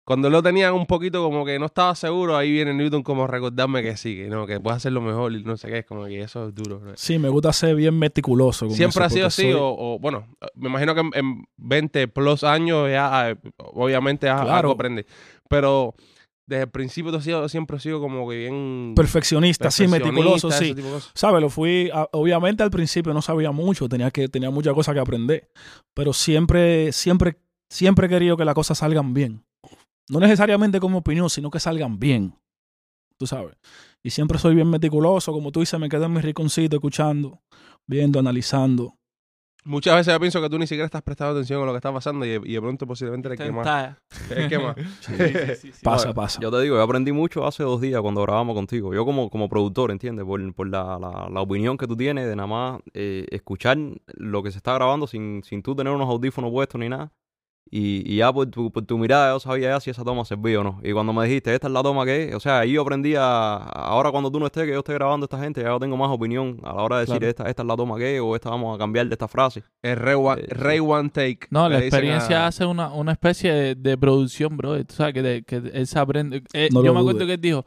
cuando 0.09 0.31
lo 0.31 0.42
tenían 0.42 0.73
un 0.73 0.87
poquito 0.87 1.23
como 1.23 1.44
que 1.44 1.59
no 1.59 1.66
estaba 1.66 1.94
seguro, 1.94 2.35
ahí 2.35 2.51
viene 2.51 2.73
Newton 2.73 3.03
como 3.03 3.27
recordarme 3.27 3.83
que 3.83 3.94
sí, 3.99 4.16
que 4.16 4.29
no, 4.29 4.47
que 4.47 4.59
puedes 4.59 4.79
hacerlo 4.79 5.03
mejor 5.03 5.35
y 5.35 5.44
no 5.44 5.55
sé 5.59 5.68
qué, 5.68 5.79
es 5.81 5.85
como 5.85 6.07
que 6.07 6.23
eso 6.23 6.49
es 6.49 6.55
duro. 6.55 6.81
Sí, 6.97 7.18
me 7.18 7.29
gusta 7.29 7.53
ser 7.53 7.77
bien 7.77 7.99
meticuloso. 7.99 8.66
con 8.66 8.75
Siempre 8.75 9.05
eso, 9.05 9.05
ha 9.05 9.11
sido 9.11 9.27
así, 9.27 9.42
soy- 9.42 9.53
o, 9.53 9.68
o, 9.68 9.99
bueno, 9.99 10.27
me 10.55 10.71
imagino 10.71 10.94
que 10.94 11.01
en, 11.03 11.11
en 11.14 11.44
20 11.59 12.09
plus 12.09 12.42
años 12.42 12.88
ya, 12.90 13.31
eh, 13.33 13.37
obviamente, 13.59 14.27
ya 14.29 14.37
Claro. 14.40 14.57
algo 14.57 14.73
aprendes. 14.73 15.05
Pero 15.47 15.94
desde 16.47 16.62
el 16.62 16.71
principio 16.71 17.11
tú 17.11 17.18
has 17.18 17.25
sido, 17.25 17.47
siempre 17.51 17.77
has 17.77 17.83
sido 17.83 18.01
como 18.01 18.27
que 18.31 18.37
bien... 18.38 18.94
Perfeccionista, 18.97 19.71
sí, 19.71 19.87
meticuloso, 19.88 20.51
sí. 20.51 20.75
¿Sabes? 21.12 21.42
Lo 21.42 21.51
fui, 21.51 21.90
a- 21.92 22.09
obviamente 22.12 22.62
al 22.62 22.71
principio 22.71 23.12
no 23.12 23.21
sabía 23.21 23.51
mucho, 23.53 23.90
tenía 23.90 24.11
que 24.11 24.29
tenía 24.29 24.49
muchas 24.49 24.73
cosas 24.73 24.94
que 24.94 25.01
aprender, 25.01 25.51
pero 25.92 26.14
siempre 26.14 26.92
siempre 26.92 27.37
siempre 27.68 28.07
he 28.07 28.09
querido 28.09 28.38
que 28.38 28.47
las 28.47 28.55
cosas 28.55 28.79
salgan 28.79 29.12
bien. 29.12 29.44
No 30.09 30.21
necesariamente 30.21 30.81
como 30.81 30.99
opinión, 30.99 31.29
sino 31.31 31.51
que 31.51 31.61
salgan 31.61 31.99
bien. 31.99 32.35
Tú 33.16 33.27
sabes. 33.27 33.57
Y 34.03 34.11
siempre 34.11 34.38
soy 34.38 34.55
bien 34.55 34.71
meticuloso, 34.71 35.33
como 35.33 35.51
tú 35.51 35.61
dices, 35.61 35.79
me 35.79 35.88
quedo 35.88 36.05
en 36.05 36.12
mi 36.12 36.21
rinconcito 36.21 36.77
escuchando, 36.77 37.42
viendo, 37.87 38.18
analizando. 38.18 38.94
Muchas 39.64 39.97
veces 39.97 40.14
yo 40.14 40.21
pienso 40.21 40.40
que 40.40 40.49
tú 40.49 40.59
ni 40.59 40.66
siquiera 40.66 40.87
estás 40.87 41.03
prestando 41.03 41.33
atención 41.33 41.62
a 41.62 41.66
lo 41.66 41.73
que 41.73 41.79
está 41.79 41.92
pasando 41.92 42.25
y, 42.25 42.31
y 42.31 42.53
de 42.55 42.61
pronto 42.61 42.87
posiblemente 42.87 43.29
eres 43.29 43.40
el 43.40 43.47
que 43.47 43.53
más... 43.53 43.97
El 44.31 44.49
que 44.49 44.59
más. 44.59 44.77
Sí, 45.01 45.12
sí, 45.16 45.57
sí, 45.61 45.73
sí. 45.73 45.81
Pasa, 45.83 46.14
pasa. 46.14 46.40
Yo 46.40 46.51
te 46.51 46.61
digo, 46.62 46.77
yo 46.77 46.83
aprendí 46.83 47.12
mucho 47.12 47.47
hace 47.47 47.64
dos 47.64 47.81
días 47.81 48.01
cuando 48.01 48.23
grabamos 48.23 48.55
contigo. 48.55 48.94
Yo 48.94 49.05
como, 49.05 49.29
como 49.29 49.49
productor, 49.49 49.90
¿entiendes? 49.90 50.25
Por, 50.25 50.55
por 50.55 50.68
la, 50.68 50.99
la, 50.99 51.29
la 51.31 51.40
opinión 51.42 51.77
que 51.77 51.87
tú 51.87 51.97
tienes 51.97 52.27
de 52.27 52.37
nada 52.37 52.47
más 52.47 52.81
eh, 52.94 53.27
escuchar 53.31 53.77
lo 54.14 54.42
que 54.42 54.53
se 54.53 54.59
está 54.59 54.73
grabando 54.75 55.07
sin, 55.07 55.42
sin 55.44 55.62
tú 55.62 55.75
tener 55.75 55.92
unos 55.92 56.09
audífonos 56.09 56.51
puestos 56.51 56.81
ni 56.81 56.88
nada. 56.88 57.12
Y, 57.70 58.02
y 58.11 58.16
ya 58.16 58.33
por 58.33 58.46
tu, 58.50 58.70
por 58.70 58.85
tu 58.87 58.96
mirada 58.96 59.33
yo 59.35 59.40
sabía 59.40 59.68
ya 59.70 59.81
si 59.81 59.90
esa 59.90 60.02
toma 60.04 60.24
servía 60.24 60.61
o 60.61 60.64
no. 60.64 60.81
Y 60.83 60.92
cuando 60.92 61.12
me 61.12 61.24
dijiste, 61.26 61.54
esta 61.54 61.66
es 61.66 61.72
la 61.72 61.83
toma 61.83 62.04
que 62.07 62.28
es, 62.31 62.35
o 62.35 62.40
sea, 62.40 62.61
ahí 62.61 62.72
yo 62.72 62.83
aprendí 62.83 63.14
a, 63.14 63.57
ahora 63.57 64.11
cuando 64.11 64.31
tú 64.31 64.40
no 64.40 64.46
estés, 64.46 64.64
que 64.64 64.72
yo 64.72 64.78
esté 64.78 64.94
grabando 64.94 65.24
a 65.24 65.26
esta 65.26 65.38
gente, 65.38 65.61
ya 65.62 65.68
yo 65.68 65.78
tengo 65.78 65.96
más 65.96 66.09
opinión 66.11 66.59
a 66.64 66.72
la 66.74 66.83
hora 66.83 66.96
de 66.96 67.00
decir, 67.02 67.18
Claro. 67.18 67.28
esta, 67.31 67.48
esta 67.48 67.62
es 67.62 67.68
la 67.68 67.76
toma 67.76 67.98
que 67.98 68.16
es, 68.16 68.22
o 68.22 68.35
esta 68.35 68.50
vamos 68.50 68.74
a 68.74 68.78
cambiar 68.78 69.07
de 69.07 69.14
esta 69.14 69.28
frase. 69.28 69.62
El 69.83 69.96
Ray 69.96 70.14
One, 70.14 70.40
Eh. 70.42 70.46
Ray 70.50 70.81
One 70.81 71.11
Take. 71.11 71.40
No, 71.50 71.68
la 71.68 71.78
experiencia 71.81 72.44
a- 72.44 72.46
hace 72.48 72.64
una, 72.64 72.92
una 72.92 73.12
especie 73.12 73.52
de, 73.52 73.74
de 73.74 73.98
producción, 73.98 74.57
bro. 74.57 74.83
Tú 74.85 74.94
sabes 74.94 75.12
que, 75.14 75.22
de- 75.22 75.42
que 75.42 75.57
él 75.57 75.87
se 75.87 75.98
aprende. 75.98 76.42
Eh, 76.54 76.68
No 76.72 76.83
yo 76.83 76.94
me 76.94 77.00
acuerdo 77.00 77.26
que 77.26 77.35
él 77.35 77.40
dijo, 77.40 77.64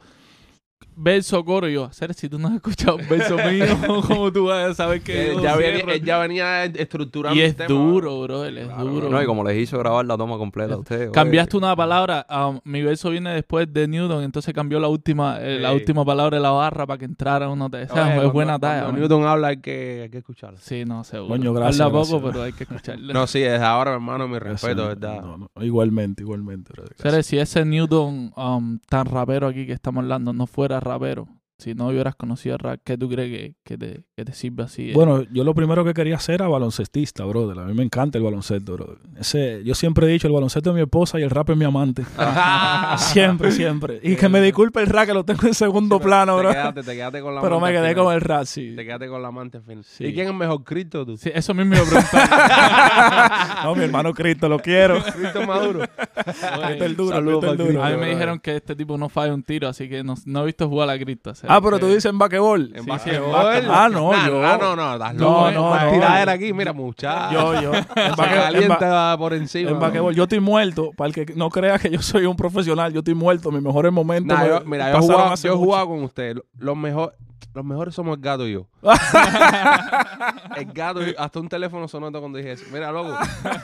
verso, 0.96 1.44
coro. 1.44 1.68
Y 1.68 1.74
yo, 1.74 1.84
hacer 1.84 2.14
si 2.14 2.28
tú 2.28 2.38
no 2.38 2.48
has 2.48 2.54
escuchado 2.54 2.96
un 2.96 3.08
verso 3.08 3.36
mío, 3.50 3.66
¿cómo 4.06 4.32
tú 4.32 4.46
vas 4.46 4.70
a 4.70 4.74
saber 4.74 5.02
que 5.02 5.30
Él 5.30 5.36
yo 5.36 5.42
ya, 5.42 5.56
venía, 5.56 5.74
cierro? 5.76 5.92
él 5.92 6.02
ya 6.04 6.18
venía 6.18 6.64
estructurando 6.64 7.36
Y 7.38 7.42
el 7.42 7.50
es 7.50 7.56
tema. 7.56 7.68
duro, 7.68 8.22
bro. 8.22 8.44
Él 8.44 8.58
es 8.58 8.66
Claro, 8.66 8.84
duro. 8.84 9.08
No, 9.10 9.22
y 9.22 9.26
como 9.26 9.44
les 9.44 9.56
hizo 9.58 9.78
grabar 9.78 10.04
la 10.06 10.16
toma 10.16 10.36
completa 10.38 10.74
a 10.74 10.78
ustedes. 10.78 11.02
oye, 11.02 11.12
Cambiaste 11.12 11.56
una 11.56 11.74
palabra, 11.76 12.26
um, 12.30 12.60
mi 12.64 12.82
verso 12.82 13.10
viene 13.10 13.30
después 13.30 13.72
de 13.72 13.88
Newton, 13.88 14.22
entonces 14.22 14.52
cambió 14.54 14.78
la 14.80 14.88
última, 14.88 15.38
eh, 15.40 15.58
la 15.60 15.72
última 15.72 16.04
palabra 16.04 16.36
de 16.36 16.42
la 16.42 16.50
barra 16.50 16.86
para 16.86 16.98
que 16.98 17.04
entrara 17.04 17.48
uno 17.48 17.68
de 17.68 17.82
esas. 17.82 17.96
Oye, 17.96 18.02
es 18.08 18.14
cuando- 18.14 18.32
buena 18.32 18.58
talla. 18.58 18.92
Newton 18.92 19.24
habla 19.24 19.48
hay 19.48 19.56
que, 19.58 20.00
hay 20.04 20.10
que 20.10 20.18
escucharlo. 20.18 20.58
Sí, 20.60 20.84
no, 20.84 21.04
seguro. 21.04 21.28
Coño, 21.28 21.52
gracias, 21.52 21.80
Habla 21.80 21.98
gracias. 21.98 22.20
poco, 22.20 22.30
pero 22.30 22.42
hay 22.44 22.52
que 22.52 22.64
escucharlo. 22.64 23.12
No, 23.12 23.26
sí, 23.26 23.40
desde 23.40 23.64
ahora, 23.64 23.92
hermano, 23.94 24.26
mi 24.28 24.34
Gracias. 24.38 24.62
respeto, 24.62 24.88
¿verdad? 24.88 25.20
No, 25.22 25.36
no, 25.38 25.50
igualmente, 25.64 26.22
igualmente. 26.22 26.72
Seres, 26.96 27.26
si 27.26 27.38
ese 27.38 27.64
Newton 27.64 28.32
um, 28.36 28.78
tan 28.88 29.06
rapero 29.06 29.48
aquí 29.48 29.66
que 29.66 29.72
estamos 29.72 30.02
hablando 30.02 30.32
no 30.32 30.46
fuera 30.46 30.71
rapero, 30.80 31.28
si 31.62 31.74
no 31.74 31.88
hubieras 31.88 32.14
conocido 32.14 32.54
el 32.56 32.58
rap, 32.58 32.80
¿qué 32.84 32.98
tú 32.98 33.08
crees 33.08 33.30
que, 33.30 33.54
que 33.64 33.78
te, 33.78 34.04
que 34.16 34.24
te 34.24 34.32
sirve 34.32 34.64
así? 34.64 34.90
eh? 34.90 34.92
Bueno, 34.94 35.22
yo 35.32 35.44
lo 35.44 35.54
primero 35.54 35.84
que 35.84 35.94
quería 35.94 36.16
hacer 36.16 36.36
era 36.36 36.48
baloncestista, 36.48 37.24
brother. 37.24 37.58
A 37.60 37.64
mí 37.64 37.74
me 37.74 37.82
encanta 37.82 38.18
el 38.18 38.24
baloncesto, 38.24 38.72
brother. 38.74 38.98
Ese, 39.18 39.62
yo 39.64 39.74
siempre 39.74 40.06
he 40.06 40.10
dicho, 40.10 40.26
el 40.26 40.32
baloncesto 40.32 40.70
es 40.70 40.76
mi 40.76 40.82
esposa 40.82 41.18
y 41.20 41.22
el 41.22 41.30
rap 41.30 41.50
es 41.50 41.56
mi 41.56 41.64
amante. 41.64 42.04
siempre, 42.98 43.52
siempre. 43.52 44.00
Y 44.02 44.16
que 44.16 44.28
me 44.28 44.40
disculpe 44.40 44.80
el 44.80 44.86
rap, 44.88 45.06
que 45.06 45.14
lo 45.14 45.24
tengo 45.24 45.46
en 45.46 45.54
segundo 45.54 46.00
plano, 46.00 46.36
te 46.36 46.42
bro. 46.42 46.50
quedaste, 46.52 46.82
te 46.82 46.94
quedaste 46.94 47.20
con 47.20 47.34
la 47.34 47.40
Pero 47.40 47.60
me 47.60 47.68
amante 47.68 47.82
quedé 47.82 47.94
con 47.94 48.12
el 48.14 48.20
rap, 48.20 48.44
sí. 48.44 48.74
Te 48.76 48.84
quedaste 48.84 49.08
con 49.08 49.22
la 49.22 49.28
amante 49.28 49.58
al 49.58 49.62
final. 49.64 49.84
Sí. 49.84 50.04
¿Y 50.06 50.14
quién 50.14 50.28
es 50.28 50.34
mejor, 50.34 50.64
Cristo 50.64 51.06
tú? 51.06 51.16
Sí, 51.16 51.30
eso 51.34 51.54
mismo 51.54 51.74
iba 51.74 51.82
a 51.82 51.86
preguntar. 51.88 53.62
No, 53.64 53.74
mi 53.76 53.84
hermano 53.84 54.12
Cristo, 54.12 54.48
lo 54.48 54.58
quiero. 54.58 55.02
Cristo 55.14 55.46
Maduro. 55.46 55.80
Cristo 55.80 56.84
el 56.84 56.96
duro, 56.96 57.14
Saludos 57.16 57.44
Cristo 57.44 57.62
el 57.62 57.68
duro. 57.74 57.84
a 57.84 57.90
mí 57.90 57.96
me 57.96 58.08
dijeron 58.10 58.38
que 58.40 58.56
este 58.56 58.74
tipo 58.74 58.98
no 58.98 59.08
falla 59.08 59.32
un 59.34 59.42
tiro, 59.42 59.68
así 59.68 59.88
que 59.88 60.02
no, 60.02 60.14
no 60.24 60.42
he 60.42 60.46
visto 60.46 60.68
jugar 60.68 60.90
a 60.90 60.98
Cristo. 60.98 61.30
o 61.30 61.34
sea, 61.34 61.51
Ah, 61.52 61.60
pero 61.62 61.78
tú 61.78 61.86
dices 61.86 62.06
en 62.06 62.18
basquetbol. 62.18 62.72
En 62.74 62.88
en 62.88 63.70
Ah, 63.70 63.88
no, 63.92 64.10
Nah, 64.12 64.26
yo- 64.26 64.40
nah, 64.42 64.56
no, 64.56 64.74
no, 64.76 64.92
estás 64.94 65.14
No, 65.14 65.50
loco. 65.50 65.50
no, 65.50 65.84
no. 65.84 65.90
tiradera 65.92 66.32
aquí, 66.32 66.52
mira, 66.52 66.72
muchacho. 66.72 67.32
Yo, 67.32 67.60
yo. 67.60 67.72
En 67.96 68.14
calienta 68.14 69.16
por 69.18 69.34
encima. 69.34 69.70
en 69.70 69.78
basquetbol. 69.78 70.14
Yo 70.14 70.22
estoy 70.22 70.40
muerto. 70.40 70.90
Para 70.96 71.08
el 71.08 71.14
que 71.14 71.34
no 71.34 71.50
crea 71.50 71.78
que 71.78 71.90
yo 71.90 72.00
soy 72.00 72.26
un 72.26 72.36
profesional, 72.36 72.92
yo 72.92 73.00
estoy 73.00 73.14
muerto. 73.14 73.50
Mis 73.52 73.62
mejores 73.62 73.92
momentos. 73.92 74.36
Nah, 74.36 74.42
me 74.44 74.48
yo- 74.50 74.60
mira, 74.64 74.90
yo 74.92 74.98
he 74.98 75.00
jugado, 75.00 75.34
yo 75.36 75.58
jugado 75.58 75.86
con 75.88 76.02
usted. 76.04 76.36
Los 76.58 76.76
mejores, 76.76 77.16
los 77.54 77.64
mejores 77.64 77.94
somos 77.94 78.16
el 78.16 78.22
gato 78.22 78.46
y 78.48 78.52
yo. 78.52 78.66
el 80.56 80.64
gato 80.72 81.06
y 81.06 81.14
hasta 81.18 81.40
un 81.40 81.48
teléfono 81.48 81.88
sonó 81.88 82.10
cuando 82.12 82.38
dije 82.38 82.52
eso. 82.52 82.64
Mira, 82.72 82.90
loco, 82.92 83.16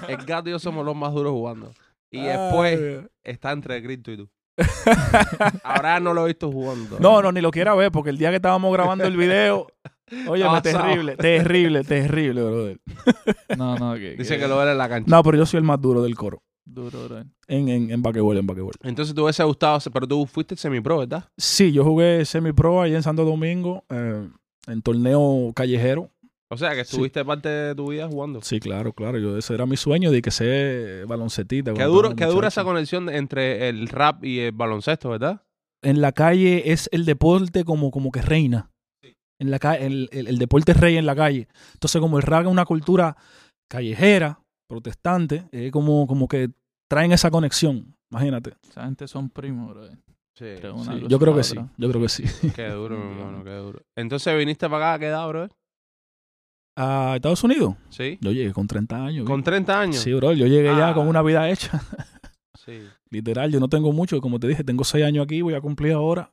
el 0.09 0.17
gato 0.25 0.49
y 0.49 0.53
yo 0.53 0.59
somos 0.59 0.85
los 0.85 0.97
más 0.97 1.13
duros 1.13 1.33
jugando. 1.33 1.73
Y 2.11 2.23
después 2.23 2.79
Ay. 2.79 3.07
está 3.23 3.53
entre 3.53 3.83
Cristo 3.83 4.11
y 4.13 4.17
tú. 4.19 4.29
Ahora 5.63 6.01
no 6.01 6.15
lo 6.15 6.25
he 6.25 6.29
visto 6.29 6.51
jugando. 6.51 6.99
No, 6.99 7.23
no, 7.23 7.33
ni 7.33 7.41
lo 7.41 7.51
quiera 7.51 7.75
ver, 7.75 7.91
porque 7.93 8.11
el 8.11 8.19
día 8.19 8.31
que 8.31 8.37
estábamos 8.37 8.73
grabando 8.73 9.05
el 9.05 9.17
video, 9.17 9.67
oye, 10.29 10.45
terrible, 10.63 11.17
terrible, 11.17 11.85
terrible, 11.85 12.43
brother. 12.43 12.81
No, 13.57 13.77
no, 13.77 13.95
que, 13.99 14.17
Dice 14.17 14.39
que 14.39 14.49
lo 14.49 14.59
ve 14.59 14.71
en 14.71 14.79
la 14.79 14.89
cancha. 14.89 15.11
No, 15.11 15.23
pero 15.23 15.39
yo 15.39 15.47
soy 15.47 15.59
el 15.59 15.65
más 15.65 15.81
duro 15.81 16.03
del 16.03 16.15
coro. 16.15 16.43
duro, 16.65 17.05
bro. 17.09 17.19
En, 17.47 17.69
en, 17.69 17.91
en 17.91 18.03
basquetbol, 18.03 18.37
en 18.39 18.47
basquetbol. 18.47 18.75
Entonces 18.83 19.15
tú 19.15 19.25
hubiese 19.25 19.45
gustado, 19.45 19.79
pero 19.93 20.07
tú 20.07 20.27
fuiste 20.27 20.57
semipro, 20.57 20.99
¿verdad? 20.99 21.25
Sí, 21.37 21.73
yo 21.73 21.85
jugué 21.85 22.25
semi-pro 22.25 22.83
ahí 22.83 22.95
en 22.95 23.03
Santo 23.03 23.25
Domingo, 23.25 23.85
eh, 23.91 24.29
en 24.67 24.83
torneo 24.83 25.53
callejero. 25.55 26.11
O 26.51 26.57
sea, 26.57 26.71
que 26.71 26.85
Sí. 26.85 26.93
estuviste 26.93 27.25
parte 27.25 27.49
de 27.49 27.75
tu 27.75 27.91
vida 27.91 28.09
jugando. 28.09 28.41
Sí, 28.43 28.59
claro, 28.59 28.93
claro. 28.93 29.19
Yo, 29.19 29.37
ese 29.37 29.53
era 29.55 29.67
mi 29.67 29.77
sueño 29.77 30.11
de 30.11 30.23
que 30.23 30.31
sé 30.31 31.05
baloncetita. 31.07 31.75
Qué 31.75 31.85
duro, 31.85 32.15
qué 32.17 32.25
dura 32.25 32.49
esa 32.49 32.65
conexión 32.65 33.09
entre 33.11 33.69
el 33.69 33.89
rap 33.89 34.25
y 34.25 34.41
el 34.41 34.53
baloncesto, 34.53 35.11
¿verdad? 35.11 35.43
En 35.83 36.01
la 36.01 36.13
calle 36.13 36.73
es 36.73 36.89
el 36.93 37.05
deporte 37.05 37.65
como, 37.65 37.91
como 37.91 38.11
que 38.11 38.23
reina. 38.23 38.71
En 39.41 39.51
la 39.53 39.59
calle, 39.59 39.87
el, 39.87 40.09
el- 40.11 40.27
el 40.27 40.39
deporte 40.39 40.73
es 40.73 40.81
rey 40.81 40.97
en 40.97 41.07
la 41.07 41.15
calle. 41.15 41.47
Entonces, 41.75 42.01
como 42.01 42.17
el 42.17 42.23
rap 42.25 42.43
es 42.47 42.49
una 42.51 42.65
cultura 42.65 43.17
callejera, 43.71 44.41
protestante, 44.69 45.49
es 45.53 45.71
como, 45.71 46.07
como 46.07 46.29
que 46.29 46.51
traen 46.91 47.13
esa 47.13 47.31
conexión. 47.31 47.95
Imagínate. 48.11 48.55
Esa 48.69 48.85
gente 48.85 49.07
son 49.07 49.29
primos, 49.31 49.71
bro. 49.71 49.87
Sí. 49.87 49.95
Sí, 50.39 51.07
yo 51.09 51.19
creo 51.19 51.35
que 51.35 51.43
sí. 51.43 51.57
Yo 51.77 51.89
creo 51.91 52.01
que 52.01 52.09
sí. 52.09 52.25
Qué 52.55 52.69
duro, 52.69 52.97
mi 52.97 53.11
hermano, 53.19 53.45
qué 53.45 53.51
duro. 53.57 53.83
Entonces 53.97 54.37
viniste 54.39 54.69
para 54.69 54.95
acá, 54.95 54.95
¿a 54.95 54.99
qué 54.99 55.07
edad, 55.07 55.29
bro? 55.29 55.49
A 56.81 57.15
Estados 57.17 57.43
Unidos. 57.43 57.75
Sí. 57.89 58.19
Yo 58.21 58.31
llegué 58.31 58.53
con 58.53 58.67
30 58.69 59.05
años. 59.05 59.27
Con 59.27 59.43
30 59.43 59.81
años. 59.81 59.97
Sí, 59.97 60.13
bro. 60.15 60.33
Yo 60.33 60.47
llegué 60.47 60.69
ya 60.77 60.91
Ah. 60.91 60.95
con 60.95 61.09
una 61.09 61.23
vida 61.23 61.49
hecha. 61.51 61.73
Sí. 62.65 62.83
Literal, 63.09 63.51
yo 63.51 63.61
no 63.61 63.69
tengo 63.69 63.93
mucho. 63.93 64.21
Como 64.21 64.39
te 64.39 64.47
dije, 64.47 64.63
tengo 64.63 64.85
6 64.85 65.03
años 65.03 65.25
aquí. 65.25 65.41
Voy 65.41 65.55
a 65.55 65.61
cumplir 65.63 65.95
ahora 65.95 66.31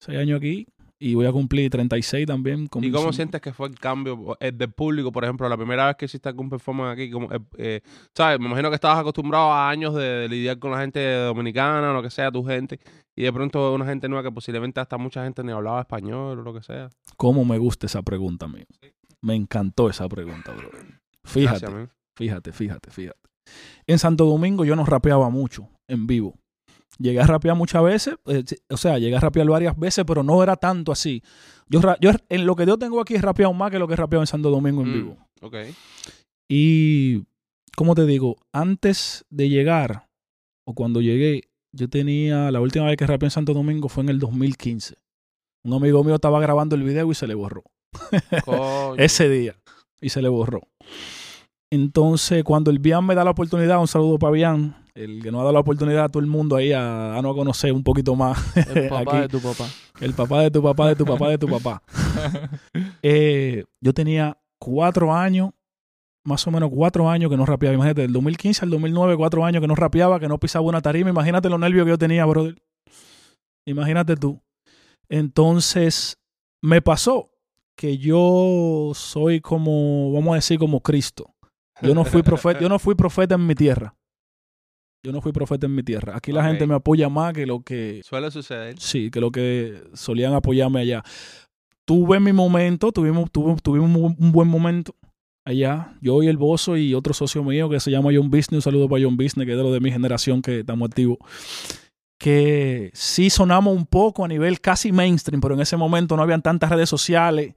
6 0.00 0.18
años 0.18 0.36
aquí. 0.38 0.66
Y 0.98 1.14
voy 1.14 1.24
a 1.26 1.32
cumplir 1.32 1.70
36 1.70 2.26
también. 2.26 2.66
con- 2.66 2.84
¿Y 2.84 2.90
cómo 2.90 3.04
son- 3.04 3.12
sientes 3.14 3.40
que 3.40 3.52
fue 3.54 3.68
el 3.68 3.78
cambio 3.78 4.36
eh, 4.40 4.52
del 4.52 4.70
público, 4.72 5.10
por 5.12 5.24
ejemplo, 5.24 5.48
la 5.48 5.56
primera 5.56 5.86
vez 5.86 5.96
que 5.96 6.04
hiciste 6.06 6.28
algún 6.28 6.48
performance 6.50 6.92
aquí? 6.92 7.10
Como, 7.10 7.32
eh, 7.32 7.38
eh, 7.58 7.80
¿Sabes? 8.14 8.38
Me 8.40 8.46
imagino 8.46 8.68
que 8.70 8.74
estabas 8.74 8.98
acostumbrado 8.98 9.50
a 9.52 9.68
años 9.70 9.94
de, 9.94 10.02
de 10.04 10.28
lidiar 10.28 10.58
con 10.58 10.70
la 10.72 10.80
gente 10.80 11.02
dominicana 11.14 11.90
o 11.90 11.94
lo 11.94 12.02
que 12.02 12.10
sea, 12.10 12.30
tu 12.30 12.42
gente, 12.44 12.78
y 13.14 13.22
de 13.24 13.32
pronto 13.32 13.74
una 13.74 13.84
gente 13.86 14.08
nueva 14.08 14.22
que 14.22 14.32
posiblemente 14.32 14.80
hasta 14.80 14.96
mucha 14.98 15.22
gente 15.24 15.42
ni 15.44 15.52
hablaba 15.52 15.80
español 15.80 16.38
o 16.38 16.42
lo 16.42 16.52
que 16.54 16.62
sea. 16.62 16.88
¿Cómo 17.16 17.44
me 17.44 17.56
gusta 17.58 17.86
esa 17.86 18.02
pregunta, 18.02 18.46
amigo? 18.46 18.66
Me 19.22 19.34
encantó 19.34 19.88
esa 19.90 20.08
pregunta, 20.08 20.52
bro. 20.52 20.70
Fíjate, 21.24 21.66
Gracias, 21.66 21.90
fíjate, 22.16 22.52
fíjate, 22.52 22.90
fíjate. 22.90 23.18
En 23.86 23.98
Santo 23.98 24.24
Domingo 24.24 24.64
yo 24.64 24.76
no 24.76 24.84
rapeaba 24.84 25.30
mucho 25.30 25.68
en 25.88 26.06
vivo. 26.06 26.34
Llegué 26.98 27.20
a 27.20 27.26
rapear 27.26 27.54
muchas 27.56 27.82
veces, 27.82 28.16
eh, 28.26 28.42
o 28.70 28.76
sea, 28.76 28.98
llegué 28.98 29.16
a 29.16 29.20
rapear 29.20 29.46
varias 29.46 29.78
veces, 29.78 30.04
pero 30.06 30.22
no 30.22 30.42
era 30.42 30.56
tanto 30.56 30.92
así. 30.92 31.22
Yo, 31.68 31.80
yo 32.00 32.10
en 32.28 32.46
lo 32.46 32.56
que 32.56 32.64
yo 32.66 32.78
tengo 32.78 33.00
aquí 33.00 33.16
he 33.16 33.20
rapeado 33.20 33.52
más 33.52 33.70
que 33.70 33.78
lo 33.78 33.86
que 33.86 33.94
he 33.94 33.96
rapeado 33.96 34.22
en 34.22 34.26
Santo 34.26 34.50
Domingo 34.50 34.82
en 34.82 34.88
Mm. 34.90 34.92
vivo. 34.94 35.16
Ok. 35.42 35.54
Y, 36.48 37.24
¿cómo 37.76 37.94
te 37.94 38.06
digo? 38.06 38.36
Antes 38.52 39.24
de 39.30 39.48
llegar, 39.48 40.08
o 40.66 40.74
cuando 40.74 41.00
llegué, 41.00 41.42
yo 41.72 41.88
tenía, 41.88 42.50
la 42.50 42.60
última 42.60 42.86
vez 42.86 42.96
que 42.96 43.06
rapeé 43.06 43.26
en 43.26 43.30
Santo 43.32 43.52
Domingo 43.52 43.88
fue 43.88 44.02
en 44.04 44.08
el 44.08 44.18
2015. 44.18 44.96
Un 45.64 45.74
amigo 45.74 46.02
mío 46.04 46.14
estaba 46.14 46.40
grabando 46.40 46.76
el 46.76 46.82
video 46.84 47.10
y 47.10 47.14
se 47.14 47.26
le 47.26 47.34
borró. 47.34 47.64
Ese 48.96 49.28
día 49.28 49.56
y 50.00 50.08
se 50.08 50.22
le 50.22 50.28
borró. 50.28 50.62
Entonces, 51.70 52.44
cuando 52.44 52.70
el 52.70 52.78
Bian 52.78 53.04
me 53.04 53.14
da 53.14 53.24
la 53.24 53.30
oportunidad, 53.30 53.80
un 53.80 53.88
saludo 53.88 54.18
para 54.18 54.30
Bian, 54.32 54.76
el 54.94 55.22
que 55.22 55.30
nos 55.30 55.40
ha 55.40 55.42
dado 55.44 55.52
la 55.52 55.60
oportunidad 55.60 56.04
a 56.04 56.08
todo 56.08 56.20
el 56.20 56.26
mundo 56.28 56.56
ahí 56.56 56.72
a, 56.72 57.16
a 57.16 57.22
no 57.22 57.34
conocer 57.34 57.72
un 57.72 57.82
poquito 57.82 58.14
más 58.14 58.38
El 58.74 58.88
papá 58.88 59.10
Aquí. 59.12 59.20
de 59.22 59.28
tu 59.28 59.40
papá. 59.40 59.66
el 60.00 60.14
papá 60.14 60.40
de 60.42 60.50
tu 60.50 60.62
papá, 60.62 60.88
de 60.88 60.96
tu 60.96 61.04
papá, 61.04 61.28
de 61.30 61.38
tu 61.38 61.48
papá. 61.48 61.82
Eh, 63.02 63.64
yo 63.80 63.92
tenía 63.92 64.36
cuatro 64.58 65.14
años, 65.14 65.50
más 66.24 66.46
o 66.46 66.50
menos 66.50 66.70
cuatro 66.72 67.08
años 67.08 67.30
que 67.30 67.36
no 67.36 67.46
rapeaba. 67.46 67.74
Imagínate, 67.74 68.02
del 68.02 68.12
2015 68.12 68.64
al 68.64 68.70
2009, 68.70 69.16
cuatro 69.16 69.44
años 69.44 69.60
que 69.60 69.68
no 69.68 69.74
rapeaba, 69.74 70.18
que 70.18 70.28
no 70.28 70.38
pisaba 70.38 70.64
una 70.64 70.80
tarima. 70.80 71.10
Imagínate 71.10 71.48
los 71.48 71.60
nervios 71.60 71.84
que 71.84 71.90
yo 71.90 71.98
tenía, 71.98 72.24
brother. 72.24 72.56
Imagínate 73.66 74.16
tú. 74.16 74.40
Entonces, 75.08 76.18
me 76.62 76.82
pasó 76.82 77.30
que 77.76 77.98
yo 77.98 78.92
soy 78.94 79.40
como, 79.40 80.12
vamos 80.12 80.32
a 80.32 80.36
decir, 80.36 80.58
como 80.58 80.80
Cristo. 80.80 81.34
Yo 81.82 81.94
no 81.94 82.04
fui 82.04 82.22
profeta, 82.22 82.60
yo 82.60 82.68
no 82.70 82.78
fui 82.78 82.94
profeta 82.94 83.34
en 83.34 83.46
mi 83.46 83.54
tierra. 83.54 83.94
Yo 85.04 85.12
no 85.12 85.20
fui 85.20 85.30
profeta 85.30 85.66
en 85.66 85.74
mi 85.74 85.82
tierra. 85.82 86.16
Aquí 86.16 86.32
la 86.32 86.42
gente 86.44 86.66
me 86.66 86.74
apoya 86.74 87.08
más 87.08 87.32
que 87.34 87.46
lo 87.46 87.60
que 87.60 88.00
Suele 88.02 88.30
suceder. 88.30 88.78
Sí, 88.78 89.10
que 89.10 89.20
lo 89.20 89.30
que 89.30 89.82
solían 89.92 90.32
apoyarme 90.34 90.80
allá. 90.80 91.04
Tuve 91.84 92.18
mi 92.18 92.32
momento, 92.32 92.90
tuvimos, 92.92 93.30
tuve- 93.30 93.60
tuvimos 93.62 94.14
un 94.18 94.32
buen 94.32 94.48
momento 94.48 94.96
allá. 95.44 95.94
Yo 96.00 96.22
y 96.22 96.28
el 96.28 96.38
Bozo 96.38 96.76
y 96.76 96.94
otro 96.94 97.12
socio 97.14 97.44
mío 97.44 97.68
que 97.68 97.78
se 97.78 97.90
llama 97.92 98.10
John 98.12 98.30
Business. 98.30 98.52
Un 98.54 98.62
saludo 98.62 98.88
para 98.88 99.04
John 99.04 99.16
Business, 99.16 99.44
que 99.46 99.52
es 99.52 99.56
de 99.58 99.62
los 99.62 99.72
de 99.72 99.80
mi 99.80 99.92
generación 99.92 100.42
que 100.42 100.60
estamos 100.60 100.88
activos. 100.88 101.18
Que 102.18 102.90
sí 102.94 103.28
sonamos 103.28 103.76
un 103.76 103.84
poco 103.86 104.24
a 104.24 104.28
nivel 104.28 104.60
casi 104.60 104.90
mainstream, 104.90 105.40
pero 105.40 105.54
en 105.54 105.60
ese 105.60 105.76
momento 105.76 106.16
no 106.16 106.22
habían 106.22 106.40
tantas 106.42 106.70
redes 106.70 106.88
sociales, 106.88 107.54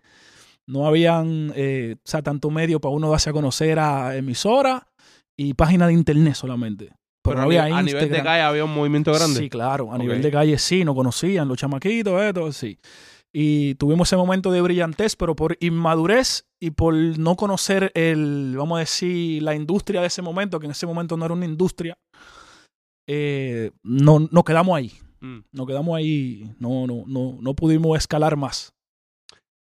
no 0.70 0.86
habían, 0.86 1.52
eh, 1.56 1.96
o 1.98 2.10
sea, 2.10 2.22
tanto 2.22 2.52
medio 2.52 2.80
para 2.80 2.94
uno 2.94 3.10
darse 3.10 3.32
a 3.32 3.34
conocer 3.34 3.80
a 3.80 4.16
emisora 4.16 4.88
y 5.36 5.56
página 5.56 5.88
de 5.88 5.94
internet 5.94 6.36
solamente. 6.36 6.92
Pero, 7.24 7.38
no 7.38 7.44
había 7.44 7.66
a 7.66 7.82
nivel 7.82 8.10
de 8.10 8.24
calle 8.24 8.44
había 8.44 8.66
un 8.66 8.74
movimiento 8.74 9.12
grande. 9.12 9.40
Sí, 9.40 9.50
claro. 9.50 9.92
A 9.92 9.98
nivel 9.98 10.22
de 10.22 10.32
calle 10.32 10.58
sí, 10.60 10.86
nos 10.86 10.96
conocían, 10.96 11.48
los 11.48 11.58
chamaquitos, 11.58 12.22
esto, 12.22 12.52
sí. 12.52 12.78
Y 13.34 13.76
tuvimos 13.76 14.08
ese 14.08 14.16
momento 14.16 14.52
de 14.52 14.62
brillantez, 14.62 15.16
pero 15.16 15.36
por 15.36 15.58
inmadurez 15.60 16.46
y 16.60 16.72
por 16.72 16.94
no 16.94 17.36
conocer 17.36 17.92
el, 17.96 18.54
vamos 18.56 18.78
a 18.78 18.80
decir, 18.82 19.42
la 19.42 19.56
industria 19.56 20.02
de 20.02 20.08
ese 20.08 20.22
momento, 20.22 20.60
que 20.60 20.68
en 20.68 20.72
ese 20.72 20.86
momento 20.86 21.18
no 21.18 21.26
era 21.26 21.34
una 21.34 21.46
industria, 21.46 21.98
eh, 23.08 23.72
no, 23.82 24.20
nos 24.20 24.44
quedamos 24.44 24.78
ahí. 24.78 24.94
Mm. 25.20 25.40
Nos 25.52 25.68
quedamos 25.68 25.98
ahí. 25.98 26.52
No, 26.60 26.86
no, 26.86 27.06
no, 27.08 27.38
no 27.42 27.56
pudimos 27.56 27.98
escalar 27.98 28.38
más. 28.38 28.74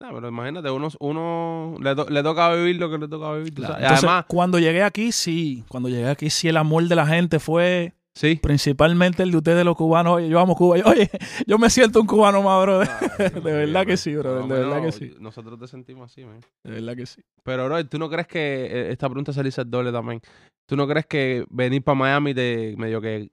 No, 0.01 0.13
pero 0.13 0.29
imagínate, 0.29 0.69
uno, 0.69 0.87
uno 1.01 1.75
le, 1.81 1.93
to- 1.95 2.09
le 2.09 2.23
toca 2.23 2.53
vivir 2.53 2.77
lo 2.77 2.89
que 2.89 2.97
le 2.97 3.07
toca 3.09 3.33
vivir. 3.33 3.53
Claro. 3.53 3.75
Entonces, 3.75 3.97
además, 4.03 4.25
cuando 4.27 4.57
llegué 4.57 4.81
aquí, 4.83 5.11
sí. 5.11 5.65
Cuando 5.67 5.89
llegué 5.89 6.07
aquí, 6.07 6.29
sí, 6.29 6.47
el 6.47 6.55
amor 6.57 6.87
de 6.87 6.95
la 6.95 7.05
gente 7.05 7.37
fue 7.39 7.93
sí. 8.15 8.35
principalmente 8.41 9.23
el 9.23 9.31
de 9.31 9.37
ustedes, 9.37 9.65
los 9.65 9.75
cubanos. 9.75 10.13
Oye, 10.13 10.29
yo 10.29 10.39
amo 10.39 10.55
Cuba. 10.55 10.77
Oye, 10.85 11.09
yo 11.45 11.57
me 11.57 11.69
siento 11.69 11.99
un 11.99 12.07
cubano 12.07 12.41
más, 12.41 12.61
bro. 12.63 12.79
De 13.43 13.51
verdad 13.51 13.85
que 13.85 13.97
sí, 13.97 14.15
brother, 14.15 14.43
de 14.47 14.59
verdad 14.65 14.81
que 14.81 14.91
sí. 14.93 15.13
Nosotros 15.19 15.59
te 15.59 15.67
sentimos 15.67 16.09
así, 16.09 16.23
man. 16.23 16.39
De 16.63 16.71
verdad 16.71 16.95
que 16.95 17.05
sí. 17.05 17.21
Pero, 17.43 17.65
bro, 17.65 17.85
¿tú 17.85 17.99
no 17.99 18.09
crees 18.09 18.27
que 18.27 18.39
eh, 18.67 18.91
esta 18.91 19.09
pregunta 19.09 19.33
se 19.33 19.43
le 19.43 19.49
hizo 19.49 19.61
el 19.61 19.69
doble 19.69 19.91
también? 19.91 20.21
¿Tú 20.65 20.77
no 20.77 20.87
crees 20.87 21.07
que 21.07 21.45
venir 21.49 21.83
para 21.83 21.95
Miami 21.95 22.33
te 22.33 22.73
medio 22.77 23.01
que 23.01 23.31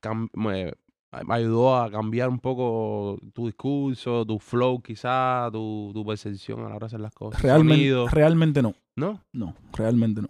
cam- 0.00 0.30
me 1.26 1.34
ayudó 1.34 1.76
a 1.76 1.90
cambiar 1.90 2.28
un 2.28 2.38
poco 2.38 3.18
tu 3.32 3.46
discurso, 3.46 4.24
tu 4.26 4.38
flow 4.38 4.80
quizá, 4.82 5.48
tu, 5.52 5.90
tu 5.94 6.04
percepción 6.04 6.60
a 6.60 6.68
la 6.68 6.76
hora 6.76 6.78
de 6.80 6.86
hacer 6.86 7.00
las 7.00 7.12
cosas? 7.14 7.40
Realmente, 7.42 7.94
realmente 8.10 8.62
no. 8.62 8.74
¿No? 8.96 9.20
No, 9.32 9.54
realmente 9.72 10.22
no. 10.22 10.28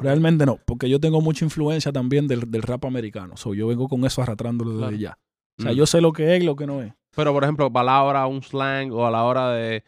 Realmente 0.00 0.46
no, 0.46 0.58
porque 0.64 0.88
yo 0.88 1.00
tengo 1.00 1.20
mucha 1.20 1.44
influencia 1.44 1.90
también 1.92 2.28
del, 2.28 2.50
del 2.50 2.62
rap 2.62 2.84
americano. 2.84 3.36
So, 3.36 3.54
yo 3.54 3.66
vengo 3.66 3.88
con 3.88 4.04
eso 4.04 4.22
arrastrándolo 4.22 4.72
desde 4.72 4.80
Claro. 4.82 4.96
ya. 4.96 5.18
O 5.58 5.62
sea, 5.62 5.72
Mm. 5.72 5.74
yo 5.74 5.86
sé 5.86 6.00
lo 6.00 6.12
que 6.12 6.36
es 6.36 6.42
y 6.42 6.46
lo 6.46 6.54
que 6.54 6.66
no 6.66 6.82
es. 6.82 6.92
Pero, 7.16 7.32
por 7.32 7.42
ejemplo, 7.42 7.72
palabra, 7.72 8.26
un 8.28 8.42
slang 8.42 8.92
o 8.92 9.06
a 9.06 9.10
la 9.10 9.24
hora 9.24 9.50
de, 9.52 9.82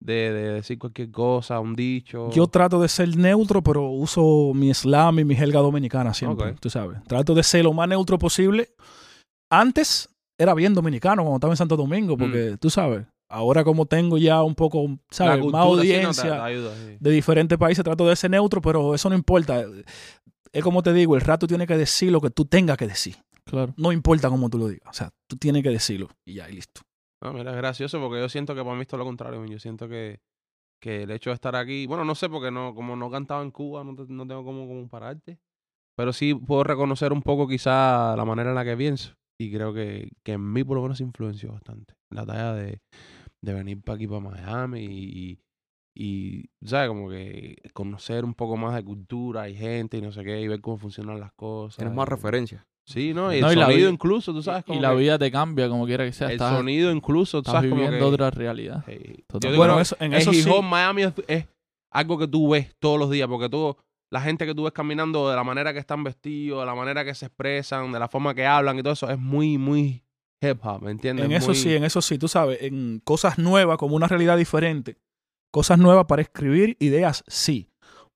de, 0.00 0.12
de 0.32 0.52
decir 0.54 0.78
cualquier 0.78 1.10
cosa, 1.10 1.60
un 1.60 1.74
dicho. 1.74 2.28
Yo 2.30 2.46
trato 2.46 2.78
de 2.82 2.88
ser 2.88 3.16
neutro, 3.16 3.62
pero 3.62 3.88
uso 3.88 4.52
mi 4.54 4.74
slam 4.74 5.20
y 5.20 5.24
mi 5.24 5.34
jerga 5.34 5.60
dominicana 5.60 6.12
siempre, 6.12 6.54
tú 6.60 6.68
sabes. 6.68 7.02
Trato 7.04 7.34
de 7.34 7.42
ser 7.42 7.64
lo 7.64 7.72
más 7.72 7.88
neutro 7.88 8.18
posible. 8.18 8.68
Antes 9.50 10.08
era 10.38 10.54
bien 10.54 10.74
dominicano 10.74 11.22
cuando 11.22 11.36
estaba 11.36 11.52
en 11.52 11.56
Santo 11.56 11.76
Domingo, 11.76 12.16
porque 12.16 12.56
tú 12.58 12.70
sabes, 12.70 13.06
ahora 13.28 13.62
como 13.64 13.86
tengo 13.86 14.18
ya 14.18 14.42
un 14.42 14.54
poco, 14.54 14.98
¿sabes? 15.10 15.40
cultura, 15.40 15.64
más 15.64 15.64
sí, 15.64 15.70
no, 15.70 15.74
te- 15.74 15.80
audiencia 15.80 16.22
te 16.36 16.40
ayuda, 16.40 16.74
sí. 16.76 16.96
de 16.98 17.10
diferentes 17.10 17.58
países, 17.58 17.84
trato 17.84 18.06
de 18.06 18.16
ser 18.16 18.30
neutro, 18.30 18.60
pero 18.60 18.94
eso 18.94 19.08
no 19.08 19.14
importa. 19.14 19.64
Es 20.52 20.62
como 20.62 20.82
te 20.82 20.92
digo, 20.92 21.14
el 21.16 21.20
rato 21.20 21.46
tiene 21.46 21.66
que 21.66 21.76
decir 21.76 22.10
lo 22.12 22.20
que 22.20 22.30
tú 22.30 22.44
tengas 22.44 22.76
que 22.76 22.86
decir. 22.86 23.16
Claro. 23.44 23.74
No 23.76 23.92
importa 23.92 24.28
cómo 24.30 24.48
tú 24.48 24.58
lo 24.58 24.68
digas. 24.68 24.88
O 24.88 24.92
sea, 24.92 25.10
tú 25.28 25.36
tienes 25.36 25.62
que 25.62 25.68
decirlo 25.70 26.08
y 26.24 26.34
ya, 26.34 26.48
y 26.48 26.54
listo. 26.54 26.80
No, 27.22 27.32
mira, 27.32 27.50
es 27.52 27.56
gracioso 27.56 28.00
porque 28.00 28.20
yo 28.20 28.28
siento 28.28 28.54
que 28.54 28.62
para 28.62 28.74
mí 28.76 28.82
es 28.82 28.92
lo 28.92 29.04
contrario. 29.04 29.44
Yo 29.46 29.58
siento 29.58 29.88
que, 29.88 30.20
que 30.80 31.02
el 31.02 31.10
hecho 31.10 31.30
de 31.30 31.34
estar 31.34 31.54
aquí, 31.56 31.86
bueno, 31.86 32.04
no 32.04 32.14
sé 32.14 32.28
porque 32.28 32.50
no, 32.50 32.74
como 32.74 32.96
no 32.96 33.10
cantaba 33.10 33.42
en 33.42 33.50
Cuba, 33.50 33.82
no, 33.84 33.94
te- 33.94 34.12
no 34.12 34.26
tengo 34.26 34.44
como 34.44 34.66
compararte. 34.66 35.38
Pero 35.96 36.12
sí 36.12 36.34
puedo 36.34 36.64
reconocer 36.64 37.12
un 37.12 37.22
poco 37.22 37.46
quizá 37.48 38.16
la 38.16 38.24
manera 38.24 38.50
en 38.50 38.56
la 38.56 38.64
que 38.64 38.76
pienso. 38.76 39.14
Y 39.38 39.52
creo 39.52 39.74
que, 39.74 40.10
que 40.22 40.32
en 40.32 40.52
mí 40.52 40.62
por 40.64 40.76
lo 40.76 40.82
menos 40.82 41.00
influenció 41.00 41.52
bastante. 41.52 41.94
La 42.10 42.24
talla 42.24 42.54
de, 42.54 42.80
de 43.40 43.52
venir 43.54 43.80
para 43.82 43.96
aquí, 43.96 44.06
para 44.06 44.20
Miami 44.20 44.84
y, 44.84 45.40
y, 45.96 46.50
¿sabes? 46.64 46.88
Como 46.88 47.08
que 47.10 47.56
conocer 47.72 48.24
un 48.24 48.34
poco 48.34 48.56
más 48.56 48.74
de 48.74 48.84
cultura 48.84 49.48
y 49.48 49.56
gente 49.56 49.98
y 49.98 50.02
no 50.02 50.12
sé 50.12 50.22
qué, 50.24 50.40
y 50.40 50.48
ver 50.48 50.60
cómo 50.60 50.78
funcionan 50.78 51.18
las 51.20 51.32
cosas. 51.32 51.76
Tienes 51.78 51.94
más 51.94 52.06
y- 52.06 52.10
referencias. 52.10 52.64
Sí, 52.86 53.14
¿no? 53.14 53.34
Y 53.34 53.40
No, 53.40 53.48
el 53.50 53.54
y 53.54 53.56
la 53.58 53.64
sonido 53.66 53.78
vida- 53.86 53.90
incluso, 53.90 54.32
tú 54.34 54.42
sabes. 54.42 54.62
y 54.64 54.66
como 54.66 54.80
la 54.82 54.90
que 54.90 54.96
vida 54.96 55.18
te 55.18 55.30
cambia 55.30 55.68
como 55.70 55.86
quiera 55.86 56.04
que 56.04 56.12
sea. 56.12 56.26
El 56.26 56.34
Estás, 56.34 56.54
sonido 56.54 56.92
incluso, 56.92 57.38
tú 57.38 57.48
estás 57.50 57.54
sabes 57.54 57.70
como 57.70 57.82
viviendo 57.82 58.06
que... 58.08 58.12
otra 58.14 58.30
realidad. 58.30 58.84
Hey, 58.86 59.24
Bueno, 59.56 59.80
eso, 59.80 59.96
en 60.00 60.12
el 60.12 60.20
eso 60.20 60.32
sí. 60.34 60.50
Miami 60.62 61.02
es, 61.04 61.14
es 61.26 61.46
algo 61.90 62.18
que 62.18 62.28
tú 62.28 62.50
ves 62.50 62.74
todos 62.78 62.98
los 62.98 63.10
días, 63.10 63.26
porque 63.26 63.48
tú, 63.48 63.74
la 64.14 64.20
gente 64.20 64.46
que 64.46 64.54
tú 64.54 64.62
ves 64.62 64.72
caminando, 64.72 65.28
de 65.28 65.34
la 65.34 65.42
manera 65.42 65.72
que 65.72 65.80
están 65.80 66.04
vestidos, 66.04 66.60
de 66.60 66.66
la 66.66 66.74
manera 66.76 67.04
que 67.04 67.16
se 67.16 67.26
expresan, 67.26 67.90
de 67.90 67.98
la 67.98 68.06
forma 68.06 68.32
que 68.32 68.46
hablan 68.46 68.78
y 68.78 68.82
todo 68.84 68.92
eso, 68.92 69.10
es 69.10 69.18
muy, 69.18 69.58
muy 69.58 70.04
hip 70.40 70.64
hop, 70.64 70.82
¿me 70.82 70.92
entiendes? 70.92 71.26
En 71.26 71.32
eso 71.32 71.52
sí, 71.52 71.74
en 71.74 71.82
eso 71.82 72.00
sí, 72.00 72.16
tú 72.16 72.28
sabes, 72.28 72.58
en 72.62 73.00
cosas 73.02 73.38
nuevas, 73.38 73.76
como 73.76 73.96
una 73.96 74.06
realidad 74.06 74.36
diferente, 74.36 74.98
cosas 75.50 75.78
nuevas 75.80 76.04
para 76.06 76.22
escribir, 76.22 76.76
ideas 76.78 77.24
sí, 77.26 77.68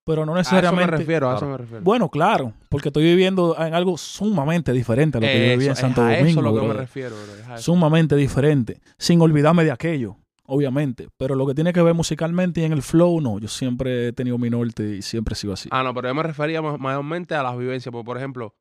pero 0.05 0.25
no 0.25 0.35
A 0.35 0.39
eso 0.39 0.51
necesariamente. 0.55 0.91
me 0.91 0.97
refiero, 0.99 1.29
a 1.29 1.35
eso 1.35 1.45
me 1.47 1.57
refiero. 1.57 1.83
Bueno, 1.83 2.07
claro, 2.07 2.53
porque 2.69 2.87
estoy 2.87 3.03
viviendo 3.03 3.57
en 3.59 3.73
algo 3.73 3.97
sumamente 3.97 4.71
diferente 4.71 5.17
a 5.17 5.21
lo 5.21 5.27
que 5.27 5.47
yo 5.49 5.57
viví 5.57 5.67
en 5.67 5.75
Santo 5.75 6.07
es 6.07 6.15
a 6.15 6.19
Domingo. 6.19 6.39
eso 6.39 6.47
es 6.49 6.55
lo 6.55 6.61
que 6.61 6.67
me 6.69 6.73
refiero, 6.75 7.15
bro, 7.21 7.35
es 7.35 7.45
a 7.49 7.55
eso. 7.55 7.63
Sumamente 7.63 8.15
diferente, 8.15 8.79
sin 8.97 9.19
olvidarme 9.19 9.65
de 9.65 9.71
aquello, 9.71 10.15
obviamente. 10.49 11.07
Pero 11.17 11.35
lo 11.35 11.45
que 11.47 11.53
tiene 11.55 11.71
que 11.73 11.81
ver 11.81 11.93
musicalmente 11.93 12.61
y 12.61 12.63
en 12.65 12.73
el 12.73 12.81
flow, 12.81 13.21
no. 13.21 13.39
Yo 13.39 13.47
siempre 13.47 14.07
he 14.09 14.13
tenido 14.13 14.37
mi 14.37 14.49
norte 14.49 14.97
y 14.97 15.01
siempre 15.01 15.33
he 15.33 15.35
sido 15.35 15.53
así. 15.53 15.69
Ah, 15.71 15.83
no, 15.83 15.93
pero 15.93 16.07
yo 16.09 16.15
me 16.15 16.23
refería 16.23 16.61
ma- 16.61 16.77
mayormente 16.77 17.35
a 17.35 17.43
las 17.43 17.57
vivencias. 17.57 17.91
Porque, 17.91 18.05
por 18.05 18.17
ejemplo, 18.17 18.55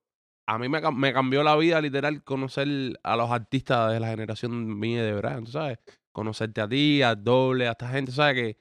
a 0.47 0.59
mí 0.59 0.69
me, 0.69 0.81
cam- 0.81 0.95
me 0.97 1.13
cambió 1.13 1.43
la 1.43 1.57
vida 1.57 1.81
literal 1.81 2.23
conocer 2.25 2.69
a 3.03 3.17
los 3.17 3.31
artistas 3.31 3.93
de 3.93 4.01
la 4.01 4.09
generación 4.09 4.79
mía 4.79 5.03
de 5.03 5.13
verdad, 5.13 5.41
¿tú 5.41 5.51
sabes? 5.51 5.79
Conocerte 6.13 6.61
a 6.61 6.69
ti, 6.69 7.03
a 7.03 7.15
Doble, 7.15 7.69
a 7.69 7.73
esta 7.73 7.89
gente, 7.89 8.13
¿sabes? 8.13 8.35
Que, 8.35 8.57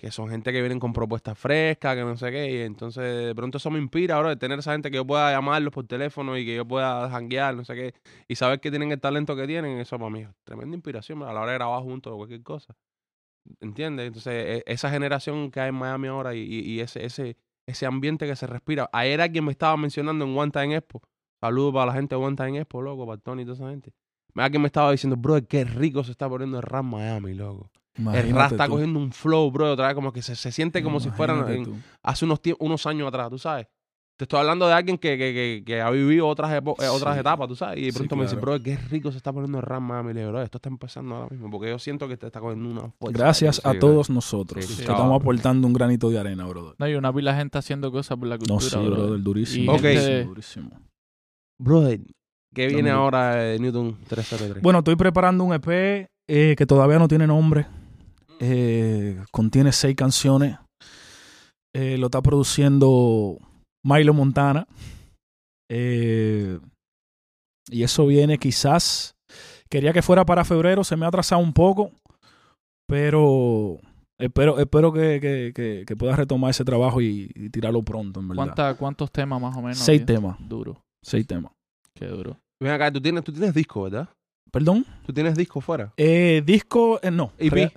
que 0.00 0.10
son 0.10 0.30
gente 0.30 0.50
que 0.50 0.60
vienen 0.60 0.80
con 0.80 0.94
propuestas 0.94 1.38
frescas, 1.38 1.94
que 1.94 2.00
no 2.00 2.16
sé 2.16 2.30
qué. 2.30 2.50
Y 2.50 2.56
entonces, 2.62 3.26
de 3.26 3.34
pronto 3.34 3.58
eso 3.58 3.70
me 3.70 3.78
inspira, 3.78 4.16
ahora 4.16 4.30
de 4.30 4.36
tener 4.36 4.58
esa 4.58 4.72
gente 4.72 4.90
que 4.90 4.96
yo 4.96 5.06
pueda 5.06 5.30
llamarlos 5.30 5.74
por 5.74 5.86
teléfono 5.86 6.38
y 6.38 6.46
que 6.46 6.56
yo 6.56 6.66
pueda 6.66 7.10
janguear, 7.10 7.54
no 7.54 7.66
sé 7.66 7.74
qué. 7.74 7.94
Y 8.26 8.36
saber 8.36 8.60
que 8.60 8.70
tienen 8.70 8.92
el 8.92 8.98
talento 8.98 9.36
que 9.36 9.46
tienen, 9.46 9.78
eso 9.78 9.98
para 9.98 10.08
mí 10.08 10.22
es 10.22 10.28
tremenda 10.44 10.74
inspiración 10.74 11.22
a 11.22 11.34
la 11.34 11.42
hora 11.42 11.52
de 11.52 11.58
grabar 11.58 11.82
juntos 11.82 12.14
o 12.14 12.16
cualquier 12.16 12.42
cosa. 12.42 12.74
¿Entiendes? 13.60 14.06
Entonces, 14.06 14.32
e- 14.32 14.64
esa 14.66 14.88
generación 14.88 15.50
que 15.50 15.60
hay 15.60 15.68
en 15.68 15.74
Miami 15.74 16.08
ahora 16.08 16.34
y, 16.34 16.80
ese, 16.80 17.04
ese, 17.04 17.36
ese 17.66 17.84
ambiente 17.84 18.26
que 18.26 18.36
se 18.36 18.46
respira. 18.46 18.88
Ayer 18.94 19.20
alguien 19.20 19.44
me 19.44 19.52
estaba 19.52 19.76
mencionando 19.76 20.24
en 20.24 20.34
One 20.34 20.50
Time 20.50 20.76
Expo. 20.76 21.02
Saludos 21.42 21.74
para 21.74 21.86
la 21.86 21.92
gente 21.92 22.14
de 22.14 22.22
One 22.22 22.36
Time 22.36 22.58
Expo, 22.58 22.80
loco, 22.80 23.06
para 23.06 23.20
Tony 23.20 23.42
y 23.42 23.44
toda 23.44 23.56
esa 23.56 23.68
gente. 23.68 23.92
Alguien 24.34 24.62
me 24.62 24.66
estaba 24.68 24.92
diciendo, 24.92 25.18
bro, 25.18 25.46
qué 25.46 25.64
rico 25.64 26.02
se 26.04 26.12
está 26.12 26.26
poniendo 26.26 26.56
el 26.56 26.62
rap 26.62 26.84
Miami, 26.84 27.34
loco. 27.34 27.70
El 28.14 28.30
rap 28.34 28.52
está 28.52 28.66
tú. 28.66 28.72
cogiendo 28.72 28.98
un 28.98 29.12
flow, 29.12 29.50
bro, 29.50 29.72
otra 29.72 29.86
vez 29.86 29.94
como 29.94 30.12
que 30.12 30.22
se, 30.22 30.34
se 30.36 30.50
siente 30.52 30.82
como 30.82 31.00
si 31.00 31.10
fueran 31.10 31.48
en- 31.50 31.82
hace 32.02 32.24
unos, 32.24 32.40
unos 32.58 32.86
años 32.86 33.08
atrás, 33.08 33.30
tú 33.30 33.38
sabes. 33.38 33.66
Te 34.18 34.24
estoy 34.24 34.38
hablando 34.40 34.66
de 34.66 34.74
alguien 34.74 34.98
que, 34.98 35.16
que, 35.16 35.32
que, 35.32 35.62
que 35.64 35.80
ha 35.80 35.88
vivido 35.88 36.28
otras, 36.28 36.52
eh, 36.52 36.58
otras 36.88 37.14
Sí. 37.14 37.20
etapas, 37.20 37.48
tú 37.48 37.56
sabes. 37.56 37.78
Y 37.78 37.86
de 37.86 37.92
Sí, 37.92 37.96
pronto 37.96 38.16
me 38.16 38.24
dice, 38.24 38.36
bro, 38.36 38.62
qué 38.62 38.76
rico 38.76 39.10
se 39.10 39.16
está 39.16 39.32
poniendo 39.32 39.56
el 39.56 39.64
rap 39.64 39.80
Miami. 39.80 40.12
Le 40.12 40.20
digo, 40.20 40.32
bro, 40.32 40.42
esto 40.42 40.58
está 40.58 40.68
empezando 40.68 41.14
ahora 41.14 41.28
mismo. 41.30 41.50
Porque 41.50 41.70
yo 41.70 41.78
siento 41.78 42.06
que 42.06 42.18
te 42.18 42.26
está 42.26 42.38
cogiendo 42.38 42.68
una 42.68 42.90
fuerza. 42.98 43.18
Gracias 43.18 43.62
a 43.64 43.72
sí, 43.72 43.78
todos 43.78 44.10
nosotros 44.10 44.62
sí, 44.62 44.68
que 44.68 44.74
sí, 44.76 44.80
estamos 44.82 45.18
aportando 45.18 45.66
un 45.66 45.72
granito 45.72 46.10
de 46.10 46.18
arena, 46.18 46.44
brother. 46.44 46.74
No, 46.78 46.84
hay 46.84 46.96
una 46.96 47.10
pila 47.14 47.32
de 47.32 47.38
gente 47.38 47.56
haciendo 47.56 47.90
cosas 47.90 48.18
por 48.18 48.28
la 48.28 48.36
cultura. 48.36 48.54
No, 48.56 48.60
sí, 48.60 48.76
brother. 48.76 48.90
brother, 48.92 49.22
durísimo. 49.22 49.72
Y 49.72 49.74
Ok. 49.74 49.80
gente- 49.80 50.24
durísimo. 50.26 50.70
Brother, 51.58 52.00
¿qué 52.54 52.66
viene 52.66 52.90
ahora 52.90 53.36
de 53.36 53.58
Newton 53.58 53.96
303? 54.06 54.62
Bueno, 54.62 54.80
estoy 54.80 54.96
preparando 54.96 55.44
un 55.44 55.54
EP 55.54 56.08
eh, 56.28 56.54
que 56.58 56.66
todavía 56.66 56.98
no 56.98 57.08
tiene 57.08 57.26
nombre. 57.26 57.66
Eh, 58.40 59.22
contiene 59.30 59.70
seis 59.72 59.94
canciones. 59.94 60.56
Eh, 61.74 61.96
lo 61.98 62.06
está 62.06 62.20
produciendo 62.22 63.38
Milo 63.84 64.14
Montana. 64.14 64.66
Eh, 65.70 66.58
y 67.70 67.82
eso 67.82 68.06
viene 68.06 68.38
quizás. 68.38 69.14
Quería 69.68 69.92
que 69.92 70.02
fuera 70.02 70.24
para 70.24 70.44
febrero, 70.44 70.82
se 70.82 70.96
me 70.96 71.04
ha 71.04 71.08
atrasado 71.08 71.40
un 71.40 71.52
poco. 71.52 71.92
Pero 72.88 73.78
espero, 74.18 74.58
espero 74.58 74.92
que, 74.92 75.20
que, 75.20 75.52
que- 75.54 75.84
que 75.86 75.96
pueda 75.96 76.16
retomar 76.16 76.50
ese 76.50 76.64
trabajo 76.64 77.00
y, 77.00 77.30
y 77.36 77.50
tirarlo 77.50 77.82
pronto, 77.82 78.18
en 78.20 78.28
verdad. 78.28 78.44
¿Cuánta- 78.46 78.74
¿Cuántos 78.74 79.12
temas 79.12 79.40
más 79.40 79.56
o 79.56 79.60
menos? 79.62 79.78
Seis 79.78 80.04
tío? 80.04 80.16
temas. 80.16 80.36
Duro. 80.40 80.82
Seis 81.04 81.26
temas. 81.26 81.52
Qué 81.94 82.06
duro. 82.06 82.36
Ven 82.60 82.72
acá, 82.72 82.90
tú 82.92 83.00
tienes, 83.00 83.22
tú 83.22 83.32
tienes 83.32 83.54
disco, 83.54 83.82
¿verdad? 83.84 84.08
¿Perdón? 84.50 84.84
Tú 85.06 85.12
tienes 85.12 85.36
disco 85.36 85.60
fuera. 85.60 85.92
Eh, 85.96 86.42
disco, 86.44 86.98
eh, 87.02 87.10
no. 87.12 87.32
EP. 87.38 87.52
Real- 87.54 87.72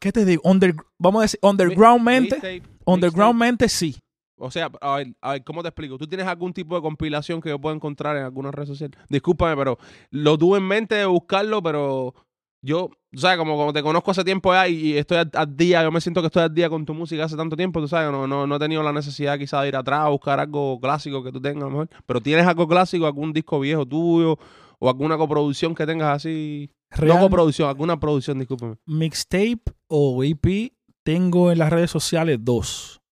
¿Qué 0.00 0.12
te 0.12 0.24
digo? 0.24 0.42
Under, 0.44 0.74
vamos 0.98 1.20
a 1.20 1.22
decir, 1.24 1.38
undergroundmente, 1.42 2.36
Mixtape, 2.36 2.62
undergroundmente 2.86 3.68
sí. 3.68 3.96
O 4.42 4.50
sea, 4.50 4.70
a 4.80 4.96
ver, 4.96 5.14
a 5.20 5.32
ver, 5.32 5.44
¿cómo 5.44 5.60
te 5.62 5.68
explico? 5.68 5.98
¿Tú 5.98 6.06
tienes 6.06 6.26
algún 6.26 6.54
tipo 6.54 6.74
de 6.74 6.80
compilación 6.80 7.42
que 7.42 7.50
yo 7.50 7.60
pueda 7.60 7.76
encontrar 7.76 8.16
en 8.16 8.24
alguna 8.24 8.50
red 8.50 8.64
social? 8.64 8.90
Discúlpame, 9.10 9.54
pero 9.54 9.78
lo 10.10 10.38
tuve 10.38 10.56
en 10.58 10.64
mente 10.66 10.94
de 10.94 11.04
buscarlo, 11.04 11.62
pero 11.62 12.14
yo, 12.62 12.84
o 13.14 13.18
sea, 13.18 13.36
como, 13.36 13.58
como 13.58 13.74
te 13.74 13.82
conozco 13.82 14.10
hace 14.10 14.24
tiempo 14.24 14.54
ya 14.54 14.66
y, 14.66 14.76
y 14.76 14.96
estoy 14.96 15.18
al, 15.18 15.30
al 15.34 15.54
día, 15.54 15.82
yo 15.82 15.92
me 15.92 16.00
siento 16.00 16.22
que 16.22 16.28
estoy 16.28 16.44
al 16.44 16.54
día 16.54 16.70
con 16.70 16.86
tu 16.86 16.94
música 16.94 17.24
hace 17.24 17.36
tanto 17.36 17.54
tiempo, 17.54 17.80
tú 17.82 17.88
sabes, 17.88 18.10
no, 18.10 18.26
no, 18.26 18.46
no 18.46 18.56
he 18.56 18.58
tenido 18.58 18.82
la 18.82 18.94
necesidad 18.94 19.38
quizá 19.38 19.60
de 19.60 19.68
ir 19.68 19.76
atrás 19.76 20.00
a 20.00 20.08
buscar 20.08 20.40
algo 20.40 20.80
clásico 20.80 21.22
que 21.22 21.32
tú 21.32 21.40
tengas 21.42 21.64
a 21.64 21.66
lo 21.66 21.70
mejor. 21.72 21.90
Pero 22.06 22.22
¿tienes 22.22 22.46
algo 22.46 22.66
clásico, 22.66 23.04
algún 23.04 23.34
disco 23.34 23.60
viejo 23.60 23.84
tuyo 23.84 24.38
o 24.78 24.88
alguna 24.88 25.18
coproducción 25.18 25.74
que 25.74 25.84
tengas 25.84 26.16
así? 26.16 26.70
Real 26.90 27.16
No 27.18 27.20
coproducción, 27.24 27.68
alguna 27.68 28.00
producción, 28.00 28.38
discúlpame. 28.38 28.76
mixtape 28.86 29.60
o 29.90 30.24
EP 30.24 30.72
tengo 31.02 31.52
en 31.52 31.58
las 31.58 31.68
redes 31.70 31.90
sociales 31.90 32.38
dos. 32.40 33.02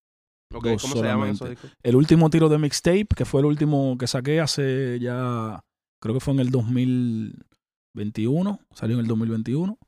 Dos 0.51 0.63
¿Cómo 0.63 0.79
se 0.79 1.03
llaman 1.03 1.29
esos 1.31 1.39
solamente. 1.39 1.51
discos? 1.51 1.73
El 1.83 1.97
último 1.97 2.31
tiro 2.31 2.49
de 2.49 2.57
mixtape, 2.59 3.09
que 3.15 3.27
fue 3.27 3.41
el 3.41 3.47
último 3.47 3.97
que 3.99 4.07
saqué 4.07 4.41
hace 4.41 4.99
ya, 4.99 5.63
creo 6.01 6.15
que 6.15 6.21
fue 6.21 6.33
en 6.35 6.41
el 6.41 6.51
2021, 6.51 8.61
salió 8.73 8.95
en 8.95 9.01
el 9.01 9.07
2021, 9.07 9.79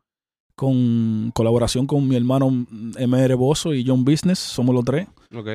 con 0.54 1.30
colaboración 1.32 1.86
con 1.86 2.06
mi 2.06 2.16
hermano 2.16 2.50
MR 2.50 3.34
Bozo 3.36 3.72
y 3.72 3.86
John 3.86 4.04
Business, 4.04 4.38
somos 4.38 4.74
los 4.74 4.84
tres. 4.84 5.08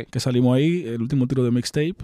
Que 0.09 0.19
salimos 0.19 0.55
ahí, 0.55 0.83
el 0.87 0.99
último 1.01 1.27
tiro 1.27 1.43
de 1.43 1.51
mixtape. 1.51 1.97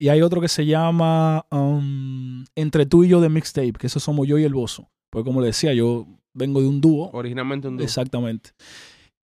Y 0.00 0.08
hay 0.08 0.22
otro 0.22 0.40
que 0.40 0.48
se 0.48 0.64
llama 0.64 1.44
um, 1.50 2.44
Entre 2.54 2.86
tú 2.86 3.04
y 3.04 3.08
yo 3.08 3.20
de 3.20 3.28
mixtape, 3.28 3.74
que 3.74 3.88
eso 3.88 4.00
somos 4.00 4.26
yo 4.26 4.38
y 4.38 4.44
el 4.44 4.54
Bozo. 4.54 4.88
Porque 5.10 5.26
como 5.26 5.40
le 5.40 5.48
decía, 5.48 5.74
yo 5.74 6.06
vengo 6.38 6.60
de 6.60 6.68
un 6.68 6.80
dúo. 6.80 7.10
Originalmente 7.12 7.68
un 7.68 7.76
dúo. 7.76 7.84
Exactamente. 7.84 8.50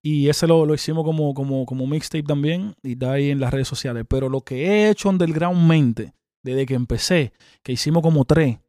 Y 0.03 0.29
ese 0.29 0.45
lo, 0.45 0.65
lo 0.65 0.73
hicimos 0.75 1.03
como, 1.03 1.33
como, 1.33 1.65
como 1.65 1.87
mixtape 1.87 2.23
también 2.23 2.75
y 2.83 2.91
está 2.91 3.13
ahí 3.13 3.31
en 3.31 3.39
las 3.39 3.51
redes 3.51 3.67
sociales. 3.67 4.05
Pero 4.07 4.29
lo 4.29 4.41
que 4.41 4.67
he 4.67 4.89
hecho 4.89 5.09
undergroundmente, 5.09 6.13
desde 6.43 6.65
que 6.67 6.75
empecé, 6.75 7.33
que 7.63 7.71
hicimos 7.71 8.03
como 8.03 8.23
tres 8.25 8.59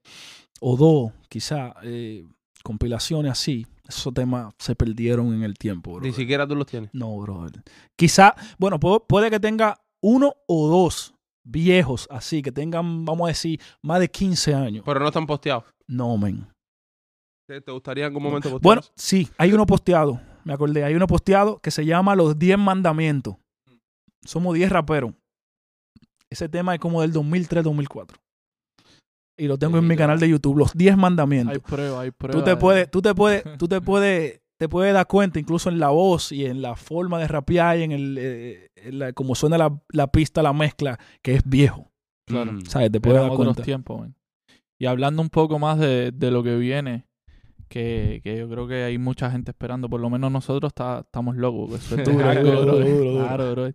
o 0.61 0.77
dos, 0.77 1.13
quizá, 1.29 1.75
eh, 1.83 2.25
compilaciones 2.63 3.31
así, 3.33 3.67
esos 3.87 4.15
temas 4.15 4.55
se 4.59 4.75
perdieron 4.75 5.33
en 5.35 5.43
el 5.43 5.55
tiempo. 5.59 6.01
Ni 6.01 6.13
siquiera 6.13 6.47
tú 6.49 6.57
los 6.57 6.67
tienes. 6.67 6.91
No, 6.95 7.17
brother. 7.19 7.63
Quizá, 7.97 8.35
bueno, 8.59 8.81
puedo- 8.81 9.07
puede 9.07 9.31
que 9.31 9.39
tenga 9.39 9.79
uno 10.03 10.33
o 10.49 10.69
dos 10.69 11.15
viejos 11.45 12.09
así, 12.11 12.43
que 12.43 12.51
tengan, 12.51 13.05
vamos 13.05 13.27
a 13.27 13.29
decir, 13.29 13.61
más 13.83 14.01
de 14.01 14.09
15 14.09 14.55
años. 14.55 14.83
Pero 14.87 14.99
no 15.01 15.07
están 15.07 15.27
posteados. 15.27 15.65
No, 15.87 16.17
men. 16.17 16.49
¿Te 17.47 17.61
te 17.61 17.71
gustaría 17.73 18.05
en 18.05 18.09
algún 18.09 18.23
momento 18.23 18.51
postear? 18.51 18.63
Bueno, 18.63 18.83
sí, 18.97 19.29
hay 19.39 19.53
uno 19.53 19.67
posteado, 19.67 20.21
me 20.45 20.53
acordé, 20.53 20.83
hay 20.85 20.95
uno 20.95 21.07
posteado 21.07 21.59
que 21.61 21.71
se 21.71 21.85
llama 21.85 22.17
Los 22.17 22.39
10 22.39 22.59
Mandamientos. 22.59 23.37
Somos 24.25 24.55
10 24.55 24.71
raperos. 24.71 25.13
Ese 26.29 26.49
tema 26.49 26.75
es 26.75 26.81
como 26.81 27.03
del 27.03 27.13
2003-2004. 27.13 28.17
Y 29.39 29.47
lo 29.47 29.59
tengo 29.59 29.79
en 29.79 29.87
mi 29.87 29.97
canal 29.97 30.19
de 30.19 30.29
YouTube, 30.29 30.57
Los 30.59 30.73
10 30.75 30.97
Mandamientos. 30.97 31.53
Hay 31.55 31.61
pruebas, 31.61 32.01
hay 32.01 32.11
pruebas. 32.11 32.43
Tú 32.43 32.51
te 32.51 32.57
puedes, 32.57 32.91
tú 32.91 33.03
te 33.03 33.15
puedes, 33.15 33.59
tú 33.59 33.69
te 33.69 33.81
puedes, 33.81 34.41
te 34.59 34.69
puedes 34.69 34.93
dar 34.95 35.07
cuenta 35.07 35.39
incluso 35.39 35.69
en 35.69 35.79
la 35.79 35.91
voz 35.91 36.33
y 36.33 36.47
en 36.47 36.63
la 36.63 36.75
forma 36.75 37.21
de 37.21 37.29
rapear 37.29 37.79
y 37.79 37.83
en 37.85 37.93
el, 37.93 38.17
eh, 38.19 38.71
en 38.75 38.99
la- 38.99 39.13
como 39.13 39.35
suena 39.37 39.57
la, 39.59 39.79
la 39.91 40.11
pista, 40.11 40.43
la 40.43 40.53
mezcla, 40.53 40.99
que 41.23 41.35
es 41.35 41.43
viejo. 41.49 41.93
Claro. 42.27 42.59
¿Sabes? 42.67 42.91
Te 42.91 43.01
puedes 43.01 43.19
Eran 43.19 43.29
dar 43.29 43.37
cuenta. 43.37 43.63
tiempos. 43.63 44.09
Y 44.81 44.87
hablando 44.87 45.23
un 45.23 45.31
poco 45.31 45.59
más 45.61 45.79
de, 45.79 46.11
de 46.13 46.31
lo 46.33 46.43
que 46.43 46.57
viene, 46.57 47.05
que, 47.69 48.21
que 48.25 48.37
yo 48.39 48.49
creo 48.49 48.67
que 48.67 48.85
hay 48.85 48.99
mucha 48.99 49.31
gente 49.31 49.51
esperando, 49.51 49.89
por 49.89 50.01
lo 50.01 50.11
menos 50.11 50.31
nosotros 50.33 50.71
está- 50.71 51.01
estamos 51.01 51.37
locos. 51.37 51.73
Eso 51.75 51.97
es 51.97 52.05
Duro, 52.09 52.29
algo, 52.29 52.51
duro, 52.51 52.63
bro. 52.65 52.75
duro, 52.87 52.89
duro. 53.13 53.25
Claro, 53.27 53.51
bro. 53.53 53.69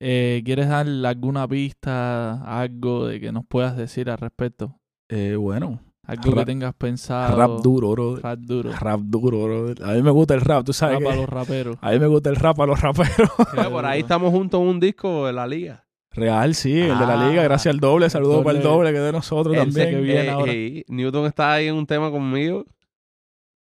Eh, 0.00 0.42
¿Quieres 0.44 0.68
dar 0.68 0.86
alguna 0.86 1.48
pista, 1.48 2.42
algo 2.60 3.06
de 3.06 3.20
que 3.20 3.32
nos 3.32 3.46
puedas 3.46 3.76
decir 3.76 4.10
al 4.10 4.18
respecto? 4.18 4.78
Eh, 5.08 5.36
bueno, 5.36 5.80
Algo 6.06 6.30
Rap- 6.32 6.38
que 6.40 6.44
tengas 6.46 6.74
pensado. 6.74 7.36
Rap 7.36 7.62
duro, 7.62 7.90
bro. 7.92 8.16
Rap 8.16 8.38
duro. 8.40 8.70
Rap 8.72 9.00
duro, 9.00 9.44
bro. 9.44 9.86
A 9.86 9.92
mí 9.94 10.02
me 10.02 10.10
gusta 10.10 10.34
el 10.34 10.40
rap, 10.42 10.64
tú 10.64 10.72
sabes. 10.72 11.00
Rap 11.00 11.12
a 11.12 11.16
los 11.16 11.28
raperos. 11.28 11.78
A 11.80 11.90
mí 11.92 11.98
me 11.98 12.06
gusta 12.06 12.28
el 12.30 12.36
rap 12.36 12.60
a 12.60 12.66
los 12.66 12.80
raperos. 12.80 13.30
Por 13.72 13.84
ahí 13.86 14.00
estamos 14.00 14.30
juntos 14.32 14.60
en 14.60 14.66
un 14.68 14.80
disco 14.80 15.26
de 15.26 15.32
la 15.32 15.46
liga. 15.46 15.84
Real, 16.12 16.54
sí, 16.54 16.72
el 16.72 16.98
de 16.98 17.06
la 17.06 17.20
Ah. 17.26 17.28
liga, 17.28 17.42
gracias 17.42 17.74
al 17.74 17.80
doble. 17.80 18.08
Saludos 18.08 18.42
para 18.44 18.56
el 18.56 18.62
Doble. 18.64 18.90
que 18.90 18.96
es 18.98 19.04
de 19.04 19.12
nosotros 19.12 19.54
también. 19.56 19.90
que 19.90 20.00
viene 20.00 20.24
Eh, 20.24 20.30
ahora. 20.30 20.52
eh, 20.54 20.84
Newton 20.88 21.26
está 21.26 21.52
ahí 21.54 21.66
en 21.68 21.74
un 21.74 21.86
tema 21.86 22.10
conmigo. 22.10 22.64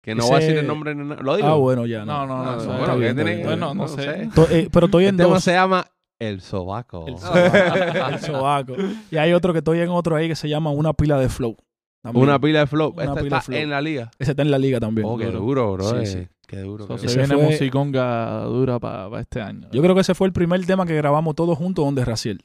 Que 0.05 0.15
no 0.15 0.25
voy 0.27 0.35
a 0.35 0.39
Ese- 0.39 0.47
decir 0.49 0.59
el 0.61 0.67
nombre 0.67 0.95
ni 0.95 1.05
nada. 1.09 1.23
¿Lo 1.23 1.37
digo? 1.37 1.49
Ah, 1.49 1.55
bueno, 1.55 1.87
ya. 1.87 2.05
No, 2.05 2.27
no, 2.27 2.45
no. 2.45 2.51
Ah, 2.51 2.57
bueno, 2.57 2.79
está 2.81 2.93
¿qué 2.95 2.99
bien, 3.01 3.15
tiene 3.17 3.21
está 3.21 3.25
que- 3.25 3.35
bien. 3.37 3.47
Bueno, 3.47 3.75
no 3.75 3.89
sé. 3.89 4.31
eh, 4.51 4.69
pero 4.71 4.87
estoy 4.87 5.05
en 5.07 5.11
El 5.11 5.17
tema 5.17 5.35
dos. 5.35 5.45
se 5.45 5.53
llama 5.53 5.87
El 6.19 6.41
Sobaco. 6.41 7.07
El 7.07 7.15
el 7.15 8.19
sobaco. 8.21 8.75
Y 9.11 9.17
hay 9.17 9.33
otro 9.33 9.53
que 9.53 9.59
estoy 9.61 9.81
en 9.81 9.89
otro 9.91 10.15
ahí 10.17 10.29
que 10.29 10.37
se 10.37 10.49
llama 10.49 10.71
Una 10.71 10.93
pila 10.93 11.19
de 11.19 11.29
flow. 11.29 11.57
También. 12.03 12.23
Una 12.23 12.39
pila 12.39 12.61
de 12.61 12.67
flow. 12.67 12.93
Una 12.93 13.03
Esta 13.05 13.15
pila 13.15 13.37
está 13.39 13.41
flow. 13.41 13.59
en 13.59 13.71
la 13.71 13.81
liga. 13.81 14.11
Ese 14.19 14.33
está 14.33 14.43
en 14.43 14.51
la 14.51 14.59
liga 14.59 14.79
también. 14.79 15.07
Oh, 15.09 15.17
qué 15.17 15.27
Duro. 15.27 15.39
duro, 15.41 15.73
bro. 15.73 15.91
Sí, 15.91 15.97
eh. 15.97 16.07
sí. 16.07 16.29
Qué 16.47 16.59
duro. 16.59 16.87
So, 16.87 16.95
qué 16.97 17.01
se 17.01 17.07
Ese 17.07 17.19
viene 17.21 17.35
fue- 17.35 17.45
musiconga 17.47 18.43
dura 18.45 18.79
para 18.79 19.19
este 19.21 19.41
año. 19.41 19.69
Yo 19.73 19.81
creo 19.81 19.95
que 19.95 20.03
ese 20.03 20.15
fue 20.15 20.27
el 20.27 20.35
primer 20.35 20.65
tema 20.67 20.85
que 20.85 20.95
grabamos 20.95 21.35
todos 21.35 21.57
juntos 21.57 21.83
donde 21.85 22.05
Raciel. 22.05 22.43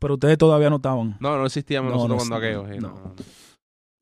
Pero 0.00 0.14
ustedes 0.14 0.36
todavía 0.36 0.68
no 0.68 0.76
estaban. 0.76 1.16
No, 1.20 1.38
no 1.38 1.46
existíamos 1.46 1.90
No, 1.92 1.96
nosotros 2.08 2.28
no 2.28 2.36
cuando 2.40 2.62
aquello. 2.64 2.80
no. 2.80 3.14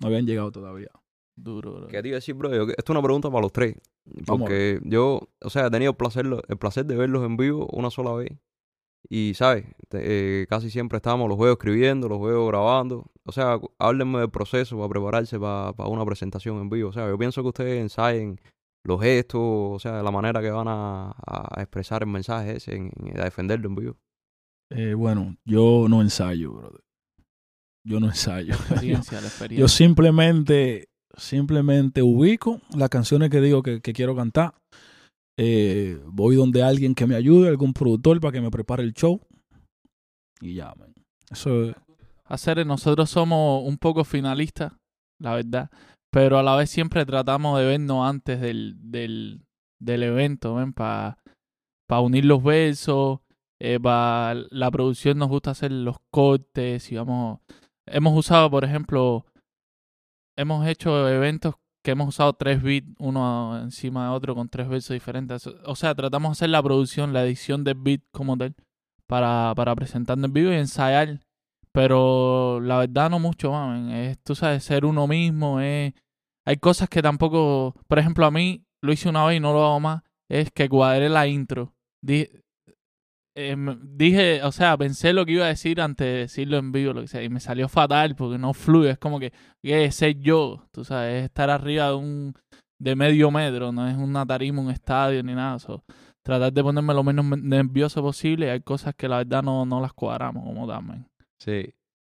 No 0.00 0.06
habían 0.08 0.26
llegado 0.26 0.50
todavía. 0.50 0.88
Duro, 1.36 1.74
bro. 1.74 1.86
¿Qué 1.88 2.02
te 2.02 2.08
iba 2.08 2.16
a 2.16 2.18
decir, 2.18 2.34
bro? 2.34 2.54
Yo- 2.54 2.64
esto 2.68 2.84
es 2.84 2.90
una 2.90 3.02
pregunta 3.02 3.30
para 3.30 3.42
los 3.42 3.52
tres. 3.52 3.76
Vamos 4.04 4.42
Porque 4.42 4.80
yo, 4.84 5.28
o 5.40 5.50
sea, 5.50 5.66
he 5.66 5.70
tenido 5.70 5.90
el 5.92 5.96
placer, 5.96 6.26
el 6.48 6.56
placer 6.58 6.84
de 6.86 6.96
verlos 6.96 7.24
en 7.24 7.36
vivo 7.36 7.66
una 7.72 7.90
sola 7.90 8.12
vez. 8.12 8.32
Y, 9.08 9.32
¿sabes? 9.34 9.66
Te- 9.88 10.42
eh, 10.42 10.46
casi 10.48 10.70
siempre 10.70 10.96
estábamos 10.96 11.28
los 11.28 11.36
juegos 11.36 11.56
escribiendo, 11.58 12.08
los 12.08 12.18
juegos 12.18 12.48
grabando. 12.48 13.10
O 13.24 13.32
sea, 13.32 13.58
háblenme 13.78 14.20
del 14.20 14.30
proceso 14.30 14.76
para 14.76 14.88
prepararse 14.88 15.38
para 15.40 15.72
una 15.88 16.04
presentación 16.04 16.58
en 16.60 16.68
vivo. 16.70 16.90
O 16.90 16.92
sea, 16.92 17.08
yo 17.08 17.18
pienso 17.18 17.42
que 17.42 17.48
ustedes 17.48 17.80
ensayen 17.80 18.40
los 18.84 19.00
gestos, 19.00 19.40
o 19.42 19.78
sea, 19.78 20.02
la 20.02 20.10
manera 20.10 20.40
que 20.40 20.50
van 20.50 20.66
a, 20.68 21.12
a 21.26 21.60
expresar 21.62 22.02
el 22.02 22.08
mensaje 22.10 22.56
ese, 22.56 22.76
en, 22.76 22.90
en- 23.04 23.20
a 23.20 23.24
defenderlo 23.24 23.68
en 23.68 23.74
vivo. 23.74 23.96
Eh, 24.70 24.94
bueno, 24.94 25.36
yo 25.44 25.86
no 25.88 26.00
ensayo, 26.00 26.52
brother. 26.52 26.80
Yo 27.84 27.98
no 28.00 28.06
ensayo. 28.06 28.54
La 28.54 28.54
experiencia, 28.56 29.16
la 29.16 29.20
Yo 29.22 29.26
experiencia. 29.28 29.68
simplemente, 29.68 30.88
simplemente 31.16 32.02
ubico 32.02 32.60
las 32.76 32.88
canciones 32.88 33.30
que 33.30 33.40
digo 33.40 33.62
que, 33.62 33.80
quiero 33.80 34.14
cantar. 34.16 34.54
Eh, 35.38 36.00
voy 36.06 36.36
donde 36.36 36.62
alguien 36.62 36.94
que 36.94 37.06
me 37.06 37.14
ayude, 37.14 37.48
algún 37.48 37.72
productor 37.72 38.20
para 38.20 38.32
que 38.32 38.40
me 38.40 38.50
prepare 38.50 38.82
el 38.82 38.92
show. 38.92 39.20
Y 40.40 40.54
ya. 40.54 40.74
Eso 41.30 41.70
es- 41.70 41.76
Hacer, 42.24 42.64
nosotros 42.66 43.10
somos 43.10 43.62
un 43.66 43.76
poco 43.76 44.04
finalistas, 44.04 44.72
la 45.20 45.34
verdad. 45.34 45.70
Pero 46.10 46.38
a 46.38 46.42
la 46.42 46.56
vez 46.56 46.70
siempre 46.70 47.04
tratamos 47.04 47.58
de 47.58 47.66
vernos 47.66 48.08
antes 48.08 48.40
del, 48.40 48.76
del, 48.78 49.42
del 49.80 50.02
evento, 50.02 50.56
Para 50.74 51.16
unir 52.00 52.24
los 52.24 52.42
versos. 52.42 53.20
para 53.82 54.34
la 54.50 54.70
producción 54.70 55.18
nos 55.18 55.28
gusta 55.28 55.50
hacer 55.52 55.72
los 55.72 55.96
cortes. 56.10 56.90
Y 56.90 56.96
vamos, 56.96 57.40
hemos 57.86 58.16
usado, 58.18 58.50
por 58.50 58.64
ejemplo, 58.64 59.26
hemos 60.36 60.66
hecho 60.66 61.08
eventos 61.08 61.54
que 61.84 61.92
hemos 61.92 62.08
usado 62.08 62.32
tres 62.34 62.62
beats 62.62 62.88
uno 62.98 63.58
encima 63.60 64.04
de 64.04 64.10
otro 64.14 64.34
con 64.34 64.48
tres 64.48 64.68
versos 64.68 64.94
diferentes. 64.94 65.46
O 65.64 65.74
sea, 65.76 65.94
tratamos 65.94 66.30
de 66.30 66.32
hacer 66.32 66.50
la 66.50 66.62
producción, 66.62 67.12
la 67.12 67.24
edición 67.24 67.64
del 67.64 67.74
beat 67.76 68.02
como 68.12 68.36
tal 68.36 68.54
para, 69.06 69.52
para 69.56 69.74
presentarnos 69.74 70.28
en 70.28 70.32
vivo 70.32 70.52
y 70.52 70.56
ensayar. 70.56 71.20
Pero 71.72 72.60
la 72.60 72.78
verdad 72.78 73.10
no 73.10 73.18
mucho 73.18 73.52
men. 73.52 73.90
Es, 73.90 74.18
tú 74.22 74.34
sabes, 74.34 74.62
ser 74.64 74.84
uno 74.84 75.06
mismo. 75.06 75.60
Es, 75.60 75.94
hay 76.44 76.56
cosas 76.58 76.88
que 76.88 77.02
tampoco, 77.02 77.74
por 77.88 77.98
ejemplo, 77.98 78.26
a 78.26 78.30
mí 78.30 78.64
lo 78.82 78.92
hice 78.92 79.08
una 79.08 79.24
vez 79.24 79.38
y 79.38 79.40
no 79.40 79.52
lo 79.52 79.64
hago 79.64 79.80
más. 79.80 80.02
Es 80.28 80.50
que 80.52 80.68
cuadré 80.68 81.08
la 81.08 81.26
intro. 81.26 81.74
Di- 82.02 82.28
eh, 83.34 83.56
dije, 83.82 84.42
o 84.42 84.52
sea, 84.52 84.76
pensé 84.76 85.12
lo 85.12 85.24
que 85.24 85.32
iba 85.32 85.44
a 85.44 85.48
decir 85.48 85.80
antes 85.80 86.06
de 86.06 86.12
decirlo 86.20 86.58
en 86.58 86.72
vivo, 86.72 86.92
lo 86.92 87.00
que 87.02 87.08
sea, 87.08 87.22
y 87.22 87.28
me 87.28 87.40
salió 87.40 87.68
fatal 87.68 88.14
porque 88.16 88.38
no 88.38 88.52
fluye. 88.54 88.90
Es 88.90 88.98
como 88.98 89.18
que, 89.20 89.32
que 89.62 89.84
es 89.84 89.94
ser 89.94 90.18
yo, 90.18 90.66
tú 90.72 90.84
sabes, 90.84 91.18
es 91.20 91.24
estar 91.24 91.48
arriba 91.50 91.88
de 91.88 91.94
un 91.94 92.34
de 92.78 92.96
medio 92.96 93.30
metro, 93.30 93.70
no 93.70 93.86
es 93.88 93.96
una 93.96 94.26
tarima, 94.26 94.60
un 94.60 94.70
estadio 94.70 95.22
ni 95.22 95.34
nada. 95.34 95.58
so, 95.60 95.84
tratar 96.22 96.52
de 96.52 96.62
ponerme 96.62 96.92
lo 96.94 97.04
menos 97.04 97.24
me- 97.24 97.36
nervioso 97.36 98.02
posible. 98.02 98.50
Hay 98.50 98.60
cosas 98.60 98.94
que 98.96 99.06
la 99.08 99.18
verdad 99.18 99.42
no, 99.42 99.64
no 99.64 99.80
las 99.80 99.92
cuadramos 99.92 100.44
como 100.44 100.66
también. 100.66 101.06
Sí. 101.38 101.72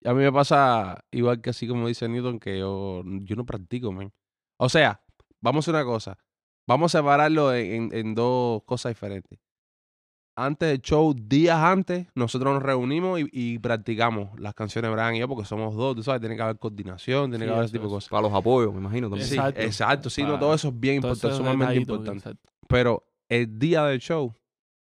A 0.05 0.13
mí 0.13 0.21
me 0.23 0.31
pasa 0.31 1.03
igual 1.11 1.41
que 1.41 1.49
así 1.51 1.67
como 1.67 1.87
dice 1.87 2.07
Newton, 2.09 2.39
que 2.39 2.59
yo, 2.59 3.03
yo 3.05 3.35
no 3.35 3.45
practico, 3.45 3.91
man. 3.91 4.11
O 4.57 4.69
sea, 4.69 5.01
vamos 5.41 5.67
a 5.67 5.71
una 5.71 5.83
cosa. 5.83 6.17
Vamos 6.67 6.95
a 6.95 6.99
separarlo 6.99 7.53
en- 7.53 7.93
en 7.93 8.15
dos 8.15 8.63
cosas 8.63 8.91
diferentes. 8.91 9.39
Antes 10.35 10.67
del 10.69 10.81
show, 10.81 11.13
días 11.15 11.57
antes, 11.59 12.07
nosotros 12.15 12.53
nos 12.53 12.63
reunimos 12.63 13.19
y, 13.19 13.27
y 13.31 13.59
practicamos 13.59 14.29
las 14.39 14.55
canciones 14.55 14.89
de 14.89 14.95
Brian 14.95 15.15
y 15.15 15.19
yo, 15.19 15.27
porque 15.27 15.45
somos 15.45 15.75
dos, 15.75 15.95
tú 15.95 16.01
sabes, 16.01 16.21
tiene 16.21 16.35
que 16.35 16.41
haber 16.41 16.57
coordinación, 16.57 17.29
tiene 17.29 17.45
Sí, 17.45 17.49
que 17.49 17.53
haber 17.53 17.65
ese 17.65 17.73
tipo 17.73 17.85
de 17.85 17.89
cosas. 17.91 18.09
Para 18.09 18.23
los 18.23 18.33
apoyos, 18.33 18.73
me 18.73 18.79
imagino 18.79 19.09
también. 19.09 19.27
Sí, 19.27 19.35
Exacto. 19.35 19.61
exacto, 19.61 20.09
sí, 20.09 20.23
no, 20.23 20.39
todo 20.39 20.53
eso 20.55 20.69
es 20.69 20.79
bien 20.79 20.95
importante, 20.95 21.27
es 21.27 21.35
sumamente 21.37 21.75
importante. 21.75 22.17
exacto. 22.29 22.49
Pero 22.67 23.03
el 23.29 23.59
día 23.59 23.83
del 23.85 23.99
show, 23.99 24.33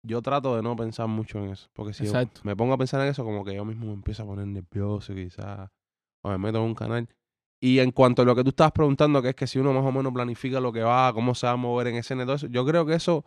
yo 0.03 0.21
trato 0.23 0.55
de 0.55 0.63
no 0.63 0.75
pensar 0.75 1.07
mucho 1.07 1.37
en 1.37 1.51
eso. 1.51 1.69
Porque 1.73 1.93
si 1.93 2.05
yo 2.05 2.13
me 2.43 2.55
pongo 2.55 2.73
a 2.73 2.77
pensar 2.77 3.01
en 3.01 3.07
eso, 3.07 3.23
como 3.23 3.43
que 3.45 3.53
yo 3.53 3.63
mismo 3.65 3.85
me 3.87 3.93
empiezo 3.93 4.23
a 4.23 4.25
poner 4.25 4.47
nervioso, 4.47 5.13
quizás, 5.13 5.69
o 6.23 6.29
me 6.29 6.37
meto 6.39 6.57
en 6.57 6.63
un 6.63 6.75
canal. 6.75 7.07
Y 7.61 7.79
en 7.79 7.91
cuanto 7.91 8.21
a 8.21 8.25
lo 8.25 8.35
que 8.35 8.43
tú 8.43 8.49
estabas 8.49 8.71
preguntando, 8.71 9.21
que 9.21 9.29
es 9.29 9.35
que 9.35 9.45
si 9.47 9.59
uno 9.59 9.73
más 9.73 9.83
o 9.83 9.91
menos 9.91 10.13
planifica 10.13 10.59
lo 10.59 10.71
que 10.71 10.81
va, 10.81 11.11
cómo 11.13 11.35
se 11.35 11.45
va 11.47 11.53
a 11.53 11.57
mover 11.57 11.87
en 11.87 11.95
escena 11.95 12.23
y 12.23 12.25
todo 12.25 12.35
eso, 12.35 12.47
yo 12.47 12.65
creo 12.65 12.85
que 12.85 12.93
eso, 12.93 13.25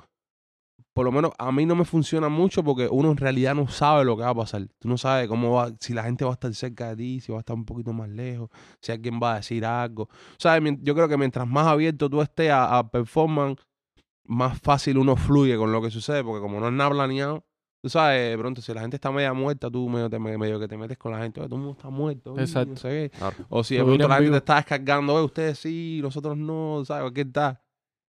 por 0.93 1.05
lo 1.05 1.13
menos 1.13 1.33
a 1.39 1.51
mí 1.53 1.67
no 1.67 1.75
me 1.77 1.85
funciona 1.85 2.29
mucho 2.29 2.63
porque 2.65 2.89
uno 2.91 3.11
en 3.11 3.17
realidad 3.17 3.55
no 3.55 3.69
sabe 3.69 4.05
lo 4.05 4.17
que 4.17 4.23
va 4.23 4.31
a 4.31 4.35
pasar. 4.35 4.67
Tú 4.79 4.89
no 4.89 4.97
sabes 4.99 5.29
cómo 5.29 5.53
va, 5.53 5.73
si 5.81 5.93
la 5.95 6.03
gente 6.05 6.25
va 6.25 6.31
a 6.31 6.35
estar 6.35 6.55
cerca 6.55 6.89
de 6.91 6.97
ti, 6.97 7.21
si 7.21 7.33
va 7.33 7.39
a 7.39 7.41
estar 7.41 7.55
un 7.57 7.65
poquito 7.65 7.93
más 7.93 8.09
lejos, 8.09 8.51
si 8.81 8.93
alguien 8.93 9.19
va 9.23 9.35
a 9.35 9.37
decir 9.37 9.65
algo. 9.65 10.09
¿Sabes? 10.39 10.75
Yo 10.83 10.95
creo 10.95 11.09
que 11.09 11.17
mientras 11.17 11.47
más 11.47 11.67
abierto 11.67 12.09
tú 12.11 12.21
estés 12.23 12.51
a, 12.51 12.79
a 12.79 12.91
performance, 12.91 13.63
más 14.25 14.59
fácil 14.61 14.99
uno 14.99 15.17
fluye 15.17 15.57
con 15.57 15.73
lo 15.73 15.83
que 15.83 15.91
sucede, 15.91 16.23
porque 16.23 16.41
como 16.41 16.61
no 16.61 16.69
es 16.69 16.73
nada 16.73 16.91
planeado, 16.91 17.45
tú 17.83 17.89
sabes, 17.89 18.31
de 18.31 18.39
pronto 18.39 18.61
si 18.63 18.73
la 18.75 18.83
gente 18.83 18.97
está 18.97 19.11
media 19.11 19.33
muerta, 19.33 19.71
tú 19.71 19.89
medio, 19.89 20.09
te- 20.11 20.19
medio 20.19 20.61
que 20.61 20.69
te 20.69 20.77
metes 20.77 20.99
con 20.99 21.13
la 21.13 21.19
gente, 21.21 21.41
"Oye, 21.41 21.49
todo 21.49 21.57
el 21.57 21.63
mundo 21.63 21.77
está 21.79 21.91
muerto, 21.91 22.39
Exacto. 22.39 22.71
no 22.71 22.77
sé 22.77 22.89
qué. 23.11 23.19
Claro. 23.19 23.37
O 23.49 23.65
si 23.65 23.75
de 23.77 23.83
pronto 23.83 24.05
en 24.05 24.09
la 24.09 24.15
gente 24.17 24.25
vivo. 24.29 24.35
te 24.35 24.39
está 24.39 24.57
descargando, 24.57 25.15
"Oye, 25.15 25.25
ustedes 25.25 25.59
sí, 25.59 25.99
nosotros 26.03 26.37
no, 26.37 26.85
¿sabes? 26.85 27.11
¿Qué 27.13 27.25
tal? 27.25 27.59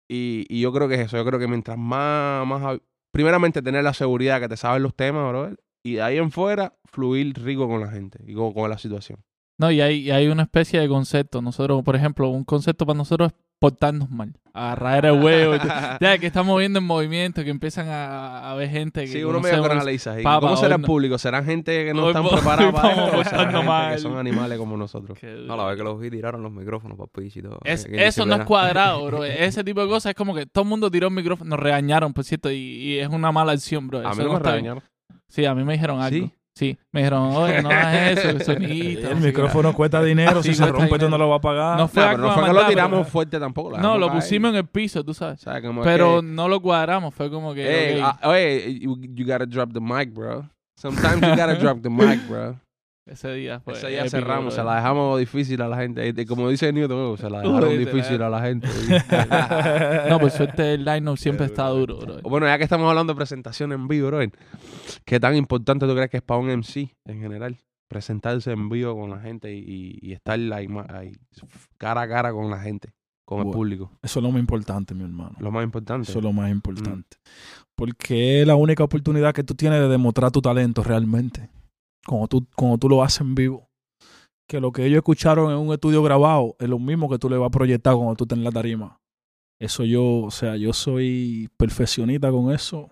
Y, 0.08 0.46
y 0.50 0.62
yo 0.62 0.74
creo 0.74 0.88
que 0.88 0.96
es 0.96 1.02
eso, 1.02 1.18
yo 1.18 1.26
creo 1.26 1.40
que 1.40 1.48
mientras 1.48 1.78
más, 1.78 2.46
más, 2.46 2.80
primeramente 3.12 3.62
tener 3.62 3.84
la 3.84 3.94
seguridad 3.94 4.40
que 4.40 4.50
te 4.50 4.58
sabes 4.58 4.82
los 4.82 4.96
temas, 4.96 5.30
bro, 5.30 5.56
y 5.84 5.94
de 5.94 6.02
ahí 6.02 6.18
en 6.18 6.32
fuera, 6.32 6.78
fluir 6.86 7.34
rico 7.44 7.68
con 7.68 7.82
la 7.82 7.90
gente 7.90 8.20
y 8.26 8.34
con, 8.34 8.54
con 8.54 8.70
la 8.70 8.78
situación. 8.78 9.24
No, 9.58 9.72
y 9.72 9.82
hay, 9.82 10.00
y 10.00 10.12
hay 10.12 10.28
una 10.28 10.44
especie 10.44 10.80
de 10.80 10.88
concepto. 10.88 11.42
Nosotros, 11.42 11.84
por 11.84 11.96
ejemplo, 11.96 12.30
un 12.30 12.44
concepto 12.44 12.86
para 12.86 12.98
nosotros 12.98 13.32
es 13.32 13.38
portarnos 13.60 14.10
mal. 14.10 14.34
Agarrar 14.54 15.06
el 15.06 15.24
huevo. 15.24 15.54
ya 16.02 16.18
que 16.18 16.28
estamos 16.28 16.58
viendo 16.60 16.80
en 16.80 16.86
movimiento, 16.86 17.44
que 17.44 17.50
empiezan 17.50 17.88
a, 17.88 18.52
a 18.52 18.56
ver 18.56 18.70
gente 18.70 19.02
que 19.02 19.08
Sí, 19.08 19.24
uno 19.24 19.40
medio 19.40 19.58
conocemos. 19.62 19.68
que 19.68 19.74
analiza. 19.74 20.20
¿Y 20.20 20.24
Papa, 20.24 20.42
¿Cómo 20.42 20.58
será 20.58 20.76
el 20.76 20.82
no- 20.82 20.88
público? 20.88 21.18
¿Serán 21.18 21.46
gente 21.46 21.86
que 21.86 21.94
no 21.94 22.08
están 22.08 22.28
preparados 22.28 22.74
para 22.74 22.90
esto? 22.90 23.04
¿O 23.04 23.08
serán 23.08 23.24
portando 23.24 23.52
gente 23.60 23.68
mal. 23.68 23.94
que 23.96 24.02
son 24.02 24.18
animales 24.18 24.58
como 24.58 24.76
nosotros? 24.76 25.18
No, 25.46 25.56
la 25.56 25.66
vez 25.66 25.78
que 25.78 25.84
los 25.84 26.00
vi 26.00 26.10
tiraron 26.10 26.42
los 26.44 26.52
micrófonos 26.52 26.98
piso 27.14 27.40
y 27.40 27.42
todo. 27.44 27.60
Es- 27.64 27.86
Eh, 27.86 28.06
eso 28.08 28.26
no 28.26 28.36
es 28.36 28.46
cuadrado, 28.46 29.06
bro. 29.06 29.24
Ese 29.24 29.64
tipo 29.64 29.82
de 29.82 29.88
cosas 29.88 30.10
es 30.10 30.16
como 30.16 30.34
que 30.36 30.46
todo 30.46 30.64
el 30.64 30.70
mundo 30.70 30.92
tiró 30.92 31.08
el 31.08 31.14
micrófono. 31.14 31.52
Nos 31.52 31.60
regañaron, 31.60 32.12
por 32.14 32.24
cierto, 32.26 32.52
y, 32.52 32.56
y 32.58 33.00
es 33.00 33.08
una 33.08 33.32
mala 33.32 33.54
acción, 33.54 33.88
bro. 33.88 34.00
A 34.00 34.12
Eso 34.12 34.22
mí 34.22 34.28
no 34.28 34.34
me 34.34 34.40
regañaron. 34.40 34.84
Sí, 35.30 35.46
a 35.46 35.56
mí 35.56 35.64
me 35.64 35.74
dijeron 35.74 36.02
algo. 36.02 36.28
¿Sí? 36.28 36.32
Sí, 36.56 36.78
me 36.92 37.00
dijeron, 37.02 37.36
oye, 37.36 37.64
no 37.64 37.70
hagas 37.70 38.12
eso. 38.20 38.30
El 38.30 38.38
no 39.04 39.10
sé 39.10 39.16
micrófono 39.16 39.74
cuesta 39.74 40.04
dinero, 40.04 40.44
Sí, 40.44 40.50
si 40.50 40.56
se 40.56 40.68
rompe 40.68 41.00
tú 41.00 41.10
no 41.10 41.18
lo 41.18 41.28
vas 41.30 41.40
a 41.40 41.42
pagar. 41.42 41.78
No 41.78 41.84
No, 41.84 41.88
fue 41.88 42.04
pero 42.04 42.18
no 42.20 42.28
de 42.28 42.34
fue 42.36 42.44
que 42.46 42.54
lo 42.54 42.68
tiramos 42.68 43.00
pero- 43.00 43.12
fuerte 43.12 43.40
tampoco. 43.40 43.78
No, 43.80 43.98
lo 43.98 44.12
pusimos 44.12 44.52
en 44.52 44.58
el 44.58 44.66
piso, 44.68 45.04
tú 45.04 45.14
sabes. 45.16 45.40
O 45.40 45.44
sea, 45.52 45.62
como 45.62 45.82
es 45.82 45.88
Pero 45.88 46.18
que- 46.22 46.28
no 46.28 46.48
lo 46.48 46.62
cuadramos, 46.62 47.14
fue 47.16 47.32
como 47.32 47.54
que. 47.56 47.66
Hey, 47.96 48.02
ok, 48.02 48.18
ah, 48.22 48.30
oye, 48.30 48.80
you, 48.80 48.98
you 49.02 49.26
gotta 49.26 49.46
drop 49.48 49.74
the 49.74 49.80
mic, 49.82 50.14
bro. 50.14 50.48
Sometimes 50.76 51.22
you 51.22 51.30
gotta 51.30 51.56
drop 51.56 51.82
the 51.82 51.90
mic, 51.90 52.20
bro. 52.28 52.56
Ese 53.06 53.34
día 53.34 53.60
fue. 53.60 53.74
Ese 53.74 53.88
día 53.90 54.00
épico, 54.02 54.12
cerramos, 54.18 54.54
se 54.54 54.64
la 54.64 54.76
dejamos 54.76 55.20
difícil 55.20 55.62
a 55.62 55.68
la 55.68 55.78
gente. 55.78 56.26
Como 56.26 56.50
dice 56.50 56.72
Newton, 56.72 56.98
oh, 57.00 57.18
se 57.18 57.30
la 57.30 57.40
dejaron 57.42 57.70
Uy, 57.70 57.78
difícil 57.78 58.20
la- 58.20 58.28
a 58.28 58.30
la 58.30 58.42
gente. 58.42 58.68
No, 60.10 60.20
por 60.20 60.32
suerte 60.32 60.74
el 60.76 60.86
line 60.86 61.18
siempre 61.18 61.46
está 61.46 61.68
duro, 61.68 61.98
bro. 62.00 62.22
bueno, 62.24 62.46
ya 62.48 62.58
que 62.58 62.64
estamos 62.64 62.90
hablando 62.90 63.14
de 63.14 63.18
presentación 63.18 63.72
en 63.72 63.88
vivo, 63.88 64.08
bro, 64.08 64.20
¿qué 65.06 65.20
tan 65.20 65.36
importante 65.36 65.86
tú 65.88 65.94
crees 65.94 66.10
que 66.10 66.18
es 66.18 66.24
para 66.24 66.40
un 66.40 66.48
MC 66.50 66.96
en 67.06 67.20
general? 67.22 67.58
Presentarse 67.88 68.52
en 68.52 68.70
vivo 68.70 69.00
con 69.00 69.10
la 69.12 69.20
gente 69.20 69.54
y, 69.54 70.00
y 70.02 70.14
estar 70.14 70.40
ahí, 70.54 70.68
ma- 70.68 70.88
ahí 70.90 71.12
cara 71.78 72.02
a 72.02 72.08
cara 72.08 72.32
con 72.32 72.50
la 72.50 72.60
gente, 72.60 72.90
con 73.26 73.46
el 73.46 73.52
público. 73.52 73.92
Eso 74.02 74.20
es 74.20 74.24
lo 74.24 74.32
más 74.32 74.40
importante, 74.40 74.96
mi 74.96 75.04
hermano. 75.04 75.36
Lo 75.40 75.52
más 75.52 75.64
importante. 75.64 76.10
Eso 76.10 76.20
es 76.20 76.24
lo 76.24 76.34
más 76.34 76.50
importante. 76.50 77.18
Porque 77.76 78.42
es 78.42 78.48
la 78.48 78.56
única 78.56 78.84
oportunidad 78.84 79.34
que 79.34 79.44
tú 79.44 79.54
tienes 79.56 79.80
de 79.80 79.88
demostrar 79.90 80.32
tu 80.32 80.42
talento 80.42 80.84
realmente. 80.84 81.50
Cuando 82.06 82.28
tú, 82.28 82.48
cuando 82.56 82.78
tú 82.78 82.90
lo 82.90 83.04
haces 83.04 83.22
en 83.22 83.36
vivo. 83.36 83.70
que 84.48 84.60
lo 84.60 84.72
que 84.72 84.86
ellos 84.86 84.98
escucharon 84.98 85.52
en 85.52 85.58
un 85.58 85.74
estudio 85.74 86.04
grabado 86.04 86.56
es 86.60 86.70
lo 86.70 86.78
mismo 86.78 87.10
que 87.10 87.18
tú 87.18 87.30
le 87.30 87.38
vas 87.38 87.48
a 87.48 87.52
proyectar 87.52 87.96
cuando 87.96 88.16
tú 88.16 88.26
estás 88.26 88.38
en 88.38 88.44
la 88.44 88.52
tarima. 88.52 89.00
Eso 89.60 89.86
yo, 89.86 90.24
o 90.24 90.32
sea, 90.32 90.58
yo 90.58 90.74
soy 90.74 91.50
perfeccionista 91.58 92.30
con 92.32 92.52
eso, 92.52 92.92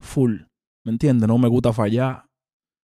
full. 0.00 0.42
¿Me 0.84 0.92
entiendes? 0.92 1.28
No 1.28 1.38
me 1.38 1.48
gusta 1.48 1.72
fallar. 1.72 2.26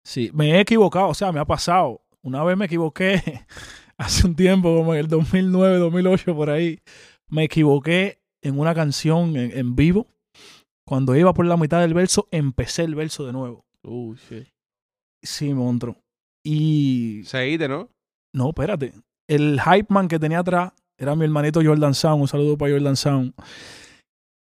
Sí, 0.05 0.31
me 0.35 0.53
he 0.53 0.61
equivocado, 0.61 1.09
o 1.09 1.15
sea, 1.15 1.33
me 1.33 1.41
ha 1.41 1.45
pasado. 1.45 2.03
Una 2.23 2.45
vez 2.45 2.57
me 2.57 2.67
equivoqué 2.67 3.23
hace 3.97 4.27
un 4.27 4.37
tiempo, 4.37 4.77
como 4.77 4.95
en 4.95 5.01
el 5.01 5.09
2009, 5.09 5.79
2008, 5.79 6.37
por 6.37 6.51
ahí. 6.51 6.81
Me 7.29 7.45
equivoqué 7.45 8.21
en 8.43 8.59
una 8.59 8.75
canción 8.75 9.37
en, 9.37 9.57
en 9.57 9.75
vivo. 9.75 10.07
Cuando 10.87 11.17
iba 11.17 11.33
por 11.33 11.47
la 11.47 11.57
mitad 11.57 11.81
del 11.81 11.95
verso, 11.95 12.29
empecé 12.31 12.83
el 12.83 12.95
verso 12.95 13.25
de 13.25 13.33
nuevo. 13.33 13.65
Shit. 13.83 14.49
Sí, 15.23 15.53
monstruo. 15.55 15.97
Y 16.45 17.23
Seguite, 17.25 17.69
¿no? 17.69 17.89
no, 18.35 18.49
espérate. 18.51 18.93
El 19.29 19.61
hype 19.61 19.87
man 19.93 20.09
que 20.09 20.19
tenía 20.19 20.41
atrás 20.41 20.73
era 20.99 21.15
mi 21.15 21.25
hermanito 21.25 21.61
Jordan 21.63 21.95
Sound. 21.95 22.23
Un 22.23 22.29
saludo 22.29 22.57
para 22.59 22.73
Jordan 22.73 22.97
Sound. 22.97 23.35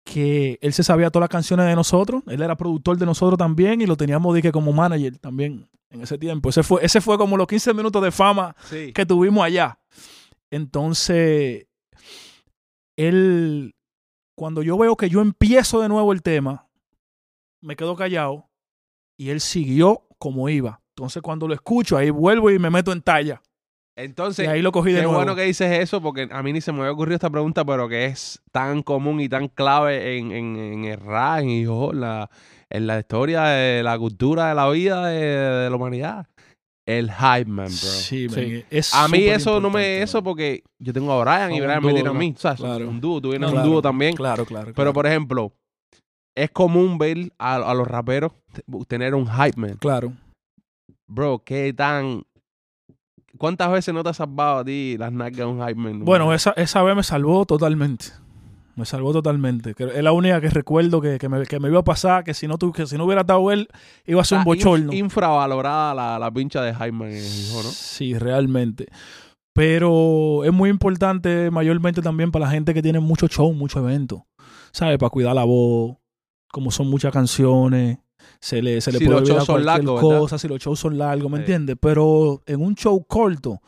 Que 0.05 0.57
él 0.61 0.71
se 0.73 0.83
sabía 0.83 1.09
todas 1.09 1.23
las 1.23 1.29
canciones 1.29 1.65
de 1.65 1.75
nosotros. 1.75 2.23
Él 2.27 2.41
era 2.41 2.55
productor 2.55 2.97
de 2.97 3.05
nosotros 3.05 3.37
también 3.37 3.81
y 3.81 3.85
lo 3.85 3.97
teníamos 3.97 4.33
dije, 4.35 4.51
como 4.51 4.71
manager 4.71 5.17
también 5.17 5.67
en 5.89 6.01
ese 6.01 6.17
tiempo. 6.17 6.49
Ese 6.49 6.63
fue, 6.63 6.83
ese 6.85 7.01
fue 7.01 7.17
como 7.17 7.35
los 7.35 7.47
15 7.47 7.73
minutos 7.73 8.01
de 8.01 8.11
fama 8.11 8.55
Sí. 8.69 8.93
que 8.93 9.05
tuvimos 9.05 9.43
allá. 9.43 9.77
Entonces, 10.49 11.67
él, 12.97 13.75
cuando 14.37 14.61
yo 14.63 14.77
veo 14.77 14.95
que 14.95 15.09
yo 15.09 15.21
empiezo 15.21 15.81
de 15.81 15.89
nuevo 15.89 16.13
el 16.13 16.21
tema, 16.21 16.67
me 17.61 17.75
quedo 17.75 17.95
callado 17.95 18.47
y 19.19 19.29
él 19.29 19.41
siguió 19.41 20.06
como 20.19 20.49
iba. 20.49 20.79
Entonces, 20.95 21.21
cuando 21.21 21.47
lo 21.47 21.53
escucho, 21.53 21.97
ahí 21.97 22.09
vuelvo 22.09 22.49
y 22.51 22.57
me 22.59 22.69
meto 22.69 22.91
en 22.91 23.01
talla. 23.01 23.41
Y 23.95 24.01
Entonces, 24.01 24.47
ahí 24.47 24.61
lo 24.61 24.71
cogí 24.71 24.91
de 24.91 24.97
qué 24.97 25.03
nuevo. 25.03 25.17
bueno 25.17 25.35
que 25.35 25.41
dices 25.43 25.79
eso, 25.79 26.01
porque 26.01 26.27
a 26.31 26.43
mí 26.43 26.53
ni 26.53 26.61
se 26.61 26.71
me 26.71 26.79
había 26.81 26.91
ocurrido 26.91 27.15
esta 27.15 27.29
pregunta, 27.29 27.65
pero 27.65 27.87
que 27.89 28.05
es 28.05 28.41
tan 28.51 28.83
común 28.83 29.19
y 29.21 29.27
tan 29.29 29.47
clave 29.47 30.17
en, 30.17 30.31
en, 30.31 30.55
en 30.55 30.85
el 30.85 30.99
rap, 30.99 31.39
en, 31.39 31.49
hip 31.49 31.67
hop, 31.69 31.93
la, 31.93 32.29
en 32.69 32.85
la 32.87 32.99
historia 32.99 33.43
de 33.45 33.81
la 33.83 33.97
cultura 33.97 34.49
de 34.49 34.55
la 34.55 34.69
vida 34.69 35.07
de, 35.07 35.19
de 35.25 35.69
la 35.69 35.75
humanidad. 35.75 36.27
El 36.85 37.11
hype 37.11 37.45
man, 37.45 37.65
bro. 37.65 37.75
Sí, 37.75 38.29
Sí. 38.29 38.63
es 38.69 38.93
A 38.93 39.07
mí 39.09 39.25
eso 39.25 39.59
no 39.59 39.69
me 39.69 40.01
eso 40.01 40.23
porque 40.23 40.63
yo 40.79 40.93
tengo 40.93 41.11
a 41.11 41.21
Brian 41.21 41.51
y 41.53 41.59
Brian 41.59 41.83
me 41.83 41.93
tiene 41.93 42.09
a 42.09 42.13
mí. 42.13 42.33
O 42.35 42.39
sea, 42.39 42.55
son 42.55 42.67
Claro. 42.69 42.89
un 42.89 43.01
dúo, 43.01 43.19
tú 43.19 43.31
vienes 43.31 43.41
No, 43.41 43.47
un 43.47 43.53
claro, 43.55 43.69
dúo 43.69 43.81
también. 43.81 44.15
Claro, 44.15 44.45
claro. 44.45 44.71
Pero 44.73 44.93
por 44.93 45.05
ejemplo, 45.05 45.51
es 46.37 46.51
común 46.51 46.97
ver 46.97 47.31
a, 47.37 47.55
a 47.55 47.73
los 47.73 47.87
raperos 47.87 48.31
tener 48.87 49.15
un 49.15 49.27
hype 49.27 49.59
man. 49.59 49.77
Claro. 49.79 50.13
Bro, 51.07 51.41
qué 51.45 51.73
tan. 51.73 52.23
¿Cuántas 53.37 53.71
veces 53.71 53.93
no 53.93 54.03
te 54.03 54.09
has 54.09 54.17
salvado 54.17 54.59
a 54.59 54.65
ti 54.65 54.95
las 54.97 55.11
nalgas 55.11 55.37
de 55.37 55.45
un 55.45 55.59
hype 55.59 55.75
man? 55.75 56.03
Bueno, 56.05 56.33
esa, 56.33 56.51
esa 56.51 56.81
vez 56.83 56.95
me 56.95 57.03
salvó 57.03 57.45
totalmente. 57.45 58.05
Me 58.75 58.85
salvó 58.85 59.11
totalmente. 59.11 59.73
Es 59.77 60.03
la 60.03 60.11
única 60.11 60.39
que 60.39 60.49
recuerdo 60.49 61.01
que, 61.01 61.17
que, 61.17 61.29
me, 61.29 61.43
que 61.45 61.59
me 61.59 61.67
iba 61.67 61.79
a 61.79 61.83
pasar, 61.83 62.23
que 62.23 62.33
si 62.35 62.47
no, 62.47 62.57
tu- 62.59 62.71
que 62.71 62.85
si 62.85 62.95
no 62.97 63.05
hubiera 63.05 63.21
estado 63.21 63.51
él, 63.51 63.67
iba 64.05 64.21
a 64.21 64.25
ser 64.25 64.37
un 64.39 64.43
bochorno. 64.43 64.93
infravalorada 64.93 65.95
la, 65.95 66.19
la 66.19 66.29
pincha 66.31 66.61
de 66.61 66.73
hype 66.73 66.91
man 66.91 67.09
en 67.09 67.17
el 67.17 67.23
hijo, 67.25 67.63
¿no? 67.63 67.69
Sí, 67.69 68.17
realmente. 68.17 68.87
Pero 69.53 70.43
es 70.43 70.53
muy 70.53 70.69
importante 70.69 71.49
mayormente 71.49 72.01
también 72.03 72.31
para 72.31 72.45
la 72.45 72.51
gente 72.51 72.73
que 72.75 72.83
tiene 72.83 72.99
mucho 72.99 73.27
show, 73.27 73.51
mucho 73.53 73.79
evento. 73.79 74.25
¿Sabes? 74.71 74.99
Para 74.99 75.09
cuidar 75.09 75.33
la 75.33 75.43
voz, 75.45 75.97
como 76.51 76.71
son 76.71 76.87
muchas 76.89 77.11
canciones, 77.13 77.97
se 78.39 78.61
le, 78.61 78.81
se 78.81 78.91
le 78.91 78.99
Si 78.99 79.05
puede 79.05 79.19
los 79.19 79.29
olvidar 79.29 79.37
shows 79.37 79.45
son 79.47 79.63
cualquier 79.63 79.85
largos, 79.85 80.01
¿verdad? 80.03 80.19
cosa, 80.19 80.37
si 80.37 80.47
los 80.47 80.59
shows 80.59 80.79
son 80.79 80.97
largos, 80.97 81.31
¿me 81.31 81.37
Sí. 81.37 81.41
entiendes? 81.41 81.75
Pero 81.79 82.41
en 82.45 82.61
un 82.61 82.75
show 82.75 83.03
corto, 83.05 83.61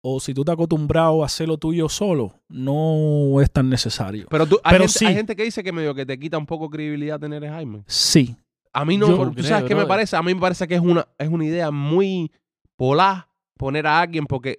o 0.00 0.18
si 0.20 0.34
tú 0.34 0.42
estás 0.42 0.54
acostumbrado 0.54 1.22
a 1.22 1.26
hacer 1.26 1.46
lo 1.48 1.58
tuyo 1.58 1.88
solo, 1.88 2.34
no 2.48 3.40
es 3.40 3.50
tan 3.50 3.68
necesario. 3.68 4.26
Pero, 4.30 4.46
tú, 4.46 4.60
hay, 4.64 4.72
Pero 4.72 4.84
gente, 4.84 4.98
sí. 4.98 5.06
hay 5.06 5.14
gente 5.14 5.36
que 5.36 5.44
dice 5.44 5.62
que 5.62 5.72
medio 5.72 5.94
que 5.94 6.04
te 6.06 6.18
quita 6.18 6.38
un 6.38 6.46
poco 6.46 6.68
credibilidad 6.70 7.20
tener 7.20 7.42
el 7.44 7.50
hype 7.50 7.66
man. 7.66 7.84
Sí, 7.86 8.36
A 8.72 8.84
mí 8.84 8.96
no, 8.96 9.08
Yo 9.08 9.16
¿tú 9.28 9.34
creo, 9.34 9.44
sabes 9.46 9.64
qué 9.68 9.74
me 9.74 9.86
parece? 9.86 10.16
A 10.16 10.22
mí 10.22 10.34
me 10.34 10.40
parece 10.40 10.66
que 10.66 10.74
es 10.74 10.80
una, 10.80 11.06
es 11.18 11.28
una 11.28 11.44
idea 11.44 11.70
muy 11.70 12.32
polar 12.76 13.28
poner 13.58 13.86
a 13.86 14.00
alguien 14.00 14.26
porque 14.26 14.58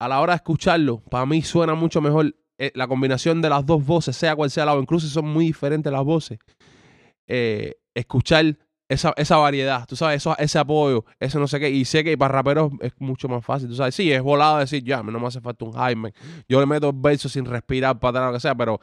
a 0.00 0.08
la 0.08 0.20
hora 0.20 0.32
de 0.32 0.36
escucharlo, 0.38 1.00
para 1.10 1.26
mí 1.26 1.42
suena 1.42 1.74
mucho 1.74 2.00
mejor 2.00 2.34
eh, 2.58 2.72
la 2.74 2.88
combinación 2.88 3.40
de 3.42 3.50
las 3.50 3.64
dos 3.66 3.84
voces, 3.84 4.16
sea 4.16 4.34
cual 4.34 4.50
sea 4.50 4.64
la 4.64 4.72
voz, 4.74 4.82
incluso 4.82 5.06
son 5.06 5.26
muy 5.28 5.46
diferentes 5.46 5.92
las 5.92 6.02
voces. 6.02 6.38
Eh, 7.30 7.74
escuchar 7.94 8.56
esa, 8.88 9.12
esa 9.16 9.36
variedad, 9.36 9.86
tú 9.86 9.94
sabes, 9.94 10.16
eso, 10.16 10.36
ese 10.36 10.58
apoyo, 10.58 11.04
ese 11.20 11.38
no 11.38 11.46
sé 11.46 11.60
qué. 11.60 11.70
Y 11.70 11.84
sé 11.84 12.02
que 12.02 12.18
para 12.18 12.32
raperos 12.34 12.72
es 12.80 12.92
mucho 12.98 13.28
más 13.28 13.44
fácil, 13.44 13.68
tú 13.68 13.76
sabes. 13.76 13.94
Sí, 13.94 14.10
es 14.12 14.20
volado 14.20 14.58
decir, 14.58 14.82
ya, 14.82 15.00
no 15.02 15.18
me 15.20 15.26
hace 15.28 15.40
falta 15.40 15.64
un 15.64 15.72
Jaime. 15.72 16.12
Yo 16.48 16.58
le 16.58 16.66
meto 16.66 16.92
versos 16.92 17.30
sin 17.32 17.44
respirar 17.44 17.98
para 18.00 18.10
atrás, 18.18 18.26
lo 18.30 18.32
que 18.34 18.40
sea, 18.40 18.54
pero 18.56 18.80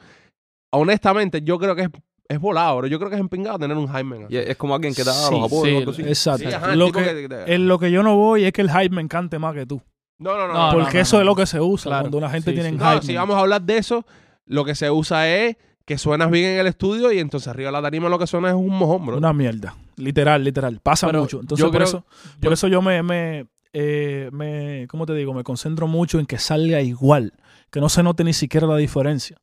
honestamente 0.72 1.42
yo 1.42 1.58
creo 1.58 1.74
que 1.76 1.82
es, 1.82 1.88
es 2.28 2.40
volado, 2.40 2.78
bro. 2.78 2.86
Yo 2.86 2.98
creo 2.98 3.10
que 3.10 3.16
es 3.16 3.20
empingado 3.20 3.58
tener 3.58 3.76
un 3.76 3.86
Jaime. 3.86 4.26
Y 4.28 4.36
es 4.36 4.56
como 4.56 4.74
alguien 4.74 4.94
que 4.94 5.02
te 5.02 5.10
da 5.10 5.14
Sí, 5.14 5.34
los 5.34 5.44
apoyos 5.44 5.96
sí, 5.96 6.02
exacto. 6.02 6.48
Sí, 6.48 6.54
ajá, 6.54 6.72
el 6.72 6.78
lo 6.78 6.92
que, 6.92 7.02
que- 7.28 7.54
en 7.54 7.68
lo 7.68 7.78
que 7.78 7.90
yo 7.90 8.02
no 8.02 8.16
voy 8.16 8.44
es 8.44 8.52
que 8.52 8.62
el 8.62 8.70
hype 8.70 8.90
me 8.94 9.02
encante 9.02 9.38
más 9.38 9.54
que 9.54 9.66
tú. 9.66 9.80
No, 10.18 10.36
no, 10.36 10.48
no. 10.52 10.70
Porque 10.72 10.94
no, 10.96 11.02
eso 11.02 11.16
no. 11.16 11.20
es 11.22 11.26
lo 11.26 11.34
que 11.36 11.46
se 11.46 11.60
usa 11.60 11.90
Claro. 11.90 12.02
cuando 12.04 12.18
una 12.18 12.30
gente 12.30 12.50
Sí, 12.50 12.54
tiene 12.54 12.70
sí. 12.70 12.76
hype. 12.76 12.94
No, 12.96 13.02
si 13.02 13.14
vamos 13.14 13.36
a 13.36 13.40
hablar 13.40 13.62
de 13.62 13.78
eso, 13.78 14.04
lo 14.46 14.64
que 14.64 14.74
se 14.74 14.90
usa 14.90 15.28
es 15.32 15.56
que 15.88 15.98
suenas 15.98 16.30
bien 16.30 16.52
en 16.52 16.58
el 16.60 16.66
estudio 16.66 17.10
y 17.10 17.18
entonces 17.18 17.48
arriba 17.48 17.68
de 17.68 17.72
la 17.72 17.82
tarima 17.82 18.08
lo 18.08 18.18
que 18.18 18.26
suena 18.26 18.48
es 18.50 18.54
un 18.54 18.68
mojón, 18.68 19.06
bro. 19.06 19.16
Una 19.16 19.32
mierda. 19.32 19.74
Literal, 19.96 20.44
literal. 20.44 20.80
Pasa 20.82 21.06
Pero 21.08 21.22
mucho. 21.22 21.40
Entonces, 21.40 21.64
yo 21.64 21.70
por, 21.72 21.76
creo- 21.76 21.88
eso, 21.88 22.04
yo- 22.36 22.40
por 22.42 22.52
eso 22.52 22.68
yo 22.68 22.82
me, 22.82 23.02
me, 23.02 23.46
eh, 23.72 24.28
me, 24.32 24.86
¿cómo 24.88 25.06
te 25.06 25.14
digo? 25.14 25.32
Me 25.34 25.42
concentro 25.44 25.86
mucho 25.86 26.18
en 26.20 26.26
que 26.26 26.38
salga 26.38 26.80
igual. 26.82 27.32
Que 27.70 27.80
no 27.80 27.88
se 27.88 28.02
note 28.02 28.22
ni 28.22 28.32
siquiera 28.34 28.66
la 28.66 28.76
diferencia. 28.76 29.36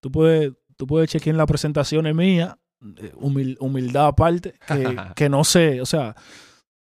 Tú 0.00 0.12
puedes, 0.12 0.52
tú 0.76 0.86
puedes 0.86 1.10
chequear 1.10 1.34
en 1.34 1.38
las 1.38 1.46
presentaciones 1.46 2.14
mías, 2.14 2.54
eh, 2.98 3.12
humil- 3.16 3.56
humildad 3.58 4.06
aparte, 4.08 4.54
que, 4.68 4.96
que 5.16 5.28
no 5.28 5.42
sé, 5.42 5.80
o 5.80 5.86
sea, 5.86 6.14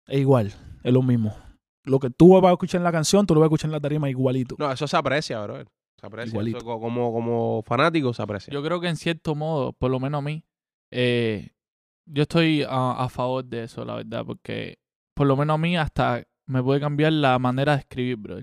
es 0.06 0.18
igual, 0.20 0.52
es 0.82 0.92
lo 0.92 1.02
mismo. 1.02 1.34
Lo 1.84 1.98
que 2.00 2.10
tú 2.10 2.38
vas 2.40 2.50
a 2.50 2.52
escuchar 2.52 2.80
en 2.80 2.84
la 2.84 2.92
canción, 2.92 3.26
tú 3.26 3.32
lo 3.34 3.40
vas 3.40 3.46
a 3.46 3.48
escuchar 3.48 3.68
en 3.68 3.72
la 3.72 3.80
tarima 3.80 4.10
igualito. 4.10 4.56
No, 4.58 4.70
eso 4.70 4.86
se 4.86 4.96
aprecia, 4.96 5.40
bro. 5.42 5.64
Se 6.00 6.06
aprecia. 6.06 6.30
Igualito. 6.30 6.58
Eso 6.58 6.66
co- 6.66 6.80
como, 6.80 7.12
como 7.12 7.62
fanático 7.66 8.12
se 8.14 8.22
aprecia. 8.22 8.52
Yo 8.52 8.62
creo 8.62 8.80
que 8.80 8.88
en 8.88 8.96
cierto 8.96 9.34
modo, 9.34 9.72
por 9.72 9.90
lo 9.90 9.98
menos 10.00 10.18
a 10.18 10.22
mí, 10.22 10.44
eh, 10.92 11.50
yo 12.06 12.22
estoy 12.22 12.62
a, 12.68 12.92
a 12.92 13.08
favor 13.08 13.44
de 13.44 13.64
eso, 13.64 13.84
la 13.84 13.96
verdad, 13.96 14.24
porque 14.24 14.78
por 15.14 15.26
lo 15.26 15.36
menos 15.36 15.54
a 15.54 15.58
mí 15.58 15.76
hasta 15.76 16.22
me 16.46 16.62
puede 16.62 16.80
cambiar 16.80 17.12
la 17.12 17.38
manera 17.38 17.72
de 17.72 17.80
escribir, 17.80 18.16
bro. 18.16 18.38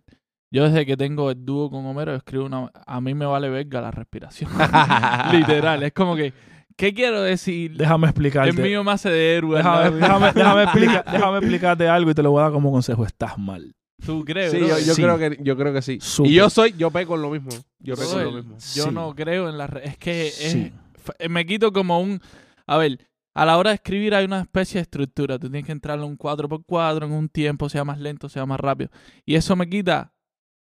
Yo 0.51 0.63
desde 0.65 0.85
que 0.85 0.95
tengo 0.95 1.31
el 1.31 1.43
dúo 1.43 1.69
con 1.71 1.85
Homero 1.85 2.13
escribo 2.15 2.45
una... 2.45 2.69
A 2.85 3.01
mí 3.01 3.13
me 3.13 3.25
vale 3.25 3.49
verga 3.49 3.81
la 3.81 3.91
respiración. 3.91 4.49
Literal, 5.31 5.81
es 5.83 5.93
como 5.93 6.15
que... 6.15 6.33
¿Qué 6.77 6.93
quiero 6.93 7.21
decir? 7.21 7.75
Déjame 7.77 8.07
El 8.07 8.09
explicarte. 8.11 8.61
mío 8.61 8.83
me 8.83 8.91
hace 8.91 9.09
de 9.09 9.35
héroe. 9.37 9.57
Déjame, 9.57 9.91
¿no? 9.91 9.95
déjame, 9.97 10.31
déjame, 10.33 10.63
explica- 10.65 11.03
déjame 11.09 11.37
explicarte 11.39 11.87
algo 11.87 12.11
y 12.11 12.13
te 12.13 12.21
lo 12.21 12.31
voy 12.31 12.39
a 12.41 12.43
dar 12.43 12.51
como 12.51 12.69
consejo. 12.71 13.05
Estás 13.05 13.37
mal. 13.37 13.73
¿Tú 14.03 14.25
crees, 14.25 14.51
Sí, 14.51 14.57
bro? 14.57 14.67
yo, 14.67 14.79
yo 14.79 14.93
Sí. 14.95 15.01
creo 15.01 15.17
que, 15.17 15.37
yo 15.41 15.55
creo 15.57 15.73
que 15.73 15.81
sí. 15.81 15.99
Y 16.23 16.33
yo 16.33 16.49
soy, 16.49 16.73
yo 16.77 16.91
peco 16.91 17.15
en 17.15 17.21
lo 17.21 17.29
mismo. 17.29 17.49
Yo 17.79 17.95
peco 17.95 18.19
en 18.19 18.25
lo 18.25 18.31
mismo. 18.33 18.55
Yo 18.73 18.83
Sí. 18.85 18.89
no 18.91 19.15
creo 19.15 19.49
en 19.49 19.57
la... 19.57 19.67
re- 19.67 19.87
Es 19.87 19.97
que 19.97 20.27
es, 20.27 20.33
Sí. 20.35 20.73
f- 20.95 21.29
me 21.29 21.45
quito 21.45 21.71
como 21.71 21.99
un... 22.01 22.19
A 22.67 22.77
ver, 22.77 23.07
a 23.33 23.45
la 23.45 23.57
hora 23.57 23.69
de 23.71 23.75
escribir 23.75 24.13
hay 24.15 24.25
una 24.25 24.41
especie 24.41 24.79
de 24.79 24.83
estructura. 24.83 25.39
Tú 25.39 25.49
tienes 25.49 25.65
que 25.65 25.71
entrar 25.71 25.97
en 25.97 26.05
un 26.05 26.17
4x4, 26.17 27.05
en 27.05 27.11
un 27.13 27.29
tiempo, 27.29 27.69
sea 27.69 27.83
más 27.83 27.99
lento, 27.99 28.27
sea 28.29 28.45
más 28.45 28.59
rápido. 28.59 28.89
Y 29.25 29.35
eso 29.35 29.55
me 29.55 29.69
quita 29.69 30.13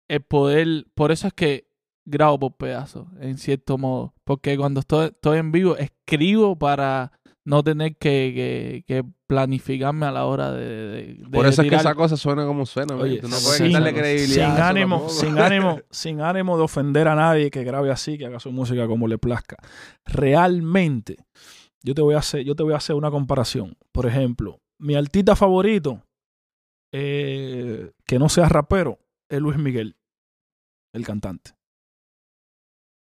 el 0.07 0.21
poder... 0.21 0.85
Por 0.95 1.11
eso 1.11 1.27
es 1.27 1.33
que 1.33 1.67
grabo 2.05 2.39
por 2.39 2.57
pedazos, 2.57 3.07
en 3.19 3.37
cierto 3.37 3.77
modo. 3.77 4.15
Porque 4.23 4.57
cuando 4.57 4.79
estoy, 4.79 5.07
estoy 5.07 5.37
en 5.39 5.51
vivo, 5.51 5.75
escribo 5.77 6.57
para 6.57 7.11
no 7.49 7.63
tener 7.63 7.97
que, 7.97 8.31
que- 8.35 8.83
que 8.87 9.03
planificarme 9.27 10.05
a 10.05 10.11
la 10.11 10.25
hora 10.25 10.51
de... 10.51 10.65
de- 10.65 11.13
de 11.15 11.29
Por 11.29 11.45
eso 11.47 11.61
es 11.63 11.69
que 11.69 11.75
esa 11.75 11.95
cosa 11.95 12.15
suena 12.17 12.45
como 12.45 12.65
suena. 12.65 12.93
man. 12.95 13.03
Oye, 13.03 13.19
Tú 13.19 13.27
no 13.27 13.35
sin- 13.35 13.45
puedes 13.45 13.61
quitarle 13.61 13.89
sin 13.91 13.99
credibilidad. 13.99 14.55
sin 14.55 14.63
ánimo, 14.63 15.09
sin 15.09 15.39
ánimo, 15.39 15.79
sin 15.89 16.21
ánimo 16.21 16.57
de 16.57 16.63
ofender 16.63 17.07
a 17.07 17.15
nadie 17.15 17.49
que 17.51 17.63
grabe 17.63 17.91
así, 17.91 18.17
que 18.17 18.25
haga 18.27 18.39
su 18.39 18.51
música 18.51 18.87
como 18.87 19.07
le 19.07 19.17
plazca. 19.17 19.57
Realmente, 20.05 21.17
yo 21.83 21.93
te 21.95 22.01
voy 22.01 22.15
a 22.15 22.19
hacer, 22.19 22.43
yo 22.43 22.55
te 22.55 22.63
voy 22.63 22.73
a 22.73 22.77
hacer 22.77 22.95
una 22.95 23.09
comparación. 23.11 23.75
Por 23.91 24.05
ejemplo, 24.05 24.59
mi 24.79 24.95
artista 24.95 25.35
favorito, 25.35 26.03
eh, 26.93 27.91
que 28.05 28.19
no 28.19 28.29
sea 28.29 28.47
rapero, 28.49 28.99
es 29.29 29.39
Luis 29.39 29.57
Miguel, 29.57 29.95
el 30.93 31.05
cantante. 31.05 31.51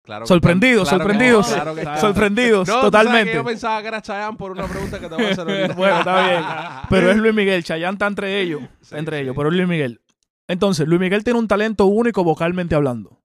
Claro 0.04 0.24
que- 0.24 0.28
Sorprendidos, 0.28 0.88
claro 0.88 1.04
que- 1.04 1.12
sorprendidos, 1.12 1.46
claro 1.46 1.74
que 1.74 1.80
está. 1.82 1.96
sorprendidos, 1.98 2.68
No, 2.68 2.80
totalmente. 2.80 3.34
yo 3.34 3.44
pensaba 3.44 3.80
que 3.82 3.88
era 3.88 4.02
Chayanne 4.02 4.36
por 4.36 4.50
una 4.50 4.66
pregunta 4.66 4.98
que 4.98 5.08
te 5.08 5.14
voy 5.14 5.24
a 5.26 5.30
hacer 5.30 5.48
ahorita. 5.48 5.74
Bueno, 5.76 5.98
está 5.98 6.28
bien. 6.28 6.42
Pero 6.90 7.10
es 7.10 7.16
Luis 7.18 7.34
Miguel, 7.34 7.62
Chayanne 7.62 7.92
está 7.94 8.06
entre 8.08 8.40
ellos, 8.40 8.62
Sí, 8.80 8.96
entre 8.96 9.18
sí. 9.18 9.22
ellos, 9.22 9.34
pero 9.36 9.48
es 9.50 9.54
Luis 9.56 9.68
Miguel. 9.68 10.00
Entonces, 10.48 10.88
Luis 10.88 11.00
Miguel 11.00 11.22
tiene 11.22 11.38
un 11.38 11.46
talento 11.48 11.86
único 11.86 12.24
vocalmente 12.24 12.74
hablando. 12.74 13.20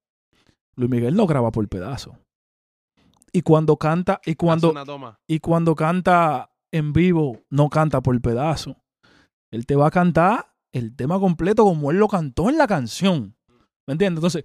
Luis 0.76 0.90
Miguel 0.92 1.16
no 1.16 1.26
graba 1.26 1.52
por 1.52 1.68
pedazo. 1.68 2.20
Y 3.34 3.42
cuando 3.42 3.78
canta, 3.78 4.22
y 4.26 4.36
cuando, 4.36 4.70
una 4.72 4.86
toma. 4.86 5.20
y 5.28 5.40
cuando 5.40 5.76
canta 5.76 6.52
en 6.72 6.94
vivo, 6.94 7.42
no 7.50 7.70
canta 7.70 8.02
por 8.02 8.20
pedazo. 8.22 8.78
Él 9.52 9.66
te 9.66 9.76
va 9.76 9.88
a 9.88 9.92
cantar 9.92 10.54
el 10.72 10.96
tema 10.96 11.20
completo 11.20 11.64
como 11.64 11.90
él 11.92 11.98
lo 11.98 12.08
cantó 12.08 12.50
en 12.50 12.58
la 12.58 12.68
canción. 12.68 13.36
¿Me 13.88 13.94
entiendes? 13.94 14.20
Entonces, 14.20 14.44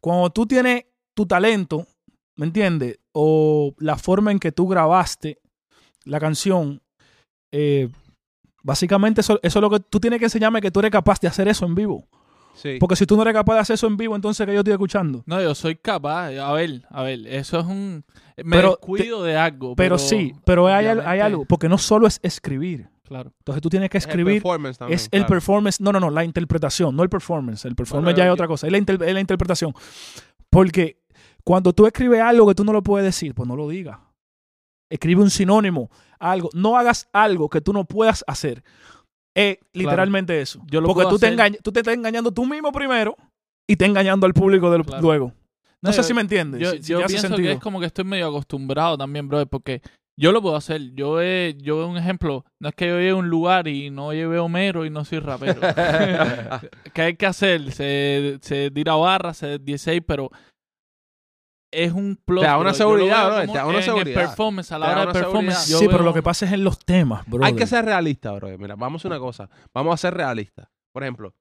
cuando 0.00 0.28
tú 0.30 0.46
tienes 0.46 0.84
tu 1.18 1.26
talento, 1.26 1.84
¿me 2.36 2.46
entiendes? 2.46 3.00
O 3.12 3.74
la 3.78 3.96
forma 3.96 4.30
en 4.30 4.38
que 4.38 4.52
tú 4.52 4.68
grabaste 4.68 5.38
la 6.04 6.20
canción, 6.20 6.80
eh, 7.52 7.88
básicamente 8.62 9.20
eso, 9.22 9.40
eso 9.42 9.58
es 9.58 9.60
lo 9.60 9.68
que 9.68 9.80
tú 9.80 9.98
tienes 9.98 10.20
que 10.20 10.26
enseñarme 10.26 10.60
que 10.60 10.70
tú 10.70 10.78
eres 10.78 10.92
capaz 10.92 11.18
de 11.20 11.26
hacer 11.26 11.48
eso 11.48 11.66
en 11.66 11.74
vivo. 11.74 12.06
Sí. 12.54 12.76
Porque 12.78 12.94
si 12.94 13.04
tú 13.04 13.16
no 13.16 13.22
eres 13.22 13.34
capaz 13.34 13.54
de 13.54 13.60
hacer 13.60 13.74
eso 13.74 13.88
en 13.88 13.96
vivo, 13.96 14.14
entonces 14.14 14.46
que 14.46 14.52
yo 14.52 14.60
estoy 14.60 14.74
escuchando. 14.74 15.24
No, 15.26 15.42
yo 15.42 15.56
soy 15.56 15.74
capaz. 15.74 16.28
A 16.38 16.52
ver, 16.52 16.82
a 16.88 17.02
ver, 17.02 17.26
eso 17.26 17.58
es 17.58 17.66
un. 17.66 18.04
Me 18.36 18.56
Pero 18.56 18.70
descuido 18.70 19.24
de 19.24 19.36
algo. 19.36 19.74
Pero, 19.74 19.98
sí, 19.98 20.32
pero 20.44 20.68
hay, 20.68 20.86
algo, 20.86 21.46
porque 21.46 21.68
no 21.68 21.78
solo 21.78 22.06
es 22.06 22.20
escribir. 22.22 22.88
Claro. 23.02 23.32
Entonces 23.40 23.60
tú 23.60 23.70
tienes 23.70 23.90
que 23.90 23.98
Es 23.98 24.04
el 24.04 24.10
escribir. 24.10 24.34
performance 24.42 24.78
también, 24.78 24.94
es 24.96 25.08
el 25.10 25.26
performance, 25.26 25.80
no, 25.80 25.90
no, 25.92 25.98
no, 25.98 26.10
la 26.10 26.22
interpretación, 26.24 26.94
no 26.94 27.02
el 27.02 27.08
performance. 27.08 27.64
El 27.64 27.74
performance 27.74 28.04
Bueno, 28.04 28.16
ya 28.18 28.26
es 28.26 28.32
otra 28.32 28.46
cosa, 28.46 28.66
es 28.68 28.72
la, 28.72 28.78
inter- 28.78 29.02
es 29.02 29.14
la 29.14 29.20
interpretación. 29.20 29.72
Porque 30.50 30.98
cuando 31.48 31.72
tú 31.72 31.86
escribes 31.86 32.20
algo 32.20 32.46
que 32.46 32.54
tú 32.54 32.62
no 32.62 32.74
lo 32.74 32.82
puedes 32.82 33.06
decir, 33.06 33.34
pues 33.34 33.48
no 33.48 33.56
lo 33.56 33.66
digas. 33.70 33.98
Escribe 34.92 35.22
un 35.22 35.30
sinónimo, 35.30 35.90
algo. 36.18 36.50
No 36.52 36.76
hagas 36.76 37.08
algo 37.10 37.48
que 37.48 37.62
tú 37.62 37.72
no 37.72 37.86
puedas 37.86 38.22
hacer. 38.26 38.62
Es 39.34 39.56
literalmente 39.72 40.38
eso. 40.42 40.60
Yo 40.70 40.82
lo 40.82 40.88
Porque 40.88 41.04
tú 41.08 41.18
te, 41.18 41.26
hacer. 41.28 41.38
engañ- 41.38 41.58
tú 41.62 41.72
te 41.72 41.80
estás 41.80 41.94
engañando 41.94 42.32
tú 42.32 42.44
mismo 42.44 42.70
primero 42.70 43.16
y 43.66 43.76
te 43.76 43.86
engañando 43.86 44.26
al 44.26 44.34
público 44.34 44.70
del- 44.70 44.84
Claro. 44.84 45.00
luego. 45.02 45.26
No, 45.80 45.88
No, 45.88 45.92
sé 45.92 45.98
yo- 45.98 46.02
si 46.02 46.12
me 46.12 46.20
entiendes. 46.20 46.60
Yo, 46.60 46.70
si- 46.72 46.92
yo 46.92 47.06
pienso 47.06 47.34
que 47.34 47.52
es 47.52 47.60
como 47.60 47.80
que 47.80 47.86
estoy 47.86 48.04
medio 48.04 48.26
acostumbrado 48.28 48.98
también, 48.98 49.26
brother, 49.26 49.46
porque 49.48 49.80
yo 50.20 50.32
lo 50.32 50.42
puedo 50.42 50.54
hacer. 50.56 50.92
Yo, 50.92 51.22
he, 51.22 51.56
yo 51.62 51.88
un 51.88 51.96
ejemplo, 51.96 52.44
no 52.60 52.68
es 52.68 52.74
que 52.74 52.88
yo 52.88 52.96
llegue 52.98 53.10
a 53.10 53.14
un 53.16 53.30
lugar 53.30 53.68
y 53.68 53.88
no 53.88 54.12
lleve 54.12 54.38
Homero 54.38 54.84
y 54.84 54.90
no 54.90 55.02
soy 55.06 55.20
rapero. 55.20 55.60
¿Qué 56.92 57.02
hay 57.02 57.16
que 57.16 57.24
hacer? 57.24 57.72
Se, 57.72 58.38
se 58.42 58.70
tira 58.70 58.96
barra, 58.96 59.32
se 59.32 59.58
16, 59.58 60.02
pero 60.06 60.30
es 61.70 61.92
un 61.92 62.16
plus. 62.24 62.40
Te 62.40 62.46
da 62.46 62.56
una 62.56 62.70
bro. 62.70 62.74
Seguridad, 62.76 63.40
como 63.42 63.52
te 63.52 63.58
da 63.58 63.66
una 63.66 63.78
en 63.78 63.84
seguridad. 63.84 64.22
el 64.22 64.28
performance, 64.28 64.72
a 64.72 64.78
la 64.78 64.86
hora 64.90 65.02
una 65.04 65.12
performance. 65.12 65.58
Sí, 65.64 65.74
pero 65.86 65.98
veo- 65.98 66.06
lo 66.06 66.14
que 66.14 66.22
pasa 66.22 66.46
es 66.46 66.52
en 66.52 66.64
los 66.64 66.78
temas, 66.78 67.24
bro. 67.26 67.44
Hay 67.44 67.54
que 67.54 67.66
ser 67.66 67.84
realista, 67.84 68.32
bro. 68.32 68.56
Mira, 68.58 68.74
vamos 68.76 69.04
a 69.04 69.08
una 69.08 69.18
cosa. 69.18 69.48
Vamos 69.74 69.94
a 69.94 69.96
ser 69.96 70.14
realistas. 70.14 70.68
Por 70.92 71.02
ejemplo, 71.02 71.34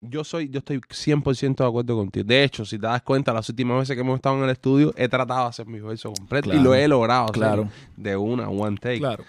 yo 0.00 0.22
soy, 0.24 0.48
yo 0.50 0.58
estoy 0.58 0.78
100% 0.90 1.64
de 1.64 1.68
acuerdo 1.68 1.96
contigo. 1.96 2.24
De 2.26 2.44
hecho, 2.44 2.64
si 2.64 2.78
te 2.78 2.86
das 2.86 3.02
cuenta, 3.02 3.32
las 3.32 3.48
últimas 3.48 3.78
veces 3.78 3.96
que 3.96 4.00
hemos 4.02 4.16
estado 4.16 4.36
en 4.36 4.44
el 4.44 4.50
estudio, 4.50 4.92
he 4.96 5.08
tratado 5.08 5.42
de 5.44 5.48
hacer 5.48 5.66
mis 5.66 5.82
versos 5.82 6.12
completos 6.16 6.54
y 6.54 6.58
lo 6.58 6.74
he 6.74 6.86
logrado 6.86 7.24
hacer 7.24 7.34
Claro, 7.34 7.68
de 7.96 8.16
una, 8.16 8.48
one 8.48 8.76
take. 8.76 8.98
claro. 8.98 9.24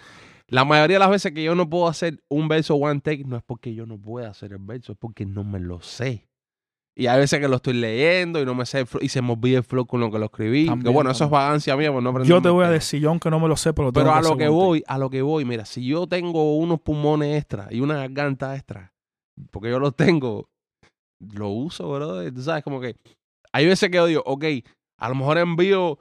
La 0.50 0.64
mayoría 0.64 0.96
de 0.96 1.00
las 1.00 1.10
veces 1.10 1.34
que 1.34 1.44
yo 1.44 1.56
no 1.56 1.70
puedo 1.70 1.88
hacer 1.90 2.22
un 2.30 2.48
verso 2.48 2.76
one 2.76 3.02
take, 3.02 3.24
no 3.26 3.36
es 3.36 3.44
porque 3.44 3.74
yo 3.74 3.86
no 3.86 3.98
pueda 3.98 4.30
hacer 4.30 4.54
el 4.54 4.60
verso, 4.60 4.94
es 4.94 4.98
porque 4.98 5.26
no 5.26 5.44
me 5.44 5.60
lo 5.60 5.82
sé. 5.82 6.28
Y 7.00 7.06
hay 7.06 7.20
veces 7.20 7.40
que 7.40 7.48
lo 7.48 7.58
estoy 7.58 7.76
leyendo 7.76 8.42
y 8.42 8.46
no 8.46 8.56
me 8.56 8.66
sé 8.66 8.80
el 8.80 8.88
flow, 8.88 9.04
y 9.04 9.10
se 9.10 9.22
me 9.22 9.32
olvida 9.32 9.60
el 9.60 9.64
flow 9.64 9.86
con 9.86 10.00
lo 10.00 10.10
que 10.10 10.18
lo 10.18 10.26
escribí. 10.26 10.64
que 10.64 10.70
También, 10.70 10.96
bueno, 10.96 11.12
eso 11.12 11.26
es 11.26 11.30
también. 11.30 11.42
vagancia 11.44 11.78
mía, 11.78 11.92
pues 11.92 12.04
no 12.04 12.24
Yo 12.24 12.42
te 12.42 12.50
voy 12.50 12.66
a 12.66 12.72
decir, 12.72 13.00
yo 13.00 13.10
aunque 13.10 13.30
no 13.30 13.40
me 13.40 13.48
lo 13.48 13.56
sé, 13.56 13.72
pero, 13.72 13.94
Pero 13.94 14.08
tengo 14.08 14.18
a 14.18 14.22
lo 14.24 14.36
que 14.36 14.48
voy, 14.48 14.84
a 14.88 14.98
lo 14.98 15.12
que 15.12 15.22
voy, 15.22 15.46
mira, 15.46 15.66
si 15.66 15.86
yo 15.86 16.08
tengo 16.08 16.58
unos 16.58 16.82
pulmones 16.82 17.38
extra 17.38 17.68
y 17.70 17.82
una 17.82 17.98
garganta 17.98 18.56
extra, 18.56 18.94
porque 19.52 19.70
yo 19.70 19.78
los 19.78 19.96
tengo, 19.96 20.50
lo 21.20 21.50
uso, 21.50 21.88
bro. 21.88 22.34
Tú 22.34 22.42
sabes, 22.42 22.64
como 22.64 22.82
que 22.82 22.96
hay 23.54 23.68
veces 23.68 23.92
que 23.92 23.98
yo 23.98 24.08
digo, 24.08 24.24
ok, 24.26 24.46
a 25.00 25.10
lo 25.10 25.14
mejor 25.14 25.38
envío, 25.38 26.00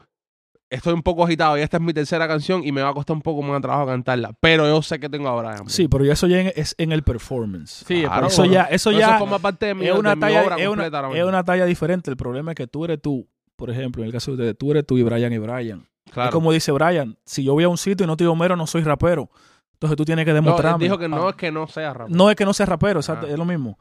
estoy 0.77 0.93
un 0.95 1.03
poco 1.03 1.25
agitado 1.25 1.59
y 1.59 1.61
esta 1.63 1.77
es 1.79 1.83
mi 1.83 1.93
tercera 1.93 2.27
canción 2.29 2.63
y 2.65 2.73
me 2.73 2.83
va 2.83 2.91
a 2.91 2.95
costar 2.95 3.15
un 3.17 3.23
poco 3.23 3.43
más 3.43 3.57
de 3.57 3.61
trabajo 3.63 3.87
cantarla, 3.87 4.33
pero 4.41 4.67
yo 4.67 4.81
sé 4.83 4.99
que 5.01 5.09
tengo 5.09 5.29
a 5.29 5.41
Brian. 5.43 5.69
Sí, 5.69 5.89
pero 5.89 6.05
eso 6.05 6.27
ya 6.27 6.41
es 6.41 6.75
en 6.79 6.93
el 6.93 7.03
performance. 7.03 7.85
Sí, 7.87 8.05
eso 8.27 8.45
ya, 8.45 8.63
eso 8.65 8.91
Pero 8.91 9.01
ya 9.01 9.19
forma 9.19 9.39
parte 9.39 9.67
de 9.67 9.75
mi, 9.75 9.87
es 9.87 9.95
una 9.95 10.11
de 10.11 10.17
mi 10.17 10.21
talla, 10.21 10.43
obra 10.45 10.57
es 10.57 10.63
una, 10.63 10.69
completa 10.69 10.99
ahora 11.01 11.19
es 11.19 11.25
una 11.25 11.45
talla 11.45 11.65
diferente. 11.67 12.11
El 12.11 12.17
problema 12.17 12.53
es 12.53 12.57
que 12.57 12.67
tú 12.67 12.85
eres 12.85 13.01
tú. 13.03 13.29
Por 13.57 13.71
ejemplo, 13.71 14.03
en 14.03 14.09
el 14.09 14.13
caso 14.13 14.31
de 14.33 14.35
ustedes, 14.35 14.59
tú 14.59 14.71
eres 14.71 14.85
tú 14.87 14.99
y 14.99 15.03
Brian 15.03 15.33
y 15.33 15.39
Brian. 15.39 15.87
Claro. 16.13 16.29
Es 16.29 16.33
como 16.35 16.53
dice 16.53 16.71
Brian, 16.73 17.17
si 17.25 17.43
yo 17.43 17.55
voy 17.55 17.65
a 17.65 17.69
un 17.69 17.79
sitio 17.79 18.05
y 18.05 18.07
no 18.07 18.17
te 18.17 18.25
digo 18.25 18.37
mero, 18.37 18.55
no 18.55 18.67
soy 18.67 18.83
rapero. 18.83 19.31
Entonces 19.73 19.97
tú 19.97 20.05
tienes 20.05 20.25
que 20.25 20.31
no, 20.31 20.37
demostrarme. 20.37 20.85
dijo 20.85 20.99
que 20.99 21.09
no 21.09 21.27
Ah. 21.27 21.31
es 21.31 21.37
que 21.37 21.51
no 21.53 21.67
sea 21.67 21.93
rapero. 21.93 22.17
No 22.17 22.31
es 22.31 22.37
que 22.37 22.45
no 22.45 22.53
sea 22.55 22.67
rapero, 22.67 23.01
exacto, 23.01 23.27
Ah. 23.27 23.33
es 23.33 23.39
lo 23.39 23.45
mismo. 23.45 23.79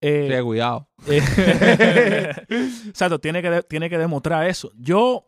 Eh, 0.00 0.32
Sí, 0.36 0.42
cuidado. 0.42 0.88
eh, 1.06 1.22
Exacto, 2.88 3.18
tiene 3.18 3.42
que, 3.42 3.62
tiene 3.68 3.88
que 3.90 3.98
demostrar 3.98 4.46
eso. 4.46 4.70
Yo, 4.76 5.26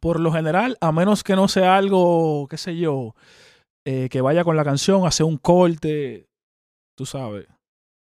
por 0.00 0.20
lo 0.20 0.32
general, 0.32 0.76
a 0.80 0.92
menos 0.92 1.22
que 1.24 1.36
no 1.36 1.48
sea 1.48 1.76
algo, 1.76 2.46
qué 2.48 2.56
sé 2.56 2.76
yo, 2.76 3.14
eh, 3.86 4.08
que 4.10 4.20
vaya 4.20 4.44
con 4.44 4.56
la 4.56 4.64
canción, 4.64 5.06
hacer 5.06 5.24
un 5.24 5.38
corte, 5.38 6.26
tú 6.96 7.06
sabes, 7.06 7.46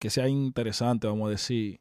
que 0.01 0.11
sea 0.11 0.29
interesante, 0.29 1.07
vamos 1.07 1.29
a 1.29 1.31
decir, 1.33 1.81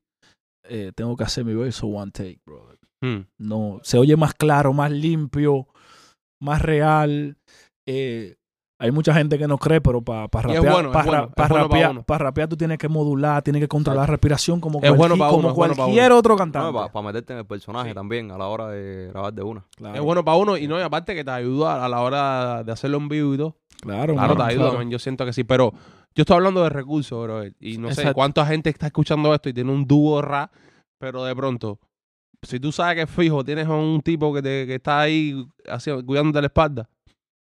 eh, 0.63 0.91
tengo 0.95 1.15
que 1.15 1.23
hacer 1.23 1.45
mi 1.45 1.53
verso 1.53 1.87
one 1.87 2.11
take, 2.11 2.41
brother. 2.45 2.77
Hmm. 3.01 3.27
No, 3.37 3.79
se 3.83 3.97
oye 3.97 4.15
más 4.15 4.33
claro, 4.33 4.73
más 4.73 4.91
limpio, 4.91 5.67
más 6.41 6.61
real. 6.61 7.37
eh, 7.87 8.35
hay 8.79 8.91
mucha 8.91 9.13
gente 9.13 9.37
que 9.39 9.47
no 9.47 9.57
cree, 9.57 9.81
pero 9.81 10.01
para 10.01 10.25
es 10.25 10.31
rapear, 10.55 10.73
bueno, 10.73 10.91
para 10.91 11.05
bueno, 11.05 11.23
es 11.35 11.35
bueno 11.35 11.35
pa' 11.35 11.47
rapear, 11.47 11.91
uno. 11.91 12.03
pa' 12.03 12.17
rapear 12.19 12.47
tú 12.47 12.55
tienes 12.57 12.77
que 12.77 12.87
modular, 12.87 13.41
tienes 13.41 13.61
que 13.61 13.67
controlar 13.67 14.01
la 14.01 14.11
respiración 14.11 14.59
como, 14.61 14.79
cualquier- 14.79 15.17
pa' 15.17 15.29
como 15.29 15.55
pa' 15.55 16.15
otro 16.15 16.35
cantante. 16.35 16.89
para 16.93 17.05
meterte 17.07 17.33
en 17.33 17.39
el 17.39 17.45
personaje 17.45 17.89
Sí. 17.89 17.95
también 17.95 18.29
a 18.31 18.37
la 18.37 18.47
hora 18.47 18.67
de 18.69 19.07
grabar 19.07 19.33
de 19.33 19.41
una. 19.43 19.65
Claro, 19.75 19.95
Es 19.95 20.01
bueno 20.01 20.23
para 20.23 20.37
uno 20.37 20.57
y 20.57 20.67
no, 20.67 20.77
y 20.79 20.81
aparte 20.83 21.15
que 21.15 21.23
te 21.23 21.31
ayuda 21.31 21.83
a 21.83 21.89
la 21.89 22.01
hora 22.01 22.63
de 22.63 22.71
hacerlo 22.71 22.97
en 22.97 23.09
vivo 23.09 23.33
y 23.33 23.37
todo. 23.37 23.55
claro, 23.81 24.13
Claro, 24.13 24.15
mano, 24.15 24.35
te 24.35 24.43
ayuda, 24.51 24.63
claro. 24.65 24.77
man, 24.79 24.89
yo 24.91 24.99
siento 24.99 25.25
que 25.25 25.33
sí, 25.33 25.43
pero 25.43 25.71
yo 26.15 26.21
estoy 26.21 26.35
hablando 26.35 26.61
de 26.63 26.69
recursos, 26.69 27.23
bro. 27.23 27.43
Y 27.59 27.77
no 27.79 27.91
sé 27.91 28.13
cuánta 28.13 28.45
gente 28.45 28.69
está 28.69 28.87
escuchando 28.87 29.33
esto 29.33 29.49
y 29.49 29.53
tiene 29.53 29.71
un 29.71 29.85
dúo 29.87 30.21
rap, 30.21 30.51
pero 30.99 31.23
de 31.23 31.35
pronto, 31.35 31.79
si 32.43 32.59
tú 32.59 32.71
sabes 32.71 32.95
que 32.95 33.01
es 33.03 33.09
fijo, 33.09 33.43
tienes 33.43 33.65
a 33.67 33.73
un 33.73 34.01
tipo 34.01 34.31
que, 34.33 34.41
te, 34.43 34.65
que 34.67 34.75
está 34.75 34.99
ahí 35.01 35.45
haciendo, 35.67 36.05
cuidándote 36.05 36.41
la 36.41 36.47
espalda, 36.47 36.89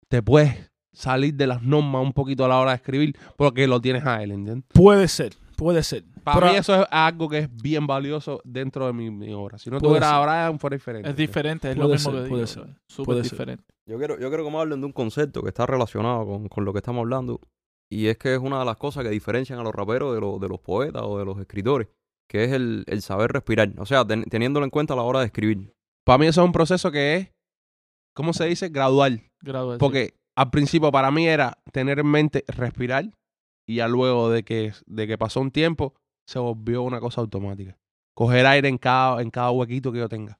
te 0.08 0.22
puedes 0.22 0.70
salir 0.94 1.34
de 1.34 1.46
las 1.46 1.62
normas 1.62 2.02
un 2.02 2.12
poquito 2.12 2.44
a 2.44 2.48
la 2.48 2.58
hora 2.58 2.70
de 2.70 2.76
escribir 2.76 3.16
porque 3.36 3.66
lo 3.66 3.80
tienes 3.80 4.04
a 4.06 4.22
él, 4.22 4.30
¿entiendes? 4.32 4.64
Puede 4.72 5.08
ser, 5.08 5.34
puede 5.56 5.82
ser. 5.82 6.04
Para 6.24 6.40
Pero- 6.40 6.52
mí 6.52 6.58
eso 6.58 6.80
es 6.82 6.86
algo 6.90 7.28
que 7.28 7.38
es 7.40 7.54
bien 7.54 7.86
valioso 7.86 8.40
dentro 8.44 8.86
de 8.86 8.94
mi, 8.94 9.10
mi 9.10 9.32
obra. 9.34 9.58
Si 9.58 9.68
no 9.68 9.78
tuviera 9.78 10.16
a 10.16 10.24
Brian, 10.24 10.58
fuera 10.58 10.74
diferente. 10.76 11.10
Es 11.10 11.16
diferente, 11.16 11.70
es 11.70 11.76
lo 11.76 11.88
mismo 11.88 12.12
ser, 12.12 12.22
que 12.22 12.28
puede 12.30 12.40
digo, 12.42 12.46
ser, 12.46 12.62
brother. 12.62 12.80
Súper 12.88 13.04
puede 13.04 13.22
ser. 13.24 13.30
diferente. 13.32 13.64
Yo 13.86 13.98
quiero, 13.98 14.18
yo 14.18 14.28
quiero 14.28 14.44
que 14.44 14.50
me 14.50 14.56
hablen 14.58 14.80
de 14.80 14.86
un 14.86 14.92
concepto 14.92 15.42
que 15.42 15.48
está 15.48 15.66
relacionado 15.66 16.24
con, 16.26 16.48
con 16.48 16.64
lo 16.64 16.72
que 16.72 16.78
estamos 16.78 17.00
hablando. 17.00 17.40
Y 17.90 18.06
es 18.06 18.16
que 18.16 18.32
es 18.32 18.40
una 18.40 18.58
de 18.58 18.64
las 18.64 18.78
cosas 18.78 19.04
que 19.04 19.10
diferencian 19.10 19.58
a 19.58 19.62
los 19.62 19.74
raperos 19.74 20.14
de, 20.14 20.20
los 20.22 20.40
de 20.40 20.48
los 20.48 20.58
poetas 20.60 21.02
o 21.04 21.18
de 21.18 21.26
los 21.26 21.38
escritores, 21.38 21.88
que 22.26 22.44
es 22.44 22.52
el, 22.52 22.84
el 22.86 23.02
saber 23.02 23.30
respirar. 23.30 23.70
O 23.76 23.84
sea, 23.84 24.06
ten- 24.06 24.24
teniéndolo 24.24 24.64
en 24.64 24.70
cuenta 24.70 24.94
a 24.94 24.96
la 24.96 25.02
hora 25.02 25.20
de 25.20 25.26
escribir. 25.26 25.74
Para 26.06 26.16
mí 26.18 26.26
eso 26.26 26.40
es 26.40 26.46
un 26.46 26.52
proceso 26.52 26.90
que 26.90 27.16
es, 27.16 27.28
¿cómo 28.14 28.32
se 28.32 28.46
dice? 28.46 28.70
Gradual. 28.70 29.22
Gradual, 29.42 29.76
sí. 29.76 29.80
Al 30.36 30.50
principio 30.50 30.90
para 30.90 31.10
mí 31.10 31.26
era 31.28 31.58
tener 31.72 32.00
en 32.00 32.06
mente 32.06 32.44
respirar 32.48 33.10
y 33.66 33.76
ya 33.76 33.88
luego 33.88 34.30
de 34.30 34.42
que, 34.42 34.72
de 34.86 35.06
que 35.06 35.16
pasó 35.18 35.40
un 35.40 35.50
tiempo 35.50 35.94
se 36.26 36.38
volvió 36.38 36.82
una 36.82 37.00
cosa 37.00 37.20
automática. 37.20 37.78
Coger 38.14 38.46
aire 38.46 38.68
en 38.68 38.78
cada, 38.78 39.22
en 39.22 39.30
cada 39.30 39.50
huequito 39.50 39.92
que 39.92 39.98
yo 39.98 40.08
tenga. 40.08 40.38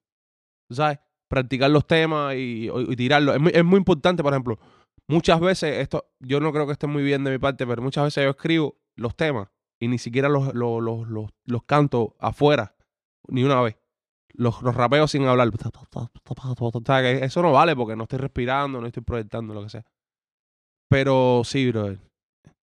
¿Tú 0.68 0.76
¿Sabes? 0.76 0.98
Practicar 1.28 1.70
los 1.70 1.86
temas 1.86 2.34
y, 2.34 2.68
y 2.70 2.96
tirarlos. 2.96 3.36
Es 3.36 3.40
muy, 3.40 3.52
es 3.54 3.64
muy 3.64 3.78
importante, 3.78 4.22
por 4.22 4.32
ejemplo, 4.32 4.58
muchas 5.08 5.40
veces, 5.40 5.78
esto 5.78 6.10
yo 6.20 6.40
no 6.40 6.52
creo 6.52 6.66
que 6.66 6.72
esté 6.72 6.86
muy 6.86 7.02
bien 7.02 7.24
de 7.24 7.30
mi 7.30 7.38
parte, 7.38 7.66
pero 7.66 7.82
muchas 7.82 8.04
veces 8.04 8.24
yo 8.24 8.30
escribo 8.30 8.78
los 8.96 9.16
temas 9.16 9.48
y 9.80 9.88
ni 9.88 9.98
siquiera 9.98 10.28
los, 10.28 10.54
los, 10.54 10.82
los, 10.82 11.08
los, 11.08 11.30
los 11.44 11.64
canto 11.64 12.16
afuera, 12.18 12.76
ni 13.28 13.44
una 13.44 13.60
vez. 13.60 13.76
Los, 14.36 14.62
los 14.62 14.74
rapeo 14.74 15.06
sin 15.06 15.24
hablar. 15.26 15.50
Eso 17.22 17.42
no 17.42 17.52
vale 17.52 17.76
porque 17.76 17.96
no 17.96 18.02
estoy 18.04 18.18
respirando, 18.18 18.80
no 18.80 18.86
estoy 18.86 19.02
proyectando, 19.02 19.54
lo 19.54 19.62
que 19.62 19.68
sea. 19.70 19.84
Pero 20.90 21.42
sí, 21.44 21.70
brother. 21.70 21.98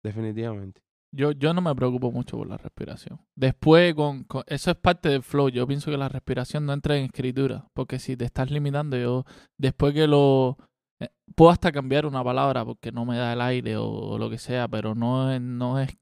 Definitivamente. 0.04 0.82
Yo, 1.14 1.32
yo 1.34 1.54
no 1.54 1.62
me 1.62 1.76
preocupo 1.76 2.12
mucho 2.12 2.38
por 2.38 2.48
la 2.48 2.58
respiración. 2.58 3.20
Después, 3.38 3.94
con, 3.96 4.24
con- 4.24 4.44
eso 4.48 4.72
es 4.72 4.78
parte 4.78 5.10
del 5.10 5.24
flow. 5.24 5.50
Yo 5.50 5.68
pienso 5.68 5.92
que 5.92 5.98
la 5.98 6.10
respiración 6.10 6.66
no 6.66 6.74
entra 6.74 6.98
en 6.98 7.06
escritura. 7.06 7.68
Porque 7.74 8.00
si 8.00 8.16
te 8.16 8.26
estás 8.26 8.50
limitando, 8.50 8.98
yo 8.98 9.26
después 9.60 9.94
que 9.94 10.08
lo... 10.08 10.58
eh, 11.02 11.10
puedo 11.36 11.52
hasta 11.52 11.72
cambiar 11.72 12.06
una 12.06 12.24
palabra 12.24 12.64
porque 12.66 12.92
no 12.92 13.06
me 13.06 13.18
da 13.18 13.34
el 13.34 13.42
aire 13.42 13.76
o, 13.78 13.86
o 13.88 14.18
lo 14.18 14.30
que 14.30 14.38
sea, 14.38 14.68
pero 14.68 14.96
no. 14.96 15.38
No, 15.40 15.80
es. 15.80 15.96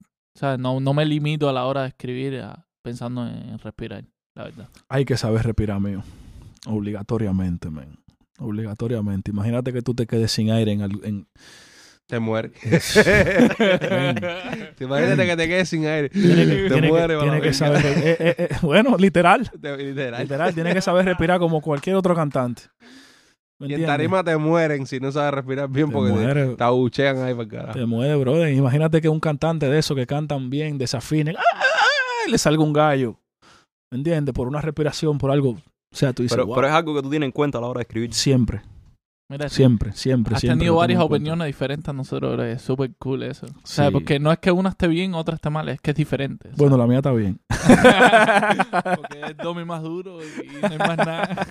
No, 0.57 0.79
no 0.79 0.93
me 0.93 1.05
limito 1.05 1.49
a 1.49 1.53
la 1.53 1.65
hora 1.65 1.81
de 1.81 1.89
escribir 1.89 2.39
a- 2.41 2.65
pensando 2.83 3.27
en 3.27 3.57
respirar, 3.59 4.05
la 4.35 4.43
verdad. 4.45 4.69
Hay 4.87 5.05
que 5.05 5.17
saber 5.17 5.43
respirar, 5.45 5.79
mío. 5.79 6.03
Obligatoriamente, 6.67 7.69
man. 7.69 7.97
Obligatoriamente. 8.39 9.31
Imagínate 9.31 9.73
que 9.73 9.81
tú 9.81 9.93
te 9.93 10.05
quedes 10.07 10.31
sin 10.31 10.49
aire 10.51 10.71
en... 10.71 11.27
Te 12.07 12.19
mueres. 12.19 12.51
Te 13.59 14.83
Imagínate 14.83 15.25
que 15.27 15.37
te 15.37 15.47
quedes 15.47 15.69
sin 15.69 15.85
aire. 15.85 16.09
Tiene 16.09 16.35
que, 16.35 16.55
te 16.55 16.67
tiene 16.69 16.81
que- 16.81 16.87
mueres. 16.87 17.19
tiene 17.21 17.41
que 17.41 17.53
saber... 17.53 17.85
eh, 17.85 18.17
eh, 18.19 18.35
eh, 18.37 18.49
bueno, 18.61 18.97
literal. 18.97 19.49
Te- 19.61 19.77
Literal. 19.77 20.21
Literal, 20.23 20.53
tiene 20.55 20.73
que 20.73 20.81
saber 20.81 21.05
respirar 21.05 21.39
como 21.39 21.61
cualquier 21.61 21.95
otro 21.95 22.15
cantante. 22.15 22.63
¿Me 23.59 23.67
Y 23.67 23.73
en 23.73 23.85
tarima 23.85 24.23
te 24.23 24.37
mueren 24.37 24.85
si 24.87 24.99
no 24.99 25.11
sabes 25.11 25.33
respirar 25.33 25.69
bien 25.69 25.87
Te 25.87 25.93
porque 25.93 26.11
te, 26.13 26.17
muere, 26.19 26.55
te 26.55 26.63
abuchean 26.63 27.17
ahí 27.17 27.33
para 27.33 27.43
el 27.43 27.49
carajo. 27.49 27.77
te 27.79 27.85
muere, 27.85 28.15
brother. 28.15 28.53
Imagínate 28.53 29.01
que 29.01 29.09
un 29.09 29.19
cantante 29.19 29.67
de 29.69 29.77
esos 29.79 29.95
que 29.97 30.07
cantan 30.07 30.49
bien, 30.49 30.77
desafinen. 30.77 31.35
¡ah! 31.37 31.41
le 32.29 32.37
salga 32.37 32.63
un 32.63 32.71
gallo, 32.73 33.19
¿me 33.91 33.97
entiendes? 33.97 34.33
Por 34.33 34.47
una 34.47 34.61
respiración, 34.61 35.17
por 35.17 35.31
algo. 35.31 35.51
O 35.51 35.95
sea, 35.95 36.13
tú 36.13 36.21
dices, 36.23 36.35
Pero, 36.35 36.45
"Wow". 36.47 36.55
pero 36.55 36.67
es 36.67 36.73
algo 36.73 36.95
que 36.95 37.01
tú 37.01 37.09
tienes 37.09 37.27
en 37.27 37.31
cuenta 37.31 37.57
a 37.57 37.61
la 37.61 37.67
hora 37.67 37.79
de 37.79 37.83
escribir. 37.83 38.13
siempre, 38.13 38.61
Mira, 39.31 39.47
siempre, 39.49 39.91
siempre. 39.93 40.35
has 40.35 40.41
siempre 40.41 40.57
tenido 40.59 40.75
varias 40.75 41.01
opiniones 41.01 41.45
diferentes 41.47 41.87
a 41.89 41.93
nosotros, 41.93 42.33
bro. 42.33 42.43
Es 42.43 42.61
súper 42.61 42.91
cool 42.97 43.23
eso. 43.23 43.45
O 43.47 43.67
sea, 43.67 43.87
Sí. 43.87 43.91
porque 43.93 44.19
no 44.19 44.31
es 44.31 44.39
que 44.39 44.51
una 44.51 44.69
esté 44.69 44.87
bien, 44.87 45.13
otra 45.15 45.35
esté 45.35 45.49
mal, 45.49 45.69
es 45.69 45.79
que 45.81 45.91
es 45.91 45.97
diferente. 45.97 46.49
Bueno, 46.57 46.77
la 46.77 46.85
mía 46.87 46.97
está 46.97 47.11
bien. 47.11 47.39
Porque 48.95 49.21
es 49.29 49.37
Domi 49.37 49.65
más 49.65 49.81
duro 49.83 50.19
y 50.23 50.61
no 50.61 50.67
hay 50.67 50.77
más 50.77 50.97
nada. 50.97 51.47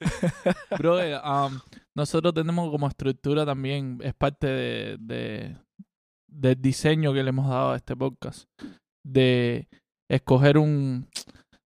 Bro, 0.78 1.00
eh, 1.00 1.16
um, 1.18 1.58
nosotros 1.96 2.34
tenemos 2.34 2.70
como 2.70 2.86
estructura 2.88 3.44
también, 3.46 3.98
es 4.02 4.14
parte 4.14 4.46
de, 4.46 4.96
de- 5.00 5.56
del 6.30 6.60
diseño 6.60 7.12
que 7.12 7.22
le 7.22 7.28
hemos 7.28 7.48
dado 7.48 7.72
a 7.72 7.76
este 7.76 7.94
podcast. 7.96 8.44
De 9.04 9.68
escoger 10.10 10.58
un... 10.58 11.08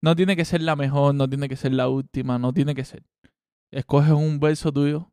No 0.05 0.14
tiene 0.14 0.36
que 0.36 0.44
ser 0.44 0.61
la 0.61 0.76
mejor, 0.76 1.14
no 1.14 1.26
tiene 1.28 1.48
que 1.48 1.57
ser 1.57 1.72
la 1.72 1.88
última, 1.88 2.38
no 2.38 2.52
tiene 2.52 2.74
que 2.74 2.84
ser. 2.84 3.02
Escoges 3.72 4.12
un 4.12 4.38
verso 4.38 4.70
tuyo, 4.70 5.11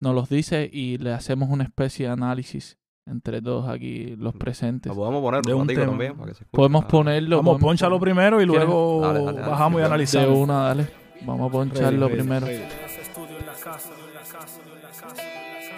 nos 0.00 0.14
los 0.14 0.28
dice 0.28 0.68
y 0.70 0.98
le 0.98 1.12
hacemos 1.12 1.48
una 1.48 1.64
especie 1.64 2.06
de 2.06 2.12
análisis 2.12 2.78
entre 3.06 3.40
todos 3.40 3.66
aquí, 3.68 4.14
los 4.16 4.34
presentes. 4.34 4.90
La 4.90 4.94
podemos 4.96 5.22
poner 5.22 5.40
De 5.42 5.54
un 5.54 5.66
tema. 5.66 5.86
también 5.86 6.16
para 6.16 6.32
que 6.32 6.38
se. 6.38 6.44
Podemos 6.46 6.84
Ah, 6.84 6.88
ponerlo. 6.88 7.36
Vamos, 7.38 7.52
podemos 7.54 7.68
ponchalo 7.70 7.98
poner- 7.98 8.00
primero 8.14 8.42
y 8.42 8.46
luego 8.46 9.00
Dale, 9.00 9.18
dale, 9.24 9.38
dale. 9.38 9.50
bajamos 9.50 9.80
y 9.80 9.84
analizamos. 9.84 10.28
De 10.28 10.34
una, 10.34 10.62
dale. 10.64 10.86
Vamos 11.24 11.48
a 11.48 11.52
poncharlo 11.52 12.08
Ready, 12.08 12.16
ready, 12.16 12.28
primero. 12.28 12.46
ready. 12.46 12.62
casa. 13.62 13.90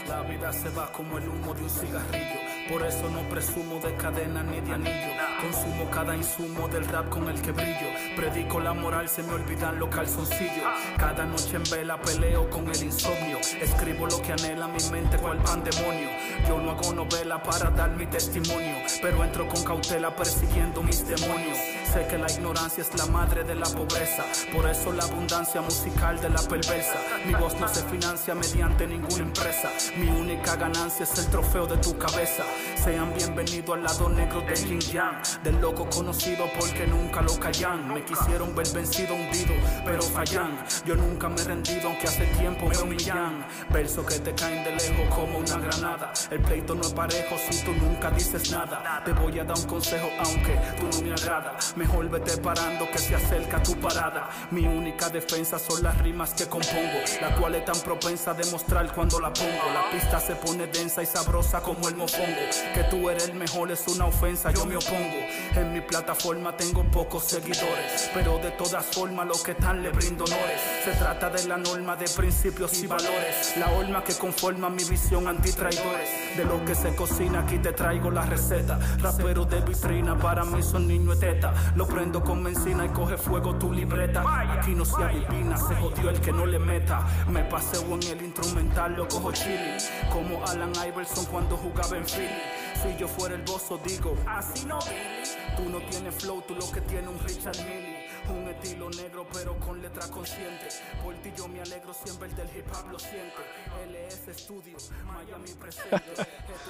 La 0.08 0.22
vida 0.22 0.52
se 0.52 0.68
va 0.70 0.90
como 0.92 1.18
el 1.18 1.28
humo 1.28 1.54
de 1.54 1.62
un 1.62 1.70
cigarrillo. 1.70 2.40
Por 2.68 2.82
eso 2.84 3.08
no 3.10 3.20
presumo 3.28 3.78
de 3.78 3.94
cadena 3.94 4.42
ni 4.42 4.60
de 4.60 4.72
anillo. 4.72 5.14
Consumo 5.40 5.88
cada 5.90 6.16
insumo 6.16 6.66
del 6.66 6.84
rap 6.88 7.08
con 7.08 7.28
el 7.28 7.40
que 7.40 7.52
brillo. 7.52 7.88
Predico 8.16 8.58
la 8.58 8.74
moral, 8.74 9.08
se 9.08 9.22
me 9.22 9.34
olvidan 9.34 9.78
los 9.78 9.88
calzoncillos. 9.88 10.64
Cada 10.96 11.24
noche 11.24 11.56
en 11.56 11.62
vela 11.70 12.00
peleo 12.00 12.50
con 12.50 12.68
el 12.68 12.82
insomnio. 12.82 13.38
Escribo 13.60 14.06
lo 14.06 14.20
que 14.20 14.32
anhela 14.32 14.66
mi 14.66 14.82
mente 14.90 15.16
cual 15.18 15.38
pandemonio. 15.38 16.08
Yo 16.48 16.58
no 16.58 16.72
hago 16.72 16.92
novela 16.92 17.40
para 17.40 17.70
dar 17.70 17.90
mi 17.90 18.06
testimonio. 18.06 18.76
Pero 19.00 19.22
entro 19.22 19.46
con 19.46 19.62
cautela 19.62 20.16
persiguiendo 20.16 20.82
mis 20.82 21.06
demonios. 21.06 21.58
Sé 21.92 22.06
que 22.08 22.18
la 22.18 22.30
ignorancia 22.30 22.82
es 22.82 22.92
la 22.98 23.06
madre 23.06 23.44
de 23.44 23.54
la 23.54 23.66
pobreza. 23.66 24.24
Por 24.52 24.68
eso 24.68 24.92
la 24.92 25.04
abundancia 25.04 25.60
musical 25.60 26.20
de 26.20 26.30
la 26.30 26.42
perversa. 26.42 26.98
Mi 27.26 27.34
voz 27.34 27.54
no 27.60 27.68
se 27.68 27.82
financia 27.84 28.34
mediante 28.34 28.88
ninguna 28.88 29.22
empresa. 29.22 29.70
Mi 29.96 30.08
única 30.08 30.56
ganancia 30.56 31.04
es 31.04 31.18
el 31.18 31.26
trofeo 31.28 31.66
de 31.66 31.76
tu 31.76 31.96
cabeza. 31.96 32.44
Sean 32.82 33.12
bienvenidos 33.14 33.76
al 33.76 33.82
lado 33.82 34.08
negro 34.08 34.40
de 34.42 34.54
Yin 34.54 34.80
Yang. 34.80 35.42
Del 35.42 35.60
loco 35.60 35.88
conocido 35.90 36.46
porque 36.58 36.86
nunca 36.86 37.22
lo 37.22 37.38
callan. 37.38 37.92
Me 37.92 38.04
quisieron 38.04 38.54
ver 38.54 38.68
vencido, 38.68 39.14
hundido, 39.14 39.54
pero 39.84 40.02
fallan. 40.02 40.64
Yo 40.84 40.94
nunca 40.94 41.28
me 41.28 41.40
he 41.40 41.44
rendido, 41.44 41.88
aunque 41.88 42.06
hace 42.06 42.26
tiempo 42.38 42.66
me 42.66 42.78
humillan. 42.78 43.46
Versos 43.70 44.06
que 44.06 44.18
te 44.20 44.34
caen 44.34 44.64
de 44.64 44.72
lejos 44.72 45.14
como 45.14 45.38
una 45.38 45.58
granada. 45.58 46.12
El 46.30 46.40
pleito 46.42 46.74
no 46.74 46.82
es 46.82 46.92
parejo 46.92 47.36
si 47.38 47.64
tú 47.64 47.72
nunca 47.72 48.10
dices 48.10 48.50
nada. 48.50 49.02
Te 49.04 49.12
voy 49.12 49.38
a 49.38 49.44
dar 49.44 49.56
un 49.56 49.64
consejo, 49.64 50.08
aunque 50.24 50.58
tú 50.78 50.88
no 50.92 51.02
me 51.02 51.12
agrada. 51.12 51.56
Mejor 51.76 52.08
vete 52.08 52.36
parando 52.38 52.88
que 52.90 52.98
se 52.98 53.14
acerca 53.14 53.62
tu 53.62 53.74
parada. 53.76 54.28
Mi 54.50 54.66
única 54.66 55.08
defensa 55.08 55.58
son 55.58 55.82
las 55.82 55.98
rimas 55.98 56.34
que 56.34 56.46
compongo, 56.46 57.00
la 57.20 57.34
cual 57.36 57.54
es 57.56 57.64
tan 57.64 57.80
propensa 57.80 58.30
a 58.30 58.34
demostrar 58.34 58.92
cuando 58.94 59.20
la 59.20 59.32
pongo. 59.32 59.72
La 59.74 59.90
pista 59.90 60.20
se 60.20 60.36
pone 60.36 60.66
densa 60.66 61.02
y 61.02 61.06
sabrosa 61.06 61.60
como 61.60 61.88
el 61.88 61.96
mofongo. 61.96 62.45
Que 62.74 62.84
tú 62.84 63.08
eres 63.10 63.28
el 63.28 63.34
mejor 63.34 63.70
es 63.70 63.86
una 63.88 64.06
ofensa, 64.06 64.50
yo 64.52 64.64
me 64.66 64.76
opongo. 64.76 65.16
En 65.54 65.72
mi 65.72 65.80
plataforma 65.80 66.56
tengo 66.56 66.84
pocos 66.84 67.24
seguidores, 67.24 68.10
pero 68.14 68.38
de 68.38 68.50
todas 68.52 68.84
formas 68.84 69.26
los 69.26 69.42
que 69.42 69.52
están 69.52 69.82
le 69.82 69.90
brindo 69.90 70.24
honores. 70.24 70.60
Se 70.84 70.92
trata 70.92 71.30
de 71.30 71.44
la 71.46 71.56
norma 71.56 71.96
de 71.96 72.06
principios 72.08 72.82
y 72.82 72.86
valores, 72.86 73.56
la 73.56 73.70
horma 73.70 74.04
que 74.04 74.14
conforma 74.14 74.70
mi 74.70 74.84
visión 74.84 75.26
antitraidores. 75.26 76.36
De 76.36 76.44
lo 76.44 76.64
que 76.64 76.74
se 76.74 76.94
cocina 76.94 77.40
aquí 77.40 77.58
te 77.58 77.72
traigo 77.72 78.10
la 78.10 78.22
receta. 78.22 78.78
Rapero 78.98 79.44
de 79.44 79.60
vitrina 79.62 80.16
para 80.16 80.44
mí 80.44 80.62
son 80.62 80.86
niños 80.86 81.18
de 81.18 81.32
teta. 81.32 81.52
Lo 81.74 81.86
prendo 81.86 82.22
con 82.22 82.44
benzina 82.44 82.84
y 82.84 82.88
coge 82.90 83.16
fuego 83.16 83.56
tu 83.56 83.72
libreta. 83.72 84.22
Aquí 84.58 84.74
no 84.74 84.84
se 84.84 85.02
adivina, 85.02 85.56
se 85.56 85.74
jodió 85.76 86.10
el 86.10 86.20
que 86.20 86.32
no 86.32 86.46
le 86.46 86.58
meta. 86.58 87.06
Me 87.28 87.42
paseo 87.44 87.82
en 87.94 88.02
el 88.02 88.22
instrumental, 88.22 88.94
lo 88.94 89.08
cojo 89.08 89.32
chilling. 89.32 89.78
Como 90.12 90.44
Alan 90.46 90.72
Iverson 90.86 91.24
cuando 91.26 91.56
jugaba 91.56 91.96
en 91.96 92.04
Philly. 92.04 92.35
Si 92.82 92.96
yo 92.98 93.08
fuera 93.08 93.34
el 93.34 93.42
bozo, 93.42 93.78
digo, 93.84 94.16
así 94.26 94.66
no, 94.66 94.78
Billy. 94.80 95.56
Tú 95.56 95.68
no 95.70 95.78
tienes 95.88 96.14
flow, 96.14 96.42
tú 96.42 96.54
lo 96.54 96.70
que 96.70 96.80
tienes 96.82 97.08
un 97.08 97.18
Richard 97.20 97.56
Millie. 97.58 98.06
Un 98.28 98.48
estilo 98.48 98.90
negro, 98.90 99.26
pero 99.32 99.58
con 99.60 99.80
letra 99.80 100.06
consciente. 100.08 100.68
Por 101.02 101.14
ti 101.16 101.32
yo 101.36 101.48
me 101.48 101.60
alegro, 101.60 101.94
siempre 101.94 102.28
el 102.28 102.36
del 102.36 102.48
hip 102.48 102.66
hop 102.72 102.90
lo 102.90 102.98
siente. 102.98 103.42
LS 103.86 104.36
Studio, 104.36 104.76
Miami 105.06 105.50
presente. 105.60 105.96
Esto 106.12 106.22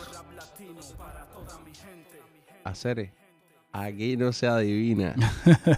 es 0.02 0.14
rap 0.14 0.32
latino 0.34 0.80
para 0.98 1.24
toda 1.26 1.58
mi 1.60 1.74
gente. 1.74 2.20
Hacer 2.64 3.12
aquí 3.72 4.16
no 4.16 4.32
se 4.32 4.46
adivina. 4.46 5.14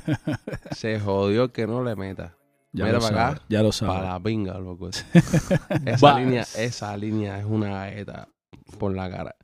se 0.72 1.00
jodió 1.00 1.52
que 1.52 1.66
no 1.66 1.82
le 1.82 1.96
meta. 1.96 2.34
Ya 2.72 2.84
Mira 2.84 2.98
lo 2.98 3.02
para 3.02 3.16
sabe, 3.16 3.30
acá, 3.32 3.42
ya 3.48 3.62
lo 3.62 3.70
Para 3.70 3.72
sabe. 3.72 4.06
la 4.06 4.20
pinga, 4.20 4.58
loco. 4.58 4.90
esa 5.86 6.18
línea, 6.18 6.42
esa 6.56 6.96
línea 6.96 7.38
es 7.38 7.44
una 7.46 7.70
galleta 7.70 8.28
por 8.78 8.94
la 8.94 9.10
cara. 9.10 9.36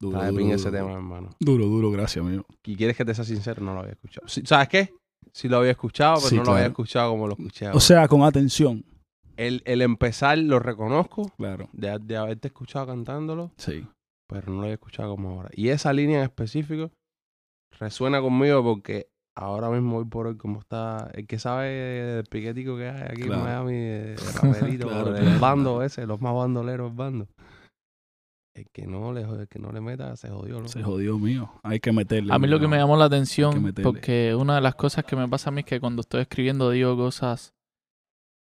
Duro, 0.00 0.20
duro, 0.22 0.36
pinga 0.36 0.54
ese 0.54 0.70
duro. 0.70 0.78
tema, 0.84 0.92
hermano. 0.94 1.30
Duro, 1.40 1.66
duro, 1.66 1.90
gracias, 1.90 2.24
amigo. 2.24 2.44
Y 2.64 2.76
quieres 2.76 2.96
que 2.96 3.04
te 3.04 3.14
sea 3.14 3.24
sincero, 3.24 3.62
no 3.62 3.74
lo 3.74 3.80
había 3.80 3.92
escuchado. 3.92 4.28
Sí, 4.28 4.42
¿Sabes 4.44 4.68
qué? 4.68 4.94
Sí 5.32 5.48
lo 5.48 5.58
había 5.58 5.72
escuchado, 5.72 6.14
pero 6.16 6.28
Sí, 6.28 6.36
no 6.36 6.44
lo 6.44 6.52
había 6.52 6.66
escuchado 6.66 7.10
como 7.10 7.26
lo 7.26 7.32
escuché 7.34 7.66
ahora. 7.66 7.76
O 7.76 7.80
sea, 7.80 8.06
con 8.08 8.22
atención. 8.22 8.84
el, 9.36 9.62
el 9.66 9.82
empezar 9.82 10.38
lo 10.38 10.58
reconozco, 10.58 11.32
Claro. 11.36 11.68
de, 11.72 11.98
de 12.00 12.16
haberte 12.16 12.48
escuchado 12.48 12.86
cantándolo, 12.86 13.50
Sí. 13.56 13.86
pero 14.28 14.48
no 14.50 14.56
lo 14.56 14.62
había 14.62 14.74
escuchado 14.74 15.10
como 15.10 15.30
ahora. 15.30 15.50
Y 15.52 15.68
esa 15.68 15.92
línea 15.92 16.18
en 16.18 16.24
específico 16.24 16.90
resuena 17.78 18.20
conmigo 18.20 18.62
porque 18.64 19.08
ahora 19.36 19.68
mismo 19.70 19.98
hoy 19.98 20.04
por 20.06 20.26
hoy 20.26 20.36
como 20.36 20.60
está 20.60 21.10
el 21.14 21.26
que 21.26 21.38
sabe 21.38 21.68
del 21.68 22.24
piquetico 22.24 22.76
que 22.76 22.88
hay 22.88 23.02
aquí 23.02 23.22
Claro. 23.22 23.42
en 23.42 23.44
Miami 23.44 24.14
raperito, 24.76 24.88
Claro, 24.88 25.12
del 25.12 25.24
claro. 25.24 25.40
bando 25.40 25.82
ese, 25.82 26.06
los 26.06 26.20
más 26.20 26.34
bandoleros 26.34 26.88
del 26.90 26.96
bando. 26.96 27.28
El 28.58 28.66
que 28.72 28.86
no 28.86 29.12
le 29.12 29.20
el 29.22 29.46
que 29.48 29.58
no 29.60 29.70
le 29.70 29.80
meta 29.80 30.16
se 30.16 30.28
jodió, 30.30 30.60
¿no? 30.60 30.66
Se 30.68 30.82
jodió 30.82 31.16
mío. 31.18 31.48
Hay 31.62 31.78
que 31.78 31.92
meterle. 31.92 32.32
A 32.34 32.38
mí 32.40 32.48
lo 32.48 32.58
que 32.58 32.66
me 32.66 32.76
llamó 32.76 32.96
la 32.96 33.04
atención, 33.04 33.72
porque 33.82 34.34
una 34.34 34.56
de 34.56 34.60
las 34.60 34.74
cosas 34.74 35.04
que 35.04 35.14
me 35.14 35.28
pasa 35.28 35.50
a 35.50 35.52
mí 35.52 35.60
es 35.60 35.64
que 35.66 35.78
cuando 35.80 36.00
estoy 36.00 36.22
escribiendo 36.22 36.70
digo 36.70 36.96
cosas 36.96 37.54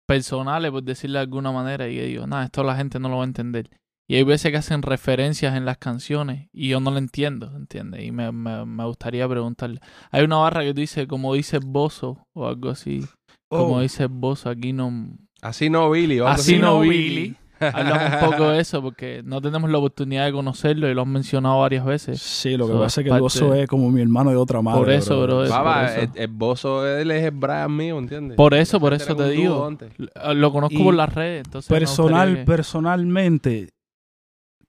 personales, 0.06 0.70
por 0.70 0.82
decirlo 0.82 1.18
de 1.18 1.24
alguna 1.24 1.52
manera, 1.52 1.88
y 1.88 1.96
yo 1.96 2.02
digo, 2.04 2.26
nada, 2.26 2.44
esto 2.44 2.62
la 2.62 2.76
gente 2.76 2.98
no 2.98 3.08
lo 3.08 3.16
va 3.16 3.22
a 3.24 3.26
entender. 3.26 3.70
Y 4.08 4.14
hay 4.14 4.22
veces 4.22 4.52
que 4.52 4.56
hacen 4.56 4.82
referencias 4.82 5.56
en 5.56 5.64
las 5.64 5.78
canciones 5.78 6.48
y 6.52 6.68
yo 6.68 6.78
no 6.80 6.92
lo 6.92 6.98
entiendo, 6.98 7.52
¿entiendes? 7.56 8.04
Y 8.04 8.12
me, 8.12 8.30
me, 8.30 8.64
me 8.64 8.84
gustaría 8.84 9.28
preguntarle. 9.28 9.80
Hay 10.12 10.22
una 10.22 10.36
barra 10.36 10.62
que 10.62 10.72
tú 10.72 10.80
dices, 10.80 11.06
como 11.08 11.34
dice 11.34 11.58
Bozo 11.58 12.24
o 12.32 12.46
algo 12.46 12.70
así. 12.70 13.04
Como 13.48 13.76
Oh, 13.76 13.80
dice 13.80 14.06
Bozo, 14.06 14.48
aquí 14.48 14.72
no... 14.72 15.10
así 15.42 15.70
no, 15.70 15.90
Billy. 15.90 16.20
Así 16.20 16.52
decir. 16.52 16.60
no, 16.60 16.80
Billy. 16.80 17.36
Hablamos 17.60 18.22
un 18.22 18.30
poco 18.30 18.50
de 18.50 18.60
eso 18.60 18.82
porque 18.82 19.22
no 19.24 19.40
tenemos 19.40 19.70
la 19.70 19.78
oportunidad 19.78 20.26
de 20.26 20.32
conocerlo 20.32 20.88
y 20.90 20.94
lo 20.94 21.02
han 21.02 21.08
mencionado 21.10 21.60
varias 21.60 21.84
veces. 21.84 22.20
Sí, 22.20 22.56
lo 22.56 22.66
que 22.66 22.72
So, 22.74 22.80
pasa 22.80 23.00
es 23.00 23.04
que 23.06 23.14
el 23.14 23.20
gozo 23.20 23.54
es 23.54 23.66
como 23.68 23.90
mi 23.90 24.02
hermano 24.02 24.30
de 24.30 24.36
otra 24.36 24.60
madre. 24.62 24.78
Por 24.80 24.90
eso. 24.90 25.26
Baba, 25.48 25.80
por 25.82 25.90
eso. 25.90 26.00
el, 26.14 26.22
el 26.22 26.28
bozo 26.28 26.86
él 26.86 27.10
es 27.10 27.24
el 27.24 27.30
Brian 27.30 27.74
mío, 27.76 27.98
¿entiendes? 27.98 28.36
Por 28.36 28.54
eso, 28.54 28.78
por 28.80 28.92
eso 28.94 29.16
te 29.16 29.28
digo. 29.30 29.66
antes. 29.66 29.92
Lo- 29.96 30.34
Lo 30.34 30.52
conozco 30.52 30.74
Y 30.78 30.82
por 30.84 30.94
las 30.94 31.14
redes, 31.14 31.44
entonces 31.46 31.68
Personal, 31.68 32.36
que- 32.36 32.44
personalmente, 32.44 33.70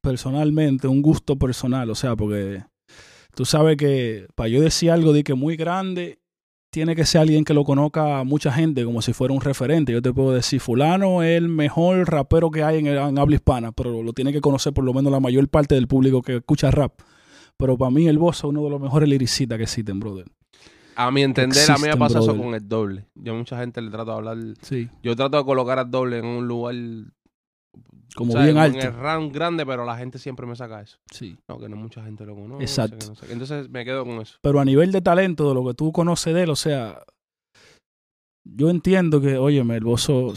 personalmente, 0.01 0.88
un 0.88 1.01
gusto 1.01 1.35
personal, 1.38 1.89
o 1.89 1.95
sea, 1.95 2.15
porque 2.15 2.63
tú 3.35 3.45
sabes 3.45 3.77
que 3.77 4.27
para 4.35 4.49
yo 4.49 4.61
decir 4.61 4.91
algo 4.91 5.13
de 5.13 5.23
que 5.23 5.33
muy 5.33 5.55
grande, 5.57 6.19
tiene 6.70 6.95
que 6.95 7.05
ser 7.05 7.22
alguien 7.22 7.43
que 7.43 7.53
lo 7.53 7.63
conozca 7.63 8.24
mucha 8.24 8.51
gente, 8.51 8.84
como 8.86 9.01
si 9.01 9.13
fuera 9.13 9.34
un 9.34 9.41
referente. 9.41 9.91
Yo 9.93 10.01
te 10.01 10.13
puedo 10.13 10.32
decir, 10.34 10.59
fulano 10.59 11.24
es 11.24 11.38
el 11.38 11.47
mejor 11.47 12.09
rapero 12.09 12.51
que 12.51 12.63
hay 12.63 12.80
en, 12.80 12.88
el- 12.88 12.97
en 12.97 13.18
habla 13.18 13.36
hispana, 13.36 13.72
pero 13.72 14.03
lo 14.03 14.13
tiene 14.13 14.32
que 14.34 14.41
conocer 14.41 14.74
por 14.74 14.84
lo 14.84 14.93
menos 14.93 15.11
la 15.11 15.20
mayor 15.20 15.47
parte 15.47 15.76
del 15.76 15.88
público 15.88 16.22
que 16.22 16.38
escucha 16.38 16.70
rap. 16.72 16.93
Pero 17.57 17.78
para 17.78 17.89
mí 17.91 18.07
el 18.07 18.20
Boss 18.20 18.38
es 18.39 18.43
uno 18.43 18.63
de 18.63 18.70
los 18.70 18.80
mejores 18.82 19.09
lyricistas 19.09 19.57
que 19.57 19.63
existen, 19.63 19.99
brother. 19.99 20.26
A 20.95 21.09
mi 21.11 21.22
entender, 21.22 21.70
a 21.72 21.76
mí 21.78 21.84
me 21.88 21.95
pasa 21.97 22.18
eso 22.20 22.28
brother. 22.28 22.41
con 22.43 22.55
el 22.55 22.68
doble. 22.68 23.05
Yo 23.15 23.34
a 23.34 23.36
mucha 23.38 23.57
gente 23.59 23.82
le 23.82 23.89
trato 23.91 24.11
de 24.11 24.18
hablar. 24.18 24.38
Sí. 24.61 24.89
Yo 25.03 25.15
trato 25.15 25.38
de 25.38 25.43
colocar 25.45 25.78
al 25.80 25.89
doble 25.91 26.18
en 26.20 26.26
un 26.26 26.47
lugar. 26.47 26.76
Como 28.15 28.31
o 28.31 28.33
sea, 28.33 28.43
bien 28.43 28.57
en 28.57 28.63
alto. 28.63 28.79
el 28.79 28.93
round 28.93 29.33
grande, 29.33 29.65
pero 29.65 29.85
la 29.85 29.97
gente 29.97 30.17
siempre 30.17 30.45
me 30.45 30.55
saca 30.55 30.81
eso. 30.81 30.97
Sí. 31.11 31.37
No, 31.47 31.59
que 31.59 31.69
no 31.69 31.75
mucha 31.75 32.03
gente 32.03 32.25
lo 32.25 32.35
conoce. 32.35 32.63
Exacto. 32.63 33.05
no 33.07 33.15
sé. 33.15 33.31
Entonces 33.31 33.69
me 33.69 33.85
quedo 33.85 34.05
con 34.05 34.21
eso. 34.21 34.37
pero 34.41 34.59
a 34.59 34.65
nivel 34.65 34.91
de 34.91 35.01
talento, 35.01 35.47
de 35.49 35.53
lo 35.53 35.65
que 35.65 35.73
tú 35.73 35.91
conoces 35.91 36.33
de 36.33 36.43
él, 36.43 36.49
o 36.49 36.55
sea, 36.55 37.03
yo 38.43 38.69
entiendo 38.69 39.21
que, 39.21 39.37
óyeme, 39.37 39.75
el 39.75 39.83
bozo, 39.83 40.33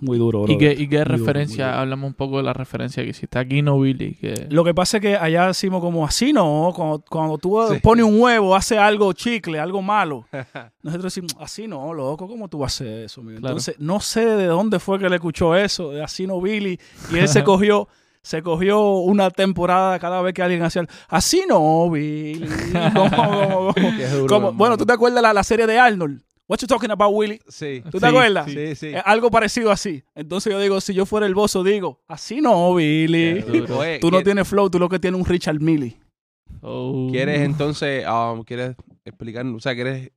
muy 0.00 0.18
duro. 0.18 0.44
¿Y 0.48 0.56
qué, 0.58 0.72
y 0.76 0.88
qué 0.88 1.04
referencia? 1.04 1.66
duro. 1.68 1.78
Hablamos 1.80 2.08
un 2.08 2.14
poco 2.14 2.38
de 2.38 2.42
la 2.42 2.52
referencia 2.52 3.02
que 3.02 3.10
hiciste. 3.10 3.38
Aquí 3.38 3.62
no 3.62 3.78
Billy. 3.80 4.14
Que... 4.14 4.46
Lo 4.50 4.64
que 4.64 4.74
pasa 4.74 4.96
es 4.96 5.00
que 5.02 5.16
allá 5.16 5.46
decimos 5.48 5.80
como 5.80 6.04
así 6.06 6.32
no, 6.32 6.72
cuando, 6.74 7.04
cuando 7.08 7.38
tú 7.38 7.58
Sí. 7.70 7.78
pones 7.82 8.04
un 8.04 8.20
huevo, 8.20 8.54
hace 8.56 8.78
algo 8.78 9.12
chicle, 9.12 9.58
algo 9.58 9.82
malo. 9.82 10.26
Nosotros 10.82 11.14
decimos, 11.14 11.36
así 11.40 11.66
no, 11.66 11.92
loco, 11.92 12.26
¿cómo 12.26 12.48
tú 12.48 12.58
vas 12.58 12.72
a 12.80 12.84
hacer 12.84 13.04
eso? 13.04 13.20
amigo?" 13.20 13.40
Claro. 13.40 13.52
Entonces, 13.52 13.76
no 13.78 14.00
sé 14.00 14.24
de 14.24 14.46
dónde 14.46 14.78
fue 14.78 14.98
que 14.98 15.08
le 15.08 15.16
escuchó 15.16 15.54
eso, 15.54 15.90
de 15.90 16.02
así 16.02 16.26
no 16.26 16.40
Billy, 16.40 16.78
y 17.12 17.18
él 17.18 17.28
se 17.28 17.44
cogió, 17.44 17.88
se 18.22 18.42
cogió 18.42 18.98
una 18.98 19.30
temporada 19.30 19.98
cada 19.98 20.20
vez 20.22 20.34
que 20.34 20.42
alguien 20.42 20.62
hacía, 20.62 20.82
el, 20.82 20.88
así 21.08 21.44
no 21.48 21.90
Billy. 21.90 22.46
Duro, 24.20 24.52
bueno, 24.52 24.76
¿tú 24.76 24.86
te 24.86 24.92
acuerdas 24.92 25.22
la, 25.22 25.32
la 25.32 25.44
serie 25.44 25.66
de 25.66 25.78
Arnold? 25.78 26.22
What 26.50 26.58
you 26.60 26.66
talking 26.66 26.90
about, 26.90 27.14
Willy? 27.14 27.40
Sí. 27.46 27.80
¿Tú 27.92 28.00
te 28.00 28.00
Sí, 28.00 28.06
acuerdas? 28.06 28.46
Sí, 28.50 28.74
sí. 28.74 28.86
Eh, 28.88 29.02
algo 29.04 29.30
parecido 29.30 29.70
así. 29.70 30.02
Entonces 30.16 30.52
yo 30.52 30.58
digo, 30.58 30.80
si 30.80 30.92
yo 30.92 31.06
fuera 31.06 31.24
el 31.26 31.34
bozo, 31.36 31.62
digo, 31.62 32.00
así 32.08 32.40
no, 32.40 32.74
Billy. 32.74 33.44
Oye, 33.70 33.98
Tú 34.00 34.10
no 34.10 34.18
¿quie- 34.18 34.24
tienes 34.24 34.48
flow, 34.48 34.68
tú 34.68 34.80
lo 34.80 34.88
que 34.88 34.98
tienes 34.98 35.20
es 35.20 35.24
un 35.26 35.30
Richard 35.32 35.60
Millie. 35.60 35.96
Oh. 36.60 37.08
¿Quieres 37.12 37.42
entonces, 37.42 38.04
um, 38.04 38.42
quieres 38.42 38.74
explicar, 39.04 39.46
o 39.46 39.60
sea, 39.60 39.76
quieres 39.76 40.10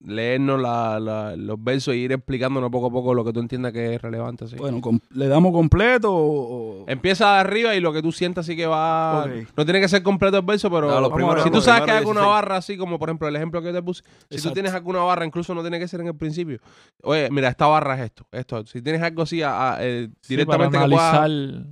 leernos 0.00 0.60
la, 0.60 0.98
la- 1.00 1.36
los 1.36 1.62
versos 1.62 1.94
y 1.94 1.98
ir 1.98 2.12
explicándonos 2.12 2.70
poco 2.70 2.86
a 2.86 2.90
poco 2.90 3.14
lo 3.14 3.24
que 3.24 3.32
tú 3.32 3.40
entiendas 3.40 3.72
que 3.72 3.94
es 3.94 4.02
relevante? 4.02 4.46
¿sí? 4.48 4.56
Bueno, 4.56 4.80
¿le 5.10 5.28
damos 5.28 5.52
completo 5.52 6.12
o...? 6.14 6.82
o- 6.82 6.84
Empieza 6.88 7.34
de 7.34 7.38
arriba 7.40 7.74
y 7.74 7.80
lo 7.80 7.92
que 7.92 8.02
tú 8.02 8.12
sientas 8.12 8.44
así 8.46 8.56
que 8.56 8.66
va... 8.66 9.26
No 9.56 9.64
tiene 9.64 9.80
que 9.80 9.88
ser 9.88 10.02
completo 10.02 10.36
el 10.38 10.44
verso, 10.44 10.70
pero 10.70 10.88
No, 11.00 11.10
ver. 11.34 11.42
si 11.42 11.50
tú 11.50 11.60
sabes 11.60 11.82
que 11.84 11.90
hay 11.92 11.98
alguna 11.98 12.20
16. 12.20 12.34
barra 12.34 12.56
así, 12.56 12.76
como 12.76 12.98
por 12.98 13.08
ejemplo 13.08 13.28
el 13.28 13.36
ejemplo 13.36 13.60
que 13.62 13.68
yo 13.68 13.74
te 13.74 13.82
puse, 13.82 14.02
si 14.30 14.42
tú 14.42 14.50
tienes 14.52 14.72
alguna 14.74 15.00
barra, 15.00 15.24
incluso 15.24 15.54
no 15.54 15.62
tiene 15.62 15.78
que 15.78 15.88
ser 15.88 16.00
en 16.00 16.08
el 16.08 16.16
principio. 16.16 16.58
Oye, 17.02 17.28
mira, 17.30 17.48
esta 17.48 17.66
barra 17.66 17.94
es 17.96 18.02
esto, 18.06 18.26
esto. 18.32 18.66
Si 18.66 18.82
tienes 18.82 19.00
algo 19.02 19.22
así 19.22 19.42
a- 19.42 19.74
a, 19.74 19.78
eh, 19.80 20.08
Sí, 20.20 20.36
para 20.44 20.58
directamente 20.68 20.78
que 20.78 20.84
puedas 20.94 21.14
analizar. 21.14 21.66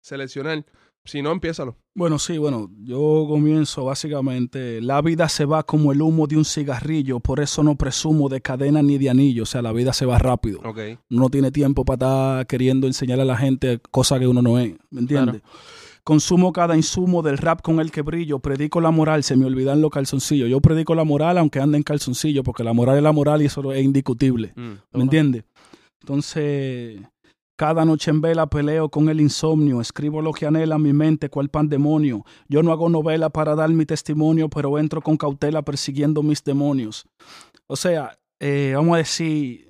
seleccionar, 0.00 0.64
si 1.08 1.22
no, 1.22 1.32
empiézalo. 1.32 1.76
Bueno, 1.94 2.18
sí, 2.18 2.38
bueno, 2.38 2.70
yo 2.82 3.26
comienzo 3.28 3.86
básicamente, 3.86 4.80
la 4.80 5.00
vida 5.00 5.28
se 5.28 5.46
va 5.46 5.62
como 5.62 5.90
el 5.90 6.02
humo 6.02 6.26
de 6.26 6.36
un 6.36 6.44
cigarrillo, 6.44 7.18
por 7.18 7.40
eso 7.40 7.62
no 7.62 7.76
presumo 7.76 8.28
de 8.28 8.40
cadena 8.40 8.82
ni 8.82 8.98
de 8.98 9.10
anillo, 9.10 9.44
o 9.44 9.46
sea, 9.46 9.62
la 9.62 9.72
vida 9.72 9.92
se 9.92 10.06
va 10.06 10.18
rápido. 10.18 10.60
Ok. 10.64 10.78
Uno 11.10 11.22
no 11.22 11.28
tiene 11.30 11.50
tiempo 11.50 11.84
para 11.84 11.94
estar 11.94 12.46
queriendo 12.46 12.86
enseñar 12.86 13.20
a 13.20 13.24
la 13.24 13.36
gente 13.36 13.80
cosas 13.90 14.20
que 14.20 14.26
uno 14.26 14.42
no 14.42 14.58
es, 14.58 14.74
¿me 14.90 15.00
entiendes? 15.00 15.42
Consumo 16.04 16.52
cada 16.52 16.76
insumo 16.76 17.22
del 17.22 17.36
rap 17.36 17.60
con 17.62 17.80
el 17.80 17.90
que 17.90 18.02
brillo, 18.02 18.38
predico 18.38 18.80
la 18.80 18.90
moral, 18.90 19.24
se 19.24 19.36
me 19.36 19.44
olvidan 19.44 19.80
los 19.80 19.90
calzoncillos. 19.90 20.48
Yo 20.48 20.60
predico 20.60 20.94
la 20.94 21.04
moral 21.04 21.36
aunque 21.36 21.60
ande 21.60 21.76
en 21.76 21.82
calzoncillo, 21.82 22.42
porque 22.42 22.64
la 22.64 22.72
moral 22.72 22.96
es 22.96 23.02
la 23.02 23.12
moral 23.12 23.42
y 23.42 23.46
eso 23.46 23.72
es 23.72 23.84
indiscutible. 23.84 24.52
Mm. 24.56 24.72
¿Me 24.92 25.02
entiendes? 25.02 25.44
Entonces, 26.00 27.00
cada 27.58 27.84
noche 27.84 28.10
en 28.12 28.20
vela 28.20 28.46
peleo 28.46 28.88
con 28.88 29.08
el 29.08 29.20
insomnio, 29.20 29.80
escribo 29.80 30.22
lo 30.22 30.32
que 30.32 30.46
anhela 30.46 30.78
mi 30.78 30.92
mente, 30.92 31.28
cual 31.28 31.48
pandemonio. 31.48 32.24
Yo 32.48 32.62
no 32.62 32.70
hago 32.70 32.88
novela 32.88 33.30
para 33.30 33.56
dar 33.56 33.68
mi 33.70 33.84
testimonio, 33.84 34.48
pero 34.48 34.78
entro 34.78 35.02
con 35.02 35.16
cautela 35.16 35.62
persiguiendo 35.62 36.22
mis 36.22 36.42
demonios. 36.44 37.04
O 37.66 37.74
sea, 37.74 38.16
eh, 38.40 38.72
vamos 38.76 38.94
a 38.94 38.98
decir, 38.98 39.66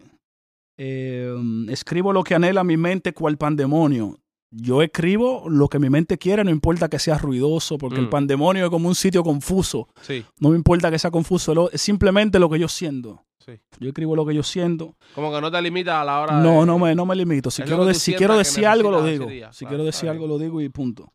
eh, 0.76 1.34
escribo 1.70 2.12
lo 2.12 2.22
que 2.24 2.34
anhela 2.34 2.62
mi 2.62 2.76
mente, 2.76 3.12
cual 3.14 3.36
pandemonio. 3.38 4.18
Yo 4.50 4.82
escribo 4.82 5.44
lo 5.48 5.68
que 5.68 5.78
mi 5.78 5.90
mente 5.90 6.16
quiere, 6.18 6.42
no 6.44 6.50
importa 6.50 6.88
que 6.88 6.98
sea 6.98 7.18
ruidoso, 7.18 7.76
porque 7.78 8.00
el 8.00 8.06
Mm. 8.06 8.10
pandemonio 8.10 8.64
es 8.64 8.70
como 8.70 8.88
un 8.88 8.94
sitio 8.94 9.22
confuso. 9.22 9.88
Sí, 10.02 10.24
No 10.40 10.50
me 10.50 10.56
importa 10.56 10.90
que 10.90 10.98
sea 10.98 11.10
confuso, 11.10 11.70
es 11.70 11.80
simplemente 11.82 12.38
lo 12.38 12.48
que 12.48 12.58
yo 12.58 12.68
siento. 12.68 13.24
Sí. 13.54 13.60
Yo 13.80 13.88
escribo 13.88 14.14
lo 14.16 14.26
que 14.26 14.34
yo 14.34 14.42
siento. 14.42 14.94
Como 15.14 15.32
que 15.32 15.40
no 15.40 15.50
te 15.50 15.60
limitas 15.62 15.94
a 15.94 16.04
la 16.04 16.20
hora 16.20 16.40
No, 16.40 16.60
de- 16.60 16.66
no 16.66 16.78
me, 16.78 16.94
no 16.94 17.06
me 17.06 17.16
limito. 17.16 17.50
Si 17.50 17.62
quiero, 17.62 17.84
de- 17.84 17.94
si 17.94 18.14
quiero 18.14 18.36
decir 18.36 18.66
algo, 18.66 18.90
lo 18.90 19.02
digo. 19.04 19.26
día. 19.26 19.52
Si 19.52 19.60
Claro, 19.60 19.70
quiero 19.70 19.84
decir 19.84 20.08
algo, 20.08 20.26
lo 20.26 20.38
digo 20.38 20.60
y 20.60 20.68
punto. 20.68 21.12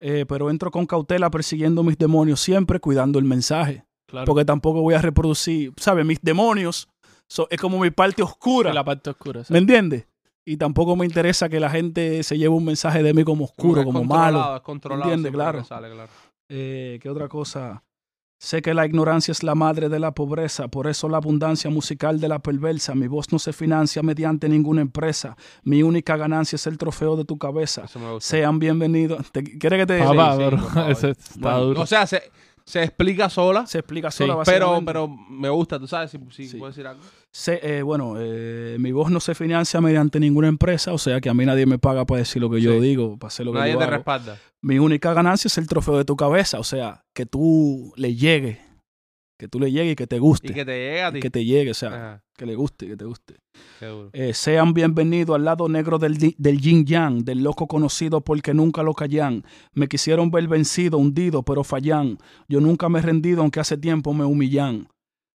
Eh, 0.00 0.24
pero 0.28 0.50
entro 0.50 0.70
con 0.70 0.86
cautela 0.86 1.30
persiguiendo 1.30 1.82
mis 1.82 1.96
demonios, 1.98 2.40
siempre 2.40 2.80
cuidando 2.80 3.18
el 3.18 3.24
mensaje. 3.24 3.84
Claro. 4.06 4.26
Porque 4.26 4.44
tampoco 4.44 4.82
voy 4.82 4.94
a 4.94 5.02
reproducir, 5.02 5.72
¿sabes? 5.78 6.04
Mis 6.06 6.20
demonios 6.22 6.88
es 7.50 7.60
como 7.60 7.78
mi 7.80 7.90
parte 7.90 8.22
oscura. 8.22 8.72
la 8.72 8.84
parte 8.84 9.10
oscura. 9.10 9.42
¿Me 9.48 9.58
entiendes? 9.58 10.06
Y 10.44 10.58
tampoco 10.58 10.94
me 10.94 11.04
interesa 11.04 11.48
que 11.48 11.58
la 11.58 11.68
gente 11.70 12.22
se 12.22 12.38
lleve 12.38 12.54
un 12.54 12.64
mensaje 12.64 13.02
de 13.02 13.12
mí 13.12 13.24
como 13.24 13.46
oscuro, 13.46 13.82
como 13.84 14.04
malo. 14.04 14.54
Es 14.56 14.62
controlado. 14.62 15.10
¿Entiendes? 15.12 15.66
sale, 15.66 15.90
claro. 15.90 16.08
Eh, 16.48 17.00
¿Qué 17.02 17.10
otra 17.10 17.28
cosa? 17.28 17.82
Sé 18.38 18.60
que 18.60 18.74
la 18.74 18.84
ignorancia 18.84 19.32
es 19.32 19.42
la 19.42 19.54
madre 19.54 19.88
de 19.88 19.98
la 19.98 20.12
pobreza, 20.12 20.68
por 20.68 20.86
eso 20.88 21.08
la 21.08 21.16
abundancia 21.16 21.70
musical 21.70 22.20
de 22.20 22.28
la 22.28 22.38
perversa. 22.38 22.94
Mi 22.94 23.06
voz 23.08 23.32
no 23.32 23.38
se 23.38 23.54
financia 23.54 24.02
mediante 24.02 24.46
ninguna 24.48 24.82
empresa. 24.82 25.36
Mi 25.62 25.82
única 25.82 26.18
ganancia 26.18 26.56
es 26.56 26.66
el 26.66 26.76
trofeo 26.76 27.16
de 27.16 27.24
tu 27.24 27.38
cabeza. 27.38 27.84
Eso 27.86 27.98
me 27.98 28.12
gusta. 28.12 28.28
Sean 28.28 28.58
bienvenidos. 28.58 29.30
¿Te- 29.32 29.42
¿Quieres 29.42 29.80
que 29.80 29.86
te 29.86 29.98
Papá, 30.02 30.36
sí, 30.36 30.42
eso 30.90 31.08
está 31.08 31.32
Bueno, 31.40 31.60
duro. 31.64 31.80
O 31.80 31.86
sea, 31.86 32.06
se, 32.06 32.22
se 32.66 32.82
explica 32.82 33.30
sola, 33.30 33.66
se 33.66 33.78
explica 33.78 34.10
Sí, 34.10 34.18
sola 34.18 34.42
pero, 34.44 34.66
básicamente? 34.66 34.86
pero 34.92 35.08
me 35.30 35.48
gusta, 35.48 35.78
tú 35.78 35.86
sabes, 35.86 36.10
si, 36.10 36.18
si 36.30 36.48
Sí. 36.48 36.56
puedo 36.58 36.70
decir 36.72 36.86
algo. 36.86 37.02
Sé, 37.30 37.60
eh, 37.62 37.82
bueno, 37.82 38.14
eh, 38.18 38.76
mi 38.80 38.90
voz 38.92 39.10
no 39.10 39.20
se 39.20 39.34
financia 39.34 39.80
mediante 39.80 40.18
ninguna 40.18 40.48
empresa, 40.48 40.92
o 40.92 40.98
sea 40.98 41.20
que 41.20 41.28
a 41.28 41.34
mí 41.34 41.46
nadie 41.46 41.64
me 41.66 41.78
paga 41.78 42.04
para 42.04 42.18
decir 42.18 42.42
lo 42.42 42.50
que 42.50 42.60
yo 42.60 42.80
digo, 42.80 43.18
para 43.18 43.28
hacer 43.28 43.46
lo 43.46 43.52
que 43.52 43.58
Nadie 43.60 43.72
yo 43.74 43.78
te 43.78 43.84
hago. 43.84 43.92
respalda. 43.94 44.38
Mi 44.62 44.78
única 44.80 45.14
ganancia 45.14 45.46
es 45.48 45.58
el 45.58 45.68
trofeo 45.68 45.96
de 45.96 46.04
tu 46.04 46.16
cabeza, 46.16 46.58
o 46.58 46.64
sea, 46.64 47.04
que 47.14 47.24
tú 47.26 47.92
le 47.96 48.14
llegue, 48.16 48.58
que 49.38 49.48
tú 49.48 49.60
le 49.60 49.70
llegue 49.70 49.90
y 49.92 49.96
que 49.96 50.06
te 50.06 50.18
guste, 50.18 50.48
Y 50.50 50.54
que 50.54 50.64
te 50.64 50.72
llega 50.78 51.08
a 51.08 51.12
ti. 51.12 51.20
que 51.20 51.30
te 51.30 51.44
llegue, 51.44 51.70
o 51.70 51.74
sea, 51.74 51.88
Ajá, 51.88 52.22
que 52.36 52.46
le 52.46 52.54
guste, 52.54 52.86
que 52.86 52.96
te 52.96 53.04
guste. 53.04 53.34
qué 53.78 53.86
duro. 53.86 54.10
Eh, 54.14 54.32
sean 54.32 54.72
bienvenidos 54.72 55.36
al 55.36 55.44
lado 55.44 55.68
negro 55.68 55.98
del, 55.98 56.16
del 56.38 56.60
yin 56.60 56.86
yang, 56.86 57.24
del 57.24 57.42
loco 57.42 57.66
conocido 57.66 58.22
porque 58.22 58.54
nunca 58.54 58.82
lo 58.82 58.94
callan. 58.94 59.44
Me 59.74 59.88
quisieron 59.88 60.30
ver 60.30 60.48
vencido, 60.48 60.96
hundido, 60.98 61.42
pero 61.42 61.64
fallan. 61.64 62.18
Yo 62.48 62.60
nunca 62.60 62.88
me 62.88 62.98
he 62.98 63.02
rendido, 63.02 63.42
aunque 63.42 63.60
hace 63.60 63.76
tiempo 63.76 64.14
me 64.14 64.24
humillan. 64.24 64.88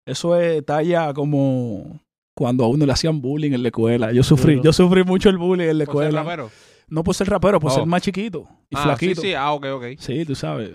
Eso 0.05 0.35
es 0.35 0.65
talla 0.65 1.13
como 1.13 1.99
cuando 2.35 2.63
a 2.63 2.67
uno 2.69 2.85
le 2.87 2.91
hacían 2.93 3.21
bullying 3.21 3.51
en 3.51 3.61
la 3.61 3.67
escuela. 3.69 4.11
Yo 4.11 4.23
sufrí, 4.23 4.53
Duro. 4.53 4.63
yo 4.63 4.73
sufrí 4.73 5.03
mucho 5.03 5.29
el 5.29 5.37
bullying 5.37 5.67
en 5.69 5.77
la 5.77 5.85
¿Por 5.85 5.95
ser 5.97 6.03
escuela. 6.07 6.23
rapero? 6.23 6.49
No 6.87 7.03
por 7.03 7.13
ser 7.13 7.29
rapero, 7.29 7.59
por 7.59 7.71
Oh. 7.71 7.75
ser 7.75 7.85
más 7.85 8.01
chiquito 8.01 8.47
y 8.69 8.75
Ah, 8.75 8.83
flaquito. 8.83 9.21
Sí, 9.21 9.27
sí, 9.27 9.33
ah, 9.35 9.51
ok, 9.53 9.65
ok. 9.73 9.85
Sí, 9.99 10.25
tú 10.25 10.33
sabes. 10.33 10.71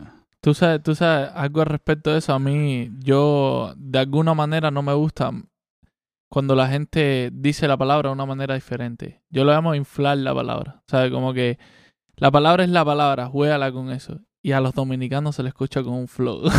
Tú 0.46 0.54
sabes, 0.54 0.80
tú 0.80 0.94
sabes 0.94 1.28
algo 1.34 1.60
al 1.62 1.66
respecto 1.66 2.12
de 2.12 2.18
eso. 2.18 2.32
A 2.32 2.38
mí, 2.38 2.88
yo 3.00 3.74
de 3.76 3.98
alguna 3.98 4.32
manera 4.32 4.70
no 4.70 4.80
me 4.80 4.92
gusta 4.94 5.32
cuando 6.30 6.54
la 6.54 6.68
gente 6.68 7.30
dice 7.32 7.66
la 7.66 7.76
palabra 7.76 8.10
de 8.10 8.14
una 8.14 8.26
manera 8.26 8.54
diferente. 8.54 9.22
Yo 9.28 9.42
lo 9.42 9.50
llamo 9.50 9.74
inflar 9.74 10.18
la 10.18 10.32
palabra. 10.32 10.82
¿Sabes? 10.86 11.10
Como 11.10 11.32
que 11.34 11.58
la 12.16 12.30
palabra 12.30 12.62
es 12.62 12.70
la 12.70 12.84
palabra, 12.84 13.26
juégala 13.26 13.72
con 13.72 13.90
eso. 13.90 14.20
Y 14.40 14.52
a 14.52 14.60
los 14.60 14.72
dominicanos 14.72 15.34
se 15.34 15.42
le 15.42 15.48
escucha 15.48 15.82
con 15.82 15.94
un 15.94 16.06
flow. 16.06 16.44
yo 16.44 16.50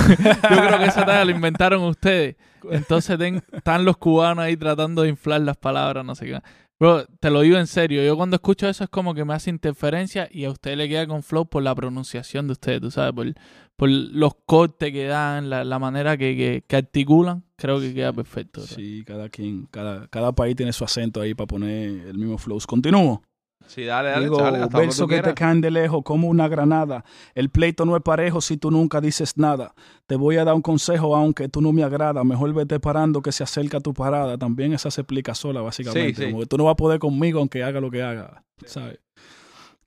creo 0.42 0.80
que 0.80 0.86
esa 0.88 1.06
talla 1.06 1.24
la 1.24 1.32
inventaron 1.32 1.82
ustedes. 1.84 2.36
Entonces 2.70 3.18
ten- 3.18 3.42
están 3.54 3.86
los 3.86 3.96
cubanos 3.96 4.44
ahí 4.44 4.58
tratando 4.58 5.04
de 5.04 5.08
inflar 5.10 5.40
las 5.40 5.56
palabras, 5.56 6.04
no 6.04 6.14
sé 6.14 6.26
qué. 6.26 6.42
Bro, 6.80 7.06
te 7.20 7.32
lo 7.32 7.42
digo 7.42 7.58
en 7.58 7.66
serio. 7.66 8.04
Yo 8.04 8.16
cuando 8.16 8.36
escucho 8.36 8.70
eso 8.70 8.84
es 8.84 8.90
como 8.90 9.16
que 9.16 9.26
me 9.26 9.34
hace 9.34 9.50
interferencia 9.50 10.30
y 10.32 10.46
a 10.46 10.52
usted 10.52 10.78
le 10.78 10.88
queda 10.88 11.08
con 11.08 11.24
flow 11.24 11.48
por 11.48 11.64
la 11.64 11.74
pronunciación 11.74 12.46
de 12.48 12.54
ustedes, 12.54 12.82
tú 12.82 12.92
sabes, 12.92 13.14
por, 13.14 13.34
por 13.76 13.90
los 13.90 14.34
cortes 14.46 14.92
que 14.92 15.06
dan, 15.06 15.50
la, 15.50 15.64
la 15.64 15.80
manera 15.80 16.18
que, 16.18 16.36
que, 16.38 16.64
que 16.68 16.76
articulan, 16.76 17.44
creo 17.56 17.80
que 17.80 17.96
queda 17.96 18.14
perfecto. 18.14 18.62
bro. 18.62 18.70
Sí, 18.70 19.04
cada 19.08 19.28
quien, 19.30 19.66
cada, 19.72 20.08
cada 20.08 20.34
país 20.34 20.56
tiene 20.56 20.72
su 20.72 20.84
acento 20.84 21.20
ahí 21.22 21.34
para 21.34 21.48
poner 21.48 22.08
el 22.08 22.18
mismo 22.18 22.38
flow. 22.38 22.60
Continúo. 22.68 23.24
Sí, 23.66 23.84
dale, 23.84 24.10
dale, 24.10 24.24
Digo, 24.24 24.38
dale, 24.38 24.60
hasta 24.60 24.78
donde 24.78 24.88
verso 24.88 25.04
tú 25.04 25.10
que 25.10 25.22
te 25.22 25.34
caen 25.34 25.60
de 25.60 25.72
lejos 25.72 26.02
como 26.04 26.30
una 26.30 26.48
granada. 26.48 27.04
El 27.36 27.50
pleito 27.50 27.86
no 27.86 27.98
es 27.98 28.02
parejo 28.02 28.40
si 28.40 28.58
tú 28.58 28.72
nunca 28.72 29.02
dices 29.02 29.38
nada. 29.38 29.74
Te 30.06 30.16
voy 30.16 30.38
a 30.38 30.46
dar 30.46 30.56
un 30.56 30.62
consejo 30.62 31.16
aunque 31.16 31.50
tú 31.50 31.62
no 31.62 31.74
me 31.74 31.84
agrada. 31.84 32.24
Mejor 32.24 32.54
vete 32.54 32.80
parando 32.80 33.22
que 33.22 33.32
se 33.32 33.44
acerca 33.44 33.80
tu 33.80 33.94
parada. 33.94 34.38
También 34.38 34.74
esa 34.74 34.90
se 34.90 35.02
explica 35.02 35.36
sola, 35.36 35.62
básicamente. 35.62 36.16
Sí, 36.16 36.22
sí. 36.22 36.32
Como 36.32 36.42
que 36.42 36.48
tú 36.48 36.58
no 36.58 36.66
vas 36.66 36.74
a 36.74 36.78
poder 36.78 37.00
conmigo 37.00 37.40
aunque 37.40 37.64
haga 37.64 37.82
lo 37.82 37.92
que 37.92 38.04
haga. 38.04 38.44
¿sabes? 38.66 39.00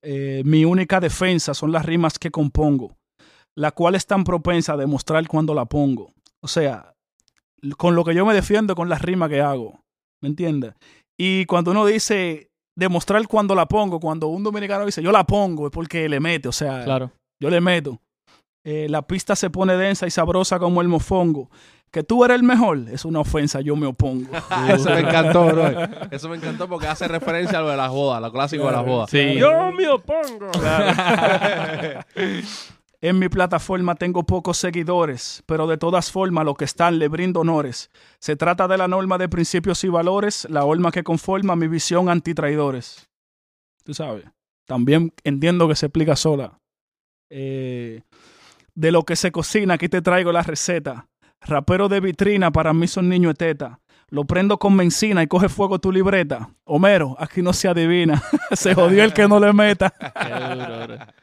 Eh, 0.03 0.43
mi 0.45 0.65
única 0.65 1.01
defensa 1.01 1.55
son 1.55 1.73
las 1.73 1.85
rimas 1.85 2.19
que 2.19 2.31
compongo, 2.31 2.97
la 3.55 3.73
cual 3.73 3.95
es 3.95 4.07
tan 4.07 4.25
propensa 4.25 4.75
a 4.75 4.77
demostrar 4.77 5.27
cuando 5.27 5.55
la 5.55 5.67
pongo. 5.67 6.13
O 6.41 6.49
sea, 6.49 6.95
con 7.77 7.95
lo 7.95 8.05
que 8.05 8.15
yo 8.15 8.25
me 8.25 8.35
defiendo 8.35 8.75
con 8.75 8.89
las 8.89 9.03
rimas 9.03 9.29
que 9.29 9.41
hago. 9.41 9.81
¿Me 10.23 10.29
entiendes? 10.29 10.75
Y 11.17 11.47
cuando 11.47 11.71
uno 11.71 11.87
dice 11.87 12.50
demostrar 12.77 13.27
cuando 13.29 13.55
la 13.55 13.67
pongo, 13.67 14.01
cuando 14.01 14.29
un 14.29 14.43
dominicano 14.43 14.87
dice 14.87 15.03
yo 15.03 15.13
la 15.13 15.25
pongo, 15.25 15.67
es 15.67 15.73
porque 15.73 16.09
le 16.09 16.21
mete, 16.21 16.49
o 16.49 16.53
sea, 16.53 16.85
Claro. 16.85 17.11
yo 17.43 17.51
le 17.51 17.61
meto. 17.61 17.99
Eh, 18.65 18.87
la 18.91 19.03
pista 19.03 19.35
se 19.37 19.49
pone 19.51 19.77
densa 19.77 20.07
y 20.07 20.11
sabrosa 20.11 20.59
como 20.59 20.81
el 20.83 20.89
mofongo. 20.89 21.51
Que 21.91 22.05
tú 22.05 22.25
eres 22.25 22.37
el 22.37 22.45
mejor 22.45 22.79
es 22.93 23.05
una 23.05 23.19
ofensa, 23.21 23.61
yo 23.63 23.75
me 23.75 23.87
opongo. 23.87 24.31
Eso 24.69 24.91
me 24.91 25.01
encantó, 25.01 25.47
bro. 25.47 25.65
Eso 26.13 26.29
me 26.29 26.37
encantó 26.37 26.69
porque 26.69 26.87
hace 26.87 27.09
referencia 27.09 27.59
a 27.59 27.63
lo 27.63 27.69
de 27.71 27.77
la 27.77 27.89
joda, 27.89 28.21
lo 28.21 28.31
clásico 28.31 28.67
de 28.67 28.73
la 28.73 28.83
joda. 28.85 29.07
Sí. 29.09 29.35
Yo 29.35 29.73
me 29.73 29.89
opongo. 29.89 30.51
En 33.03 33.19
mi 33.19 33.31
plataforma 33.31 33.95
tengo 33.95 34.25
pocos 34.25 34.59
seguidores, 34.59 35.43
pero 35.47 35.67
de 35.67 35.79
todas 35.79 36.13
formas 36.13 36.45
lo 36.45 36.55
que 36.55 36.67
están 36.67 36.99
le 36.99 37.09
brindo 37.09 37.41
honores. 37.41 37.91
Se 38.19 38.37
trata 38.37 38.69
de 38.69 38.77
la 38.77 38.89
norma 38.89 39.17
de 39.17 39.29
principios 39.29 39.83
y 39.85 39.89
valores, 39.89 40.47
la 40.51 40.65
horma 40.65 40.93
que 40.93 41.03
conforma 41.03 41.57
mi 41.57 41.67
visión 41.67 42.11
antitraidores. 42.11 43.09
Tú 43.85 43.95
sabes, 43.95 44.27
también 44.67 45.15
entiendo 45.25 45.67
que 45.67 45.77
se 45.77 45.87
explica 45.87 46.15
sola. 46.15 46.59
Eh, 47.31 48.03
de 48.75 48.93
lo 48.93 49.05
que 49.05 49.17
se 49.17 49.33
cocina, 49.33 49.75
aquí 49.75 49.89
te 49.89 50.03
traigo 50.03 50.31
la 50.31 50.43
receta. 50.43 51.07
Rapero 51.41 51.89
de 51.89 52.01
vitrina, 52.01 52.51
para 52.51 52.75
mí 52.75 52.87
son 52.87 53.09
niños 53.09 53.35
de 53.35 53.47
teta. 53.47 53.81
Lo 54.11 54.25
prendo 54.25 54.59
con 54.59 54.77
benzina 54.77 55.23
y 55.23 55.27
coge 55.27 55.49
fuego 55.49 55.79
tu 55.79 55.91
libreta. 55.91 56.51
Homero, 56.65 57.17
aquí 57.19 57.41
no 57.41 57.55
se 57.55 57.69
adivina. 57.69 58.23
se 58.53 58.75
jodió 58.75 59.05
el 59.05 59.15
que 59.15 59.27
no 59.27 59.41
le 59.41 59.55
meta. 59.55 59.95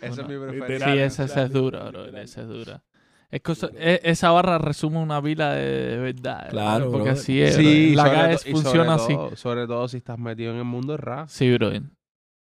Bro. 0.00 0.08
Esa 0.08 0.22
es 0.22 0.28
mi 0.28 0.38
preferida. 0.38 0.92
Sí, 0.92 0.98
esa, 0.98 1.24
esa 1.24 1.42
es 1.44 1.52
dura, 1.52 1.84
bro. 1.90 2.06
Esa 2.06 2.42
es 2.42 2.48
dura. 2.48 2.82
Es 3.30 3.42
cosa- 3.42 3.70
e- 3.76 4.00
esa 4.04 4.30
barra 4.32 4.58
resume 4.58 4.98
una 4.98 5.20
vila 5.20 5.52
de, 5.54 5.64
de 5.90 5.96
verdad. 5.98 6.48
Claro, 6.50 6.86
Porque 6.90 7.04
brother. 7.10 7.12
así 7.12 7.40
es. 7.40 7.54
Sí, 7.54 7.92
bro. 7.94 8.02
la 8.04 8.38
sobre 8.38 8.52
funciona 8.52 8.94
así. 8.94 9.14
todo- 9.14 9.36
Sobre 9.36 9.66
todo 9.66 9.86
si 9.88 9.98
estás 9.98 10.18
metido 10.18 10.52
en 10.52 10.58
el 10.58 10.64
mundo 10.64 10.92
del 10.94 11.02
rap. 11.02 11.28
Sí, 11.28 11.52
bro. 11.54 11.70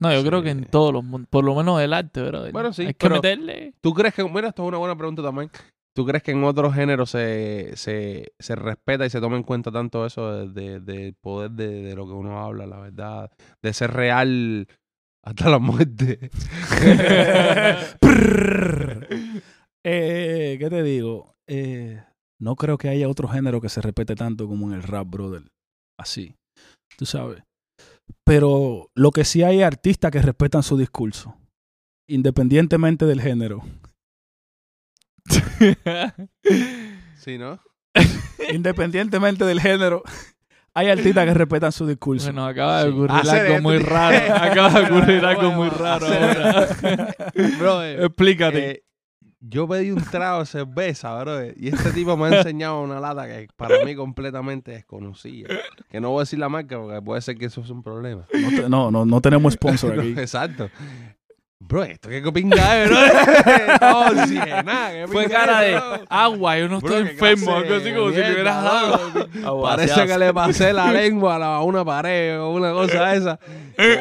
No, 0.00 0.12
yo 0.14 0.22
creo 0.24 0.42
que 0.42 0.50
en 0.50 0.64
todos 0.66 0.92
los 0.92 1.02
mundos, 1.02 1.28
por 1.28 1.42
lo 1.44 1.56
menos 1.56 1.80
del 1.80 1.92
arte, 1.92 2.22
bro. 2.22 2.52
Bueno, 2.52 2.72
sí, 2.72 2.86
Hay 2.86 2.94
que 2.94 3.08
meterle. 3.08 3.74
¿Tú 3.80 3.92
crees 3.92 4.14
que, 4.14 4.22
mira, 4.22 4.48
esto 4.48 4.62
es 4.62 4.68
una 4.68 4.78
buena 4.78 4.96
pregunta 4.96 5.22
también. 5.22 5.50
¿Tú 5.92 6.06
crees 6.06 6.22
que 6.22 6.30
en 6.30 6.44
otros 6.44 6.72
géneros 6.72 7.10
se, 7.10 7.72
se, 7.74 8.32
se 8.38 8.54
respeta 8.54 9.04
y 9.04 9.10
se 9.10 9.20
toma 9.20 9.36
en 9.36 9.42
cuenta 9.42 9.72
tanto 9.72 10.06
eso 10.06 10.46
de- 10.46 10.78
de- 10.78 10.78
del 10.80 11.14
poder 11.14 11.50
de, 11.50 11.82
de 11.82 11.96
lo 11.96 12.06
que 12.06 12.12
uno 12.12 12.40
habla, 12.40 12.66
la 12.66 12.78
verdad, 12.78 13.32
de 13.60 13.72
ser 13.72 13.90
real 13.92 14.68
hasta 15.22 15.50
la 15.50 15.58
muerte? 15.58 16.30
Prrr. 18.00 19.08
Eh, 19.84 20.56
¿Qué 20.58 20.70
te 20.70 20.82
digo? 20.82 21.36
Eh, 21.46 22.02
no 22.40 22.56
creo 22.56 22.78
que 22.78 22.88
haya 22.88 23.08
otro 23.08 23.28
género 23.28 23.60
que 23.60 23.68
se 23.68 23.80
respete 23.80 24.14
tanto 24.14 24.46
como 24.46 24.68
en 24.68 24.74
el 24.74 24.82
rap, 24.82 25.08
brother. 25.08 25.42
Así. 25.98 26.34
Tú 26.96 27.06
sabes. 27.06 27.42
Pero 28.24 28.90
lo 28.94 29.10
que 29.10 29.24
sí 29.24 29.42
hay 29.42 29.62
artistas 29.62 30.10
que 30.10 30.22
respetan 30.22 30.62
su 30.62 30.76
discurso. 30.76 31.36
Independientemente 32.08 33.06
del 33.06 33.20
género. 33.20 33.62
Sí, 37.18 37.36
¿no? 37.36 37.60
Independientemente 38.54 39.44
del 39.44 39.60
género. 39.60 40.02
Hay 40.78 40.88
artistas 40.88 41.24
que 41.26 41.34
respetan 41.34 41.72
su 41.72 41.86
discurso. 41.86 42.26
Bueno, 42.26 42.46
acaba 42.46 42.84
de 42.84 42.90
ocurrir 42.90 43.10
algo 43.28 43.60
muy 43.62 43.78
raro. 43.78 44.34
Acaba 44.34 44.80
de 44.80 44.86
ocurrir 44.86 45.24
algo 45.24 45.40
Bueno, 45.42 45.56
muy 45.56 45.68
raro 45.70 46.06
hacer 46.06 46.42
ahora. 46.42 47.14
Brother, 47.58 48.02
Explícate. 48.04 48.70
eh, 48.70 48.84
yo 49.40 49.68
pedí 49.68 49.90
un 49.92 50.02
trago 50.02 50.40
de 50.40 50.46
cerveza, 50.46 51.14
bro, 51.20 51.44
y 51.56 51.68
este 51.68 51.90
tipo 51.92 52.16
me 52.16 52.26
ha 52.26 52.38
enseñado 52.38 52.80
una 52.82 52.98
lata 52.98 53.26
que 53.28 53.46
para 53.56 53.84
mí 53.84 53.94
completamente 53.94 54.72
desconocida. 54.72 55.48
Que 55.90 56.00
no 56.00 56.10
voy 56.10 56.20
a 56.20 56.22
decir 56.22 56.38
la 56.40 56.48
marca 56.48 56.76
porque 56.78 57.00
puede 57.02 57.20
ser 57.22 57.36
que 57.36 57.46
eso 57.46 57.60
es 57.60 57.70
un 57.70 57.82
problema. 57.82 58.26
No, 58.32 58.48
te- 58.50 58.68
no, 58.68 58.90
no, 58.90 59.04
no 59.04 59.20
tenemos 59.20 59.52
sponsor 59.54 59.92
aquí. 60.00 60.14
Exacto. 60.16 60.70
Bro, 61.60 61.82
esto 61.82 62.08
qué 62.08 62.22
pinga 62.32 62.82
es, 62.84 62.88
bro. 62.88 62.98
no, 63.80 64.24
qué 64.92 65.06
Fue 65.10 65.24
pinga 65.24 65.36
cara 65.40 65.66
es, 65.66 65.72
de 65.74 65.80
bro. 65.80 66.04
agua, 66.08 66.56
yo 66.56 66.68
no 66.68 66.80
Bro, 66.80 66.88
estoy 66.98 67.04
qué 67.04 67.10
enfermo, 67.10 67.44
clase 67.46 67.58
algo 67.66 67.74
así 67.74 67.92
como 67.94 68.10
si 68.10 68.14
me 68.16 68.30
hubieras 68.32 68.62
mierda, 68.62 68.62
dado. 69.42 69.62
Parece 69.62 70.06
que 70.06 70.18
le 70.18 70.32
pasé 70.34 70.72
la 70.72 70.92
lengua 70.92 71.34
a, 71.34 71.38
la- 71.40 71.56
a 71.56 71.62
una 71.64 71.84
pared 71.84 72.40
o 72.40 72.50
una 72.50 72.72
cosa 72.72 73.12
esa. 73.14 73.40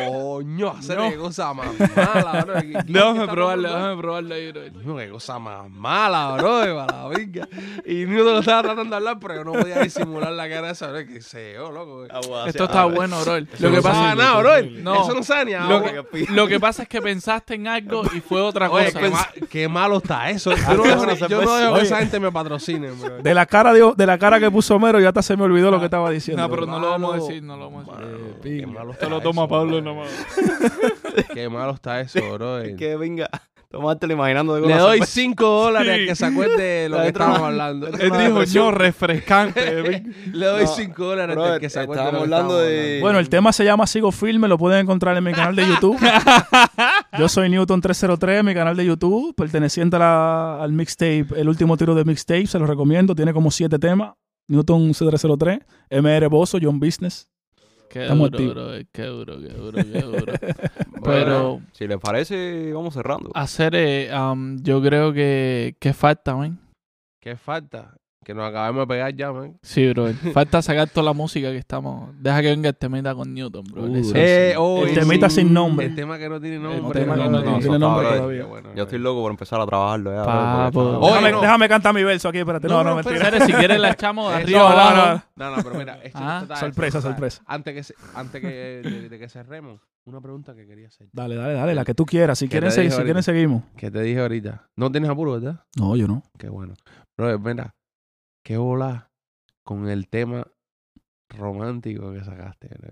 Coño, 0.08 0.70
hacer 0.78 0.98
No. 0.98 1.10
qué 1.10 1.18
cosa 1.18 1.54
más 1.56 1.68
mala, 1.96 2.44
bro. 2.46 2.54
¿Qué- 2.62 2.72
qué 2.74 2.84
Déjame 2.86 3.20
está 3.22 3.32
probarlo, 3.32 3.64
pasando? 3.64 3.86
déjame 3.88 4.02
probarlo 4.02 4.36
ahí, 4.36 4.52
bro. 4.52 4.62
Coño, 4.84 4.98
qué 4.98 5.10
cosa 5.10 5.40
más 5.40 5.70
mala, 5.72 6.36
bro, 6.38 6.60
para 6.86 7.04
la 7.04 7.10
pinga. 7.16 7.48
Y 7.86 8.06
Newton 8.06 8.34
lo 8.34 8.40
estaba 8.40 8.62
tratando 8.64 8.90
de 8.92 8.96
hablar, 8.98 9.18
pero 9.20 9.34
yo 9.36 9.44
no 9.44 9.54
podía 9.54 9.80
disimular 9.80 10.32
la 10.32 10.48
cara 10.48 10.70
esa, 10.72 10.88
bro. 10.92 11.00
Que 11.06 11.20
yo, 11.56 11.72
loco. 11.72 12.06
Esto 12.46 12.64
está 12.66 12.86
bueno, 12.86 13.20
bro. 13.24 13.40
Lo 13.40 13.46
que 13.48 13.70
no 13.78 13.82
pasa 13.82 13.96
sabe 13.96 14.16
nada, 14.16 14.38
bro. 14.40 14.62
No. 14.84 15.04
Eso 15.04 15.14
no 15.16 15.24
sabe 15.24 15.46
ni 15.46 15.52
Lo 15.54 15.58
agua. 15.60 15.92
que, 16.12 16.26
lo 16.30 16.48
que 16.48 16.60
pasa 16.60 16.84
es 16.84 16.90
que 16.90 17.02
pensaste 17.02 17.47
en 17.56 17.68
algo 17.68 18.04
y 18.16 18.20
fue 18.22 18.42
otra 18.42 18.70
Oye, 18.70 18.86
cosa. 18.92 19.00
qué, 19.00 19.10
ma- 19.10 19.28
qué 19.50 19.68
malo 19.68 19.98
está 19.98 20.30
eso. 20.30 20.52
Yo 20.56 20.76
no 20.76 20.84
dejo, 20.84 21.28
yo 21.28 21.42
no 21.42 21.56
dejo 21.56 21.74
que 21.76 21.82
esa 21.82 21.98
gente 22.00 22.20
me 22.20 22.32
patrocine, 22.32 22.92
bro. 22.92 23.18
De 23.22 23.34
la 23.34 23.46
cara 23.46 23.74
de, 23.74 23.94
de 23.96 24.06
la 24.06 24.18
cara 24.18 24.40
que 24.40 24.50
puso 24.52 24.76
Homero, 24.76 25.00
ya 25.00 25.10
hasta 25.10 25.22
se 25.22 25.36
me 25.38 25.44
olvidó 25.44 25.72
lo 25.72 25.80
que 25.80 25.86
estaba 25.86 26.10
diciendo. 26.10 26.44
no, 26.44 26.50
pero 26.50 26.66
no 26.66 26.80
lo 26.80 26.90
vamos 26.90 27.14
a 27.14 27.18
decir, 27.18 27.44
no 27.44 27.58
lo 27.58 27.70
vamos 27.72 27.88
a 27.90 28.00
decir. 28.02 28.06
Mano, 28.16 28.28
Eh, 28.44 28.58
qué 28.62 28.68
malo 28.68 28.92
está 28.92 29.10
lo 29.10 29.22
toma 29.22 29.44
eso, 29.44 29.50
Pablo 29.50 29.82
bro. 29.82 29.82
nomás. 29.82 30.08
Qué 31.34 31.50
malo 31.50 31.72
está 31.74 32.00
eso, 32.02 32.20
bro. 32.34 32.60
que 32.78 32.96
venga, 32.96 33.28
tomártelo 33.72 34.14
imaginando 34.14 34.56
de 34.56 34.62
Le 34.62 34.76
doy 34.76 34.98
cerveza. 35.00 35.12
5 35.14 35.46
dólares 35.46 35.94
al 36.00 36.06
que 36.08 36.16
se 36.16 36.26
acuerde 36.26 36.64
de 36.64 36.90
lo 36.90 36.96
que 36.98 37.02
Adentro 37.02 37.24
estábamos 37.24 37.40
una- 37.40 37.48
hablando. 37.66 37.88
Él 37.88 38.12
dijo, 38.26 38.44
yo, 38.44 38.72
refrescante. 38.72 39.84
Le 40.32 40.46
doy 40.46 40.62
No, 40.64 40.68
5 40.68 41.04
dólares 41.06 41.36
al 41.36 41.42
brother, 41.42 41.60
que 41.62 41.70
se 41.70 41.80
acuerde 41.80 42.04
de 42.06 42.12
lo 42.12 42.18
estábamos 42.24 42.30
que 42.30 42.36
hablando 42.36 42.62
estábamos 42.62 42.92
de- 42.94 43.00
Bueno, 43.02 43.20
el 43.20 43.30
tema 43.30 43.52
se 43.54 43.66
llama 43.66 43.88
Sigo 43.88 44.12
Firme, 44.12 44.48
lo 44.48 44.58
pueden 44.58 44.82
encontrar 44.82 45.18
en 45.18 45.24
mi 45.24 45.32
canal 45.34 45.56
de 45.56 45.68
YouTube. 45.68 45.98
Yo 47.18 47.30
soy 47.30 47.50
Newton303, 47.50 48.44
mi 48.44 48.54
canal 48.54 48.76
de 48.76 48.86
YouTube, 48.86 49.34
perteneciente 49.36 49.96
a 49.96 50.00
la- 50.00 50.64
al 50.64 50.72
mixtape, 50.74 51.28
el 51.36 51.48
último 51.50 51.78
tiro 51.78 51.96
de 51.96 52.04
mixtape, 52.06 52.48
se 52.48 52.60
lo 52.60 52.68
recomiendo, 52.68 53.16
tiene 53.16 53.34
como 53.34 53.52
siete 53.52 53.80
temas. 53.80 54.14
Newton 54.50 54.94
C303, 54.94 55.66
MR 55.90 56.28
Bozo, 56.28 56.58
John 56.62 56.80
Business. 56.80 57.30
Qué 57.90 58.04
Estamos 58.04 58.32
duro, 58.32 58.54
bro. 58.68 58.72
Qué 58.92 59.04
duro, 59.06 59.38
qué 59.40 59.50
duro, 59.54 59.84
qué 59.84 60.02
duro. 60.02 60.34
Bueno, 61.00 61.02
Pero 61.04 61.62
Si 61.74 61.88
les 61.88 61.98
parece, 62.00 62.72
vamos 62.74 62.94
cerrando. 62.94 63.32
hacer, 63.34 63.74
eh, 63.76 64.10
um, 64.18 64.58
yo 64.62 64.82
creo 64.82 65.14
que, 65.14 65.76
que 65.80 65.94
falta, 65.94 66.36
man. 66.36 66.60
¿Qué 67.22 67.36
falta? 67.38 67.96
Que 68.28 68.34
nos 68.34 68.44
acabemos 68.50 68.82
de 68.82 68.88
pegar 68.88 69.16
ya, 69.16 69.32
man. 69.32 69.58
Sí, 69.62 69.88
bro. 69.94 70.10
Falta 70.34 70.62
sacar 70.62 70.90
toda 70.90 71.06
la 71.06 71.14
música 71.14 71.50
que 71.50 71.56
estamos. 71.58 72.10
Deja 72.20 72.42
que 72.42 72.50
venga 72.50 72.68
el 72.68 72.76
temita 72.76 73.16
con 73.16 73.34
Newton, 73.34 73.64
bro. 73.72 73.84
Uh, 73.84 73.96
Eso 73.96 74.12
Eh, 74.16 74.54
oh, 74.58 74.86
El 74.86 74.94
temita 74.96 75.30
sí, 75.30 75.36
sin 75.40 75.54
nombre. 75.54 75.86
El 75.86 75.96
tema 75.96 76.18
que 76.18 76.28
no 76.28 76.42
tiene 76.42 76.60
nombre. 76.60 77.00
El 77.00 77.06
tema 77.06 77.16
que 77.16 77.30
no- 77.30 77.42
bro. 77.42 77.52
no 77.52 77.60
tiene 77.60 77.80
nombre 77.80 78.08
todavía. 78.10 78.42
Qué 78.42 78.44
bueno, 78.50 78.70
Yo 78.76 78.84
estoy 78.84 79.00
qué 79.00 79.04
loco 79.04 79.22
por 79.22 79.32
empezar 79.32 79.62
a 79.62 79.66
trabajarlo 79.66 80.14
ya. 80.14 80.26
Pa- 80.26 80.34
brother, 80.70 80.74
porque 80.74 80.74
po- 80.74 80.84
está- 80.84 80.98
Oye, 81.00 81.08
déjame, 81.14 81.32
no. 81.32 81.42
déjame 81.42 81.70
cantar 81.70 81.94
mi 81.94 82.04
verso 82.04 82.28
aquí, 82.28 82.38
espérate. 82.40 82.68
No, 82.68 82.74
no, 82.74 82.84
No, 82.84 82.90
no, 82.90 82.96
mentira. 83.10 83.46
si 83.46 83.54
quieres 83.54 83.80
la 83.80 83.92
echamos 83.92 84.34
arriba 84.34 84.60
no, 84.60 84.76
no, 84.76 85.14
no. 85.14 85.24
No, 85.38 85.56
no, 85.56 85.64
pero 85.64 85.76
mira, 85.76 86.00
esto- 86.04 86.20
Ah, 86.22 86.44
sorpresa, 86.60 86.98
esto 86.98 87.10
sorpresa. 87.10 87.42
Antes 87.46 87.74
que, 87.76 87.84
se- 87.84 87.96
antes 88.14 88.42
que 88.42 88.48
de, 88.84 89.08
de 89.08 89.20
que 89.20 89.30
cerremos, 89.30 89.80
una 90.04 90.20
pregunta 90.20 90.54
que 90.54 90.68
quería 90.68 90.90
hacer. 90.90 91.08
Dale, 91.14 91.36
dale, 91.36 91.54
dale, 91.54 91.74
la 91.74 91.86
que 91.86 91.94
tú 91.94 92.06
quieras. 92.06 92.38
Si 92.40 92.48
¿Qué 92.48 92.60
quieren, 92.60 92.72
si 92.72 92.90
quieren, 93.04 93.24
seguimos. 93.24 93.64
Que 93.78 93.90
te 93.90 94.02
dije 94.02 94.20
ahorita. 94.20 94.68
No 94.76 94.92
tienes 94.92 95.10
apuro, 95.10 95.32
¿verdad? 95.32 95.62
No, 95.78 95.96
yo 95.96 96.10
no. 96.10 96.24
Qué 96.38 96.50
bueno. 96.50 96.74
Bro, 97.18 97.40
mira, 97.40 97.74
qué 98.48 98.56
bola 98.56 99.10
con 99.64 99.90
el 99.90 100.08
tema 100.08 100.48
romántico 101.38 102.14
que 102.14 102.24
sacaste. 102.24 102.70
Me 102.82 102.90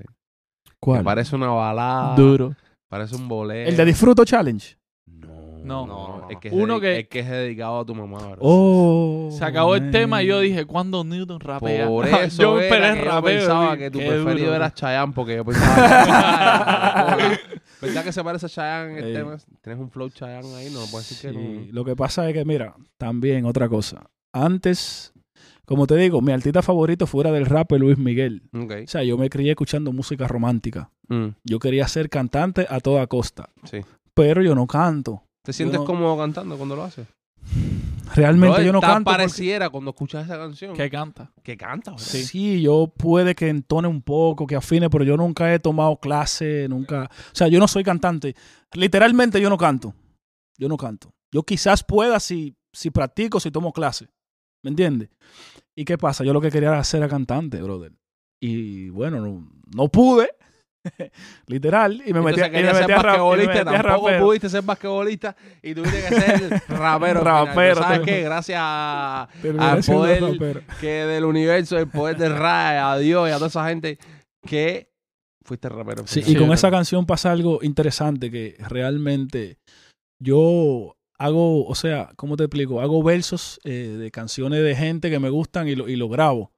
¿Cuál? 0.82 1.02
parece 1.06 1.34
una 1.34 1.48
balada. 1.48 2.14
Duro. 2.18 2.53
Parece 2.90 3.15
un 3.15 3.30
bolero. 3.30 3.69
El 3.69 3.77
de 3.77 3.86
Disfruto 3.86 4.26
Challenge. 4.26 4.76
No, 5.06 5.27
No. 5.64 5.88
No, 5.88 5.88
no, 5.88 6.30
El 6.30 6.40
que, 6.41 6.49
Uno 6.49 6.76
es, 6.76 6.82
que- 6.82 6.88
que... 6.88 6.98
el 6.99 7.07
que 7.07 7.19
es 7.22 7.30
dedicado 7.30 7.80
a 7.80 7.86
tu 7.86 7.95
mamá, 7.95 8.18
bro. 8.32 8.38
Oh. 8.41 9.30
Se 9.32 9.45
acabó 9.45 9.76
el 9.77 9.90
tema 9.91 10.22
y 10.22 10.27
yo 10.27 10.41
dije, 10.41 10.65
¿cuándo 10.65 11.06
Newton 11.06 11.40
rapea? 11.40 11.88
Por 11.88 12.06
eso 12.07 12.41
yo 12.41 12.60
era 12.60 12.94
que 12.94 12.99
yo 12.99 13.06
rapeo. 13.06 13.22
pensaba 13.23 13.77
que 13.77 13.90
tu 13.91 13.99
Qué 13.99 14.07
preferido 14.10 14.45
duro, 14.48 14.56
era. 14.57 14.73
Chayanne 14.73 15.14
porque 15.14 15.38
yo 15.38 15.45
pensaba 15.45 17.18
¿Verdad 17.82 18.03
que 18.03 18.11
se 18.11 18.23
parece 18.26 18.45
a 18.45 18.49
Chayanne 18.49 18.99
el 18.99 19.06
Eh. 19.06 19.14
tema? 19.19 19.38
Tienes 19.61 19.82
un 19.82 19.90
flow 19.90 20.10
Chayanne 20.10 20.53
ahí, 20.56 20.69
no 20.69 20.82
puedes 20.91 21.07
decir 21.10 21.32
que 21.32 21.38
no. 21.38 21.72
Lo 21.72 21.86
que 21.86 21.95
pasa 21.95 22.27
es 22.27 22.34
que, 22.34 22.44
mira, 22.44 22.76
también 22.98 23.45
otra 23.45 23.69
cosa. 23.69 24.03
Antes, 24.34 25.14
como 25.65 25.87
te 25.87 25.95
digo, 25.95 26.21
mi 26.21 26.31
artista 26.31 26.61
favorito 26.61 27.07
fuera 27.07 27.31
del 27.31 27.45
rap 27.45 27.71
es 27.73 27.79
Luis 27.79 27.97
Miguel. 27.97 28.43
O 28.53 28.87
sea, 28.87 29.03
yo 29.03 29.17
me 29.17 29.29
crié 29.29 29.51
escuchando 29.51 29.91
música 29.91 30.27
romántica. 30.27 30.91
Mm, 31.07 31.27
Yo 31.43 31.59
quería 31.59 31.87
ser 31.87 32.09
cantante 32.09 32.65
a 32.69 32.79
toda 32.79 33.05
costa. 33.07 33.49
sí. 33.63 33.81
Pero 34.13 34.41
yo 34.41 34.55
no 34.55 34.65
canto. 34.65 35.23
¿Te 35.43 35.51
sientes 35.51 35.79
no- 35.79 35.85
cómodo 35.85 36.17
cantando 36.17 36.55
cuando 36.55 36.75
lo 36.77 36.83
haces? 36.85 37.05
Realmente 38.15 38.55
Bro, 38.57 38.63
yo 38.65 38.71
no 38.71 38.79
tan 38.79 38.89
canto. 38.91 39.05
porque- 39.11 39.17
pareciera 39.23 39.69
cuando 39.69 39.91
escuchas 39.91 40.25
esa 40.25 40.37
canción 40.37 40.73
Que 40.75 40.89
canta. 40.89 41.31
que 41.43 41.57
canta, 41.57 41.91
bro. 41.91 41.99
Sí. 41.99 42.61
yo 42.61 42.87
puede 42.95 43.35
que 43.35 43.49
entone 43.49 43.87
un 43.87 44.01
poco, 44.01 44.47
que 44.47 44.55
afine, 44.55 44.89
pero 44.89 45.03
yo 45.03 45.17
nunca 45.17 45.53
he 45.53 45.59
tomado 45.59 45.97
clase, 45.97 46.67
nunca. 46.69 47.09
O 47.11 47.35
sea, 47.35 47.47
yo 47.47 47.59
no 47.59 47.67
soy 47.67 47.83
cantante. 47.83 48.35
Literalmente 48.73 49.41
yo 49.41 49.49
no 49.49 49.57
canto. 49.57 49.93
Yo 50.57 50.69
no 50.69 50.77
canto. 50.77 51.11
Yo 51.31 51.43
quizás 51.43 51.83
pueda 51.83 52.19
si, 52.19 52.55
si 52.71 52.89
practico, 52.91 53.39
si 53.39 53.51
tomo 53.51 53.73
clase. 53.73 54.07
¿Me 54.65 54.71
entiendes? 54.71 55.09
¿Y 55.77 55.85
qué 55.85 55.95
pasa? 55.95 56.23
Yo 56.23 56.33
lo 56.33 56.41
que 56.41 56.49
quería 56.49 56.69
era 56.69 56.83
ser 56.83 57.03
a 57.03 57.07
cantante, 57.07 57.61
brother. 57.61 57.91
Y 58.41 58.89
bueno, 58.89 59.21
no, 59.21 59.47
no 59.75 59.87
pude. 59.89 60.29
Literal. 61.47 62.01
Y 62.05 62.13
me 62.13 62.21
metí, 62.21 62.41
a- 62.41 62.45
Entonces 62.45 62.47
y 62.47 62.51
me 62.51 62.51
querías 62.57 62.77
ser 62.77 62.81
metí 62.87 62.91
a 62.93 62.95
rap- 62.97 63.15
y 63.15 63.19
me 63.19 63.25
basquetbolista, 63.27 63.61
a 63.61 63.65
tampoco 63.83 64.07
rapero. 64.07 64.25
pudiste 64.25 64.49
ser 64.49 64.61
basquetbolista 64.63 65.35
y 65.61 65.75
tuviste 65.75 65.97
que 66.01 66.07
ser 66.15 66.61
rapero. 66.69 67.21
Rapero, 67.23 67.53
Pero 67.55 67.75
¿Sabes 67.75 67.99
qué? 68.01 68.21
Gracias 68.23 68.59
a- 68.59 69.23
al 69.59 69.83
poder 69.83 70.23
rapero. 70.23 70.61
que 70.81 70.87
del 71.05 71.25
universo, 71.25 71.77
el 71.77 71.87
poder 71.87 72.17
del 72.17 72.35
rap, 72.35 72.93
a 72.93 72.97
Dios 72.97 73.29
y 73.29 73.31
a 73.31 73.35
toda 73.35 73.47
esa 73.47 73.67
gente 73.69 73.99
que 74.47 74.89
fuiste 75.43 75.69
rapero. 75.69 76.07
Sí, 76.07 76.23
y 76.25 76.35
con 76.35 76.51
esa 76.53 76.71
canción 76.71 77.05
pasa 77.05 77.31
algo 77.31 77.59
interesante 77.61 78.31
que 78.31 78.55
realmente 78.67 79.57
yo 80.19 80.95
hago, 81.17 81.65
o 81.65 81.75
sea, 81.75 82.11
¿cómo 82.15 82.37
te 82.37 82.43
explico? 82.43 82.81
Hago 82.81 83.01
versos 83.03 83.59
eh, 83.63 83.95
de 83.97 84.11
canciones 84.11 84.63
de 84.63 84.75
gente 84.75 85.09
que 85.09 85.19
me 85.19 85.29
gustan 85.29 85.67
y 85.67 85.75
lo, 85.75 85.87
y 85.87 85.95
lo 85.95 86.09
grabo. 86.09 86.51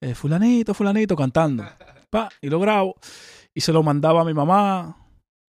Eh, 0.00 0.14
fulanito, 0.14 0.74
fulanito, 0.74 1.16
cantando. 1.16 1.64
Pa, 2.10 2.28
y 2.40 2.48
lo 2.48 2.60
grabo. 2.60 2.96
Y 3.54 3.60
se 3.60 3.72
lo 3.72 3.82
mandaba 3.82 4.22
a 4.22 4.24
mi 4.24 4.34
mamá, 4.34 4.96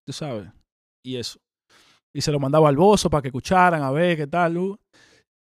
tú 0.06 0.14
sabes, 0.14 0.49
y 1.03 1.15
eso. 1.15 1.40
Y 2.14 2.22
se 2.22 2.31
lo 2.31 2.40
mandaba 2.40 2.69
al 2.69 2.76
bozo 2.76 3.10
para 3.10 3.22
que 3.22 3.27
escucharan, 3.27 3.84
a 3.84 3.91
ver 3.91 4.18
qué 4.18 4.27
tal. 4.27 4.57
uh. 4.57 4.77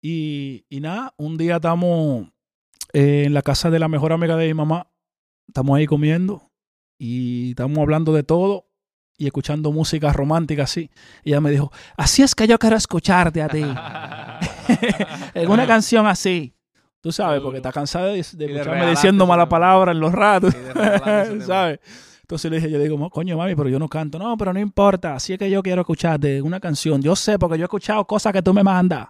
Y, 0.04 0.66
y 0.70 0.80
nada, 0.82 1.14
un 1.18 1.38
día 1.38 1.56
estamos 1.56 2.28
eh, 2.94 3.24
en 3.26 3.34
la 3.34 3.42
casa 3.42 3.70
de 3.70 3.80
la 3.80 3.88
mejor 3.88 4.14
amiga 4.14 4.36
de 4.36 4.48
mi 4.48 4.54
mamá. 4.54 4.92
Estamos 5.48 5.78
ahí 5.78 5.86
comiendo 5.86 6.52
y 7.00 7.52
estamos 7.52 7.78
hablando 7.80 8.14
de 8.14 8.24
todo 8.24 8.68
y 9.18 9.26
escuchando 9.28 9.72
música 9.72 10.12
romántica 10.14 10.64
así. 10.64 10.90
Y 11.24 11.30
ella 11.30 11.42
me 11.42 11.52
dijo, 11.52 11.72
así 11.98 12.22
es 12.24 12.36
que 12.36 12.48
yo 12.48 12.58
quiero 12.60 12.76
escucharte 12.76 13.42
a 13.42 13.48
ti. 13.48 13.64
en 15.34 15.50
una 15.50 15.66
canción 15.68 16.06
así. 16.08 16.54
Tú 17.02 17.12
sabes, 17.12 17.40
porque 17.42 17.58
está 17.58 17.72
cansada 17.72 18.08
de, 18.08 18.14
de 18.14 18.20
escucharme 18.20 18.90
diciendo 18.90 19.28
malas 19.28 19.48
palabras 19.48 19.94
en 19.94 20.00
los 20.00 20.12
ratos. 20.12 20.56
¿Sabes? 21.46 21.80
Entonces 22.22 22.50
le 22.50 22.58
dije, 22.58 22.72
yo 22.72 22.80
le 22.80 22.86
digo, 22.86 23.10
coño 23.12 23.38
mami, 23.38 23.54
pero 23.56 23.70
yo 23.70 23.78
no 23.78 23.88
canto. 23.88 24.18
No, 24.18 24.36
pero 24.38 24.52
no 24.52 24.60
importa. 24.60 25.14
Así 25.14 25.34
es 25.34 25.38
que 25.40 25.50
yo 25.50 25.62
quiero 25.62 25.82
escucharte 25.82 26.42
una 26.42 26.60
canción. 26.60 27.00
Yo 27.04 27.16
sé, 27.16 27.38
porque 27.38 27.58
yo 27.60 27.64
he 27.64 27.66
escuchado 27.66 28.06
cosas 28.06 28.34
que 28.34 28.42
tú 28.42 28.52
me 28.54 28.64
mandas. 28.64 29.10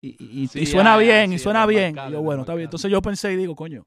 Y, 0.00 0.42
y- 0.42 0.46
Sí, 0.48 0.60
y 0.60 0.66
suena 0.66 0.90
ya, 0.90 0.96
ya, 0.96 0.98
bien, 1.02 1.32
y 1.32 1.38
suena 1.40 1.66
bien. 1.66 1.96
Y 2.08 2.12
yo, 2.12 2.22
bueno, 2.22 2.42
está 2.42 2.54
bien. 2.54 2.66
Entonces 2.66 2.90
yo 2.90 3.02
pensé 3.02 3.32
y 3.32 3.36
digo, 3.36 3.56
coño, 3.56 3.86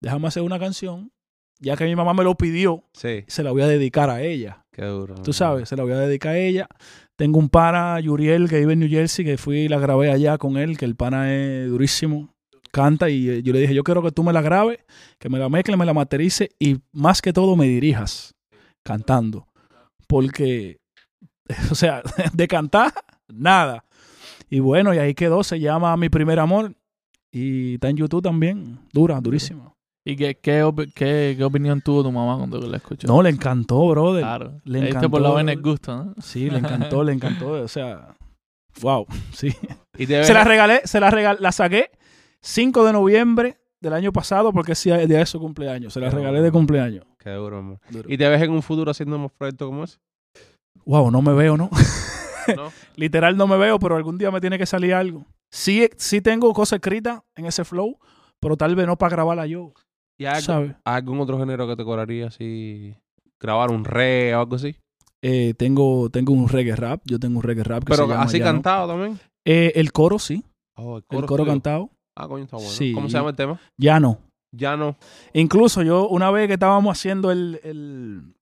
déjame 0.00 0.28
hacer 0.28 0.42
una 0.42 0.58
canción. 0.58 1.10
Ya 1.58 1.76
que 1.76 1.84
mi 1.84 1.96
mamá 1.96 2.12
me 2.12 2.24
lo 2.24 2.34
pidió, 2.34 2.84
Sí, 2.92 3.24
se 3.28 3.42
la 3.42 3.52
voy 3.52 3.62
a 3.62 3.68
dedicar 3.68 4.10
a 4.10 4.20
ella. 4.20 4.61
Qué 4.72 4.84
duro. 4.84 5.14
Tú 5.22 5.32
sabes, 5.32 5.68
se 5.68 5.76
la 5.76 5.84
voy 5.84 5.92
a 5.92 5.98
dedicar 5.98 6.32
a 6.32 6.38
ella. 6.38 6.68
Tengo 7.16 7.38
un 7.38 7.48
pana, 7.48 8.00
Yuriel, 8.00 8.48
que 8.48 8.58
vive 8.58 8.72
en 8.72 8.80
New 8.80 8.88
Jersey, 8.88 9.24
que 9.24 9.36
fui 9.38 9.60
y 9.60 9.68
la 9.68 9.78
grabé 9.78 10.10
allá 10.10 10.38
con 10.38 10.56
él, 10.56 10.76
que 10.76 10.84
el 10.84 10.96
pana 10.96 11.32
es 11.32 11.68
durísimo. 11.68 12.34
Canta 12.72 13.10
y 13.10 13.28
eh, 13.28 13.42
yo 13.42 13.52
le 13.52 13.60
dije, 13.60 13.74
yo 13.74 13.84
quiero 13.84 14.02
que 14.02 14.12
tú 14.12 14.24
me 14.24 14.32
la 14.32 14.40
grabes, 14.40 14.78
que 15.18 15.28
me 15.28 15.38
la 15.38 15.50
mezcle, 15.50 15.76
me 15.76 15.84
la 15.84 15.92
materice 15.92 16.50
y 16.58 16.78
más 16.90 17.20
que 17.20 17.32
todo 17.32 17.54
me 17.54 17.66
dirijas 17.66 18.34
cantando. 18.82 19.46
Porque, 20.08 20.80
o 21.70 21.74
sea, 21.74 22.02
de 22.32 22.48
cantar, 22.48 22.92
nada. 23.28 23.84
Y 24.48 24.60
bueno, 24.60 24.94
y 24.94 24.98
ahí 24.98 25.14
quedó, 25.14 25.44
se 25.44 25.60
llama 25.60 25.96
Mi 25.96 26.08
Primer 26.08 26.38
Amor 26.38 26.74
y 27.30 27.74
está 27.74 27.88
en 27.88 27.96
YouTube 27.96 28.22
también, 28.22 28.80
dura, 28.92 29.20
durísima. 29.20 29.71
¿Y 30.04 30.16
qué, 30.16 30.34
qué, 30.36 30.68
qué, 30.94 31.34
qué 31.38 31.44
opinión 31.44 31.80
tuvo 31.80 32.02
tu 32.02 32.10
mamá 32.10 32.36
cuando 32.36 32.58
la 32.66 32.76
escuchó? 32.78 33.06
No, 33.06 33.22
le 33.22 33.30
encantó, 33.30 33.88
brother. 33.88 34.22
claro. 34.22 34.60
le 34.64 34.80
Le 34.80 34.86
diste 34.86 35.08
por 35.08 35.20
la 35.20 35.28
encantó. 35.30 35.52
el 35.52 35.62
gusto, 35.62 35.96
¿no? 35.96 36.14
Sí, 36.20 36.50
le 36.50 36.58
encantó, 36.58 37.04
le 37.04 37.12
encantó. 37.12 37.52
O 37.52 37.68
sea, 37.68 38.16
wow, 38.80 39.06
sí. 39.32 39.54
Y 39.98 40.06
Se 40.06 40.32
la 40.34 40.42
regalé, 40.44 40.80
se 40.84 40.98
la 41.00 41.10
regalé, 41.10 41.38
la 41.40 41.52
saqué 41.52 41.90
5 42.40 42.84
de 42.86 42.92
noviembre 42.94 43.58
del 43.80 43.92
año 43.92 44.10
pasado 44.12 44.52
porque 44.52 44.74
sí, 44.74 44.90
el 44.90 45.06
día 45.06 45.18
de 45.18 45.26
su 45.26 45.38
cumpleaños. 45.38 45.92
Se 45.92 46.00
la 46.00 46.10
regalé 46.10 46.40
de 46.40 46.50
cumpleaños. 46.50 47.04
Qué 47.18 47.30
duro, 47.30 47.58
amor. 47.58 47.78
Duro. 47.90 48.08
¿Y 48.10 48.16
te 48.16 48.26
ves 48.28 48.42
en 48.42 48.50
un 48.50 48.62
futuro 48.62 48.90
haciendo 48.90 49.18
más 49.18 49.30
proyectos 49.32 49.68
como 49.68 49.84
ese? 49.84 49.98
Wow, 50.84 51.10
no 51.10 51.22
me 51.22 51.32
veo, 51.34 51.56
¿no? 51.56 51.70
¿No? 52.56 52.72
Literal 52.96 53.36
no 53.36 53.46
me 53.46 53.56
veo, 53.56 53.78
pero 53.78 53.94
algún 53.94 54.18
día 54.18 54.30
me 54.30 54.40
tiene 54.40 54.58
que 54.58 54.66
salir 54.66 54.94
algo. 54.94 55.26
Sí, 55.50 55.88
sí 55.96 56.20
tengo 56.20 56.52
cosas 56.54 56.78
escritas 56.78 57.20
en 57.36 57.46
ese 57.46 57.64
flow, 57.64 57.98
pero 58.40 58.56
tal 58.56 58.74
vez 58.74 58.86
no 58.86 58.96
para 58.96 59.10
grabarla 59.10 59.46
yo, 59.46 59.72
¿Y 60.22 60.26
hay 60.26 60.74
algún 60.84 61.20
otro 61.20 61.38
género 61.38 61.66
que 61.66 61.74
te 61.74 61.84
cobraría 61.84 62.28
así? 62.28 62.94
Grabar 63.40 63.72
un 63.72 63.84
re 63.84 64.34
o 64.36 64.40
algo 64.40 64.54
así. 64.56 64.76
Eh, 65.20 65.54
tengo, 65.56 66.10
tengo 66.10 66.32
un 66.32 66.48
reggae 66.48 66.76
rap, 66.76 67.00
yo 67.04 67.18
tengo 67.18 67.38
un 67.38 67.42
reggae 67.42 67.64
rap 67.64 67.84
que 67.84 67.90
Pero 67.90 68.04
se 68.04 68.10
llama 68.12 68.22
así 68.22 68.40
cantado 68.40 68.88
también. 68.88 69.18
Eh, 69.44 69.72
el 69.74 69.92
coro, 69.92 70.18
sí. 70.18 70.44
Oh, 70.76 70.98
el 70.98 71.04
El 71.10 71.26
coro, 71.26 71.44
cantado, 71.44 71.90
Ah, 72.16 72.28
coño, 72.28 72.44
está 72.44 72.56
bueno. 72.56 72.70
Sí. 72.70 72.92
¿Cómo 72.92 73.08
se 73.08 73.16
llama 73.16 73.30
el 73.30 73.36
tema? 73.36 73.60
ya 73.76 73.98
no. 73.98 74.18
Ya 74.54 74.76
no. 74.76 74.96
Incluso 75.32 75.82
yo, 75.82 76.08
una 76.08 76.30
vez 76.30 76.46
que 76.46 76.54
estábamos 76.54 76.96
haciendo 76.96 77.32
el, 77.32 77.58
el, 77.64 78.34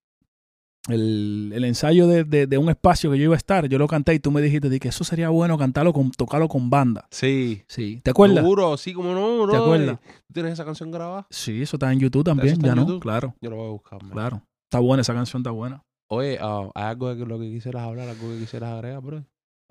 el, 0.89 1.53
el 1.55 1.65
ensayo 1.65 2.07
de, 2.07 2.25
de- 2.25 2.47
de 2.47 2.59
un 2.59 2.69
espacio 2.71 3.11
que 3.11 3.19
yo 3.19 3.25
iba 3.25 3.35
a 3.35 3.37
estar, 3.37 3.67
yo 3.69 3.79
lo 3.79 3.87
canté 3.87 4.15
y 4.15 4.19
tú 4.19 4.31
me 4.31 4.41
dijiste 4.41 4.69
de 4.69 4.81
que 4.81 4.89
eso 4.89 5.05
sería 5.05 5.29
bueno 5.29 5.59
cantarlo 5.59 5.93
con, 5.93 6.11
tocarlo 6.11 6.49
con 6.49 6.71
banda. 6.71 7.07
Sí. 7.11 7.63
Sí. 7.69 8.01
¿Te 8.03 8.11
acuerdas? 8.11 8.43
Duro, 8.45 8.77
sí, 8.77 8.93
como 8.95 9.13
no, 9.15 9.43
bro. 9.43 9.53
¿Te 9.53 9.59
acuerdas? 9.59 9.99
¿Tú 10.27 10.33
tienes 10.33 10.53
esa 10.55 10.65
canción 10.65 10.91
grabada? 10.91 11.27
Sí, 11.31 11.63
eso 11.63 11.77
está 11.77 11.93
en 11.93 12.01
YouTube 12.01 12.25
también, 12.25 12.55
está 12.55 12.67
ya 12.67 12.73
en 12.73 12.77
no, 12.79 12.87
YouTube? 12.87 13.03
claro, 13.03 13.35
Yo 13.41 13.51
lo 13.51 13.57
voy 13.57 13.67
a 13.67 13.71
buscar. 13.71 14.03
man. 14.03 14.13
claro. 14.13 14.43
Está 14.71 14.79
buena, 14.81 15.01
esa 15.03 15.13
canción 15.15 15.41
está 15.41 15.51
buena. 15.51 15.83
Oye, 16.09 16.39
ah, 16.41 16.69
¿hay 16.75 16.85
algo 16.85 17.15
de 17.15 17.27
lo 17.27 17.39
que 17.39 17.51
quisieras 17.51 17.83
hablar, 17.83 18.09
algo 18.09 18.31
que 18.33 18.39
quisieras 18.39 18.73
agregar, 18.73 19.01
bro? 19.03 19.25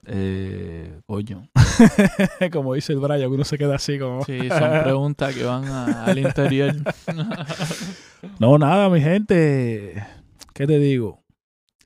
Eh, 0.05 0.99
coño. 1.07 1.49
como 2.53 2.73
dice 2.73 2.93
el 2.93 2.99
Brian, 2.99 3.29
uno 3.29 3.43
se 3.43 3.57
queda 3.57 3.75
así 3.75 3.99
como... 3.99 4.23
Sí, 4.23 4.37
son 4.47 4.83
preguntas 4.83 5.35
que 5.35 5.43
van 5.43 5.65
a- 5.65 6.05
al 6.05 6.17
interior. 6.19 6.75
No, 8.39 8.57
nada, 8.57 8.89
mi 8.89 8.99
gente. 8.99 10.05
¿Qué 10.59 10.67
te 10.67 10.77
digo? 10.77 11.23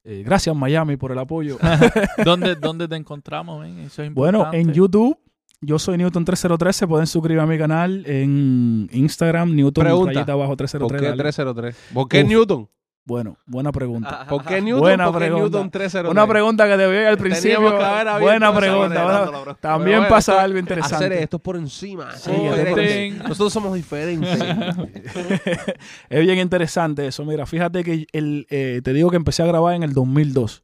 Eh, 0.03 0.23
gracias, 0.25 0.55
Miami, 0.55 0.97
por 0.97 1.11
el 1.11 1.19
apoyo. 1.19 1.59
¿Dónde, 2.25 2.55
¿Dónde 2.59 2.87
te 2.87 2.95
encontramos, 2.95 3.61
ven? 3.61 3.77
Eso 3.81 4.01
es 4.01 4.11
Bueno, 4.11 4.51
en 4.51 4.73
YouTube, 4.73 5.15
yo 5.61 5.77
soy 5.77 5.95
Newton3013. 5.99 6.71
Se 6.71 6.87
pueden 6.87 7.05
suscribir 7.05 7.39
a 7.39 7.45
mi 7.45 7.59
canal 7.59 8.03
en 8.07 8.89
Instagram, 8.91 9.53
Newton 9.53 9.83
Pregunta, 9.83 10.13
rayita 10.13 10.31
abajo 10.31 10.57
¿Por 10.57 10.57
303. 10.57 11.01
qué 11.01 11.07
dale. 11.07 11.21
303? 11.21 11.75
¿Por 11.93 12.07
qué 12.07 12.23
Uf. 12.23 12.29
Newton? 12.29 12.69
Bueno, 13.05 13.37
buena 13.45 13.71
pregunta. 13.73 14.25
¿Por 14.29 14.45
qué 14.45 14.61
Newton? 14.61 14.79
Buena 14.79 15.05
¿Por 15.05 15.13
qué 15.15 15.25
pregunta. 15.25 15.43
Newton 15.43 15.71
303? 15.71 16.11
Una 16.11 16.25
pregunta 16.25 16.67
que 16.67 16.77
debía 16.77 17.01
ir 17.01 17.07
al 17.07 17.17
principio. 17.17 17.59
que 17.77 17.83
haber 17.83 18.07
abierto 18.07 18.21
Buena 18.21 18.55
pregunta. 18.55 19.57
También 19.59 20.07
pasa 20.07 20.41
algo 20.41 20.57
Hacer 20.57 20.59
interesante. 20.59 21.23
esto 21.23 21.39
por 21.39 21.57
encima. 21.57 22.15
Sí, 22.15 22.31
somos 22.31 22.57
esto 22.57 22.69
por 22.71 22.79
diferentes. 22.79 23.23
Nosotros 23.27 23.53
somos 23.53 23.73
diferentes. 23.73 24.39
es 26.09 26.21
bien 26.21 26.39
interesante 26.39 27.05
eso. 27.07 27.25
Mira, 27.25 27.45
fíjate 27.45 27.83
que 27.83 28.07
el, 28.13 28.47
eh, 28.49 28.79
te 28.81 28.93
digo 28.93 29.09
que 29.09 29.17
empecé 29.17 29.43
a 29.43 29.47
grabar 29.47 29.75
en 29.75 29.83
el 29.83 29.93
2002. 29.93 30.63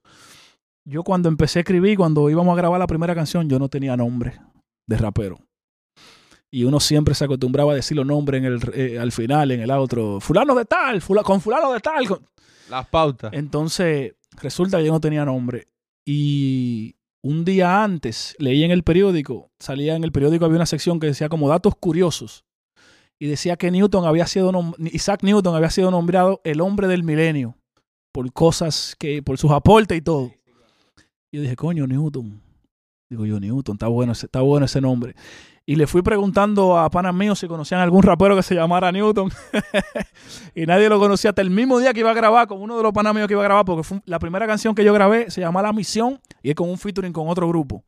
Yo 0.85 1.03
cuando 1.03 1.27
empecé 1.27 1.59
a 1.59 1.61
escribir, 1.61 1.97
cuando 1.97 2.29
íbamos 2.29 2.53
a 2.53 2.55
grabar 2.55 2.79
la 2.79 2.87
primera 2.87 3.13
canción, 3.13 3.49
yo 3.49 3.59
no 3.59 3.67
tenía 3.67 3.97
nombre 3.97 4.39
de 4.87 4.97
rapero. 4.97 5.39
Y 6.51 6.63
uno 6.63 6.79
siempre 6.79 7.13
se 7.13 7.25
acostumbraba 7.25 7.73
a 7.73 7.75
decir 7.75 7.95
los 7.95 8.05
nombres 8.05 8.39
en 8.39 8.45
el, 8.45 8.59
eh, 8.73 8.97
al 8.99 9.11
final, 9.11 9.51
en 9.51 9.59
el 9.61 9.69
outro. 9.71 10.19
Fulano 10.19 10.55
de 10.55 10.65
tal, 10.65 11.01
fula- 11.01 11.23
con 11.23 11.39
fulano 11.41 11.71
de 11.73 11.79
tal. 11.79 12.07
con- 12.07 12.25
Las 12.69 12.87
pautas. 12.87 13.31
Entonces, 13.33 14.13
resulta 14.41 14.77
que 14.79 14.85
yo 14.85 14.91
no 14.91 14.99
tenía 14.99 15.25
nombre. 15.25 15.67
Y 16.05 16.95
un 17.21 17.45
día 17.45 17.83
antes 17.83 18.35
leí 18.39 18.63
en 18.63 18.71
el 18.71 18.83
periódico, 18.83 19.51
salía 19.59 19.95
en 19.95 20.03
el 20.03 20.11
periódico, 20.11 20.45
había 20.45 20.55
una 20.57 20.65
sección 20.65 20.99
que 20.99 21.07
decía 21.07 21.29
como 21.29 21.47
datos 21.49 21.75
curiosos. 21.79 22.45
Y 23.19 23.27
decía 23.27 23.57
que 23.57 23.69
Newton 23.69 24.05
había 24.05 24.25
sido, 24.25 24.51
nom- 24.51 24.73
Isaac 24.91 25.23
Newton 25.23 25.53
había 25.55 25.69
sido 25.69 25.91
nombrado 25.91 26.41
el 26.45 26.61
hombre 26.61 26.87
del 26.87 27.03
milenio 27.03 27.55
por 28.11 28.31
cosas 28.33 28.95
que, 28.97 29.21
por 29.21 29.37
sus 29.37 29.51
aportes 29.51 29.97
y 29.97 30.01
todo. 30.01 30.31
Y 31.31 31.37
yo 31.37 31.41
dije, 31.43 31.55
coño, 31.55 31.85
Newton. 31.85 32.41
Digo 33.09 33.25
yo, 33.25 33.39
Newton, 33.39 33.75
está 33.75 33.87
bueno, 33.87 34.13
está 34.13 34.41
bueno 34.41 34.65
ese 34.65 34.81
nombre. 34.81 35.15
Y 35.69 35.75
le 35.75 35.85
fui 35.85 36.01
preguntando 36.01 36.79
a 36.79 36.89
panas 36.89 37.13
míos 37.13 37.37
si 37.37 37.47
conocían 37.47 37.79
algún 37.79 38.01
rapero 38.01 38.35
que 38.35 38.41
se 38.41 38.55
llamara 38.55 38.91
Newton. 38.91 39.29
y 40.55 40.65
nadie 40.65 40.89
lo 40.89 40.97
conocía 40.97 41.29
hasta 41.29 41.43
el 41.43 41.51
mismo 41.51 41.77
día 41.77 41.93
que 41.93 41.99
iba 41.99 42.09
a 42.09 42.15
grabar 42.15 42.47
con 42.47 42.59
uno 42.59 42.75
de 42.75 42.81
los 42.81 42.91
panas 42.91 43.13
míos 43.13 43.27
que 43.27 43.35
iba 43.35 43.43
a 43.43 43.45
grabar, 43.45 43.65
porque 43.65 43.83
fue 43.83 44.01
la 44.05 44.17
primera 44.17 44.47
canción 44.47 44.73
que 44.73 44.83
yo 44.83 44.91
grabé 44.95 45.29
se 45.29 45.41
llama 45.41 45.61
La 45.61 45.71
Misión 45.71 46.19
y 46.41 46.49
es 46.49 46.55
con 46.55 46.71
un 46.71 46.79
featuring 46.79 47.13
con 47.13 47.27
otro 47.27 47.47
grupo. 47.47 47.83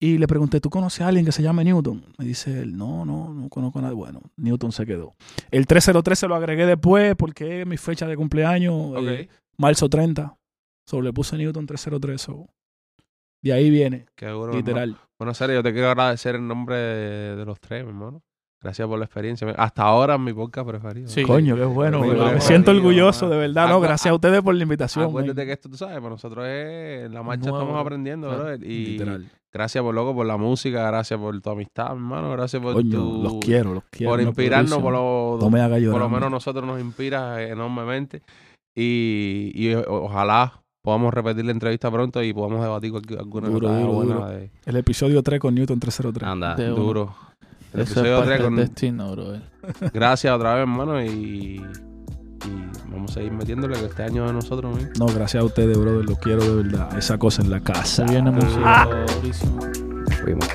Y 0.00 0.16
le 0.16 0.26
pregunté, 0.26 0.62
¿tú 0.62 0.70
conoces 0.70 1.02
a 1.02 1.08
alguien 1.08 1.26
que 1.26 1.32
se 1.32 1.42
llame 1.42 1.62
Newton? 1.62 2.06
Me 2.16 2.24
dice 2.24 2.58
él, 2.62 2.74
no, 2.74 3.04
no, 3.04 3.34
no 3.34 3.50
conozco 3.50 3.80
a 3.80 3.82
nadie. 3.82 3.94
Bueno, 3.94 4.22
Newton 4.38 4.72
se 4.72 4.86
quedó. 4.86 5.14
El 5.50 5.66
303 5.66 6.18
se 6.18 6.26
lo 6.26 6.36
agregué 6.36 6.64
después 6.64 7.14
porque 7.16 7.60
es 7.60 7.66
mi 7.66 7.76
fecha 7.76 8.06
de 8.06 8.16
cumpleaños, 8.16 8.94
eh, 9.06 9.28
marzo 9.58 9.90
30. 9.90 10.38
Solo 10.86 11.02
le 11.02 11.12
puse 11.12 11.36
Newton 11.36 11.66
303. 11.66 12.18
so. 12.18 12.46
De 13.42 13.52
ahí 13.52 13.68
viene, 13.68 14.06
Qué 14.16 14.28
duro, 14.28 14.56
hermano. 14.56 14.96
Bueno, 15.18 15.34
serio, 15.34 15.56
yo 15.56 15.62
te 15.62 15.72
quiero 15.72 15.88
agradecer 15.88 16.36
en 16.36 16.46
nombre 16.46 16.76
de, 16.76 17.36
de 17.36 17.44
los 17.44 17.60
tres, 17.60 17.82
mi 17.84 17.90
hermano. 17.90 18.22
Gracias 18.60 18.88
por 18.88 18.98
la 18.98 19.04
experiencia. 19.04 19.48
Hasta 19.56 19.82
ahora 19.82 20.18
mi 20.18 20.32
podcast 20.32 20.66
preferido. 20.68 21.08
Sí. 21.08 21.22
Coño, 21.22 21.54
qué 21.54 21.64
bueno. 21.64 22.00
Me- 22.00 22.40
siento 22.40 22.72
orgulloso, 22.72 23.28
de 23.28 23.36
verdad. 23.36 23.68
No, 23.68 23.80
gracias 23.80 24.10
a 24.10 24.14
ustedes 24.14 24.42
por 24.42 24.52
la 24.54 24.62
invitación. 24.64 25.04
Acuérdate 25.06 25.40
man. 25.40 25.46
que 25.46 25.52
esto, 25.52 25.68
tú 25.68 25.76
sabes, 25.76 25.96
para 25.96 26.08
nosotros 26.10 26.44
es 26.48 27.08
la 27.10 27.22
marcha 27.22 27.50
Nuevo, 27.50 27.58
estamos 27.64 27.80
aprendiendo, 27.80 28.28
claro. 28.28 28.54
Y 28.56 28.86
Literal. 28.86 29.30
gracias 29.52 29.82
por 29.84 29.94
loco 29.94 30.12
por 30.12 30.26
la 30.26 30.36
música, 30.36 30.84
gracias 30.88 31.20
por 31.20 31.40
tu 31.40 31.50
amistad, 31.50 31.86
hermano, 31.92 32.32
gracias 32.32 32.60
por 32.60 32.74
Coño, 32.74 32.90
tu 32.98 33.22
los 33.22 33.34
quiero, 33.40 33.74
los 33.74 33.84
quiero. 33.92 34.10
por 34.12 34.20
inspirarnos, 34.20 34.78
por 34.78 34.92
lo, 34.92 35.38
No 35.40 35.50
me 35.50 35.60
haga 35.60 35.78
llorar. 35.78 35.92
por 35.92 36.00
lo 36.00 36.08
man. 36.08 36.18
menos 36.18 36.30
nosotros 36.32 36.64
nos 36.66 36.80
inspira 36.80 37.40
enormemente 37.42 38.22
y, 38.76 39.52
y 39.54 39.72
o- 39.74 39.84
ojalá 40.04 40.57
podamos 40.82 41.12
repetir 41.12 41.44
la 41.44 41.52
entrevista 41.52 41.90
pronto 41.90 42.22
y 42.22 42.32
podamos 42.32 42.62
debatir 42.62 42.92
alguna 43.18 43.48
Duro, 43.48 43.68
duro, 43.68 43.92
buena 43.92 44.14
duro. 44.14 44.26
de 44.28 44.50
El 44.64 44.76
episodio 44.76 45.22
3 45.22 45.40
con 45.40 45.54
Newton 45.54 45.78
303. 45.80 46.28
Anda. 46.28 46.54
De 46.54 46.66
duro. 46.68 47.14
El 47.72 47.80
Eso 47.80 47.82
es 47.82 47.90
episodio 47.90 48.16
parte 48.18 48.28
3 48.28 48.38
del 48.38 48.46
con, 48.46 48.56
destino, 48.56 49.12
bro. 49.12 49.32
Gracias 49.92 50.34
otra 50.34 50.54
vez, 50.54 50.62
hermano, 50.62 51.02
y, 51.04 51.08
y 51.60 51.60
vamos 52.90 53.10
a 53.10 53.14
seguir 53.14 53.32
metiéndole 53.32 53.78
que 53.78 53.86
este 53.86 54.02
año 54.04 54.26
a 54.26 54.32
nosotros, 54.32 54.74
¿no? 54.74 55.06
No, 55.06 55.12
gracias 55.12 55.42
a 55.42 55.44
ustedes, 55.46 55.76
brother. 55.78 56.04
Los 56.04 56.18
quiero 56.18 56.42
de 56.44 56.62
verdad. 56.62 56.96
Esa 56.96 57.18
cosa 57.18 57.42
en 57.42 57.50
la 57.50 57.60
casa. 57.60 58.06
Se 58.06 58.12
viene 58.12 58.30
música 58.30 58.88
durísima. 59.16 59.60
Fuimos. 60.22 60.48